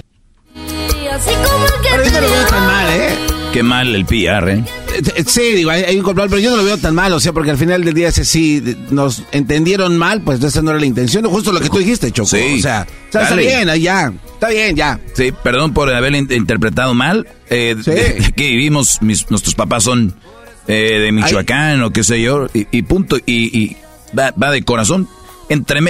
Pero 1.83 2.05
yo 2.05 2.11
no 2.13 2.21
lo 2.21 2.31
veo 2.31 2.47
tan 2.47 2.67
mal, 2.67 2.89
¿eh? 2.91 3.09
Qué 3.53 3.63
mal 3.63 3.95
el 3.95 4.07
PR, 4.07 4.49
¿eh? 4.51 4.65
Sí, 5.27 5.53
digo, 5.55 5.71
hay, 5.71 5.97
un 5.97 6.03
control, 6.03 6.29
pero 6.29 6.41
yo 6.41 6.51
no 6.51 6.57
lo 6.57 6.65
veo 6.65 6.79
tan 6.79 6.95
mal, 6.95 7.13
o 7.13 7.21
sea, 7.21 7.33
porque 7.33 7.51
al 7.51 7.59
final 7.59 7.85
del 7.85 7.95
día 7.95 8.09
ese 8.09 8.25
sí 8.25 8.63
nos 8.91 9.23
entendieron 9.33 9.97
mal, 9.97 10.23
pues 10.23 10.43
esa 10.43 10.63
no 10.63 10.71
era 10.71 10.81
la 10.81 10.87
intención, 10.87 11.25
justo 11.25 11.53
lo 11.53 11.61
que 11.61 11.69
tú 11.69 11.79
dijiste, 11.79 12.11
Choco. 12.11 12.29
Sí, 12.29 12.59
o 12.59 12.63
sea, 12.63 12.87
está 13.13 13.35
bien, 13.35 13.69
ya, 13.81 14.13
está 14.35 14.49
bien, 14.49 14.77
ya. 14.77 15.01
Sí, 15.15 15.33
perdón 15.43 15.73
por 15.73 15.93
haber 15.93 16.15
interpretado 16.15 16.95
mal. 16.95 17.27
Eh, 17.49 17.77
aquí 18.27 18.51
vivimos, 18.51 18.99
mis, 19.01 19.31
nuestros 19.31 19.55
papás 19.55 19.85
son 19.85 20.15
eh, 20.67 20.99
de 21.01 21.13
Michoacán 21.13 21.83
o 21.83 21.91
qué 21.91 22.05
sé 22.05 22.21
yo, 22.21 22.47
y, 22.53 22.83
punto, 22.83 23.17
y, 23.27 23.77
va, 24.17 24.51
de 24.51 24.63
corazón. 24.63 25.09
Entre, 25.49 25.81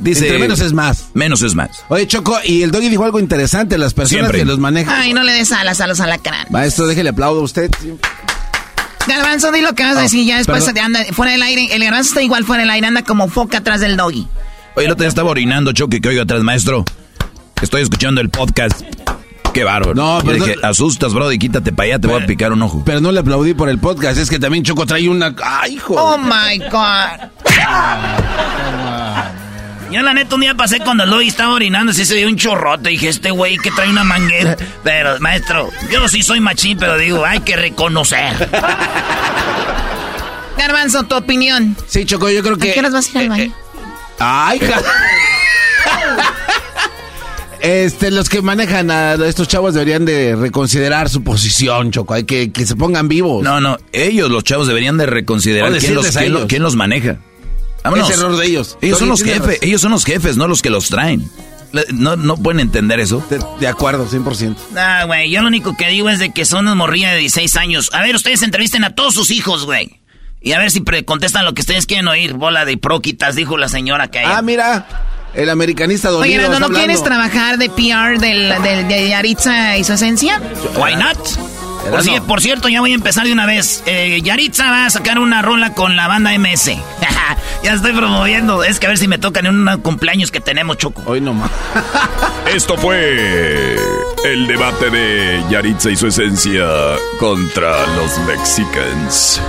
dice, 0.00 0.38
menos 0.38 0.60
es 0.60 0.72
más. 0.72 1.10
Menos 1.14 1.42
es 1.42 1.54
más. 1.54 1.84
Oye, 1.88 2.08
Choco, 2.08 2.38
y 2.44 2.62
el 2.62 2.72
Doggy 2.72 2.88
dijo 2.88 3.04
algo 3.04 3.20
interesante, 3.20 3.78
las 3.78 3.94
personas 3.94 4.32
que 4.32 4.44
los 4.44 4.58
manejan. 4.58 5.00
Ay, 5.00 5.12
no 5.12 5.22
le 5.22 5.32
des 5.32 5.52
alas 5.52 5.80
a 5.80 5.86
los 5.86 6.00
alacranes. 6.00 6.50
Maestro, 6.50 6.86
déjele 6.86 7.10
aplaudo 7.10 7.40
a 7.40 7.44
usted. 7.44 7.70
Garbanzo, 9.06 9.52
di 9.52 9.60
lo 9.60 9.74
que 9.74 9.84
vas 9.84 9.96
a 9.96 10.00
oh, 10.00 10.02
decir 10.02 10.26
ya 10.26 10.38
después 10.38 10.72
de 10.72 10.80
anda 10.80 11.04
fuera 11.12 11.32
del 11.32 11.42
aire. 11.42 11.68
El 11.72 11.84
garbanzo 11.84 12.10
está 12.10 12.22
igual 12.22 12.44
fuera 12.44 12.62
del 12.62 12.70
aire, 12.70 12.86
anda 12.86 13.02
como 13.02 13.28
foca 13.28 13.58
atrás 13.58 13.80
del 13.80 13.96
doggy. 13.96 14.26
Oye, 14.74 14.86
el 14.86 14.92
otro 14.92 15.02
día 15.02 15.08
estaba 15.08 15.30
orinando, 15.30 15.72
Choque, 15.72 16.00
que 16.00 16.08
oigo 16.08 16.22
atrás, 16.22 16.42
maestro. 16.42 16.84
Estoy 17.60 17.82
escuchando 17.82 18.20
el 18.20 18.28
podcast. 18.28 18.80
Qué 19.52 19.64
bárbaro. 19.64 19.94
No, 19.94 20.20
pero. 20.24 20.44
Dije, 20.44 20.56
asustas, 20.62 21.12
bro, 21.12 21.30
y 21.32 21.38
quítate 21.38 21.72
para 21.72 21.88
allá, 21.88 21.98
te 21.98 22.08
voy 22.08 22.22
a 22.22 22.26
picar 22.26 22.52
un 22.52 22.62
ojo. 22.62 22.82
Pero 22.84 23.00
no 23.00 23.12
le 23.12 23.20
aplaudí 23.20 23.54
por 23.54 23.68
el 23.68 23.78
podcast, 23.78 24.18
es 24.18 24.30
que 24.30 24.38
también 24.38 24.64
Choco 24.64 24.86
trae 24.86 25.08
una. 25.08 25.34
¡Ay, 25.42 25.74
hijo! 25.74 25.94
¡Oh, 25.94 26.18
my 26.18 26.58
God! 26.70 27.28
Yo 29.92 30.00
la 30.00 30.14
neta 30.14 30.34
un 30.36 30.40
día 30.40 30.54
pasé 30.54 30.80
cuando 30.80 31.04
Loy 31.04 31.28
estaba 31.28 31.52
orinando, 31.52 31.92
así 31.92 32.06
se 32.06 32.14
dio 32.14 32.26
un 32.26 32.36
chorrote. 32.36 32.88
Dije, 32.88 33.08
este 33.08 33.30
güey 33.30 33.58
que 33.58 33.70
trae 33.70 33.90
una 33.90 34.04
manguera. 34.04 34.56
Pero, 34.82 35.20
maestro, 35.20 35.68
yo 35.90 36.08
sí 36.08 36.22
soy 36.22 36.40
machín, 36.40 36.78
pero 36.78 36.96
digo, 36.96 37.24
hay 37.26 37.40
que 37.40 37.56
reconocer. 37.56 38.48
Garbanzo, 40.56 41.02
tu 41.02 41.14
opinión. 41.14 41.76
Sí, 41.86 42.06
Choco, 42.06 42.30
yo 42.30 42.42
creo 42.42 42.56
que... 42.56 42.70
¿A 42.70 42.74
qué 42.74 42.82
vas 42.82 43.06
a 43.06 43.10
ir 43.10 43.18
al 43.18 43.28
baño? 43.28 43.42
Eh, 43.42 43.46
eh, 43.46 44.14
ay, 44.18 44.60
Este, 47.62 48.10
los 48.10 48.28
que 48.28 48.42
manejan 48.42 48.90
a 48.90 49.14
estos 49.14 49.46
chavos 49.46 49.72
deberían 49.74 50.04
de 50.04 50.34
reconsiderar 50.34 51.08
su 51.08 51.22
posición, 51.22 51.92
Choco. 51.92 52.12
Hay 52.12 52.24
que, 52.24 52.50
que 52.50 52.66
se 52.66 52.74
pongan 52.74 53.06
vivos. 53.06 53.44
No, 53.44 53.60
no, 53.60 53.78
ellos, 53.92 54.32
los 54.32 54.42
chavos, 54.42 54.66
deberían 54.66 54.96
de 54.96 55.06
reconsiderar 55.06 55.72
quién 55.78 55.94
los, 55.94 56.10
quién, 56.48 56.62
los, 56.64 56.74
maneja. 56.74 57.18
Vámonos. 57.84 58.10
Es 58.10 58.18
error 58.18 58.36
de 58.36 58.46
ellos. 58.46 58.76
Ellos 58.82 58.98
son 58.98 59.08
los 59.08 59.22
jefes, 59.22 59.60
ellos 59.62 59.80
son 59.80 59.92
los 59.92 60.04
jefes, 60.04 60.36
no 60.36 60.48
los 60.48 60.60
que 60.60 60.70
los 60.70 60.88
traen. 60.88 61.30
No, 61.92 62.16
no 62.16 62.36
pueden 62.36 62.58
entender 62.58 62.98
eso. 62.98 63.24
De, 63.60 63.68
acuerdo, 63.68 64.08
100%. 64.08 64.56
Ah, 64.76 65.04
güey, 65.06 65.30
yo 65.30 65.40
lo 65.40 65.46
único 65.46 65.76
que 65.76 65.88
digo 65.88 66.10
es 66.10 66.18
de 66.18 66.32
que 66.32 66.44
son 66.44 66.66
una 66.66 66.74
morrilla 66.74 67.12
de 67.12 67.18
16 67.18 67.56
años. 67.56 67.90
A 67.92 68.02
ver, 68.02 68.16
ustedes 68.16 68.42
entrevisten 68.42 68.82
a 68.82 68.96
todos 68.96 69.14
sus 69.14 69.30
hijos, 69.30 69.66
güey. 69.66 70.00
Y 70.40 70.52
a 70.52 70.58
ver 70.58 70.72
si 70.72 70.82
contestan 71.04 71.44
lo 71.44 71.54
que 71.54 71.60
ustedes 71.60 71.86
quieren 71.86 72.08
oír. 72.08 72.34
Bola 72.34 72.64
de 72.64 72.76
proquitas, 72.76 73.36
dijo 73.36 73.56
la 73.56 73.68
señora 73.68 74.08
que 74.08 74.18
hay. 74.18 74.26
Ah, 74.28 74.42
mira. 74.42 74.86
El 75.34 75.48
americanista 75.48 76.12
Oye, 76.12 76.36
¿no, 76.36 76.58
¿no 76.58 76.68
quieres 76.68 77.02
trabajar 77.02 77.58
de 77.58 77.70
PR 77.70 78.18
del, 78.18 78.88
de 78.88 79.08
Yaritza 79.08 79.78
y 79.78 79.84
su 79.84 79.94
esencia? 79.94 80.40
Why 80.76 80.96
not? 80.96 81.18
Por, 81.90 82.26
por, 82.26 82.40
cierto, 82.40 82.68
ya 82.68 82.80
voy 82.80 82.92
a 82.92 82.94
empezar 82.94 83.26
de 83.26 83.32
una 83.32 83.46
vez. 83.46 83.82
Eh, 83.86 84.20
Yaritza 84.22 84.70
va 84.70 84.86
a 84.86 84.90
sacar 84.90 85.18
una 85.18 85.42
rola 85.42 85.74
con 85.74 85.96
la 85.96 86.06
banda 86.06 86.30
MS. 86.38 86.66
ya 87.64 87.72
estoy 87.72 87.92
promoviendo. 87.92 88.62
Es 88.62 88.78
que 88.78 88.86
a 88.86 88.90
ver 88.90 88.98
si 88.98 89.08
me 89.08 89.18
tocan 89.18 89.46
en 89.46 89.68
un 89.68 89.80
cumpleaños 89.80 90.30
que 90.30 90.40
tenemos, 90.40 90.78
Choco. 90.78 91.02
Hoy 91.06 91.20
nomás. 91.20 91.50
Esto 92.54 92.76
fue 92.76 93.76
el 94.24 94.46
debate 94.46 94.90
de 94.90 95.42
Yaritza 95.50 95.90
y 95.90 95.96
su 95.96 96.06
esencia 96.06 96.68
contra 97.18 97.86
los 97.96 98.18
Mexicans. 98.20 99.40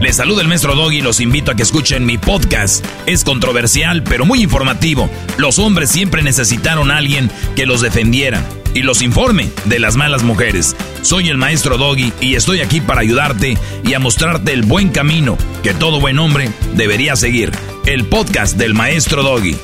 Les 0.00 0.16
saluda 0.16 0.40
el 0.40 0.48
maestro 0.48 0.74
Doggy 0.74 0.98
y 0.98 1.02
los 1.02 1.20
invito 1.20 1.50
a 1.50 1.54
que 1.54 1.62
escuchen 1.62 2.06
mi 2.06 2.16
podcast. 2.16 2.84
Es 3.04 3.22
controversial, 3.22 4.02
pero 4.02 4.24
muy 4.24 4.42
informativo. 4.42 5.10
Los 5.36 5.58
hombres 5.58 5.90
siempre 5.90 6.22
necesitaron 6.22 6.90
a 6.90 6.96
alguien 6.96 7.30
que 7.54 7.66
los 7.66 7.82
defendiera 7.82 8.42
y 8.72 8.80
los 8.80 9.02
informe 9.02 9.50
de 9.66 9.78
las 9.78 9.96
malas 9.96 10.22
mujeres. 10.22 10.74
Soy 11.02 11.28
el 11.28 11.36
maestro 11.36 11.76
Doggy 11.76 12.14
y 12.18 12.34
estoy 12.34 12.60
aquí 12.60 12.80
para 12.80 13.02
ayudarte 13.02 13.58
y 13.84 13.92
a 13.92 13.98
mostrarte 13.98 14.54
el 14.54 14.62
buen 14.62 14.88
camino 14.88 15.36
que 15.62 15.74
todo 15.74 16.00
buen 16.00 16.18
hombre 16.18 16.50
debería 16.74 17.14
seguir. 17.14 17.52
El 17.84 18.06
podcast 18.06 18.56
del 18.56 18.72
maestro 18.72 19.22
Doggy. 19.22 19.56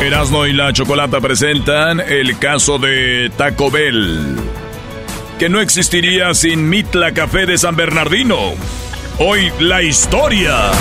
Erasmo 0.00 0.46
y 0.46 0.52
la 0.52 0.72
Chocolata 0.72 1.20
presentan 1.20 1.98
el 1.98 2.38
caso 2.38 2.78
de 2.78 3.32
Taco 3.36 3.68
Bell 3.68 4.36
que 5.38 5.48
no 5.48 5.60
existiría 5.60 6.34
sin 6.34 6.68
Mitla 6.68 7.14
Café 7.14 7.46
de 7.46 7.56
San 7.58 7.76
Bernardino. 7.76 8.54
Hoy 9.18 9.52
la 9.60 9.82
historia. 9.82 10.72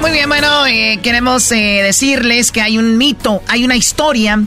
Muy 0.00 0.10
bien, 0.10 0.28
bueno, 0.28 0.66
eh, 0.66 0.98
queremos 1.04 1.52
eh, 1.52 1.82
decirles 1.84 2.50
que 2.50 2.62
hay 2.62 2.78
un 2.78 2.98
mito, 2.98 3.40
hay 3.46 3.64
una 3.64 3.76
historia 3.76 4.42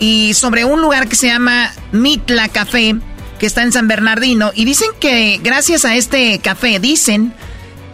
y 0.00 0.34
sobre 0.34 0.64
un 0.64 0.80
lugar 0.80 1.08
que 1.08 1.14
se 1.14 1.28
llama 1.28 1.72
Mitla 1.92 2.48
Café, 2.48 2.96
que 3.38 3.46
está 3.46 3.62
en 3.62 3.70
San 3.70 3.86
Bernardino, 3.86 4.50
y 4.54 4.64
dicen 4.64 4.88
que 4.98 5.38
gracias 5.40 5.84
a 5.84 5.94
este 5.94 6.40
café, 6.40 6.80
dicen 6.80 7.32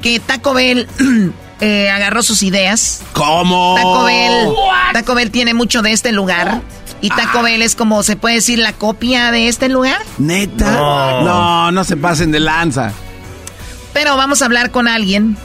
que 0.00 0.18
Taco 0.18 0.54
Bell 0.54 0.88
Eh, 1.60 1.90
agarró 1.90 2.22
sus 2.22 2.42
ideas. 2.42 3.02
¿Cómo? 3.12 3.74
Taco 3.76 4.04
Bell, 4.04 4.48
Taco 4.92 5.14
Bell 5.14 5.30
tiene 5.30 5.54
mucho 5.54 5.82
de 5.82 5.92
este 5.92 6.12
lugar. 6.12 6.62
Y 7.00 7.08
Taco 7.10 7.38
ah. 7.38 7.42
Bell 7.42 7.62
es 7.62 7.74
como, 7.74 8.02
¿se 8.02 8.16
puede 8.16 8.36
decir 8.36 8.58
la 8.58 8.72
copia 8.72 9.30
de 9.32 9.48
este 9.48 9.68
lugar? 9.68 10.00
¿Neta? 10.18 10.70
No, 10.70 11.70
no, 11.72 11.84
se 11.84 11.96
pasen 11.96 12.30
de 12.30 12.40
lanza. 12.40 12.92
Pero 13.92 14.16
vamos 14.16 14.42
a 14.42 14.44
hablar 14.44 14.70
con 14.70 14.88
alguien 14.88 15.36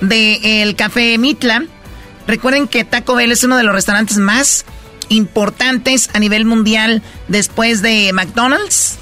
del 0.00 0.44
el 0.44 0.76
Café 0.76 1.18
Mitla. 1.18 1.64
Recuerden 2.26 2.68
que 2.68 2.84
Taco 2.84 3.14
Bell 3.14 3.32
es 3.32 3.44
uno 3.44 3.56
de 3.56 3.62
los 3.62 3.74
restaurantes 3.74 4.18
más 4.18 4.64
importantes 5.08 6.10
a 6.14 6.18
nivel 6.18 6.44
mundial 6.44 7.02
después 7.28 7.82
de 7.82 8.12
McDonald's. 8.12 8.96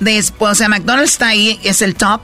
Después, 0.00 0.52
o 0.52 0.54
sea, 0.54 0.68
McDonald's 0.68 1.12
está 1.12 1.28
ahí, 1.28 1.58
es 1.62 1.82
el 1.82 1.94
top. 1.94 2.22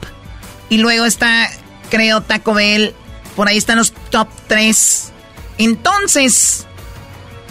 Y 0.69 0.77
luego 0.77 1.05
está, 1.05 1.49
creo, 1.89 2.21
Taco 2.21 2.53
Bell 2.53 2.93
por 3.39 3.47
ahí 3.47 3.55
están 3.55 3.77
los 3.77 3.93
top 4.09 4.27
3. 4.47 5.13
Entonces, 5.59 6.67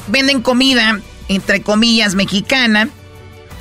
venden 0.09 0.43
comida, 0.43 1.01
entre 1.29 1.63
comillas, 1.63 2.15
mexicana, 2.15 2.91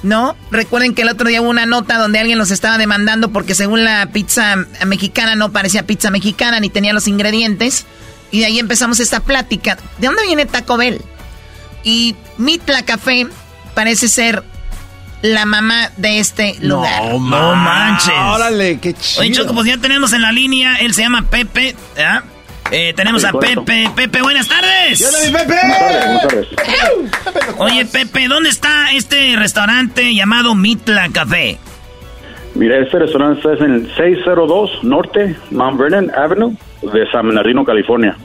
¿no? 0.04 0.36
Recuerden 0.52 0.94
que 0.94 1.04
el 1.04 1.08
otro 1.08 1.30
día 1.30 1.42
hubo 1.42 1.50
una 1.50 1.66
nota 1.66 1.98
donde 1.98 2.20
alguien 2.20 2.38
los 2.38 2.52
estaba 2.52 2.78
demandando 2.78 3.32
porque 3.32 3.56
según 3.56 3.86
la 3.86 4.08
pizza 4.12 4.58
mexicana 4.86 5.38
no 5.38 5.54
parecía 5.54 5.88
pizza 5.88 6.12
mexicana 6.12 6.60
ni 6.60 6.68
tenía 6.70 6.92
los 6.92 7.08
ingredientes. 7.08 7.86
Y 8.30 8.42
de 8.42 8.48
ahí 8.48 8.60
empezamos 8.60 9.00
esta 9.00 9.22
plática. 9.22 9.78
¿De 9.98 10.08
dónde 10.08 10.24
viene 10.24 10.46
Taco 10.46 10.76
Bell? 10.76 11.02
Y 11.86 12.18
Mitla 12.38 12.84
Café 12.84 13.26
parece 13.74 14.10
ser 14.10 14.44
la 15.22 15.46
mamá 15.46 15.90
de 15.98 16.20
este 16.20 16.56
lugar. 16.62 17.04
No, 17.04 17.56
manches. 17.56 18.14
Órale, 18.34 18.80
qué 18.80 18.94
chido. 18.94 19.22
Oye, 19.22 19.32
Choco, 19.32 19.54
pues 19.54 19.68
ya 19.68 19.78
tenemos 19.78 20.14
en 20.14 20.22
la 20.22 20.32
línea, 20.32 20.76
él 20.78 20.94
se 20.94 21.02
llama 21.02 21.24
Pepe. 21.30 21.76
Eh, 22.72 22.94
tenemos 22.96 23.24
a 23.24 23.32
Pepe. 23.32 23.90
Pepe, 23.96 24.22
buenas 24.22 24.48
tardes. 24.48 25.02
¡Hola, 25.08 25.18
mi 25.26 25.32
Pepe! 25.32 25.56
Buenas 26.04 26.28
tardes, 26.28 26.48
Oye, 27.58 27.86
Pepe, 27.86 28.28
¿dónde 28.28 28.50
está 28.50 28.92
este 28.94 29.36
restaurante 29.38 30.14
llamado 30.14 30.54
Mitla 30.54 31.10
Café? 31.10 31.58
Mira, 32.56 32.80
este 32.80 33.00
restaurante 33.00 33.40
está 33.54 33.66
en 33.66 33.74
el 33.74 33.96
602 33.96 34.84
Norte 34.84 35.36
Mount 35.52 35.80
Vernon 35.80 36.12
Avenue 36.16 36.56
de 36.82 37.10
San 37.12 37.28
Bernardino, 37.28 37.64
California. 37.64 38.18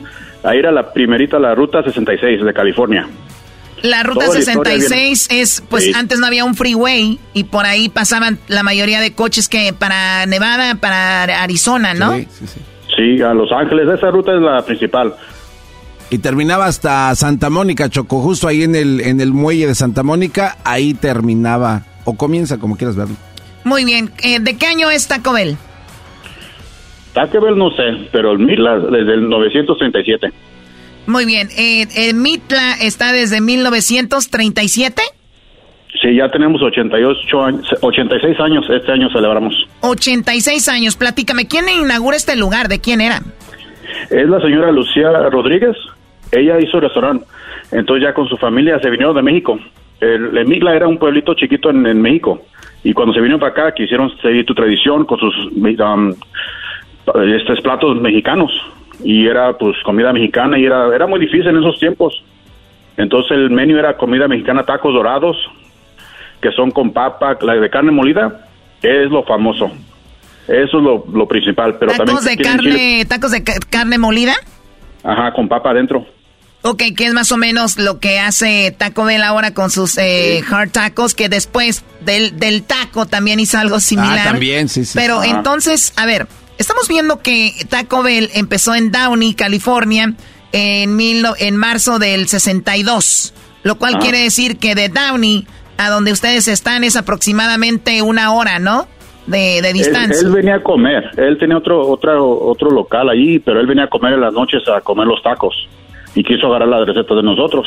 Ahí 0.43 0.59
era 0.59 0.73
la 0.73 0.93
primerita, 0.93 1.39
la 1.39 1.55
ruta 1.55 1.83
66 1.83 2.43
de 2.43 2.53
California. 2.53 3.07
La 3.83 4.03
ruta 4.05 4.29
66 4.29 5.29
es, 5.31 5.63
pues 5.69 5.95
antes 5.95 6.19
no 6.19 6.27
había 6.27 6.45
un 6.45 6.55
freeway 6.55 7.19
y 7.35 7.45
por 7.45 7.67
ahí 7.67 7.89
pasaban 7.89 8.39
la 8.49 8.63
mayoría 8.63 9.01
de 9.01 9.13
coches 9.13 9.49
que 9.49 9.73
para 9.73 10.25
Nevada, 10.27 10.77
para 10.77 11.43
Arizona, 11.43 11.93
¿no? 11.93 12.17
Sí, 12.17 12.29
sí, 12.31 12.47
sí. 12.47 12.61
Sí, 12.97 13.23
a 13.23 13.33
Los 13.35 13.51
Ángeles, 13.51 13.89
esa 13.89 14.11
ruta 14.11 14.35
es 14.35 14.41
la 14.41 14.63
principal. 14.65 15.15
Y 16.11 16.19
terminaba 16.19 16.67
hasta 16.67 17.15
Santa 17.15 17.49
Mónica, 17.49 17.89
Choco, 17.89 18.21
justo 18.21 18.47
ahí 18.47 18.63
en 18.65 18.75
el, 18.75 19.01
en 19.01 19.21
el 19.21 19.33
muelle 19.33 19.67
de 19.67 19.75
Santa 19.75 20.03
Mónica, 20.03 20.59
ahí 20.63 20.93
terminaba, 20.93 21.85
o 22.05 22.17
comienza, 22.17 22.59
como 22.59 22.77
quieras 22.77 22.97
verlo. 22.97 23.17
Muy 23.65 23.85
bien, 23.85 24.11
eh, 24.23 24.39
¿de 24.39 24.57
qué 24.57 24.67
año 24.67 24.91
es 24.91 25.09
Taco 25.09 25.33
Bell? 25.33 25.57
Taco 27.15 27.41
Bell 27.41 27.57
no 27.57 27.71
sé, 27.71 28.09
pero 28.13 28.33
el 28.33 28.47
desde 28.47 29.15
el 29.15 29.29
937. 29.29 30.33
Muy 31.07 31.25
bien. 31.25 31.49
Eh, 31.57 31.87
¿El 31.97 32.15
Mitla 32.15 32.75
está 32.81 33.13
desde 33.13 33.41
1937? 33.41 35.03
Sí, 36.01 36.17
ya 36.17 36.29
tenemos 36.31 36.63
88 36.63 37.45
años, 37.45 37.75
86 37.81 38.41
años. 38.41 38.65
Este 38.71 38.93
año 38.93 39.09
celebramos. 39.11 39.55
86 39.81 40.69
años. 40.69 40.97
Platícame, 40.97 41.47
¿quién 41.47 41.69
inaugura 41.69 42.17
este 42.17 42.37
lugar? 42.37 42.69
¿De 42.69 42.81
quién 42.81 43.01
era? 43.01 43.21
Es 44.11 44.29
la 44.29 44.41
señora 44.41 44.73
Lucía 44.73 45.11
Rodríguez. 45.31 45.77
Ella 46.31 46.59
hizo 46.61 46.79
el 46.79 46.85
restaurante. 46.85 47.27
Entonces 47.73 48.05
ya 48.05 48.15
con 48.15 48.27
su 48.29 48.37
familia 48.37 48.79
se 48.81 48.91
vinieron 48.91 49.15
de 49.15 49.23
México. 49.23 49.59
El, 50.01 50.37
el 50.37 50.47
Mitla 50.47 50.75
era 50.75 50.89
un 50.89 50.99
pueblito 50.99 51.35
chiquito 51.35 51.71
en, 51.71 52.01
México. 52.01 52.43
Y 52.83 52.93
cuando 52.93 53.13
se 53.13 53.21
vinieron 53.21 53.41
para 53.41 53.53
acá 53.53 53.75
quisieron 53.75 54.11
seguir 54.21 54.45
tu 54.45 54.55
tradición 54.55 55.05
con 55.05 55.19
sus 55.19 55.35
um, 55.53 56.15
estos 57.33 57.61
platos 57.61 58.01
mexicanos 58.01 58.51
y 59.05 59.27
era 59.27 59.57
pues 59.57 59.77
comida 59.85 60.13
mexicana 60.13 60.59
y 60.59 60.65
era, 60.65 60.95
era 60.95 61.07
muy 61.07 61.21
difícil 61.21 61.49
en 61.49 61.59
esos 61.59 61.79
tiempos. 61.79 62.23
Entonces 62.97 63.33
el 63.33 63.51
menú 63.51 63.77
era 63.79 63.97
comida 63.97 64.29
mexicana, 64.29 64.65
tacos 64.65 64.93
dorados, 64.95 65.37
que 66.41 66.51
son 66.53 66.71
con 66.71 66.93
papa, 66.93 67.39
la 67.43 67.55
de 67.55 67.71
carne 67.71 67.91
molida, 67.91 68.47
es 68.83 69.11
lo 69.11 69.23
famoso. 69.25 69.71
Eso 70.47 70.79
es 70.79 70.85
lo, 70.85 71.05
lo 71.13 71.27
principal. 71.27 71.79
Pero 71.79 71.93
¿Tacos 71.93 72.25
de 72.25 72.37
carne, 72.37 73.05
tacos 73.07 73.31
de 73.31 73.43
carne 73.43 73.99
molida? 73.99 74.35
Ajá, 75.05 75.33
con 75.33 75.49
papa 75.49 75.71
adentro. 75.71 76.07
Ok, 76.65 76.83
que 76.97 77.07
es 77.07 77.13
más 77.13 77.33
o 77.33 77.37
menos 77.37 77.77
lo 77.77 77.99
que 77.99 78.21
hace 78.21 78.73
Taco 78.77 79.05
Bell 79.05 79.25
ahora 79.25 79.53
con 79.53 79.69
sus 79.71 79.99
eh, 79.99 80.43
hard 80.49 80.71
tacos, 80.71 81.15
que 81.15 81.29
después 81.29 81.85
del, 82.01 82.39
del 82.39 82.63
taco 82.63 83.07
también 83.07 83.41
hizo 83.41 83.59
algo 83.59 83.81
similar. 83.81 84.29
Ah, 84.29 84.31
también, 84.31 84.69
sí, 84.69 84.85
sí. 84.85 84.93
Pero 84.95 85.25
entonces, 85.25 85.93
a 85.97 86.07
ver, 86.07 86.29
Estamos 86.63 86.87
viendo 86.87 87.19
que 87.19 87.51
Taco 87.69 88.05
Bell 88.05 88.31
empezó 88.35 88.77
en 88.77 88.93
Downey, 88.93 89.35
California, 89.35 90.15
en, 90.53 90.95
mil, 90.95 91.25
en 91.41 91.57
marzo 91.57 91.99
del 91.99 92.29
62, 92.29 93.35
lo 93.65 93.79
cual 93.79 93.95
ah. 93.97 93.99
quiere 93.99 94.19
decir 94.19 94.59
que 94.59 94.77
de 94.77 94.89
Downey 94.89 95.45
a 95.77 95.91
donde 95.91 96.13
ustedes 96.13 96.47
están 96.47 96.85
es 96.85 96.95
aproximadamente 96.95 98.01
una 98.01 98.33
hora, 98.33 98.61
¿no? 98.61 98.87
De, 99.27 99.61
distancia. 99.73 100.25
Él, 100.25 100.33
venía 100.33 100.55
a 100.55 100.63
comer, 100.63 101.11
él 101.17 101.37
tenía 101.37 101.59
otro, 101.59 101.85
otro, 101.85 102.31
otro 102.31 102.71
local 102.71 103.09
allí, 103.09 103.41
pero 103.41 103.59
él 103.59 103.67
venía 103.67 103.85
a 103.85 103.89
comer 103.89 104.13
en 104.13 104.21
las 104.21 104.33
noches 104.33 104.63
a 104.69 104.81
comer 104.83 105.09
los 105.09 105.21
tacos 105.21 105.69
y 106.15 106.23
quiso 106.23 106.47
agarrar 106.47 106.69
la 106.69 106.85
receta 106.85 107.13
de 107.17 107.25
nosotros. 107.25 107.67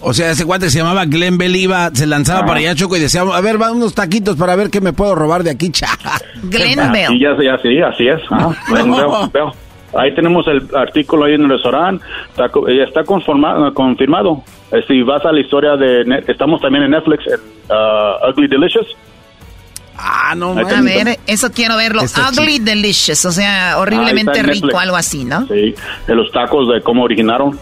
O 0.00 0.12
sea, 0.12 0.30
ese 0.30 0.44
guante 0.44 0.70
se 0.70 0.78
llamaba 0.78 1.04
Glenn 1.06 1.38
Bell, 1.38 1.56
iba, 1.56 1.90
se 1.92 2.06
lanzaba 2.06 2.46
para 2.46 2.60
allá, 2.60 2.74
Choco, 2.74 2.96
y 2.96 3.00
decía, 3.00 3.22
a 3.22 3.40
ver, 3.40 3.60
va 3.60 3.72
unos 3.72 3.94
taquitos 3.94 4.36
para 4.36 4.54
ver 4.54 4.70
qué 4.70 4.80
me 4.80 4.92
puedo 4.92 5.14
robar 5.14 5.42
de 5.42 5.50
aquí, 5.50 5.70
cha. 5.72 5.88
Glenn 6.42 6.92
Bell. 6.92 7.08
Sí, 7.08 7.20
ya, 7.20 7.30
ya, 7.42 7.58
sí, 7.58 7.80
así 7.80 8.08
es. 8.08 8.20
Ahí 9.94 10.14
tenemos 10.14 10.46
el 10.48 10.68
artículo 10.76 11.24
ahí 11.24 11.32
en 11.32 11.44
el 11.44 11.48
restaurante, 11.48 12.04
ya 12.36 12.84
está 12.86 13.04
confirmado. 13.04 14.44
Eh, 14.70 14.84
si 14.86 15.02
vas 15.02 15.24
a 15.24 15.32
la 15.32 15.40
historia 15.40 15.76
de, 15.76 16.24
estamos 16.26 16.60
también 16.60 16.84
en 16.84 16.90
Netflix, 16.90 17.26
en 17.26 17.40
uh, 17.74 18.30
Ugly 18.30 18.48
Delicious. 18.48 18.86
Ah, 19.96 20.34
no, 20.36 20.50
A 20.52 20.82
ver, 20.82 21.18
eso 21.26 21.50
quiero 21.50 21.76
verlo. 21.76 22.02
Ugly 22.02 22.58
Delicious, 22.58 23.24
o 23.24 23.32
sea, 23.32 23.78
horriblemente 23.78 24.42
rico, 24.42 24.78
algo 24.78 24.94
así, 24.94 25.24
¿no? 25.24 25.46
Sí, 25.46 25.74
de 26.06 26.14
los 26.14 26.30
tacos, 26.32 26.68
de 26.68 26.82
cómo 26.82 27.04
originaron. 27.04 27.58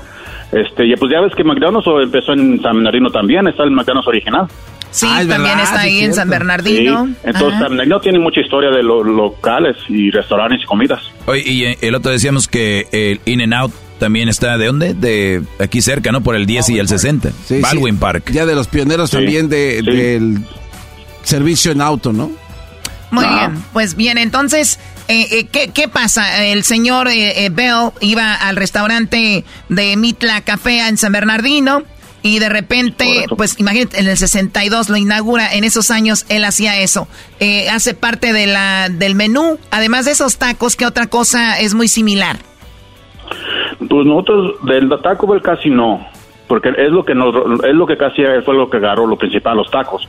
Este, 0.53 0.87
y 0.87 0.95
pues 0.97 1.13
ya 1.13 1.21
ves 1.21 1.35
que 1.35 1.45
McDonald's 1.45 1.87
empezó 2.03 2.33
en 2.33 2.61
San 2.63 2.75
Bernardino 2.77 3.11
también, 3.11 3.47
está 3.49 3.65
el 3.65 3.71
McDonald's 3.71 4.09
original. 4.09 4.47
Sí, 4.91 5.07
ah, 5.09 5.23
también 5.29 5.59
está 5.59 5.81
ahí 5.81 6.01
en 6.01 6.15
San 6.15 6.31
Bernardino. 6.31 7.09
Entonces, 7.23 7.59
San 7.59 7.69
Bernardino 7.71 8.01
tiene 8.01 8.19
mucha 8.19 8.41
historia 8.41 8.71
de 8.71 8.83
los 8.83 9.05
locales 9.05 9.77
y 9.89 10.11
restaurantes 10.11 10.63
y 10.63 10.65
comidas. 10.65 11.03
Oye, 11.27 11.43
y 11.45 11.65
eh, 11.65 11.79
el 11.83 11.95
otro 11.95 12.13
decíamos 12.13 12.49
que 12.49 12.87
el 12.93 13.21
In 13.27 13.43
and 13.43 13.53
Out 13.55 13.73
también 13.99 14.29
está 14.29 14.57
de 14.59 14.67
dónde? 14.67 14.95
De 14.95 15.43
aquí 15.59 15.81
cerca, 15.81 16.13
¿no? 16.13 16.23
Por 16.23 16.37
el 16.37 16.47
10 16.47 16.71
y 16.71 16.79
el 16.79 16.89
60. 16.89 17.31
Baldwin 17.61 17.99
Park. 17.99 18.31
Ya 18.31 18.47
de 18.47 18.55
los 18.55 18.69
pioneros 18.69 19.11
también 19.11 19.49
de, 19.49 19.83
del 19.83 20.39
servicio 21.23 21.73
en 21.73 21.81
auto, 21.81 22.13
¿no? 22.13 22.31
Muy 23.11 23.25
bien, 23.25 23.63
pues 23.73 23.95
bien, 23.95 24.19
entonces, 24.19 24.81
eh, 25.09 25.27
eh, 25.31 25.47
¿qué, 25.51 25.71
¿qué, 25.73 25.89
pasa? 25.89 26.45
El 26.47 26.65
señor 26.65 27.09
eh, 27.09 27.49
Bell 27.53 27.91
iba 28.01 28.35
al 28.35 28.57
restaurante 28.57 29.45
de 29.69 29.97
Mitla 29.97 30.41
Café 30.41 30.89
en 30.89 30.97
San 30.97 31.13
Bernardino 31.13 31.83
y 32.23 32.41
de 32.41 32.49
repente, 32.49 33.27
pues 33.37 33.59
imagínate, 33.61 34.01
en 34.01 34.09
el 34.09 34.17
62 34.17 34.89
lo 34.89 34.97
inaugura, 34.97 35.53
en 35.53 35.63
esos 35.63 35.93
años 35.93 36.27
él 36.29 36.45
hacía 36.45 36.81
eso. 36.81 37.07
hace 37.71 37.95
parte 37.95 38.33
de 38.33 38.49
la, 38.49 38.89
del 38.89 39.15
menú, 39.15 39.59
además 39.71 40.07
de 40.07 40.13
esos 40.13 40.37
tacos, 40.39 40.75
¿qué 40.75 40.87
otra 40.87 41.07
cosa 41.07 41.61
es 41.61 41.75
muy 41.75 41.87
similar? 41.87 42.39
Pues 43.79 44.07
nosotros 44.07 44.57
del 44.65 44.91
Taco 45.03 45.29
Bell 45.29 45.41
casi 45.41 45.71
no, 45.71 46.05
porque 46.49 46.71
es 46.71 46.91
lo 46.91 47.05
que 47.05 47.15
nos, 47.15 47.33
es 47.65 47.75
lo 47.75 47.87
que 47.87 47.97
casi 47.97 48.23
fue 48.45 48.55
lo 48.55 48.69
que 48.69 48.79
agarró 48.79 49.07
lo 49.07 49.17
principal, 49.17 49.57
los 49.57 49.71
tacos. 49.71 50.09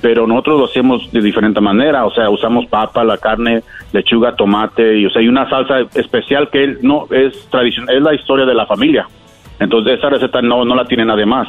Pero 0.00 0.26
nosotros 0.26 0.58
lo 0.60 0.64
hacemos 0.66 1.10
de 1.12 1.20
diferente 1.20 1.60
manera, 1.60 2.06
o 2.06 2.10
sea, 2.12 2.30
usamos 2.30 2.66
papa, 2.66 3.02
la 3.02 3.18
carne, 3.18 3.62
lechuga, 3.92 4.36
tomate 4.36 4.98
y 4.98 5.06
o 5.06 5.10
sea, 5.10 5.20
hay 5.20 5.28
una 5.28 5.48
salsa 5.48 5.80
especial 5.94 6.50
que 6.50 6.62
él 6.62 6.78
no 6.82 7.06
es 7.10 7.48
tradicional, 7.50 7.96
es 7.96 8.02
la 8.02 8.14
historia 8.14 8.46
de 8.46 8.54
la 8.54 8.66
familia. 8.66 9.08
Entonces 9.58 9.98
esa 9.98 10.08
receta 10.08 10.40
no 10.40 10.64
no 10.64 10.76
la 10.76 10.84
tiene 10.84 11.04
nadie 11.04 11.26
más. 11.26 11.48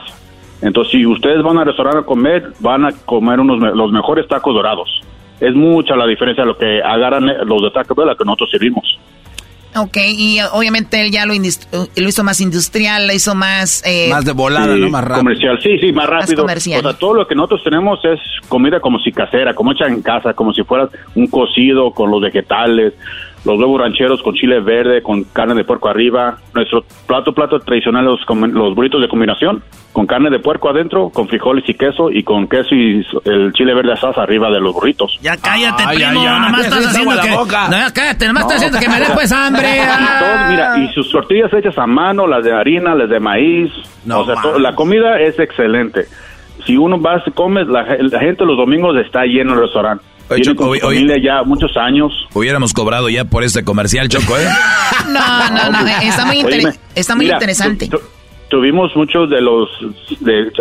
Entonces 0.61 0.91
si 0.91 1.05
ustedes 1.05 1.43
van 1.43 1.59
al 1.59 1.65
restaurante 1.65 1.99
a 1.99 2.05
comer, 2.05 2.53
van 2.59 2.85
a 2.85 2.91
comer 3.05 3.39
unos 3.39 3.59
los 3.76 3.91
mejores 3.91 4.27
tacos 4.27 4.53
dorados. 4.53 5.01
Es 5.39 5.53
mucha 5.55 5.95
la 5.95 6.07
diferencia 6.07 6.43
de 6.43 6.47
lo 6.47 6.57
que 6.57 6.81
agarran 6.81 7.27
los 7.45 7.61
de 7.61 7.71
Taco 7.71 7.95
Bell 7.95 8.09
a 8.09 8.15
que 8.15 8.26
nosotros 8.26 8.49
servimos. 8.49 8.99
Ok, 9.75 9.97
y 9.97 10.39
obviamente 10.51 10.99
él 10.99 11.11
ya 11.11 11.25
lo, 11.25 11.33
lo 11.33 12.07
hizo 12.07 12.23
más 12.23 12.41
industrial, 12.41 13.05
lo 13.05 13.13
hizo 13.13 13.35
más... 13.35 13.83
Eh, 13.85 14.09
más 14.09 14.25
de 14.25 14.31
volada, 14.31 14.75
¿no? 14.75 14.89
Más 14.89 15.03
rápido. 15.03 15.19
Comercial, 15.19 15.59
sí, 15.61 15.77
sí, 15.79 15.91
más 15.91 16.07
rápido. 16.07 16.43
o 16.43 16.59
sea, 16.59 16.93
todo 16.93 17.13
lo 17.13 17.27
que 17.27 17.35
nosotros 17.35 17.63
tenemos 17.63 17.99
es 18.03 18.19
comida 18.47 18.79
como 18.79 18.99
si 18.99 19.11
casera, 19.11 19.53
como 19.53 19.71
hecha 19.73 19.85
en 19.85 20.01
casa, 20.01 20.33
como 20.33 20.53
si 20.53 20.63
fuera 20.63 20.89
un 21.13 21.27
cocido 21.27 21.91
con 21.91 22.09
los 22.09 22.19
vegetales, 22.21 22.93
los 23.45 23.57
huevos 23.57 23.79
rancheros 23.79 24.21
con 24.21 24.33
chile 24.33 24.59
verde, 24.59 25.01
con 25.01 25.23
carne 25.23 25.55
de 25.55 25.63
puerco 25.63 25.89
arriba. 25.89 26.37
Nuestro 26.53 26.83
plato, 27.07 27.33
plato 27.33 27.59
tradicional, 27.59 28.05
los, 28.05 28.19
los 28.27 28.75
burritos 28.75 29.01
de 29.01 29.07
combinación, 29.07 29.63
con 29.93 30.05
carne 30.05 30.29
de 30.29 30.39
puerco 30.39 30.69
adentro, 30.69 31.09
con 31.09 31.27
frijoles 31.27 31.63
y 31.67 31.73
queso, 31.73 32.11
y 32.11 32.23
con 32.23 32.47
queso 32.47 32.75
y 32.75 33.05
el 33.25 33.53
chile 33.53 33.73
verde 33.73 33.93
asaz 33.93 34.17
arriba 34.17 34.49
de 34.49 34.59
los 34.59 34.73
burritos. 34.73 35.17
Ya 35.21 35.37
cállate, 35.37 35.83
primo, 35.95 36.23
nomás 36.23 36.65
estás 36.65 36.87
haciendo 36.87 37.21
que... 37.21 37.29
No, 37.29 37.71
ya 37.71 37.93
cállate, 37.93 38.27
nomás 38.27 38.43
estás 38.43 38.57
haciendo 38.57 38.79
que 38.79 38.89
me 38.89 38.99
dé 38.99 39.05
pues 39.13 39.31
hambre. 39.31 39.67
mira, 40.49 40.77
y 40.79 40.93
sus 40.93 41.09
tortillas 41.11 41.53
hechas 41.53 41.77
a 41.77 41.87
mano, 41.87 42.27
las 42.27 42.43
de 42.43 42.51
harina, 42.51 42.93
las 42.93 43.09
de 43.09 43.19
maíz. 43.19 43.71
No, 44.05 44.21
o 44.21 44.25
sea, 44.25 44.35
la 44.59 44.75
comida 44.75 45.19
es 45.19 45.39
excelente. 45.39 46.05
Si 46.65 46.75
uno 46.75 47.01
va, 47.01 47.23
se 47.23 47.31
come, 47.31 47.63
la, 47.63 47.83
la 47.99 48.19
gente 48.19 48.43
los 48.45 48.57
domingos 48.57 48.97
está 48.97 49.23
lleno 49.23 49.53
el 49.53 49.61
restaurante. 49.61 50.03
Oye, 50.30 50.41
Choco, 50.41 50.73
ya 50.76 51.43
muchos 51.43 51.76
años. 51.77 52.14
Hubiéramos 52.34 52.73
cobrado 52.73 53.10
ya 53.10 53.26
por 53.26 53.43
este 53.43 53.64
comercial, 53.64 54.10
Choco, 54.10 54.38
¿eh? 54.38 54.47
no, 55.07 55.49
no, 55.49 55.72
no, 55.72 55.88
está 55.88 56.26
muy, 56.26 56.45
está 56.95 57.15
muy 57.15 57.30
interesante. 57.30 57.89
tuvimos 58.49 58.95
muchos 58.95 59.30
de 59.30 59.41
los 59.41 59.69
de 60.19 60.51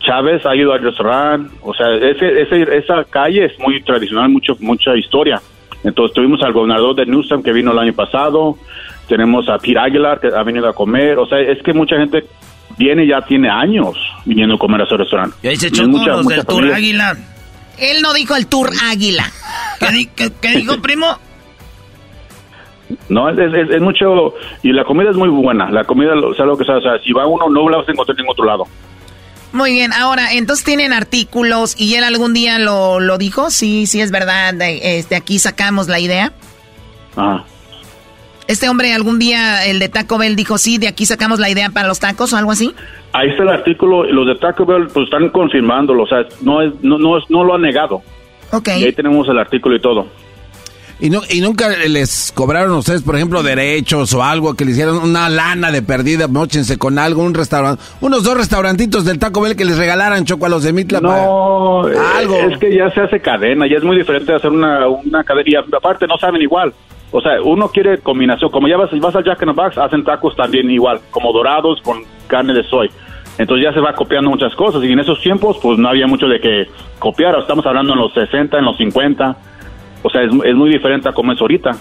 Chávez 0.00 0.44
ha 0.46 0.56
ido 0.56 0.72
al 0.72 0.82
restaurante, 0.82 1.54
o 1.62 1.74
sea, 1.74 1.86
ese, 1.94 2.42
ese, 2.42 2.62
esa 2.76 3.04
calle 3.04 3.46
es 3.46 3.58
muy 3.58 3.82
tradicional, 3.82 4.28
mucho 4.28 4.56
mucha 4.60 4.96
historia. 4.96 5.40
Entonces 5.84 6.14
tuvimos 6.14 6.40
al 6.42 6.52
gobernador 6.52 6.94
de 6.94 7.06
Newsom 7.06 7.42
que 7.42 7.52
vino 7.52 7.72
el 7.72 7.78
año 7.78 7.92
pasado, 7.92 8.56
tenemos 9.08 9.48
a 9.48 9.58
Pete 9.58 9.78
Aguilar 9.78 10.20
que 10.20 10.28
ha 10.28 10.42
venido 10.42 10.68
a 10.68 10.72
comer, 10.72 11.18
o 11.18 11.26
sea, 11.26 11.40
es 11.40 11.62
que 11.62 11.72
mucha 11.72 11.96
gente 11.96 12.24
viene 12.78 13.06
ya 13.06 13.20
tiene 13.22 13.50
años 13.50 13.96
viniendo 14.24 14.54
a 14.54 14.58
comer 14.58 14.80
a 14.82 14.84
ese 14.84 14.96
restaurante. 14.96 15.36
Y 15.42 15.48
ahí 15.48 15.56
se 15.56 15.70
Choco, 15.70 16.04
los 16.06 16.26
del 16.26 16.46
Tour 16.46 16.72
Aguilar. 16.72 17.16
Él 17.78 18.02
no 18.02 18.12
dijo 18.12 18.36
el 18.36 18.46
Tour 18.46 18.70
Águila. 18.84 19.30
¿Qué, 19.80 20.48
dijo, 20.56 20.80
primo? 20.80 21.18
No, 23.08 23.28
es, 23.28 23.80
mucho. 23.80 24.34
Y 24.62 24.72
la 24.72 24.84
comida 24.84 25.10
es 25.10 25.16
muy 25.16 25.28
buena. 25.28 25.70
La 25.70 25.84
comida, 25.84 26.14
o 26.14 26.34
sea, 26.34 26.44
lo 26.44 26.56
que 26.56 26.64
sea, 26.64 26.76
o 26.76 26.80
sea, 26.80 26.98
si 27.04 27.12
va 27.12 27.26
uno, 27.26 27.48
no 27.48 27.68
la 27.68 27.78
vas 27.78 27.88
a 27.88 27.92
encontrar 27.92 28.16
en 28.16 28.22
ningún 28.22 28.32
otro 28.32 28.44
lado. 28.44 28.66
Muy 29.52 29.72
bien, 29.72 29.92
ahora, 29.92 30.32
entonces 30.32 30.64
tienen 30.64 30.94
artículos 30.94 31.74
y 31.78 31.94
él 31.96 32.04
algún 32.04 32.32
día 32.32 32.58
lo, 32.58 33.00
lo 33.00 33.18
dijo, 33.18 33.50
sí, 33.50 33.86
sí 33.86 34.00
es 34.00 34.10
verdad, 34.10 34.54
de, 34.54 34.98
este, 34.98 35.14
aquí 35.14 35.38
sacamos 35.38 35.88
la 35.88 36.00
idea. 36.00 36.32
Ah. 37.18 37.44
Este 38.52 38.68
hombre 38.68 38.92
algún 38.92 39.18
día, 39.18 39.64
el 39.64 39.78
de 39.78 39.88
Taco 39.88 40.18
Bell, 40.18 40.36
dijo, 40.36 40.58
sí, 40.58 40.76
de 40.76 40.86
aquí 40.86 41.06
sacamos 41.06 41.40
la 41.40 41.48
idea 41.48 41.70
para 41.70 41.88
los 41.88 42.00
tacos 42.00 42.34
o 42.34 42.36
algo 42.36 42.52
así. 42.52 42.74
Ahí 43.14 43.30
está 43.30 43.44
el 43.44 43.48
artículo, 43.48 44.04
los 44.04 44.26
de 44.26 44.34
Taco 44.34 44.66
Bell 44.66 44.88
pues 44.92 45.04
están 45.04 45.30
confirmándolo, 45.30 46.02
o 46.02 46.06
sea, 46.06 46.26
no, 46.42 46.60
es, 46.60 46.70
no, 46.82 46.98
no, 46.98 47.16
no 47.30 47.44
lo 47.44 47.54
han 47.54 47.62
negado. 47.62 48.02
Ok. 48.50 48.68
Y 48.76 48.84
ahí 48.84 48.92
tenemos 48.92 49.26
el 49.30 49.38
artículo 49.38 49.74
y 49.74 49.80
todo. 49.80 50.06
¿Y, 51.00 51.08
no, 51.08 51.22
¿Y 51.30 51.40
nunca 51.40 51.70
les 51.70 52.30
cobraron 52.34 52.72
ustedes, 52.72 53.00
por 53.00 53.16
ejemplo, 53.16 53.42
derechos 53.42 54.12
o 54.12 54.22
algo, 54.22 54.52
que 54.52 54.66
le 54.66 54.72
hicieron 54.72 54.98
una 54.98 55.30
lana 55.30 55.72
de 55.72 55.80
perdida, 55.80 56.28
mochense 56.28 56.76
con 56.76 56.98
algo, 56.98 57.22
un 57.22 57.32
restaurante, 57.32 57.82
unos 58.02 58.22
dos 58.22 58.36
restaurantitos 58.36 59.06
del 59.06 59.18
Taco 59.18 59.40
Bell 59.40 59.56
que 59.56 59.64
les 59.64 59.78
regalaran 59.78 60.26
choco 60.26 60.44
a 60.44 60.50
los 60.50 60.62
de 60.62 60.74
Mitla? 60.74 61.00
No, 61.00 61.86
algo. 61.86 62.36
es 62.36 62.58
que 62.58 62.76
ya 62.76 62.90
se 62.90 63.00
hace 63.00 63.18
cadena, 63.18 63.66
ya 63.66 63.78
es 63.78 63.82
muy 63.82 63.96
diferente 63.96 64.30
de 64.30 64.36
hacer 64.36 64.50
una, 64.50 64.86
una 64.88 65.24
cadena, 65.24 65.48
y 65.50 65.54
aparte 65.74 66.06
no 66.06 66.18
saben 66.18 66.42
igual. 66.42 66.74
O 67.12 67.20
sea, 67.20 67.40
uno 67.42 67.68
quiere 67.68 67.98
combinación, 67.98 68.50
como 68.50 68.66
ya 68.68 68.78
vas, 68.78 68.90
vas 68.98 69.14
al 69.14 69.24
Jack 69.24 69.42
in 69.42 69.48
the 69.48 69.54
Box, 69.54 69.76
hacen 69.76 70.02
tacos 70.02 70.34
también 70.34 70.70
igual, 70.70 70.98
como 71.10 71.32
dorados 71.32 71.80
con 71.82 72.02
carne 72.26 72.54
de 72.54 72.64
soy. 72.64 72.90
Entonces 73.38 73.64
ya 73.64 73.72
se 73.72 73.80
va 73.80 73.92
copiando 73.92 74.30
muchas 74.30 74.54
cosas 74.54 74.82
y 74.82 74.90
en 74.90 74.98
esos 74.98 75.20
tiempos 75.20 75.58
pues 75.62 75.78
no 75.78 75.88
había 75.88 76.06
mucho 76.06 76.26
de 76.26 76.40
que 76.40 76.66
copiar, 76.98 77.38
estamos 77.38 77.64
hablando 77.66 77.92
en 77.92 77.98
los 77.98 78.12
60, 78.14 78.58
en 78.58 78.64
los 78.64 78.76
50, 78.78 79.36
o 80.02 80.10
sea, 80.10 80.22
es, 80.22 80.32
es 80.44 80.54
muy 80.54 80.70
diferente 80.70 81.08
a 81.08 81.12
como 81.12 81.32
es 81.32 81.40
ahorita. 81.40 81.72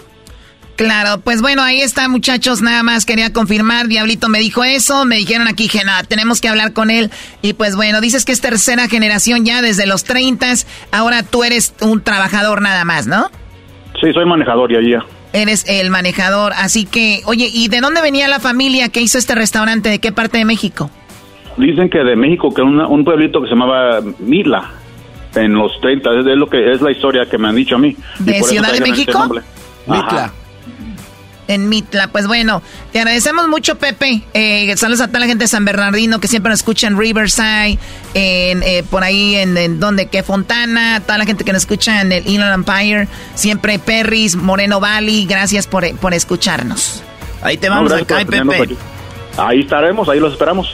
Claro, 0.76 1.22
pues 1.24 1.42
bueno, 1.42 1.62
ahí 1.62 1.80
está 1.82 2.08
muchachos, 2.10 2.62
nada 2.62 2.84
más 2.84 3.06
quería 3.06 3.32
confirmar, 3.32 3.88
Diablito 3.88 4.30
me 4.30 4.40
dijo 4.40 4.64
eso, 4.64 5.06
me 5.06 5.18
dijeron 5.18 5.48
aquí 5.48 5.68
que 5.68 5.84
nada, 5.84 6.04
tenemos 6.04 6.42
que 6.42 6.50
hablar 6.50 6.74
con 6.74 6.90
él 6.90 7.12
y 7.42 7.54
pues 7.54 7.76
bueno, 7.76 8.02
dices 8.02 8.26
que 8.26 8.32
es 8.32 8.42
tercera 8.42 8.88
generación 8.88 9.46
ya 9.46 9.62
desde 9.62 9.86
los 9.86 10.04
30, 10.06 10.48
ahora 10.92 11.24
tú 11.24 11.44
eres 11.44 11.76
un 11.82 12.02
trabajador 12.02 12.62
nada 12.62 12.84
más, 12.84 13.06
¿no? 13.06 13.28
Sí, 14.02 14.12
soy 14.14 14.26
manejador 14.26 14.72
y 14.72 14.92
ya. 14.92 15.06
Eres 15.34 15.66
el 15.68 15.90
manejador, 15.90 16.52
así 16.56 16.86
que, 16.86 17.22
oye, 17.26 17.50
¿y 17.52 17.70
de 17.70 17.80
dónde 17.80 18.02
venía 18.02 18.28
la 18.28 18.40
familia 18.40 18.90
que 18.90 19.02
hizo 19.02 19.18
este 19.18 19.34
restaurante? 19.34 19.90
¿De 19.90 20.00
qué 20.00 20.12
parte 20.12 20.38
de 20.38 20.46
México? 20.46 20.90
Dicen 21.58 21.90
que 21.90 22.00
de 22.00 22.16
México, 22.16 22.54
que 22.54 22.62
una, 22.62 22.88
un 22.88 23.04
pueblito 23.04 23.42
que 23.42 23.48
se 23.48 23.56
llamaba 23.56 24.02
Mila, 24.20 24.72
en 25.36 25.54
los 25.54 25.72
30, 25.80 26.10
es, 26.20 26.26
lo 26.38 26.48
que 26.48 26.72
es 26.72 26.82
la 26.82 26.92
historia 26.92 27.26
que 27.30 27.38
me 27.38 27.48
han 27.48 27.56
dicho 27.56 27.76
a 27.76 27.80
mí. 27.80 27.96
¿De 28.20 28.42
Ciudad 28.44 28.74
de 28.74 28.82
México? 28.82 29.30
Mitla 29.88 30.34
en 31.52 31.70
Mitla. 31.70 32.08
Pues 32.08 32.28
bueno, 32.28 32.62
te 32.92 33.00
agradecemos 33.00 33.48
mucho, 33.48 33.76
Pepe. 33.76 34.24
Eh, 34.34 34.76
saludos 34.78 35.02
a 35.02 35.08
toda 35.08 35.20
la 35.20 35.26
gente 35.28 35.44
de 35.44 35.48
San 35.48 35.66
Bernardino 35.66 36.20
que 36.20 36.28
siempre 36.28 36.50
nos 36.50 36.60
escucha 36.60 36.88
en 36.88 36.98
Riverside, 36.98 37.78
en, 38.14 38.64
eh, 38.64 38.84
por 38.90 39.04
ahí 39.04 39.36
en, 39.36 39.80
donde 39.80 40.08
que 40.08 40.24
Fontana, 40.24 41.02
toda 41.02 41.18
la 41.18 41.26
gente 41.26 41.44
que 41.44 41.54
nos 41.54 41.64
escucha 41.64 42.02
en 42.02 42.12
el 42.12 42.28
Inland 42.28 42.66
Empire, 42.68 43.08
siempre 43.36 43.80
Perris, 43.80 44.36
Moreno 44.36 44.80
Valley, 44.80 45.26
gracias 45.26 45.68
por, 45.68 45.90
por 45.98 46.14
escucharnos. 46.14 47.04
Ahí 47.42 47.58
te 47.58 47.70
vamos 47.70 47.92
acá, 47.92 48.18
Pepe. 48.18 48.78
Ahí 49.38 49.62
estaremos, 49.62 50.10
ahí 50.10 50.20
los 50.20 50.34
esperamos. 50.34 50.74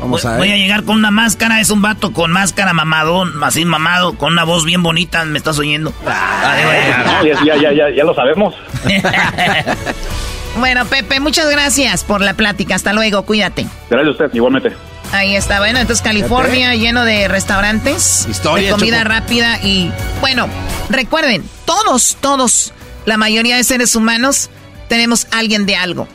Vamos 0.00 0.24
a 0.24 0.36
Voy 0.36 0.50
a 0.50 0.56
llegar 0.56 0.84
con 0.84 0.96
una 0.96 1.10
máscara, 1.10 1.60
es 1.60 1.70
un 1.70 1.82
vato 1.82 2.12
con 2.12 2.30
máscara 2.30 2.72
mamadón, 2.72 3.42
así 3.42 3.64
mamado, 3.64 4.16
con 4.16 4.32
una 4.32 4.44
voz 4.44 4.64
bien 4.64 4.82
bonita, 4.82 5.24
¿me 5.24 5.38
estás 5.38 5.58
oyendo? 5.58 5.92
Ah, 6.06 7.22
ya, 7.24 7.56
ya, 7.56 7.72
ya, 7.72 7.90
ya 7.90 8.04
lo 8.04 8.14
sabemos. 8.14 8.54
bueno, 10.58 10.84
Pepe, 10.86 11.20
muchas 11.20 11.50
gracias 11.50 12.04
por 12.04 12.20
la 12.20 12.34
plática. 12.34 12.74
Hasta 12.74 12.92
luego, 12.92 13.22
cuídate. 13.24 13.66
Gracias 13.90 14.08
a 14.08 14.24
usted, 14.24 14.34
igualmente. 14.34 14.72
Ahí 15.12 15.36
está, 15.36 15.58
bueno, 15.58 15.78
entonces 15.78 16.02
California 16.02 16.74
lleno 16.74 17.04
de 17.04 17.28
restaurantes, 17.28 18.26
Historia, 18.28 18.66
de 18.66 18.72
comida 18.72 19.04
rápida 19.04 19.58
y 19.62 19.90
bueno, 20.20 20.48
recuerden, 20.90 21.44
todos, 21.64 22.16
todos, 22.20 22.72
la 23.06 23.16
mayoría 23.16 23.56
de 23.56 23.64
seres 23.64 23.96
humanos 23.96 24.50
tenemos 24.88 25.26
alguien 25.32 25.64
de 25.64 25.76
algo 25.76 26.08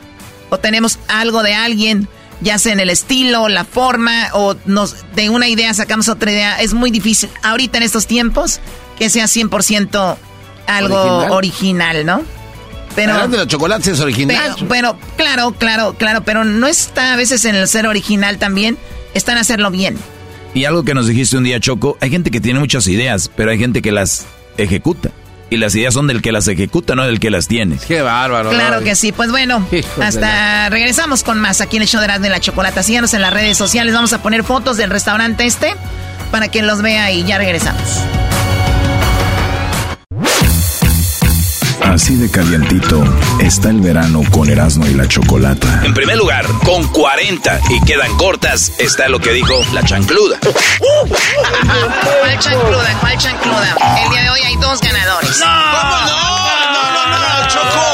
o 0.50 0.58
tenemos 0.58 0.98
algo 1.08 1.42
de 1.42 1.54
alguien 1.54 2.08
ya 2.44 2.58
sea 2.58 2.72
en 2.72 2.80
el 2.80 2.90
estilo, 2.90 3.48
la 3.48 3.64
forma, 3.64 4.28
o 4.34 4.54
nos, 4.66 4.96
de 5.16 5.30
una 5.30 5.48
idea 5.48 5.72
sacamos 5.74 6.08
otra 6.08 6.30
idea. 6.30 6.60
Es 6.60 6.74
muy 6.74 6.90
difícil 6.90 7.30
ahorita 7.42 7.78
en 7.78 7.84
estos 7.84 8.06
tiempos 8.06 8.60
que 8.98 9.10
sea 9.10 9.24
100% 9.24 10.16
algo 10.66 11.34
original, 11.34 12.06
¿no? 12.06 12.22
Pero 12.94 13.26
de 13.26 13.38
los 13.38 13.48
chocolates 13.48 13.88
es 13.88 14.00
original. 14.00 14.54
Pero, 14.68 14.96
claro, 15.16 15.52
claro, 15.58 15.94
claro, 15.98 16.22
pero 16.22 16.44
no 16.44 16.68
está 16.68 17.14
a 17.14 17.16
veces 17.16 17.44
en 17.44 17.56
el 17.56 17.66
ser 17.66 17.86
original 17.88 18.38
también, 18.38 18.78
está 19.14 19.32
en 19.32 19.38
hacerlo 19.38 19.70
bien. 19.72 19.96
Y 20.54 20.66
algo 20.66 20.84
que 20.84 20.94
nos 20.94 21.08
dijiste 21.08 21.36
un 21.36 21.42
día, 21.42 21.58
Choco, 21.58 21.98
hay 22.00 22.10
gente 22.10 22.30
que 22.30 22.40
tiene 22.40 22.60
muchas 22.60 22.86
ideas, 22.86 23.28
pero 23.34 23.50
hay 23.50 23.58
gente 23.58 23.82
que 23.82 23.90
las 23.90 24.26
ejecuta. 24.56 25.10
Y 25.54 25.58
las 25.58 25.74
ideas 25.74 25.94
son 25.94 26.06
del 26.06 26.22
que 26.22 26.32
las 26.32 26.48
ejecuta, 26.48 26.94
no 26.94 27.04
del 27.04 27.20
que 27.20 27.30
las 27.30 27.48
tiene. 27.48 27.78
Qué 27.86 28.02
bárbaro. 28.02 28.50
Claro 28.50 28.80
que 28.82 28.94
sí. 28.96 29.12
Pues 29.12 29.30
bueno, 29.30 29.66
hasta 30.00 30.68
regresamos 30.68 31.22
con 31.22 31.40
más 31.40 31.60
aquí 31.60 31.76
en 31.76 31.82
el 31.82 31.88
show 31.88 32.00
de 32.00 32.14
de 32.18 32.28
la 32.28 32.40
Chocolata. 32.40 32.82
Síganos 32.82 33.14
en 33.14 33.22
las 33.22 33.32
redes 33.32 33.56
sociales. 33.56 33.94
Vamos 33.94 34.12
a 34.12 34.22
poner 34.22 34.44
fotos 34.44 34.76
del 34.76 34.90
restaurante 34.90 35.44
este 35.46 35.74
para 36.30 36.48
que 36.48 36.62
los 36.62 36.82
vea 36.82 37.10
y 37.12 37.24
ya 37.24 37.38
regresamos. 37.38 37.82
Así 41.94 42.16
de 42.16 42.28
calientito 42.28 43.04
está 43.38 43.70
el 43.70 43.80
verano 43.80 44.22
con 44.32 44.50
Erasmo 44.50 44.84
y 44.84 44.94
la 44.94 45.06
Chocolata. 45.06 45.80
En 45.84 45.94
primer 45.94 46.16
lugar, 46.16 46.44
con 46.64 46.82
40 46.88 47.60
y 47.70 47.80
quedan 47.82 48.16
cortas, 48.16 48.72
está 48.78 49.08
lo 49.08 49.20
que 49.20 49.30
dijo 49.32 49.54
la 49.72 49.84
chancluda. 49.84 50.40
¿Cuál 50.40 52.38
chancluda? 52.40 52.98
¿Cuál 53.00 53.16
chancluda? 53.16 53.76
El 54.04 54.10
día 54.10 54.22
de 54.24 54.30
hoy 54.30 54.40
hay 54.44 54.56
dos 54.56 54.80
ganadores. 54.80 55.38
¡No! 55.38 55.46
¿Cómo 55.46 55.96
no? 56.00 56.34
No, 56.74 57.08
no, 57.10 57.18
no, 57.42 57.48
Choco. 57.48 57.86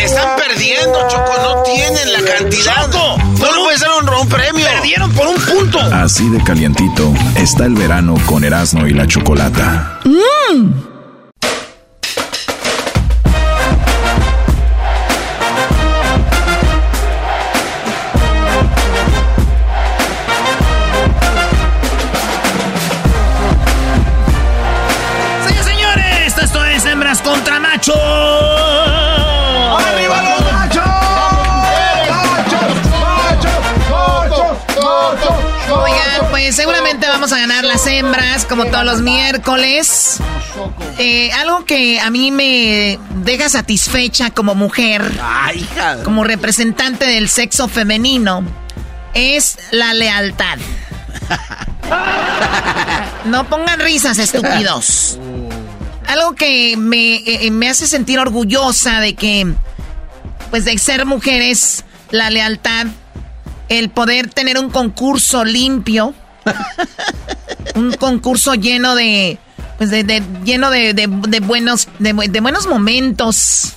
están 0.00 0.36
perdiendo, 0.38 1.06
Choco. 1.06 1.34
No 1.42 1.62
tienen 1.64 2.12
la 2.14 2.20
cantidad. 2.32 2.90
Choco, 2.90 3.18
no 3.18 3.52
le 3.52 3.58
puede 3.62 3.76
ser 3.78 3.88
un, 4.02 4.08
un 4.08 4.26
premio. 4.26 4.64
Perdieron 4.64 5.12
por 5.12 5.26
un 5.28 5.36
punto. 5.36 5.80
Así 5.80 6.26
de 6.30 6.42
calientito 6.42 7.12
está 7.36 7.66
el 7.66 7.74
verano 7.74 8.14
con 8.24 8.42
Erasmo 8.42 8.86
y 8.86 8.94
la 8.94 9.06
Chocolata. 9.06 10.00
¡Mmm! 10.06 10.87
Las 37.78 37.86
hembras 37.86 38.44
como 38.44 38.64
todos 38.66 38.84
los 38.84 39.02
miércoles. 39.02 40.16
Eh, 40.98 41.30
algo 41.32 41.64
que 41.64 42.00
a 42.00 42.10
mí 42.10 42.32
me 42.32 42.98
deja 43.22 43.48
satisfecha 43.48 44.30
como 44.30 44.56
mujer, 44.56 45.02
como 46.02 46.24
representante 46.24 47.04
del 47.04 47.28
sexo 47.28 47.68
femenino, 47.68 48.42
es 49.14 49.58
la 49.70 49.94
lealtad. 49.94 50.58
No 53.24 53.48
pongan 53.48 53.80
risas, 53.80 54.18
estúpidos 54.18 55.18
algo 56.06 56.34
que 56.34 56.76
me, 56.78 57.16
eh, 57.16 57.50
me 57.50 57.68
hace 57.68 57.86
sentir 57.86 58.18
orgullosa 58.18 59.00
de 59.00 59.14
que, 59.14 59.54
pues 60.48 60.64
de 60.64 60.78
ser 60.78 61.04
mujeres, 61.04 61.84
la 62.10 62.30
lealtad, 62.30 62.86
el 63.68 63.90
poder 63.90 64.30
tener 64.30 64.58
un 64.58 64.70
concurso 64.70 65.44
limpio, 65.44 66.14
un 67.78 67.92
concurso 67.92 68.54
lleno 68.54 68.94
de, 68.94 69.38
pues 69.78 69.90
de, 69.90 70.22
lleno 70.44 70.70
de, 70.70 71.40
buenos, 71.42 71.88
de, 71.98 72.40
buenos 72.40 72.66
momentos. 72.66 73.74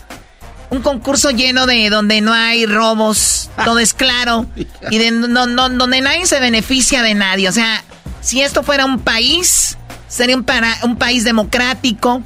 Un 0.70 0.82
concurso 0.82 1.32
lleno 1.32 1.66
de 1.66 1.90
donde 1.90 2.22
no 2.22 2.34
hay 2.34 2.66
robos, 2.66 3.50
todo 3.66 3.80
es 3.80 3.94
claro 3.94 4.46
y 4.90 4.98
de 4.98 5.12
donde 5.12 6.02
nadie 6.02 6.26
se 6.26 6.40
beneficia 6.40 7.04
de 7.04 7.14
nadie. 7.14 7.50
O 7.50 7.52
sea, 7.52 7.84
si 8.22 8.42
esto 8.42 8.64
fuera 8.64 8.86
un 8.86 9.00
país, 9.00 9.78
Sería 10.12 10.36
un, 10.36 10.44
para, 10.44 10.78
un 10.84 10.98
país 10.98 11.24
democrático, 11.24 12.22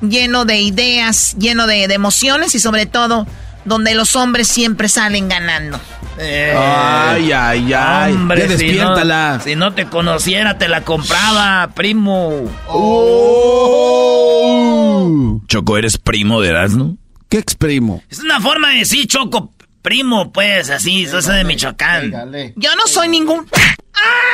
lleno 0.00 0.46
de 0.46 0.58
ideas, 0.62 1.36
lleno 1.38 1.66
de, 1.66 1.84
emociones 1.84 2.54
y 2.54 2.60
sobre 2.60 2.86
todo 2.86 3.26
donde 3.66 3.94
los 3.94 4.16
hombres 4.16 4.48
siempre 4.48 4.88
salen 4.88 5.28
ganando. 5.28 5.78
Eh, 6.18 6.54
ay, 6.56 7.30
ay, 7.32 7.74
ay. 7.74 8.14
Hombre, 8.14 8.48
despiértala. 8.48 9.38
Si 9.44 9.54
no, 9.54 9.74
te 9.74 9.84
conociera, 9.86 10.56
te 10.56 10.68
la 10.68 10.80
compraba, 10.82 11.68
primo. 11.74 12.50
Oh. 12.68 13.42
Choco, 15.46 15.76
¿eres 15.76 15.98
primo 15.98 16.40
de 16.40 16.48
Erasmo? 16.48 16.96
¿Qué 17.28 17.36
exprimo? 17.38 18.02
Es 18.08 18.20
una 18.20 18.40
forma 18.40 18.70
de 18.70 18.78
decir, 18.78 19.06
Choco. 19.06 19.52
Primo, 19.82 20.32
pues, 20.32 20.70
así, 20.70 21.04
eso 21.04 21.18
es 21.18 21.26
de 21.26 21.44
Michoacán. 21.44 22.10
Yo 22.56 22.74
no 22.74 22.86
soy 22.86 23.08
ningún... 23.08 23.46
¡Ah! 23.94 24.26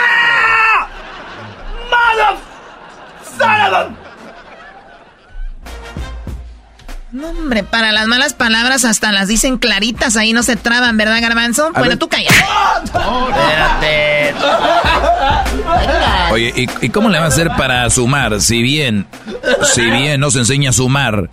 No, 7.13 7.29
hombre, 7.29 7.63
para 7.63 7.93
las 7.93 8.07
malas 8.07 8.33
palabras 8.33 8.87
hasta 8.87 9.13
las 9.13 9.29
dicen 9.29 9.59
claritas, 9.59 10.17
ahí 10.17 10.33
no 10.33 10.43
se 10.43 10.57
traban, 10.57 10.97
¿verdad, 10.97 11.21
Garbanzo? 11.21 11.71
bueno, 11.77 11.99
tú 11.99 12.09
calla. 12.09 12.31
Espérate. 12.85 14.35
Oye, 16.31 16.69
¿y, 16.81 16.89
cómo 16.89 17.11
le 17.11 17.19
va 17.19 17.27
a 17.27 17.29
hacer 17.29 17.49
para 17.49 17.91
sumar? 17.91 18.41
Si 18.41 18.63
bien, 18.63 19.07
si 19.75 19.83
bien 19.83 20.21
no 20.21 20.31
se 20.31 20.39
enseña 20.39 20.71
a 20.71 20.73
sumar. 20.73 21.29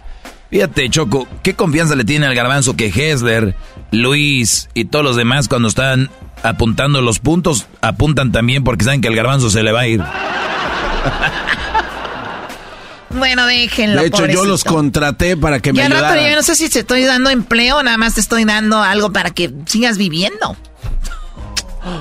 Fíjate, 0.50 0.90
Choco, 0.90 1.30
¿qué 1.44 1.54
confianza 1.54 1.96
le 1.96 2.04
tiene 2.04 2.26
al 2.26 2.36
Garbanzo 2.36 2.76
que 2.76 2.88
Hessler, 2.88 3.56
Luis 3.92 4.68
y 4.74 4.84
todos 4.86 5.06
los 5.06 5.16
demás 5.16 5.48
cuando 5.48 5.70
están 5.70 6.10
apuntando 6.44 7.02
los 7.02 7.20
puntos, 7.20 7.68
apuntan 7.82 8.34
también 8.34 8.66
porque 8.66 8.84
saben 8.84 9.00
que 9.00 9.08
el 9.08 9.16
Garbanzo 9.16 9.50
se 9.50 9.64
le 9.64 9.72
va 9.72 9.82
a 9.82 9.88
ir? 9.88 10.04
Bueno, 13.12 13.46
déjenlo. 13.46 14.02
De 14.02 14.08
hecho, 14.08 14.26
yo 14.28 14.46
los 14.46 14.64
contraté 14.64 15.36
para 15.36 15.60
que 15.60 15.74
me 15.74 15.82
ayudaran. 15.82 16.16
Ya 16.16 16.30
yo 16.30 16.36
no 16.36 16.44
sé 16.44 16.56
si 16.56 16.70
te 16.70 16.80
estoy 16.80 17.04
dando 17.06 17.30
empleo 17.30 17.78
o 17.78 17.84
nada 17.84 17.98
más 17.98 18.16
te 18.16 18.22
estoy 18.22 18.46
dando 18.46 18.82
algo 18.82 19.12
para 19.12 19.32
que 19.32 19.52
sigas 19.66 19.98
viviendo. 19.98 20.56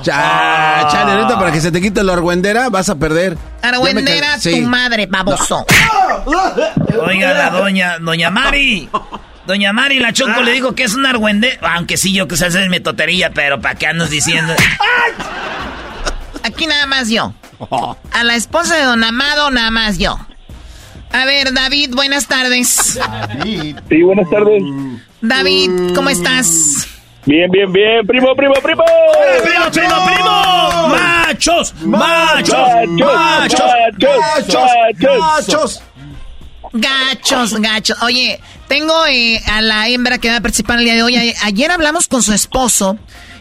Ya, 0.03 0.87
chale, 0.91 1.13
ahorita 1.13 1.39
para 1.39 1.51
que 1.51 1.61
se 1.61 1.71
te 1.71 1.81
quite 1.81 2.03
la 2.03 2.13
argüendera 2.13 2.69
vas 2.69 2.89
a 2.89 2.95
perder. 2.95 3.37
Argüendera, 3.61 4.37
tu 4.39 4.61
madre, 4.61 5.07
baboso. 5.07 5.65
Oiga, 7.05 7.33
la 7.33 7.49
doña, 7.49 7.97
doña 7.99 8.29
Mari. 8.29 8.89
Doña 9.47 9.73
Mari, 9.73 9.99
la 9.99 10.13
Choco 10.13 10.43
le 10.43 10.51
dijo 10.51 10.75
que 10.75 10.83
es 10.83 10.93
una 10.93 11.09
argüendera. 11.09 11.75
Aunque 11.75 11.97
sí, 11.97 12.13
yo 12.13 12.27
que 12.27 12.37
sé 12.37 12.45
hacer 12.45 12.69
mi 12.69 12.79
totería, 12.81 13.31
pero 13.31 13.59
¿para 13.61 13.75
qué 13.75 13.87
andas 13.87 14.09
diciendo? 14.09 14.53
Aquí 16.43 16.67
nada 16.67 16.85
más 16.85 17.09
yo. 17.09 17.33
A 18.11 18.23
la 18.23 18.35
esposa 18.35 18.75
de 18.75 18.83
don 18.83 19.03
Amado, 19.03 19.49
nada 19.49 19.71
más 19.71 19.97
yo. 19.97 20.19
A 21.11 21.25
ver, 21.25 21.53
David, 21.53 21.93
buenas 21.95 22.27
tardes. 22.27 22.99
David. 22.99 23.77
Sí, 23.89 24.01
buenas 24.03 24.29
tardes. 24.29 24.63
David, 25.21 25.93
¿cómo 25.95 26.09
estás? 26.09 26.87
Bien, 27.25 27.49
bien, 27.51 27.71
bien. 27.71 28.05
Primo, 28.07 28.35
primo, 28.35 28.53
primo. 28.55 28.83
primo, 29.43 29.71
primo, 29.71 30.05
primo! 30.05 30.87
¡Machos! 30.89 31.73
¡Machos! 31.81 32.57
¡Machos! 32.87 33.71
¡Machos! 33.97 34.71
¡Machos! 35.19 35.81
Gachos, 36.71 37.59
gachos. 37.59 38.01
Oye, 38.03 38.39
tengo 38.67 38.93
eh, 39.07 39.41
a 39.51 39.61
la 39.61 39.87
hembra 39.89 40.19
que 40.19 40.29
va 40.29 40.37
a 40.37 40.41
participar 40.41 40.77
el 40.79 40.85
día 40.85 40.93
de 40.93 41.03
hoy. 41.03 41.33
Ayer 41.43 41.71
hablamos 41.71 42.07
con 42.07 42.21
su 42.21 42.33
esposo 42.33 42.97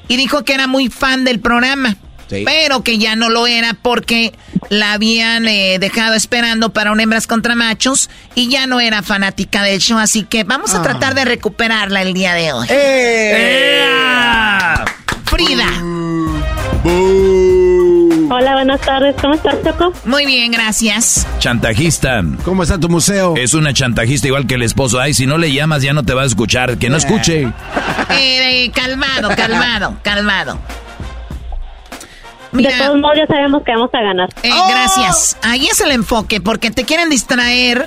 y 0.08 0.16
dijo 0.16 0.44
que 0.44 0.54
era 0.54 0.66
muy 0.66 0.88
fan 0.88 1.24
del 1.24 1.40
programa. 1.40 1.96
Pero 2.28 2.82
que 2.82 2.98
ya 2.98 3.16
no 3.16 3.30
lo 3.30 3.46
era 3.46 3.74
porque 3.74 4.32
la 4.68 4.92
habían 4.92 5.46
eh, 5.46 5.78
dejado 5.78 6.14
esperando 6.14 6.72
para 6.72 6.92
un 6.92 7.00
hembras 7.00 7.26
contra 7.26 7.54
machos 7.54 8.10
y 8.34 8.48
ya 8.48 8.66
no 8.66 8.80
era 8.80 9.02
fanática 9.02 9.62
del 9.62 9.80
show. 9.80 9.98
Así 9.98 10.24
que 10.24 10.44
vamos 10.44 10.74
a 10.74 10.80
ah. 10.80 10.82
tratar 10.82 11.14
de 11.14 11.24
recuperarla 11.24 12.02
el 12.02 12.14
día 12.14 12.34
de 12.34 12.52
hoy. 12.52 12.66
¡Eh! 12.70 13.84
Frida. 15.24 15.66
Hola, 18.30 18.52
buenas 18.54 18.80
tardes. 18.82 19.16
¿Cómo 19.20 19.34
estás, 19.34 19.56
Choco? 19.64 19.92
Muy 20.04 20.26
bien, 20.26 20.52
gracias. 20.52 21.26
Chantajista. 21.38 22.22
¿Cómo 22.44 22.62
está 22.62 22.78
tu 22.78 22.88
museo? 22.88 23.34
Es 23.36 23.54
una 23.54 23.72
chantajista 23.72 24.26
igual 24.26 24.46
que 24.46 24.56
el 24.56 24.62
esposo. 24.62 25.00
Ay, 25.00 25.14
si 25.14 25.26
no 25.26 25.38
le 25.38 25.52
llamas 25.52 25.82
ya 25.82 25.92
no 25.92 26.02
te 26.02 26.12
va 26.12 26.22
a 26.22 26.26
escuchar. 26.26 26.76
Que 26.78 26.90
no 26.90 26.96
eh. 26.96 26.98
escuche. 26.98 27.52
calmado, 28.74 29.34
calmado, 29.34 29.96
calmado 30.02 30.58
de 32.52 32.72
todos 32.78 32.98
modos 32.98 33.16
ya 33.18 33.26
sabemos 33.26 33.62
que 33.62 33.72
vamos 33.72 33.90
a 33.92 34.00
ganar. 34.00 34.28
Eh, 34.42 34.50
gracias. 34.68 35.36
Ahí 35.42 35.66
es 35.66 35.80
el 35.80 35.90
enfoque, 35.90 36.40
porque 36.40 36.70
te 36.70 36.84
quieren 36.84 37.08
distraer, 37.10 37.86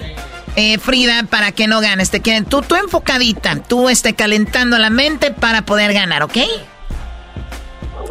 eh, 0.55 0.77
Frida, 0.77 1.23
para 1.29 1.51
que 1.51 1.67
no 1.67 1.81
ganes. 1.81 2.11
Te 2.11 2.21
quieren, 2.21 2.45
tú, 2.45 2.61
tú 2.61 2.75
enfocadita, 2.75 3.57
tú 3.67 3.89
esté 3.89 4.13
calentando 4.13 4.77
la 4.77 4.89
mente 4.89 5.31
para 5.31 5.63
poder 5.63 5.93
ganar, 5.93 6.23
¿ok? 6.23 6.37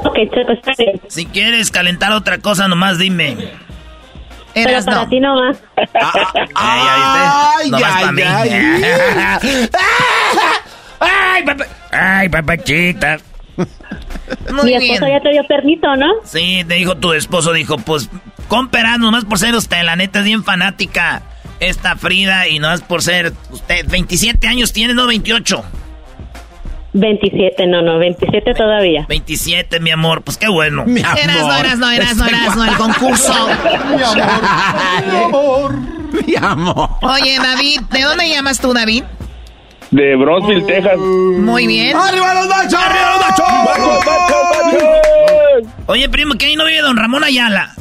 Ok, 0.03 0.19
está 0.19 0.73
bien. 0.79 1.01
Si 1.09 1.27
quieres 1.27 1.71
calentar 1.71 2.13
otra 2.13 2.39
cosa, 2.39 2.69
nomás 2.69 2.99
dime. 2.99 3.37
Pero 4.55 4.85
para 4.85 5.09
ti 5.09 5.21
nomás. 5.21 5.59
Ay, 6.55 7.71
nomás 7.71 7.93
para 7.93 8.13
mí. 8.13 8.23
Ay, 11.01 11.43
papá. 11.45 11.65
Ay, 11.93 12.29
papachita. 12.29 13.19
Mi 14.53 14.75
esposo 14.75 15.07
ya 15.09 15.21
te 15.21 15.31
dio 15.31 15.45
permiso, 15.47 15.97
¿no? 15.97 16.07
Sí, 16.25 16.65
te 16.67 16.75
dijo 16.75 16.97
tu 16.97 17.13
esposo, 17.13 17.53
dijo, 17.53 17.77
pues, 17.79 18.11
compera 18.49 18.99
nomás 18.99 19.25
por 19.25 19.39
ser 19.39 19.55
usted, 19.55 19.83
la 19.83 19.97
neta 19.97 20.21
es 20.21 20.25
bien 20.25 20.45
fanática. 20.45 21.23
esta 21.61 21.97
Frida 21.97 22.49
y 22.49 22.59
no 22.59 22.73
es 22.73 22.81
por 22.81 23.03
ser 23.03 23.33
usted. 23.51 23.87
27 23.89 24.47
años 24.47 24.73
tiene, 24.73 24.95
no 24.95 25.07
28. 25.07 25.63
27, 26.93 27.67
no, 27.69 27.83
no, 27.83 27.99
27 27.99 28.55
todavía. 28.55 29.07
27, 29.09 29.79
mi 29.81 29.91
amor, 29.91 30.23
pues 30.23 30.37
qué 30.37 30.49
bueno. 30.49 30.85
Mi 30.87 31.01
amor. 31.03 31.19
Eras, 31.23 31.41
no, 31.41 31.57
eras, 31.57 31.79
no, 31.79 31.91
eras, 31.91 32.17
no, 32.17 32.27
eras, 32.27 32.57
no, 32.57 32.65
el 32.65 32.77
concurso. 32.77 33.49
mi 35.07 35.21
amor. 35.23 35.75
Mi 36.27 36.35
amor. 36.37 36.89
Oye, 37.03 37.39
David, 37.39 37.83
¿de 37.93 38.03
dónde 38.03 38.29
llamas 38.29 38.59
tú, 38.61 38.75
David? 38.75 39.05
De 39.91 40.17
Bronzeville, 40.17 40.67
Texas. 40.67 40.99
Muy 40.99 41.67
bien. 41.67 41.97
¡Arriba 41.97 42.35
los 42.35 42.49
machos! 42.49 42.75
¡Arriba 42.75 43.11
los 43.11 43.21
machos! 43.21 43.47
Oye, 45.87 46.09
primo, 46.09 46.35
¿qué 46.35 46.47
ahí 46.47 46.57
no 46.57 46.65
vive 46.65 46.81
don 46.81 46.97
Ramón 46.97 47.25
Ayala? 47.25 47.75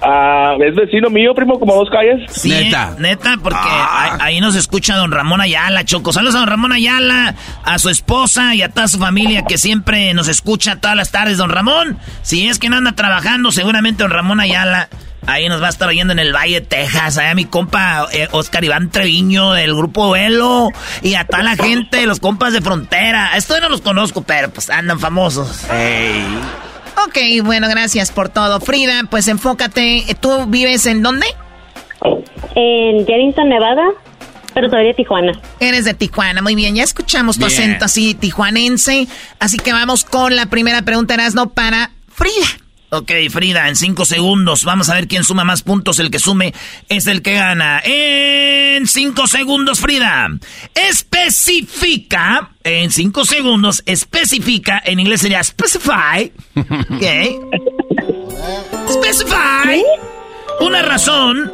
Ah, 0.00 0.54
es 0.60 0.74
vecino 0.76 1.08
mío, 1.08 1.34
primo, 1.34 1.58
como 1.58 1.74
dos 1.74 1.88
calles. 1.90 2.30
Sí, 2.30 2.50
neta. 2.50 2.94
Neta, 2.98 3.38
porque 3.42 3.58
ah. 3.60 4.18
ahí, 4.20 4.38
nos 4.40 4.54
escucha 4.54 4.96
don 4.96 5.10
Ramón 5.10 5.40
Ayala, 5.40 5.84
Choco. 5.84 6.12
Saludos 6.12 6.34
a 6.36 6.40
don 6.40 6.48
Ramón 6.48 6.72
Ayala, 6.72 7.34
a 7.64 7.78
su 7.78 7.88
esposa 7.88 8.54
y 8.54 8.62
a 8.62 8.68
toda 8.68 8.86
su 8.86 8.98
familia 8.98 9.44
que 9.48 9.56
siempre 9.56 10.12
nos 10.12 10.28
escucha 10.28 10.76
todas 10.76 10.96
las 10.96 11.10
tardes, 11.10 11.38
don 11.38 11.50
Ramón. 11.50 11.98
Si 12.22 12.46
es 12.46 12.58
que 12.58 12.68
no 12.68 12.76
anda 12.76 12.92
trabajando, 12.92 13.50
seguramente 13.50 14.02
don 14.02 14.12
Ramón 14.12 14.40
Ayala 14.40 14.88
ahí 15.26 15.48
nos 15.48 15.62
va 15.62 15.66
a 15.66 15.70
estar 15.70 15.88
oyendo 15.88 16.12
en 16.12 16.18
el 16.18 16.34
Valle, 16.34 16.60
Texas. 16.60 17.18
Allá 17.18 17.34
mi 17.34 17.44
compa 17.44 18.06
eh, 18.12 18.28
Oscar 18.32 18.64
Iván 18.64 18.90
Treviño 18.90 19.52
del 19.52 19.74
grupo 19.74 20.10
Velo 20.10 20.70
y 21.02 21.14
a 21.14 21.24
toda 21.24 21.42
la 21.42 21.56
gente, 21.56 22.06
los 22.06 22.20
compas 22.20 22.52
de 22.52 22.60
frontera. 22.60 23.36
Esto 23.36 23.60
no 23.60 23.68
los 23.68 23.80
conozco, 23.80 24.22
pero 24.22 24.50
pues 24.50 24.70
andan 24.70 24.98
famosos. 24.98 25.66
Hey. 25.70 26.24
Ok, 27.06 27.44
bueno, 27.44 27.68
gracias 27.68 28.12
por 28.12 28.28
todo. 28.28 28.60
Frida, 28.60 29.02
pues 29.10 29.28
enfócate. 29.28 30.04
¿Tú 30.20 30.46
vives 30.46 30.86
en 30.86 31.02
dónde? 31.02 31.26
En 32.54 33.06
Jenningston, 33.06 33.48
Nevada, 33.48 33.82
pero 34.54 34.68
todavía 34.68 34.90
de 34.90 34.94
Tijuana. 34.94 35.32
Eres 35.60 35.84
de 35.84 35.94
Tijuana, 35.94 36.40
muy 36.40 36.54
bien. 36.54 36.74
Ya 36.74 36.84
escuchamos 36.84 37.38
tu 37.38 37.46
acento 37.46 37.84
así 37.84 38.14
tijuanense. 38.14 39.08
Así 39.40 39.58
que 39.58 39.72
vamos 39.72 40.04
con 40.04 40.36
la 40.36 40.46
primera 40.46 40.82
pregunta, 40.82 41.14
Erasno, 41.14 41.50
para 41.50 41.90
Frida. 42.08 42.63
Ok, 42.90 43.10
Frida, 43.30 43.68
en 43.68 43.76
cinco 43.76 44.04
segundos. 44.04 44.64
Vamos 44.64 44.88
a 44.88 44.94
ver 44.94 45.08
quién 45.08 45.24
suma 45.24 45.42
más 45.42 45.62
puntos. 45.62 45.98
El 45.98 46.10
que 46.10 46.20
sume 46.20 46.54
es 46.88 47.06
el 47.06 47.22
que 47.22 47.34
gana. 47.34 47.80
En 47.84 48.86
cinco 48.86 49.26
segundos, 49.26 49.80
Frida. 49.80 50.28
Especifica. 50.74 52.50
En 52.62 52.92
cinco 52.92 53.24
segundos, 53.24 53.82
especifica. 53.86 54.80
En 54.84 55.00
inglés 55.00 55.22
sería 55.22 55.42
specify. 55.42 56.32
Ok. 56.56 57.02
Specify. 58.88 59.82
Una 60.60 60.82
razón 60.82 61.52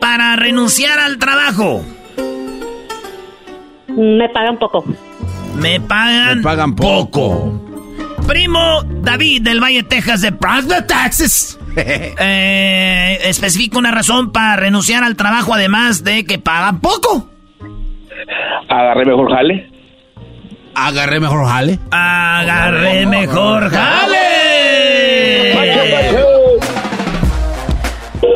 para 0.00 0.36
renunciar 0.36 0.98
al 0.98 1.18
trabajo. 1.18 1.82
Me 3.88 4.28
pagan 4.28 4.58
poco. 4.58 4.84
Me 5.54 5.80
pagan, 5.80 6.38
Me 6.38 6.42
pagan 6.42 6.74
poco 6.76 7.69
primo 8.30 8.82
David 8.84 9.42
del 9.42 9.60
Valle, 9.60 9.82
Texas, 9.82 10.20
de 10.20 10.30
Brownsville, 10.30 10.82
Texas. 10.82 11.58
eh, 11.76 13.18
especifica 13.24 13.76
una 13.76 13.90
razón 13.90 14.30
para 14.30 14.54
renunciar 14.54 15.02
al 15.02 15.16
trabajo, 15.16 15.52
además 15.52 16.04
de 16.04 16.24
que 16.24 16.38
pagan 16.38 16.80
poco. 16.80 17.28
Agarré 18.68 19.04
mejor 19.04 19.34
jale. 19.34 19.68
Agarré 20.76 21.18
mejor 21.18 21.44
jale. 21.48 21.80
Agarré 21.90 23.04
mejor 23.06 23.68
jale. 23.68 24.20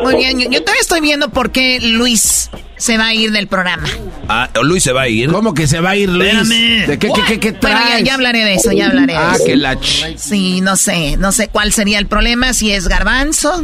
Muy 0.05 0.17
bien, 0.17 0.39
yo, 0.39 0.61
todavía 0.61 0.81
estoy 0.81 1.01
viendo 1.01 1.29
por 1.29 1.51
qué 1.51 1.79
Luis 1.81 2.51
se 2.77 2.95
va 2.95 3.07
a 3.07 3.13
ir 3.15 3.31
del 3.31 3.47
programa. 3.47 3.87
Ah, 4.29 4.49
Luis 4.61 4.83
se 4.83 4.91
va 4.91 5.01
a 5.01 5.07
ir. 5.07 5.31
¿Cómo 5.31 5.55
que 5.55 5.65
se 5.65 5.79
va 5.79 5.91
a 5.91 5.95
ir 5.95 6.09
Luis? 6.09 6.31
Espérame. 6.31 6.85
¿De 6.85 6.99
qué, 6.99 7.09
qué, 7.27 7.39
qué, 7.39 7.51
Bueno, 7.53 7.79
ya, 8.03 8.13
hablaré 8.13 8.43
de 8.43 8.53
eso, 8.53 8.71
ya 8.71 8.85
hablaré 8.85 9.13
de 9.13 9.17
ah, 9.17 9.33
eso. 9.33 9.45
que 9.45 9.55
la 9.55 9.77
Sí, 10.15 10.61
no 10.61 10.75
sé, 10.75 11.17
no 11.17 11.31
sé 11.31 11.47
cuál 11.47 11.73
sería 11.73 11.97
el 11.97 12.05
problema, 12.05 12.53
si 12.53 12.71
es 12.71 12.87
Garbanzo, 12.87 13.63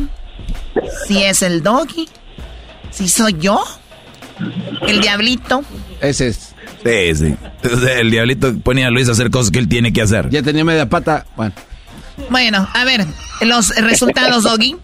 si 1.07 1.23
es 1.23 1.43
el 1.43 1.61
Doggy, 1.61 2.09
si 2.89 3.07
soy 3.07 3.35
yo, 3.39 3.63
el 4.87 4.99
Diablito. 4.99 5.63
Ese 6.01 6.29
es. 6.29 6.55
Sí, 6.83 7.15
sí. 7.15 7.35
El 7.95 8.09
Diablito 8.09 8.57
pone 8.57 8.83
a 8.83 8.89
Luis 8.89 9.07
a 9.09 9.11
hacer 9.11 9.29
cosas 9.29 9.51
que 9.51 9.59
él 9.59 9.67
tiene 9.67 9.93
que 9.93 10.01
hacer. 10.01 10.31
Ya 10.31 10.41
tenía 10.41 10.65
media 10.65 10.89
pata, 10.89 11.27
bueno. 11.35 11.53
Bueno, 12.29 12.67
a 12.73 12.83
ver, 12.83 13.05
los 13.41 13.69
resultados, 13.75 14.43
Doggy. 14.43 14.75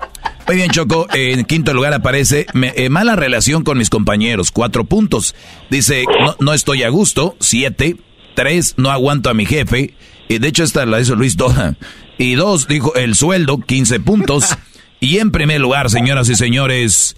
Muy 0.48 0.56
bien, 0.56 0.70
Choco. 0.70 1.08
En 1.14 1.44
quinto 1.44 1.74
lugar 1.74 1.94
aparece 1.94 2.46
eh, 2.54 2.90
mala 2.90 3.18
relación 3.18 3.64
con 3.64 3.78
mis 3.78 3.90
compañeros, 3.90 4.52
cuatro 4.52 4.86
puntos. 4.86 5.36
Dice, 5.70 6.06
no, 6.40 6.54
estoy 6.54 6.84
a 6.84 6.90
gusto, 6.90 7.36
siete. 7.40 7.98
Tres, 8.34 8.76
no 8.78 8.90
aguanto 8.92 9.30
a 9.30 9.34
mi 9.34 9.46
jefe. 9.46 9.94
Y 10.30 10.38
de 10.40 10.48
hecho, 10.48 10.64
esta 10.64 10.86
la 10.86 11.02
hizo 11.02 11.16
Luis 11.16 11.36
Doha. 11.36 11.76
Y 12.18 12.36
dos, 12.36 12.68
dijo, 12.68 12.96
el 12.96 13.16
sueldo, 13.16 13.60
15 13.60 14.00
puntos. 14.00 14.58
y 15.00 15.18
en 15.18 15.32
primer 15.32 15.60
lugar, 15.60 15.90
señoras 15.90 16.30
y 16.30 16.36
señores, 16.36 17.18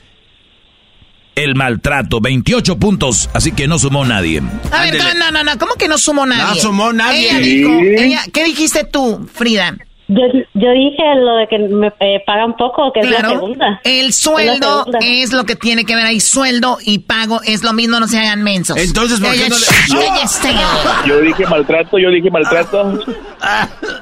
el 1.36 1.56
maltrato, 1.56 2.22
28 2.22 2.80
puntos. 2.80 3.30
Así 3.34 3.52
que 3.52 3.68
no 3.68 3.78
sumó 3.78 4.06
nadie. 4.06 4.42
A 4.72 4.84
ver, 4.84 4.98
no, 5.18 5.32
no, 5.32 5.44
no, 5.44 5.58
¿cómo 5.58 5.76
que 5.76 5.88
no 5.88 5.98
sumó 5.98 6.26
nadie? 6.26 6.56
No 6.56 6.56
sumó 6.56 6.94
nadie. 6.94 7.30
Ella 7.30 7.40
dijo, 7.40 8.22
¿qué 8.34 8.44
dijiste 8.46 8.86
tú, 8.86 9.30
Frida? 9.34 9.78
Yo, 10.12 10.24
yo 10.56 10.72
dije 10.72 11.04
lo 11.18 11.36
de 11.36 11.48
que 11.48 11.60
me 11.60 11.94
eh, 12.00 12.24
pagan 12.26 12.58
poco, 12.58 12.92
que 12.92 13.02
es 13.02 13.12
la 13.12 13.30
segunda. 13.30 13.80
El 13.84 14.12
sueldo 14.12 14.88
es, 15.02 15.32
lo 15.32 15.44
que 15.44 15.56
tiene 15.56 15.86
que 15.86 15.96
ver 15.96 16.04
ahí. 16.04 16.20
Sueldo 16.20 16.80
y 16.84 17.00
pago 17.00 17.42
es 17.44 17.62
lo 17.62 17.74
mismo, 17.74 18.00
no 18.00 18.08
se 18.08 18.18
hagan 18.18 18.42
mensos. 18.42 18.76
Entonces, 18.78 19.20
¿por 19.20 19.32
qué 19.34 19.48
no 19.48 19.56
le... 19.56 21.08
Yo 21.08 21.22
dije 21.22 21.46
maltrato, 21.46 22.00
yo 22.00 22.10
dije 22.10 22.32
maltrato. 22.32 23.00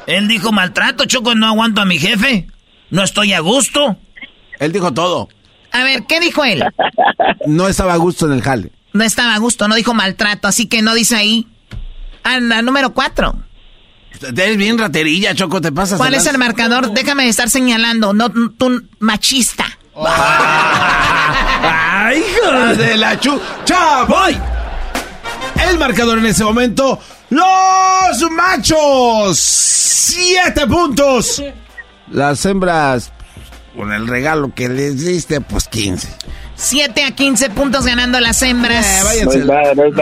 él 0.07 0.29
dijo 0.29 0.53
maltrato, 0.53 1.03
Choco, 1.03 1.35
no 1.35 1.45
aguanto 1.45 1.81
a 1.81 1.85
mi 1.85 1.97
jefe. 1.97 2.47
No 2.89 3.03
estoy 3.03 3.33
a 3.33 3.41
gusto. 3.41 3.97
Él 4.59 4.71
dijo 4.71 4.93
todo. 4.93 5.27
A 5.73 5.83
ver, 5.83 6.05
¿qué 6.07 6.21
dijo 6.21 6.45
él? 6.45 6.63
No 7.45 7.67
estaba 7.67 7.95
a 7.95 7.97
gusto 7.97 8.27
en 8.27 8.31
el 8.31 8.41
jale. 8.41 8.71
No 8.93 9.03
estaba 9.03 9.35
a 9.35 9.39
gusto, 9.39 9.67
no 9.67 9.75
dijo 9.75 9.93
maltrato, 9.93 10.47
así 10.47 10.67
que 10.67 10.81
no 10.81 10.93
dice 10.93 11.17
ahí. 11.17 11.47
Anda, 12.23 12.61
número 12.61 12.93
cuatro. 12.93 13.35
Eres 14.21 14.57
bien 14.57 14.77
raterilla, 14.77 15.33
Choco, 15.35 15.61
te 15.61 15.71
pasas. 15.71 15.97
¿Cuál 15.97 16.13
es 16.13 16.25
el 16.25 16.37
marcador? 16.37 16.91
Déjame 16.91 17.27
estar 17.27 17.49
señalando, 17.49 18.13
no 18.13 18.29
tú 18.29 18.83
machista. 18.99 19.65
¡Ay, 21.63 22.19
hijo 22.19 22.51
de 22.75 22.97
la 22.97 23.19
chu! 23.19 23.39
voy! 24.07 24.37
El 25.69 25.77
marcador 25.79 26.19
en 26.19 26.27
ese 26.27 26.43
momento, 26.43 26.99
los 27.29 28.31
machos, 28.31 29.37
siete 29.39 30.67
puntos. 30.67 31.43
Las 32.11 32.45
hembras, 32.45 33.11
con 33.75 33.91
el 33.91 34.07
regalo 34.07 34.53
que 34.53 34.69
les 34.69 35.03
diste, 35.03 35.41
pues 35.41 35.67
15. 35.67 36.07
7 36.57 37.03
a 37.03 37.11
15 37.11 37.51
puntos 37.51 37.85
ganando 37.85 38.19
las 38.19 38.41
hembras. 38.41 38.85
Eh, 38.85 39.03
váyanse. 39.03 39.45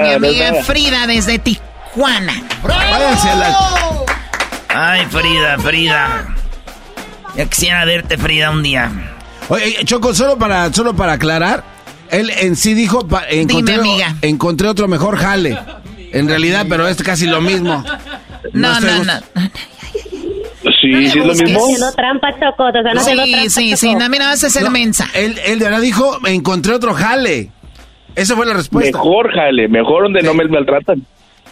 Mi 0.02 0.14
amiga 0.14 0.64
Frida 0.64 1.06
desde 1.06 1.40
Tijuana. 1.96 2.34
Váyanse 2.64 3.30
a 3.30 3.36
la... 3.36 3.58
Ay, 4.68 5.06
Frida, 5.06 5.58
Frida. 5.60 6.36
Ya 7.38 7.46
quisiera 7.46 7.86
verte, 7.86 8.18
Frida, 8.18 8.52
un 8.52 8.64
día. 8.64 8.92
Oye, 9.48 9.78
Choco, 9.86 10.14
solo 10.14 10.38
para, 10.38 10.72
solo 10.74 10.94
para 10.96 11.14
aclarar, 11.14 11.64
él 12.10 12.30
en 12.30 12.56
sí 12.56 12.74
dijo, 12.74 13.08
encontré, 13.30 13.80
encontré 14.22 14.68
otro 14.68 14.88
mejor 14.88 15.18
jale. 15.18 15.58
En 16.12 16.28
realidad, 16.28 16.66
pero 16.68 16.88
es 16.88 17.02
casi 17.02 17.28
lo 17.28 17.42
mismo. 17.42 17.84
No, 18.54 18.80
no, 18.82 19.04
no. 19.04 19.14
Sí, 20.82 21.10
sí 21.10 21.20
es 21.20 21.26
lo 21.26 21.34
mismo. 21.34 21.64
haciendo 21.64 21.92
trampa, 21.94 22.32
Choco. 22.40 22.72
Te 22.72 22.80
están 22.80 23.00
sí, 23.00 23.16
trampa, 23.16 23.50
sí, 23.50 23.78
sí. 23.78 23.96
No, 23.96 24.10
mira, 24.10 24.28
vas 24.28 24.44
a 24.44 24.50
ser 24.50 24.70
mensa. 24.70 25.08
Él, 25.14 25.40
él 25.46 25.60
de 25.60 25.66
verdad 25.66 25.82
dijo, 25.82 26.20
encontré 26.26 26.74
otro 26.74 26.94
jale. 26.94 27.52
Esa 28.16 28.36
fue 28.36 28.46
la 28.46 28.54
respuesta. 28.54 28.98
Mejor 28.98 29.34
jale, 29.34 29.68
mejor 29.68 30.04
donde 30.04 30.22
no 30.22 30.34
me 30.34 30.46
maltratan. 30.48 31.06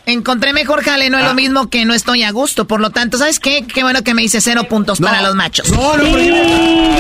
Encontré 0.06 0.52
mejor 0.52 0.84
jale, 0.84 1.10
no 1.10 1.18
es 1.18 1.24
lo 1.24 1.32
ah. 1.32 1.34
mismo 1.34 1.70
que 1.70 1.86
no 1.86 1.94
estoy 1.94 2.24
a 2.24 2.32
gusto. 2.32 2.66
Por 2.66 2.82
lo 2.82 2.90
tanto, 2.90 3.18
¿sabes 3.18 3.40
qué? 3.40 3.66
Qué 3.66 3.84
bueno 3.84 4.04
que 4.04 4.14
me 4.14 4.22
dice 4.22 4.42
cero 4.42 4.66
puntos 4.66 5.00
para 5.00 5.22
los 5.22 5.34
machos. 5.36 5.72
No, 5.72 5.98
no, 5.98 6.04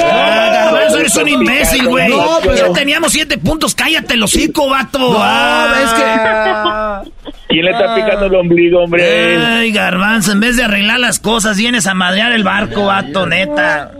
ah, 0.05 0.71
eres 0.97 1.15
un 1.15 1.27
imbécil, 1.27 1.87
güey. 1.87 2.09
No, 2.09 2.41
Ya 2.55 2.71
teníamos 2.71 3.11
siete 3.11 3.37
puntos. 3.37 3.75
Cállate, 3.75 4.15
los 4.15 4.33
hocico, 4.33 4.69
vato. 4.69 4.99
No, 4.99 5.17
ah. 5.19 5.75
es 5.83 7.13
que... 7.13 7.33
¿Quién 7.53 7.65
le 7.65 7.71
está 7.71 7.93
picando 7.93 8.25
el 8.25 8.33
ombligo, 8.33 8.79
hombre? 8.79 9.37
Ay, 9.37 9.71
garbanzo, 9.71 10.31
en 10.31 10.39
vez 10.39 10.57
de 10.57 10.63
arreglar 10.63 10.99
las 10.99 11.19
cosas, 11.19 11.55
vienes 11.55 11.85
a 11.85 11.93
madrear 11.93 12.31
el 12.31 12.43
barco, 12.43 12.85
vato, 12.85 13.27
neta. 13.27 13.91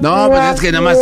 No, 0.00 0.28
pues 0.28 0.54
es 0.54 0.60
que 0.60 0.70
nada 0.70 0.84
más. 0.84 0.96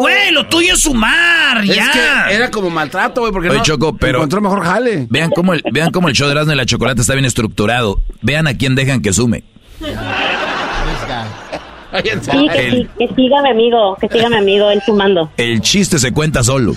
Güey, 0.00 0.32
lo 0.32 0.46
tuyo 0.46 0.74
es 0.74 0.80
sumar, 0.80 1.62
es 1.62 1.76
ya. 1.76 2.26
Que 2.26 2.34
era 2.34 2.50
como 2.50 2.70
maltrato, 2.70 3.20
güey, 3.20 3.32
porque 3.32 3.50
Oye, 3.50 3.58
no 3.58 3.64
Choco, 3.64 3.96
pero 3.96 4.18
encontró 4.18 4.40
mejor 4.40 4.64
jale. 4.64 5.06
Vean 5.10 5.30
cómo 5.30 5.52
el, 5.52 5.62
vean 5.72 5.92
cómo 5.92 6.08
el 6.08 6.14
show 6.14 6.26
de 6.26 6.32
Erasmo 6.32 6.54
y 6.54 6.56
la 6.62 6.66
Chocolate 6.66 7.00
está 7.00 7.14
bien 7.14 7.24
estructurado. 7.24 8.00
Vean 8.20 8.46
a 8.46 8.56
quién 8.56 8.76
dejan 8.76 9.02
que 9.02 9.12
sume. 9.12 9.42
Sí, 9.80 9.88
que, 12.52 12.70
sí, 12.70 12.88
que 12.98 13.08
siga 13.14 13.42
mi 13.42 13.50
amigo, 13.50 13.96
que 14.00 14.08
siga 14.08 14.28
mi 14.28 14.36
amigo, 14.36 14.70
él 14.70 14.80
fumando. 14.86 15.28
El 15.36 15.60
chiste 15.60 15.98
se 15.98 16.12
cuenta 16.12 16.44
solo. 16.44 16.72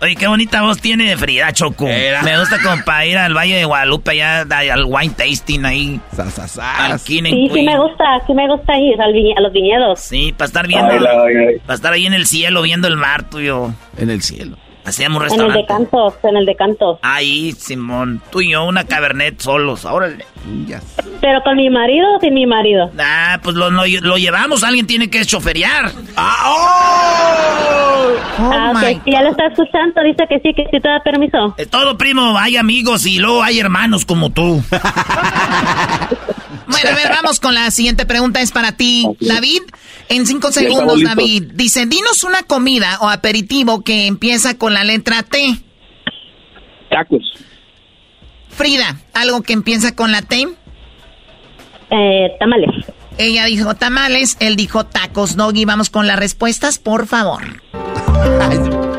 Oye, 0.00 0.16
qué 0.16 0.26
bonita 0.28 0.62
voz 0.62 0.80
tiene 0.80 1.16
Frida 1.16 1.52
Choco. 1.52 1.86
Me 1.86 2.38
gusta 2.38 2.58
como 2.62 2.84
para 2.84 3.04
ir 3.06 3.18
al 3.18 3.34
Valle 3.36 3.56
de 3.56 3.64
Guadalupe, 3.64 4.12
allá 4.12 4.42
al 4.72 4.84
wine 4.84 5.14
tasting 5.14 5.64
ahí. 5.64 6.00
Al 6.16 7.00
sí, 7.00 7.20
sí 7.20 7.62
me 7.62 7.76
gusta, 7.76 8.04
sí 8.26 8.34
me 8.34 8.46
gusta 8.48 8.78
ir 8.78 9.00
a 9.00 9.40
los 9.40 9.52
viñedos. 9.52 9.98
Sí, 9.98 10.32
para 10.32 10.46
estar 10.46 10.68
viendo, 10.68 10.92
para 11.66 11.74
estar 11.74 11.92
ahí 11.92 12.06
en 12.06 12.14
el 12.14 12.26
cielo 12.26 12.62
viendo 12.62 12.86
el 12.86 12.96
mar 12.96 13.28
tuyo. 13.28 13.72
En 13.98 14.10
el 14.10 14.22
cielo. 14.22 14.56
Hacíamos 14.84 15.22
restaurante. 15.22 15.52
En 15.52 15.60
el 15.60 15.62
de 15.62 15.66
Cantos, 15.66 16.14
en 16.22 16.36
el 16.36 16.46
de 16.46 16.56
Cantos. 16.56 16.98
Ahí, 17.02 17.52
Simón. 17.52 18.20
Tú 18.30 18.42
y 18.42 18.50
yo, 18.50 18.64
una 18.64 18.84
cabernet 18.84 19.40
solos. 19.40 19.84
Órale. 19.84 20.26
¿Pero 21.20 21.42
con 21.42 21.56
mi 21.56 21.70
marido 21.70 22.06
o 22.16 22.20
sin 22.20 22.34
mi 22.34 22.46
marido? 22.46 22.90
Ah, 22.98 23.40
pues 23.42 23.56
lo, 23.56 23.70
lo, 23.70 24.16
llevamos. 24.18 24.62
Alguien 24.62 24.86
tiene 24.86 25.08
que 25.08 25.24
choferiar. 25.24 25.90
¡Ah, 26.16 26.36
oh! 26.46 28.14
ah 28.38 28.72
oh 28.74 28.80
Ya 29.06 29.22
lo 29.22 29.30
está 29.30 29.46
escuchando. 29.46 30.02
Dice 30.02 30.26
que 30.28 30.40
sí, 30.40 30.52
que 30.54 30.64
sí 30.70 30.80
te 30.80 30.88
da 30.88 31.00
permiso. 31.00 31.54
Es 31.56 31.70
todo, 31.70 31.96
primo. 31.96 32.36
Hay 32.38 32.58
amigos 32.58 33.06
y 33.06 33.18
luego 33.18 33.42
hay 33.42 33.60
hermanos 33.60 34.04
como 34.04 34.30
tú. 34.30 34.62
bueno, 36.66 36.90
a 36.90 36.94
ver, 36.94 37.08
vamos 37.10 37.40
con 37.40 37.54
la 37.54 37.70
siguiente 37.70 38.06
pregunta. 38.06 38.40
Es 38.40 38.52
para 38.52 38.72
ti, 38.72 39.06
David. 39.20 39.62
En 40.08 40.26
cinco 40.26 40.52
segundos, 40.52 41.02
David. 41.02 41.52
Dice, 41.54 41.86
dinos 41.86 42.24
una 42.24 42.42
comida 42.42 42.98
o 43.00 43.08
aperitivo 43.08 43.82
que 43.82 44.06
empieza 44.06 44.56
con 44.56 44.74
la 44.74 44.84
letra 44.84 45.22
T. 45.22 45.58
Tacos. 46.90 47.22
Frida, 48.48 49.00
¿algo 49.14 49.42
que 49.42 49.52
empieza 49.52 49.94
con 49.94 50.12
la 50.12 50.22
T? 50.22 50.46
Eh, 51.90 52.30
tamales. 52.38 52.70
Ella 53.18 53.44
dijo 53.44 53.74
tamales, 53.74 54.36
él 54.40 54.56
dijo 54.56 54.84
tacos. 54.86 55.36
Doggy, 55.36 55.64
vamos 55.64 55.90
con 55.90 56.06
las 56.06 56.18
respuestas, 56.18 56.78
por 56.78 57.06
favor. 57.06 57.42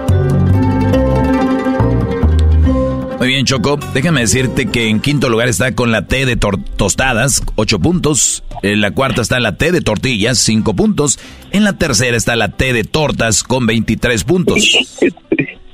Muy 3.26 3.34
bien, 3.34 3.46
Choco. 3.48 3.80
Déjame 3.92 4.22
decirte 4.22 4.68
que 4.68 4.88
en 4.88 5.00
quinto 5.00 5.30
lugar 5.30 5.48
está 5.48 5.74
con 5.74 5.92
la 5.92 6.06
T 6.06 6.28
de 6.28 6.36
tostadas, 6.36 7.42
8 7.56 7.80
puntos. 7.80 8.44
En 8.62 8.82
la 8.82 8.92
cuarta 8.92 9.24
está 9.24 9.40
la 9.40 9.58
T 9.58 9.72
de 9.72 9.82
tortillas, 9.82 10.38
5 10.38 10.76
puntos. 10.76 11.18
En 11.50 11.64
la 11.64 11.74
tercera 11.74 12.16
está 12.16 12.36
la 12.36 12.50
T 12.50 12.72
de 12.72 12.84
tortas 12.84 13.42
con 13.42 13.66
23 13.66 14.24
puntos. 14.26 14.78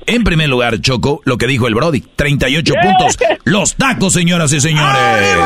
En 0.04 0.24
primer 0.24 0.48
lugar, 0.48 0.80
Choco, 0.80 1.20
lo 1.24 1.38
que 1.38 1.46
dijo 1.46 1.68
el 1.68 1.76
Brody, 1.76 2.02
38 2.16 2.74
puntos. 2.82 3.18
Los 3.44 3.76
tacos, 3.76 4.12
señoras 4.12 4.52
y 4.52 4.60
señores. 4.60 5.38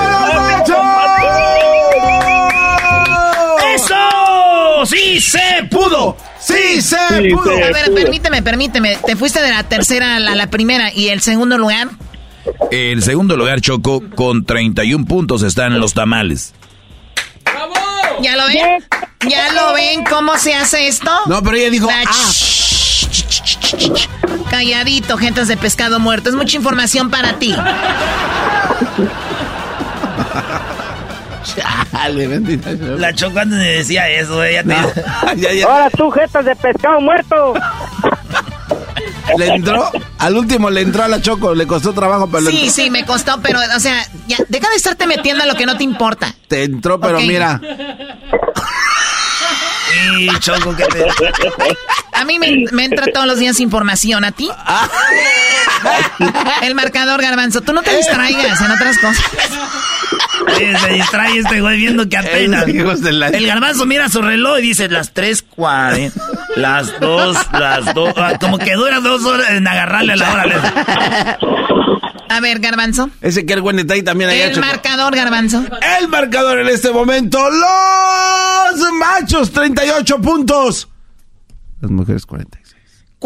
¡Sí 6.86 6.94
se! 6.94 7.64
A 7.64 7.72
ver, 7.72 7.92
permíteme, 7.94 8.42
permíteme. 8.42 8.96
Te 9.04 9.16
fuiste 9.16 9.42
de 9.42 9.50
la 9.50 9.64
tercera 9.64 10.16
a 10.16 10.20
la, 10.20 10.46
primera 10.48 10.92
y 10.92 11.08
el 11.08 11.20
segundo 11.20 11.58
lugar. 11.58 11.88
El 12.70 13.02
segundo 13.02 13.36
lugar, 13.36 13.60
Choco, 13.60 14.02
con 14.14 14.44
31 14.44 15.04
puntos 15.06 15.42
están 15.42 15.80
los 15.80 15.94
tamales. 15.94 16.54
¿Ya 18.22 18.36
lo 18.36 18.46
ven? 18.46 18.84
¿Ya 19.28 19.52
lo 19.52 19.74
ven 19.74 20.04
cómo 20.04 20.38
se 20.38 20.54
hace 20.54 20.88
esto? 20.88 21.10
No, 21.26 21.42
pero 21.42 21.56
ella 21.56 21.70
dijo... 21.70 21.88
Ah. 21.90 22.02
Calladito, 24.50 25.18
gentes 25.18 25.48
de 25.48 25.56
pescado 25.56 25.98
muerto. 25.98 26.30
Es 26.30 26.34
mucha 26.34 26.56
información 26.56 27.10
para 27.10 27.38
ti. 27.38 27.54
La 32.98 33.14
Choco 33.14 33.38
antes 33.38 33.58
me 33.58 33.68
decía 33.68 34.08
eso, 34.08 34.42
ella 34.42 34.64
Ahora 35.66 35.90
tú, 35.90 36.10
jetas 36.10 36.44
de 36.44 36.56
pescado 36.56 37.00
muerto. 37.00 37.54
Le 39.38 39.46
entró, 39.48 39.90
al 40.18 40.36
último 40.36 40.70
le 40.70 40.82
entró 40.82 41.02
a 41.02 41.08
la 41.08 41.20
Choco, 41.20 41.54
le 41.54 41.66
costó 41.66 41.92
trabajo, 41.92 42.28
pero 42.30 42.50
Sí, 42.50 42.70
sí, 42.70 42.90
me 42.90 43.04
costó, 43.04 43.40
pero, 43.42 43.58
o 43.76 43.80
sea, 43.80 44.06
ya, 44.26 44.36
deja 44.48 44.68
de 44.70 44.76
estarte 44.76 45.06
metiendo 45.06 45.42
a 45.44 45.46
lo 45.46 45.54
que 45.54 45.66
no 45.66 45.76
te 45.76 45.84
importa. 45.84 46.34
Te 46.48 46.64
entró, 46.64 47.00
pero 47.00 47.20
mira. 47.20 47.60
Sí, 49.92 50.28
Choco, 50.40 50.74
que 50.76 50.84
te... 50.84 51.04
A 52.12 52.24
mí 52.24 52.38
me, 52.38 52.64
me, 52.72 52.84
entra 52.84 53.06
todos 53.12 53.26
los 53.26 53.38
días 53.38 53.60
información, 53.60 54.24
¿a 54.24 54.32
ti? 54.32 54.50
El 56.62 56.74
marcador, 56.74 57.20
Garbanzo, 57.20 57.60
tú 57.60 57.72
no 57.72 57.82
te 57.82 57.94
distraigas 57.94 58.60
en 58.60 58.70
otras 58.70 58.98
cosas. 58.98 59.24
Se 60.80 60.92
distrae 60.92 61.38
este 61.38 61.60
güey 61.60 61.76
viendo 61.78 62.08
que 62.08 62.16
apenas. 62.16 62.66
El 62.66 63.46
garbanzo 63.46 63.86
mira 63.86 64.08
su 64.08 64.22
reloj 64.22 64.58
y 64.58 64.62
dice 64.62 64.88
las 64.88 65.14
3.40, 65.14 66.12
las 66.56 66.98
2, 67.00 67.36
las 67.52 67.94
2. 67.94 68.14
Ah, 68.16 68.38
como 68.40 68.58
que 68.58 68.74
dura 68.74 69.00
dos 69.00 69.24
horas 69.24 69.50
en 69.50 69.66
agarrarle 69.66 70.14
a 70.14 70.16
la 70.16 70.32
hora. 70.32 71.38
A 72.28 72.40
ver, 72.40 72.58
garbanzo. 72.58 73.10
Ese 73.20 73.46
que 73.46 73.52
el 73.52 73.62
buen 73.62 73.76
detalle 73.76 74.02
también 74.02 74.30
hay 74.30 74.40
El 74.40 74.60
marcador, 74.60 75.14
garbanzo. 75.14 75.64
El 75.98 76.08
marcador 76.08 76.58
en 76.58 76.68
este 76.68 76.90
momento. 76.90 77.38
Los 77.50 78.92
machos, 78.92 79.52
38 79.52 80.20
puntos. 80.20 80.88
Las 81.80 81.90
mujeres, 81.90 82.26
40. 82.26 82.55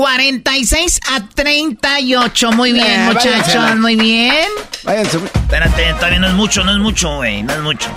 46 0.01 1.01
a 1.12 1.28
38. 1.28 2.52
Muy 2.52 2.72
bien, 2.72 2.86
eh, 2.86 3.05
muchachos. 3.12 3.77
Muy 3.77 3.97
bien. 3.97 4.47
Váyanse. 4.82 5.18
Espérate, 5.18 5.93
todavía 5.93 6.18
no 6.20 6.28
es 6.28 6.32
mucho, 6.32 6.64
no 6.64 6.72
es 6.72 6.78
mucho, 6.78 7.16
güey. 7.16 7.43
No 7.43 7.52
es 7.52 7.60
mucho. 7.60 7.90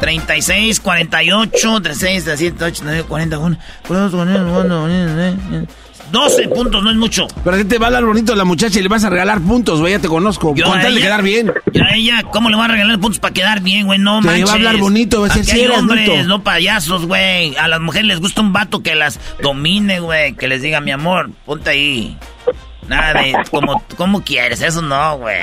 36, 0.00 0.80
48, 0.80 1.80
36, 1.82 2.24
37, 2.24 2.64
8, 2.64 2.82
9, 2.84 3.04
40, 3.04 3.38
1. 3.38 3.58
12 6.10 6.48
puntos, 6.48 6.82
no 6.82 6.90
es 6.90 6.96
mucho. 6.96 7.26
Pero 7.44 7.56
a 7.56 7.58
ti 7.58 7.64
te 7.64 7.78
va 7.78 7.88
a 7.88 7.90
dar 7.90 8.04
bonito 8.04 8.32
a 8.32 8.36
la 8.36 8.44
muchacha 8.44 8.78
y 8.78 8.82
le 8.82 8.88
vas 8.88 9.04
a 9.04 9.10
regalar 9.10 9.40
puntos, 9.40 9.80
güey, 9.80 9.92
ya 9.92 9.98
te 9.98 10.08
conozco. 10.08 10.54
Yo 10.54 10.64
Con 10.64 10.80
tal 10.80 10.94
de 10.94 11.00
quedar 11.00 11.22
bien. 11.22 11.52
Ya 11.72 11.84
a 11.84 11.94
ella, 11.94 12.22
¿cómo 12.32 12.50
le 12.50 12.56
va 12.56 12.66
a 12.66 12.68
regalar 12.68 12.98
puntos 12.98 13.18
para 13.18 13.34
quedar 13.34 13.60
bien, 13.60 13.86
güey? 13.86 13.98
No, 13.98 14.20
Te 14.20 14.44
va 14.44 14.50
a 14.50 14.54
hablar 14.54 14.76
bonito, 14.76 15.20
va 15.20 15.28
a 15.28 15.30
ser 15.30 15.56
hay 15.56 15.66
hombres, 15.66 16.26
no 16.26 16.42
payasos, 16.42 17.06
güey. 17.06 17.56
A 17.56 17.68
las 17.68 17.80
mujeres 17.80 18.06
les 18.06 18.20
gusta 18.20 18.40
un 18.40 18.52
vato 18.52 18.82
que 18.82 18.94
las 18.94 19.18
domine, 19.42 20.00
güey. 20.00 20.34
Que 20.34 20.48
les 20.48 20.62
diga, 20.62 20.80
mi 20.80 20.90
amor, 20.90 21.30
ponte 21.44 21.70
ahí. 21.70 22.16
Nada 22.88 23.20
de, 23.20 23.34
como, 23.50 23.82
¿cómo 23.96 24.22
quieres? 24.22 24.62
Eso 24.62 24.82
no, 24.82 25.18
güey. 25.18 25.40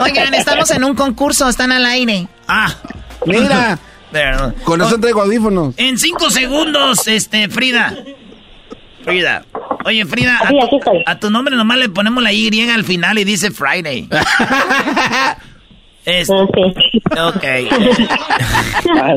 Oigan, 0.00 0.32
estamos 0.32 0.70
en 0.70 0.84
un 0.84 0.94
concurso, 0.94 1.48
están 1.48 1.72
al 1.72 1.84
aire. 1.84 2.26
Ah. 2.48 2.74
Mira. 3.26 3.78
Con 4.64 4.82
eso 4.82 4.98
traigo 4.98 5.22
audífonos. 5.22 5.74
En 5.76 5.98
cinco 5.98 6.30
segundos, 6.30 7.06
este, 7.06 7.48
Frida. 7.48 7.94
Frida. 9.10 9.44
Oye, 9.84 10.04
Frida, 10.06 10.38
a, 11.06 11.18
tu, 11.18 11.30
nombre 11.30 11.56
nomás 11.56 11.78
le 11.78 11.88
ponemos 11.88 12.22
la 12.22 12.32
Y 12.32 12.70
al 12.70 12.84
final 12.84 13.18
y 13.18 13.24
dice 13.24 13.50
Friday. 13.50 14.08
Es, 16.06 16.30
ok. 16.30 16.54
Ah, 18.96 19.16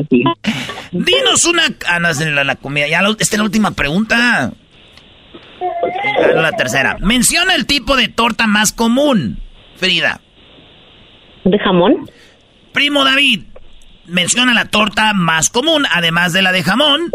Dinos 0.92 1.46
una. 1.46 1.62
Ah, 1.88 1.98
no, 1.98 2.10
es 2.10 2.20
la, 2.20 2.44
la 2.44 2.56
comida. 2.56 2.86
Ya 2.86 3.00
esta 3.00 3.22
es 3.22 3.38
la 3.38 3.44
última 3.44 3.70
pregunta. 3.70 4.52
La 6.34 6.52
tercera. 6.52 6.98
Menciona 7.00 7.54
el 7.54 7.64
tipo 7.64 7.96
de 7.96 8.08
torta 8.08 8.46
más 8.46 8.72
común, 8.72 9.40
Frida. 9.76 10.20
¿De 11.44 11.58
jamón? 11.58 12.10
Primo 12.72 13.02
David, 13.04 13.44
menciona 14.06 14.52
la 14.52 14.66
torta 14.66 15.14
más 15.14 15.48
común, 15.48 15.86
además 15.90 16.34
de 16.34 16.42
la 16.42 16.52
de 16.52 16.62
jamón 16.62 17.10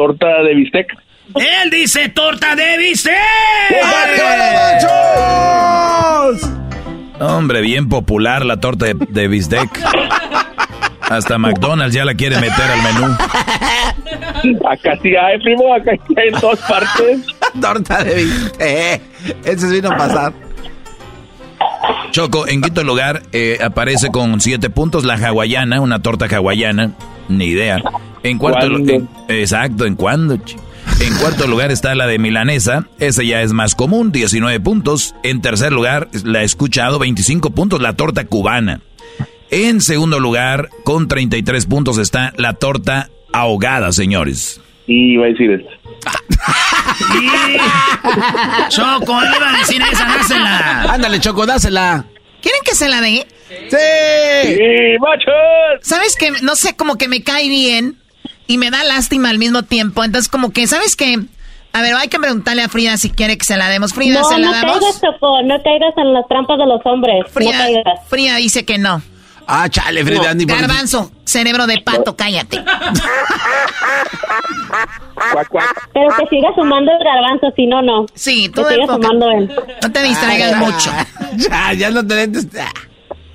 torta 0.00 0.42
de 0.42 0.54
bistec. 0.54 0.96
Él 1.34 1.70
dice 1.70 2.08
torta 2.08 2.56
de 2.56 2.78
bistec. 2.78 3.14
Hombre, 7.20 7.60
bien 7.60 7.88
popular 7.88 8.44
la 8.44 8.58
torta 8.58 8.86
de, 8.86 9.28
bistec. 9.28 9.68
Hasta 11.02 11.38
McDonald's 11.38 11.94
ya 11.94 12.04
la 12.04 12.14
quiere 12.14 12.40
meter 12.40 12.64
al 12.64 12.82
menú. 12.82 13.16
Acá 14.68 14.98
sí 15.02 15.14
hay, 15.14 15.38
primo, 15.40 15.74
acá 15.74 15.92
sí 16.08 16.14
hay 16.16 16.28
en 16.28 16.40
todas 16.40 16.58
partes. 16.60 17.20
torta 17.60 18.02
de 18.02 18.14
bistec. 18.14 19.02
Ese 19.44 19.68
se 19.68 19.74
vino 19.74 19.90
a 19.90 19.96
pasar. 19.96 20.32
Choco, 22.10 22.48
en 22.48 22.62
quinto 22.62 22.82
lugar 22.82 23.22
eh, 23.32 23.58
aparece 23.62 24.10
con 24.10 24.40
siete 24.40 24.70
puntos 24.70 25.04
la 25.04 25.14
hawaiana, 25.14 25.80
una 25.80 26.00
torta 26.00 26.26
hawaiana, 26.26 26.92
ni 27.28 27.46
idea. 27.46 27.82
En 28.22 28.38
cuarto 28.38 28.68
lugar, 28.68 29.02
exacto, 29.28 29.86
¿en 29.86 29.94
cuándo? 29.94 30.36
En 31.00 31.16
cuarto 31.16 31.46
lugar 31.46 31.70
está 31.70 31.94
la 31.94 32.06
de 32.06 32.18
milanesa, 32.18 32.86
esa 32.98 33.22
ya 33.22 33.40
es 33.40 33.54
más 33.54 33.74
común, 33.74 34.12
19 34.12 34.60
puntos. 34.60 35.14
En 35.22 35.40
tercer 35.40 35.72
lugar, 35.72 36.08
la 36.24 36.42
he 36.42 36.44
escuchado, 36.44 36.98
25 36.98 37.52
puntos, 37.52 37.80
la 37.80 37.94
torta 37.94 38.26
cubana. 38.26 38.82
En 39.50 39.80
segundo 39.80 40.20
lugar, 40.20 40.68
con 40.84 41.08
33 41.08 41.64
puntos 41.66 41.96
está 41.96 42.34
la 42.36 42.52
torta 42.52 43.08
ahogada, 43.32 43.92
señores. 43.92 44.60
Y 44.86 45.14
iba 45.14 45.24
a 45.24 45.28
decir 45.28 45.50
esto. 45.50 45.70
Choco, 48.68 49.12
iba 49.12 49.54
a 49.54 49.58
decir 49.58 49.80
esa, 49.90 50.04
dásela. 50.04 50.82
Ándale, 50.92 51.18
Choco, 51.20 51.46
dásela. 51.46 52.04
¿Quieren 52.42 52.60
que 52.64 52.74
se 52.74 52.88
la 52.88 53.00
dé? 53.00 53.26
¡Sí! 53.48 54.54
¡Sí, 54.54 54.98
machos! 55.00 55.80
¿Sabes 55.80 56.14
qué? 56.16 56.30
No 56.42 56.56
sé, 56.56 56.76
como 56.76 56.96
que 56.96 57.08
me 57.08 57.22
cae 57.22 57.48
bien 57.48 57.96
y 58.50 58.58
me 58.58 58.70
da 58.72 58.82
lástima 58.82 59.30
al 59.30 59.38
mismo 59.38 59.62
tiempo. 59.62 60.02
Entonces, 60.02 60.28
como 60.28 60.50
que, 60.50 60.66
¿sabes 60.66 60.96
qué? 60.96 61.20
A 61.72 61.82
ver, 61.82 61.94
hay 61.94 62.08
que 62.08 62.18
preguntarle 62.18 62.62
a 62.62 62.68
Frida 62.68 62.96
si 62.96 63.10
quiere 63.10 63.38
que 63.38 63.44
se 63.44 63.56
la 63.56 63.68
demos. 63.68 63.92
Frida, 63.94 64.20
no, 64.22 64.28
¿se 64.28 64.38
la 64.38 64.46
no 64.48 64.52
damos? 64.52 64.78
Caigas, 64.80 65.00
Choco, 65.00 65.42
no 65.44 65.62
caigas 65.62 65.94
en 65.98 66.12
las 66.12 66.26
trampas 66.26 66.58
de 66.58 66.66
los 66.66 66.80
hombres. 66.84 67.24
Frida, 67.32 67.68
no. 67.70 67.82
Frida 68.08 68.34
dice 68.36 68.64
que 68.64 68.76
no. 68.76 69.00
Ah, 69.46 69.68
chale, 69.68 70.04
Frida. 70.04 70.34
Garbanzo, 70.34 71.12
cerebro 71.24 71.68
de 71.68 71.80
pato, 71.82 72.16
cállate. 72.16 72.60
Pero 75.92 76.08
que 76.18 76.26
siga 76.28 76.48
sumando 76.56 76.90
el 76.92 77.04
garbanzo, 77.04 77.52
si 77.54 77.66
no, 77.66 77.82
no. 77.82 78.06
Sí, 78.14 78.48
tú 78.52 78.62
Que 78.66 78.74
siga 78.74 78.86
sumando 78.86 79.30
él. 79.30 79.52
No 79.82 79.92
te 79.92 80.02
distraigas 80.02 80.52
Ah, 80.54 80.58
mucho. 80.58 80.90
Ya, 81.48 81.72
ya 81.74 81.90
no 81.90 82.04
te... 82.04 82.28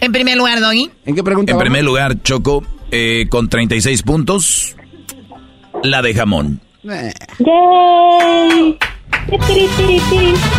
En 0.01 0.11
primer 0.11 0.35
lugar, 0.35 0.59
Doggy. 0.59 0.91
¿En 1.05 1.15
qué 1.15 1.23
pregunta? 1.23 1.51
En 1.51 1.57
vamos? 1.57 1.63
primer 1.63 1.83
lugar, 1.85 2.21
Choco, 2.21 2.63
eh, 2.91 3.27
con 3.29 3.47
36 3.49 4.03
puntos, 4.03 4.75
la 5.91 6.01
de 6.01 6.13
jamón. 6.13 6.59
¡Yay! 6.83 8.77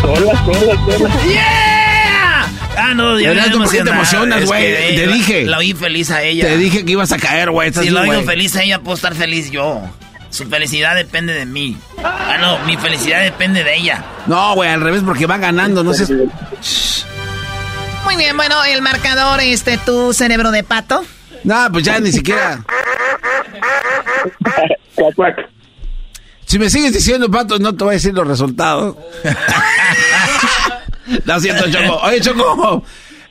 Hola, 0.03 0.43
hola, 0.45 0.85
hola. 0.87 1.09
¡Yeah! 1.27 2.45
Ah, 2.77 2.93
no, 2.93 3.19
ya 3.19 3.31
Erasmo, 3.31 3.59
me 3.59 3.65
¿por 3.65 3.73
qué 3.73 3.83
te 3.83 3.89
emocionas, 3.89 4.41
Es 4.43 4.47
güey? 4.47 4.61
que, 4.63 4.93
Te 4.95 5.07
la- 5.07 5.13
dije. 5.15 5.45
La 5.45 5.57
oí 5.57 5.73
feliz 5.73 6.11
a 6.11 6.21
ella. 6.23 6.45
Te 6.47 6.57
dije 6.57 6.85
que 6.85 6.91
ibas 6.91 7.11
a 7.11 7.17
caer, 7.17 7.49
güey. 7.51 7.73
Si 7.73 7.89
lo 7.89 8.01
bien, 8.03 8.15
oigo 8.15 8.23
feliz 8.29 8.55
a 8.55 8.63
ella, 8.63 8.79
puedo 8.79 8.95
estar 8.95 9.15
feliz 9.15 9.49
yo. 9.51 9.81
Su 10.29 10.45
felicidad 10.47 10.95
depende 10.95 11.33
de 11.33 11.45
mí. 11.45 11.77
Ah, 12.03 12.37
no, 12.39 12.59
mi 12.65 12.77
felicidad 12.77 13.21
depende 13.23 13.63
de 13.63 13.77
ella. 13.77 14.03
No, 14.27 14.53
güey, 14.55 14.69
al 14.69 14.81
revés, 14.81 15.01
porque 15.05 15.25
va 15.25 15.37
ganando, 15.37 15.83
no 15.83 15.93
sé. 15.93 16.05
Muy 18.05 18.15
bien, 18.17 18.35
bueno, 18.37 18.63
el 18.65 18.81
marcador, 18.81 19.39
este, 19.41 19.77
tu 19.77 20.13
cerebro 20.13 20.51
de 20.51 20.63
pato. 20.63 21.03
No, 21.43 21.67
pues 21.71 21.83
ya 21.83 21.99
ni 21.99 22.11
siquiera. 22.11 22.63
Si 26.45 26.59
me 26.59 26.69
sigues 26.69 26.93
diciendo, 26.93 27.29
Pato, 27.29 27.59
no 27.59 27.75
te 27.75 27.83
voy 27.83 27.91
a 27.91 27.95
decir 27.95 28.13
los 28.13 28.27
resultados. 28.27 28.95
Lo 31.25 31.39
siento, 31.39 31.69
Choco. 31.69 31.97
Oye, 32.03 32.21
Choco. 32.21 32.83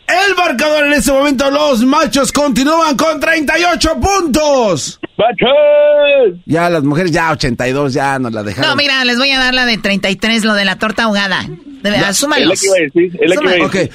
El 0.07 0.35
marcador 0.37 0.87
en 0.87 0.93
este 0.93 1.11
momento, 1.11 1.51
los 1.51 1.85
machos 1.85 2.31
continúan 2.31 2.97
con 2.97 3.19
38 3.19 3.99
puntos. 4.01 5.01
¡Machos! 5.19 6.41
Ya 6.45 6.71
las 6.71 6.85
mujeres, 6.85 7.11
ya 7.11 7.33
82, 7.33 7.93
ya 7.93 8.19
nos 8.19 8.33
la 8.33 8.45
dejaron. 8.45 8.71
No, 8.71 8.77
mira, 8.77 9.05
les 9.05 9.19
voy 9.19 9.33
a 9.33 9.41
dar 9.41 9.53
la 9.53 9.67
de 9.67 9.79
33, 9.79 10.45
lo 10.45 10.55
de 10.55 10.65
la 10.65 10.79
torta 10.79 11.05
ahogada. 11.05 11.45
De 11.87 11.91
verdad, 11.93 12.11
Es 12.11 12.17
súmalos. 12.19 12.49
la 12.49 12.55
que 12.57 12.67
iba 12.67 12.75
a 12.77 12.81
decir, 12.81 13.19
es 13.21 13.31
la 13.31 13.37
que 13.37 13.45
iba 13.57 13.65
a 13.65 13.67
Ok, 13.69 13.73
decir. 13.75 13.91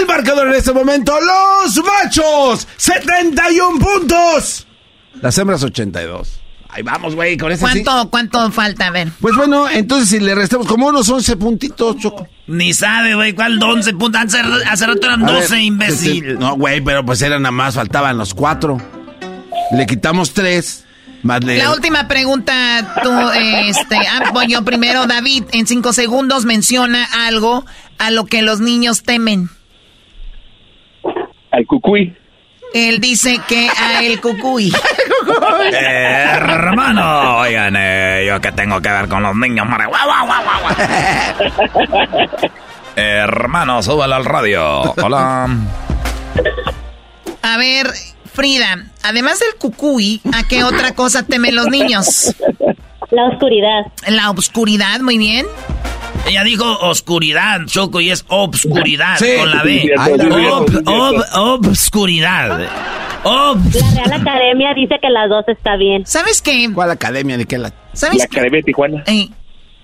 el 0.00 0.06
marcador 0.06 0.48
en 0.48 0.54
este 0.54 0.72
momento, 0.72 1.12
los 1.20 1.84
machos, 1.84 2.68
71 2.76 3.78
puntos. 3.78 4.66
Las 5.20 5.36
hembras, 5.38 5.62
82. 5.62 6.40
Ahí 6.72 6.82
vamos, 6.84 7.16
güey, 7.16 7.36
con 7.36 7.50
ese 7.50 7.66
sí. 7.66 7.82
¿Cuánto, 7.82 8.10
¿Cuánto 8.10 8.50
falta? 8.52 8.86
A 8.86 8.90
ver. 8.92 9.08
Pues 9.20 9.34
bueno, 9.34 9.68
entonces 9.68 10.08
si 10.08 10.20
le 10.20 10.36
restamos 10.36 10.68
como 10.68 10.86
unos 10.86 11.08
11 11.08 11.36
puntitos, 11.36 11.96
Choco. 11.96 12.28
Ni 12.46 12.72
sabe, 12.74 13.14
güey, 13.16 13.32
¿cuál 13.32 13.60
11 13.60 13.92
puntos? 13.94 14.22
Hace, 14.22 14.38
hace 14.38 14.86
rato 14.86 15.04
eran 15.06 15.24
A 15.28 15.32
12, 15.32 15.52
ver, 15.54 15.62
imbécil. 15.62 16.24
este, 16.28 16.38
No, 16.38 16.54
güey, 16.56 16.80
pero 16.80 17.04
pues 17.04 17.20
eran 17.22 17.42
nada 17.42 17.50
más, 17.50 17.74
faltaban 17.74 18.16
los 18.18 18.34
cuatro. 18.34 18.78
Le 19.72 19.84
quitamos 19.86 20.32
tres, 20.32 20.84
más. 21.22 21.42
La 21.44 21.70
última 21.72 22.08
pregunta, 22.08 22.94
tú, 23.02 23.10
este, 23.68 23.96
ah, 23.96 24.30
voy 24.32 24.48
yo 24.52 24.64
primero, 24.64 25.06
David, 25.06 25.44
en 25.52 25.66
cinco 25.66 25.92
segundos 25.92 26.44
menciona 26.44 27.06
algo 27.26 27.64
a 27.98 28.10
lo 28.10 28.24
que 28.26 28.42
los 28.42 28.60
niños 28.60 29.02
temen. 29.02 29.48
Al 31.52 31.66
cucuy. 31.66 32.16
Él 32.72 33.00
dice 33.00 33.40
que 33.48 33.68
a 33.68 34.02
el 34.04 34.20
cucuy. 34.20 34.72
Eh, 35.72 36.24
hermano, 36.34 37.36
oigan, 37.38 37.74
eh, 37.76 38.24
yo 38.26 38.40
que 38.40 38.50
tengo 38.52 38.80
que 38.80 38.88
ver 38.88 39.06
con 39.06 39.22
los 39.22 39.36
niños. 39.36 39.68
mare- 39.68 39.86
guau, 39.86 40.06
guau, 40.06 40.26
guau, 40.26 40.42
guau, 40.42 40.60
guau. 40.62 42.40
Eh, 42.96 43.18
hermano, 43.24 43.82
súbalo 43.82 44.14
al 44.14 44.24
radio. 44.24 44.80
Hola. 45.02 45.46
A 47.42 47.56
ver, 47.58 47.90
Frida, 48.32 48.84
además 49.02 49.38
del 49.40 49.54
cucuy, 49.58 50.20
¿a 50.32 50.46
qué 50.46 50.64
otra 50.64 50.94
cosa 50.94 51.24
temen 51.24 51.54
los 51.56 51.66
niños? 51.68 52.34
La 53.10 53.24
oscuridad. 53.26 53.86
La 54.08 54.30
obscuridad, 54.30 55.00
muy 55.00 55.18
bien. 55.18 55.46
Ella 56.28 56.44
dijo 56.44 56.64
oscuridad, 56.80 57.60
Choco, 57.66 58.00
y 58.00 58.10
es 58.10 58.24
obscuridad, 58.28 59.16
Sí. 59.18 59.26
con 59.38 59.50
la 59.50 59.62
B. 59.62 59.90
Ob- 59.96 60.84
ob- 60.84 61.26
obscuridad. 61.34 62.60
Ob- 63.24 63.74
La 63.74 63.90
Real 64.06 64.20
Academia 64.20 64.74
dice 64.74 64.94
que 65.00 65.10
las 65.10 65.28
dos 65.28 65.44
está 65.48 65.76
bien. 65.76 66.06
¿Sabes 66.06 66.40
qué? 66.40 66.68
¿Cuál 66.72 66.90
academia 66.90 67.36
ni 67.36 67.44
qué 67.46 67.58
la...? 67.58 67.72
¿Sabes 67.92 68.18
La 68.18 68.26
qué? 68.26 68.36
Academia 68.38 68.58
de 68.58 68.62
Tijuana. 68.62 69.02
Ey, 69.06 69.32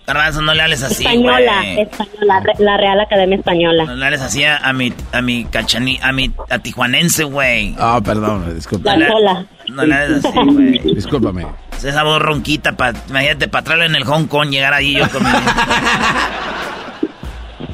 Garbanzo, 0.07 0.41
no 0.41 0.55
le 0.55 0.63
hables 0.63 0.85
así, 0.85 1.05
Española, 1.05 1.53
güey. 1.63 1.81
española, 1.81 2.43
la 2.59 2.77
Real 2.77 3.01
Academia 3.01 3.39
Española. 3.39 3.85
No 3.87 3.97
le 3.97 4.05
hables 4.05 4.21
así 4.21 4.45
a, 4.45 4.73
mi, 4.73 4.93
a 5.13 5.21
mi 5.21 5.45
cachani, 5.47 5.99
a 6.01 6.13
mi, 6.13 6.31
a 6.49 6.61
tijuanense, 6.61 7.25
güey. 7.25 7.75
Ah, 7.79 8.01
perdón, 8.05 8.55
disculpa. 8.55 8.97
La 8.97 9.09
sola. 9.09 9.47
No 9.69 9.85
le 9.85 9.95
hables 9.95 10.25
así, 10.25 10.39
güey. 10.39 10.79
Discúlpame. 10.95 11.45
Es 11.77 11.83
Esa 11.85 12.05
voz 12.05 12.23
ronquita, 12.23 12.77
pa, 12.77 12.93
imagínate, 13.09 13.49
para 13.49 13.65
traerla 13.65 13.87
en 13.87 13.97
el 13.97 14.05
Hong 14.05 14.27
Kong, 14.29 14.49
llegar 14.51 14.73
ahí 14.75 14.93
yo 14.95 15.11
con 15.11 15.25
mi... 15.25 15.29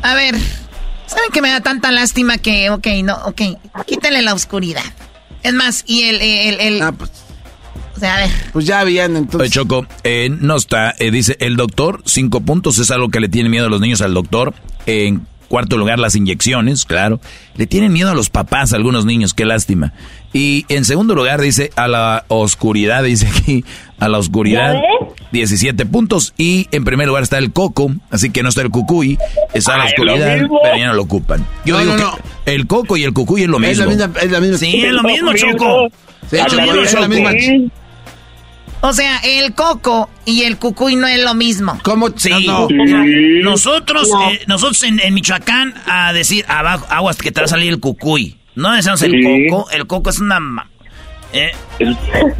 a 0.02 0.14
ver, 0.14 0.34
¿saben 1.06 1.30
que 1.32 1.42
me 1.42 1.50
da 1.50 1.60
tanta 1.60 1.90
lástima 1.92 2.38
que, 2.38 2.70
ok, 2.70 2.86
no, 3.04 3.14
ok, 3.26 3.42
quítenle 3.86 4.22
la 4.22 4.34
oscuridad. 4.34 4.82
Es 5.42 5.52
más, 5.52 5.84
y 5.86 6.04
el, 6.04 6.20
el, 6.20 6.60
el, 6.60 6.82
Ah, 6.82 6.92
pues, 6.92 7.10
sea, 8.04 8.16
a 8.16 8.18
ver, 8.20 8.30
pues 8.52 8.66
ya 8.66 8.80
habían 8.80 9.12
Oye, 9.12 9.18
entonces... 9.20 9.50
Choco, 9.50 9.86
eh, 10.04 10.28
no 10.30 10.56
está, 10.56 10.94
eh, 10.98 11.10
dice 11.10 11.36
el 11.40 11.56
doctor, 11.56 12.02
cinco 12.04 12.40
puntos, 12.40 12.78
es 12.78 12.90
algo 12.90 13.08
que 13.10 13.20
le 13.20 13.28
tiene 13.28 13.48
miedo 13.48 13.66
a 13.66 13.70
los 13.70 13.80
niños 13.80 14.00
al 14.02 14.14
doctor. 14.14 14.54
En 14.86 15.26
cuarto 15.48 15.76
lugar, 15.76 15.98
las 15.98 16.16
inyecciones, 16.16 16.84
claro. 16.86 17.20
Le 17.56 17.66
tienen 17.66 17.92
miedo 17.92 18.10
a 18.10 18.14
los 18.14 18.30
papás, 18.30 18.72
a 18.72 18.76
algunos 18.76 19.04
niños, 19.04 19.34
qué 19.34 19.44
lástima. 19.44 19.92
Y 20.32 20.64
en 20.70 20.84
segundo 20.86 21.14
lugar, 21.14 21.40
dice 21.42 21.70
a 21.76 21.88
la 21.88 22.24
oscuridad, 22.28 23.02
dice 23.04 23.28
aquí, 23.28 23.64
a 23.98 24.08
la 24.08 24.18
oscuridad, 24.18 24.72
¿Ya 24.74 24.80
ves? 24.80 25.12
17 25.32 25.84
puntos. 25.86 26.32
Y 26.38 26.68
en 26.72 26.84
primer 26.84 27.06
lugar 27.06 27.22
está 27.22 27.36
el 27.38 27.52
coco, 27.52 27.92
así 28.10 28.30
que 28.30 28.42
no 28.42 28.48
está 28.48 28.62
el 28.62 28.70
cucuy, 28.70 29.18
está 29.54 29.76
la 29.76 29.84
es 29.86 29.92
lo 29.98 30.04
oscuridad, 30.04 30.38
mismo. 30.40 30.58
pero 30.62 30.76
ya 30.76 30.86
no 30.86 30.94
lo 30.94 31.02
ocupan. 31.02 31.46
Yo 31.66 31.74
No, 31.74 31.80
digo 31.80 31.92
no, 31.92 31.98
que 31.98 32.02
no. 32.22 32.28
el 32.46 32.66
coco 32.66 32.96
y 32.96 33.04
el 33.04 33.12
cucuy 33.12 33.42
es 33.42 33.48
lo 33.48 33.58
Es 33.62 33.78
la 33.78 33.86
mismo. 33.86 34.06
misma... 34.06 34.20
Es 34.22 34.30
la 34.30 34.40
misma 34.40 34.56
Sí, 34.58 34.82
es 34.84 34.92
lo 34.92 35.02
mismo, 35.02 35.32
Choco. 35.34 35.88
Sí, 36.30 36.36
Es 36.36 36.42
lo 36.44 36.48
Choco, 36.48 36.62
mismo, 36.62 36.80
es 36.82 36.94
la 36.94 37.08
misma... 37.08 37.30
O 38.84 38.92
sea, 38.92 39.18
el 39.24 39.54
coco 39.54 40.10
y 40.24 40.42
el 40.42 40.58
cucuy 40.58 40.96
no 40.96 41.06
es 41.06 41.22
lo 41.22 41.34
mismo. 41.34 41.78
¿Cómo? 41.84 42.08
Sí. 42.16 42.30
No, 42.46 42.68
no. 42.68 43.04
Sí. 43.04 43.40
Nosotros, 43.42 44.08
No. 44.10 44.30
eh, 44.30 44.40
nosotros 44.48 44.82
en, 44.82 44.98
en 45.00 45.14
Michoacán, 45.14 45.74
a 45.86 46.12
decir, 46.12 46.44
abajo, 46.48 46.86
aguas 46.90 47.16
que 47.16 47.30
te 47.30 47.40
va 47.40 47.44
a 47.44 47.48
salir 47.48 47.72
el 47.72 47.78
cucuy. 47.80 48.36
No 48.56 48.72
decimos 48.72 49.00
el 49.02 49.48
coco, 49.48 49.70
el 49.70 49.86
coco 49.86 50.10
es 50.10 50.18
una... 50.18 50.40
ma- 50.40 50.68
Eh, 51.32 51.52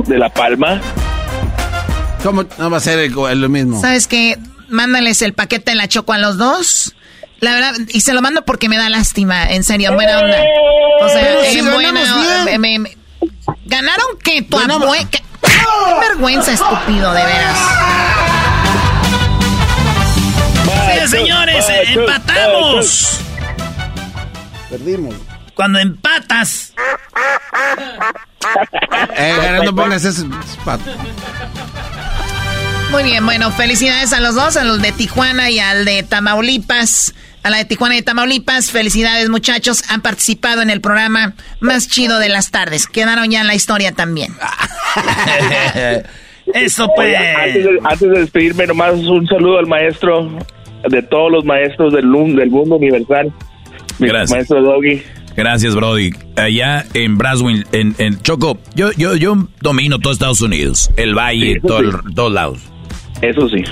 de 0.07 0.19
La 0.19 0.29
Palma. 0.29 0.81
¿Cómo 2.23 2.45
no 2.59 2.71
va 2.71 2.77
a 2.77 2.81
ser 2.81 2.99
el- 2.99 3.15
el- 3.31 3.41
lo 3.41 3.49
mismo? 3.49 3.81
¿Sabes 3.81 4.07
qué? 4.07 4.37
Mándales 4.69 5.23
el 5.23 5.33
paquete 5.35 5.73
de 5.73 5.77
la 5.77 5.89
choco 5.89 6.13
a 6.13 6.19
los 6.19 6.39
dos. 6.39 6.95
La 7.41 7.55
verdad, 7.55 7.73
y 7.89 8.01
se 8.03 8.15
lo 8.15 8.23
mando 8.23 8.45
porque 8.45 8.69
me 8.69 8.77
da 8.77 8.89
lástima, 8.89 9.51
en 9.51 9.65
serio, 9.65 9.93
buena 9.95 10.19
onda. 10.21 10.37
O 11.03 11.09
sea, 11.09 11.21
Pero 11.23 11.45
si 11.51 11.59
en 11.59 11.73
buena 11.73 11.93
ganamos 12.01 12.19
onda, 12.27 12.45
bien. 12.45 12.61
me- 12.61 12.79
me- 12.79 12.97
¿Ganaron 13.67 14.07
qué? 14.23 14.43
Tu 14.43 14.57
abue- 14.59 15.09
¿Qué? 15.11 15.23
Qué 15.43 16.01
vergüenza, 16.09 16.53
estúpido, 16.53 17.13
de 17.13 17.25
veras. 17.25 17.59
sí, 21.03 21.09
señores, 21.09 21.65
empatamos. 21.69 23.19
Perdimos. 24.71 25.15
Cuando 25.55 25.79
empatas, 25.79 26.73
Eh, 29.17 29.37
ganando 29.41 29.75
pongas 29.75 30.05
ese... 30.05 30.25
Pato. 30.65 30.91
Muy 32.91 33.03
bien, 33.05 33.25
bueno, 33.25 33.51
felicidades 33.53 34.13
a 34.13 34.21
los 34.21 34.35
dos, 34.35 34.57
a 34.57 34.65
los 34.65 34.81
de 34.83 34.93
Tijuana 34.93 35.51
y 35.51 35.59
al 35.59 35.85
de 35.85 36.03
Tamaulipas. 36.03 37.15
A 37.45 37.51
la 37.51 37.57
de 37.59 37.65
Tijuana 37.65 37.95
y 37.95 37.99
de 37.99 38.03
Tamaulipas, 38.05 38.71
felicidades 38.71 39.29
muchachos, 39.29 39.83
han 39.89 40.01
participado 40.01 40.63
en 40.63 40.71
el 40.71 40.81
programa 40.81 41.35
más 41.61 41.89
chido 41.89 42.19
de 42.21 42.29
las 42.29 42.51
tardes. 42.53 42.87
Quedaron 42.87 43.31
ya 43.31 43.41
en 43.41 43.49
la 43.49 43.55
historia 43.57 43.93
también. 43.93 44.33
eso 46.55 46.85
Oye, 46.85 46.93
pues... 46.97 47.17
antes, 47.39 47.65
de, 47.65 47.79
antes 47.85 48.11
de 48.11 48.19
despedirme, 48.21 48.67
nomás 48.67 48.95
un 48.95 49.27
saludo 49.27 49.59
al 49.59 49.67
maestro, 49.67 50.31
de 50.89 51.03
todos 51.03 51.31
los 51.33 51.45
maestros 51.45 51.93
del, 51.93 52.07
mun- 52.07 52.37
del 52.37 52.51
mundo 52.51 52.77
universal. 52.77 53.33
Mi 53.99 54.09
Gracias. 54.09 54.31
maestro 54.31 54.63
Doggy. 54.63 55.03
Gracias, 55.37 55.75
Brody. 55.75 56.11
Allá 56.37 56.85
en 56.95 57.17
Braswell, 57.17 57.67
en, 57.73 57.95
en 57.99 58.21
Choco, 58.21 58.59
yo, 58.75 58.93
yo, 58.93 59.17
yo 59.17 59.49
domino 59.61 59.99
todo 59.99 60.13
Estados 60.13 60.43
Unidos, 60.43 60.91
el 60.97 61.15
valle, 61.15 61.55
Sí, 61.55 61.61
todo 61.67 61.81
sí. 61.81 61.87
el- 61.87 62.15
todos 62.15 62.33
lados. 62.33 62.59
Eso 63.23 63.49
sí. 63.49 63.65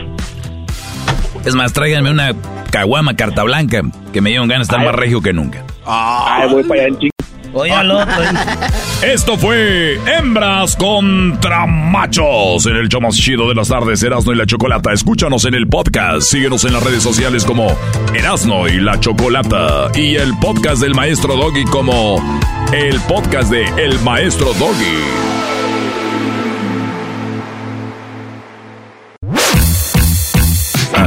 Es 1.45 1.55
más, 1.55 1.73
tráiganme 1.73 2.11
una 2.11 2.33
caguama 2.71 3.15
carta 3.17 3.43
blanca, 3.43 3.83
que 4.13 4.21
me 4.21 4.31
dieron 4.31 4.49
ganas 4.49 4.69
de 4.69 4.73
estar 4.73 4.81
Ay. 4.81 4.87
más 4.87 4.95
regio 4.95 5.21
que 5.23 5.33
nunca. 5.33 5.65
Ay, 5.87 6.49
voy 6.51 6.63
para 6.65 6.81
allá 6.83 6.89
en 6.89 6.99
ching. 6.99 7.11
Oye 7.53 7.73
al 7.73 7.91
otro. 7.91 8.15
Esto 9.03 9.37
fue 9.37 9.99
Hembras 10.07 10.77
contra 10.77 11.67
Machos 11.67 12.65
en 12.67 12.77
el 12.77 12.89
show 12.89 13.01
más 13.01 13.17
chido 13.17 13.49
de 13.49 13.57
las 13.57 13.67
tardes, 13.69 14.01
Erasno 14.05 14.33
y 14.33 14.37
la 14.37 14.47
Chocolata. 14.47 14.93
Escúchanos 14.93 15.45
en 15.47 15.55
el 15.55 15.67
podcast. 15.67 16.23
Síguenos 16.31 16.65
en 16.65 16.75
las 16.75 16.85
redes 16.85 17.03
sociales 17.03 17.45
como 17.45 17.77
Erasno 18.15 18.69
y 18.69 18.79
la 18.81 19.01
Chocolata. 19.01 19.91
Y 19.97 20.15
el 20.15 20.33
podcast 20.39 20.81
del 20.81 20.95
Maestro 20.95 21.35
Doggy 21.35 21.65
como 21.65 22.23
el 22.73 23.01
podcast 23.01 23.51
de 23.51 23.65
El 23.85 23.99
Maestro 24.01 24.53
Doggy. 24.55 25.50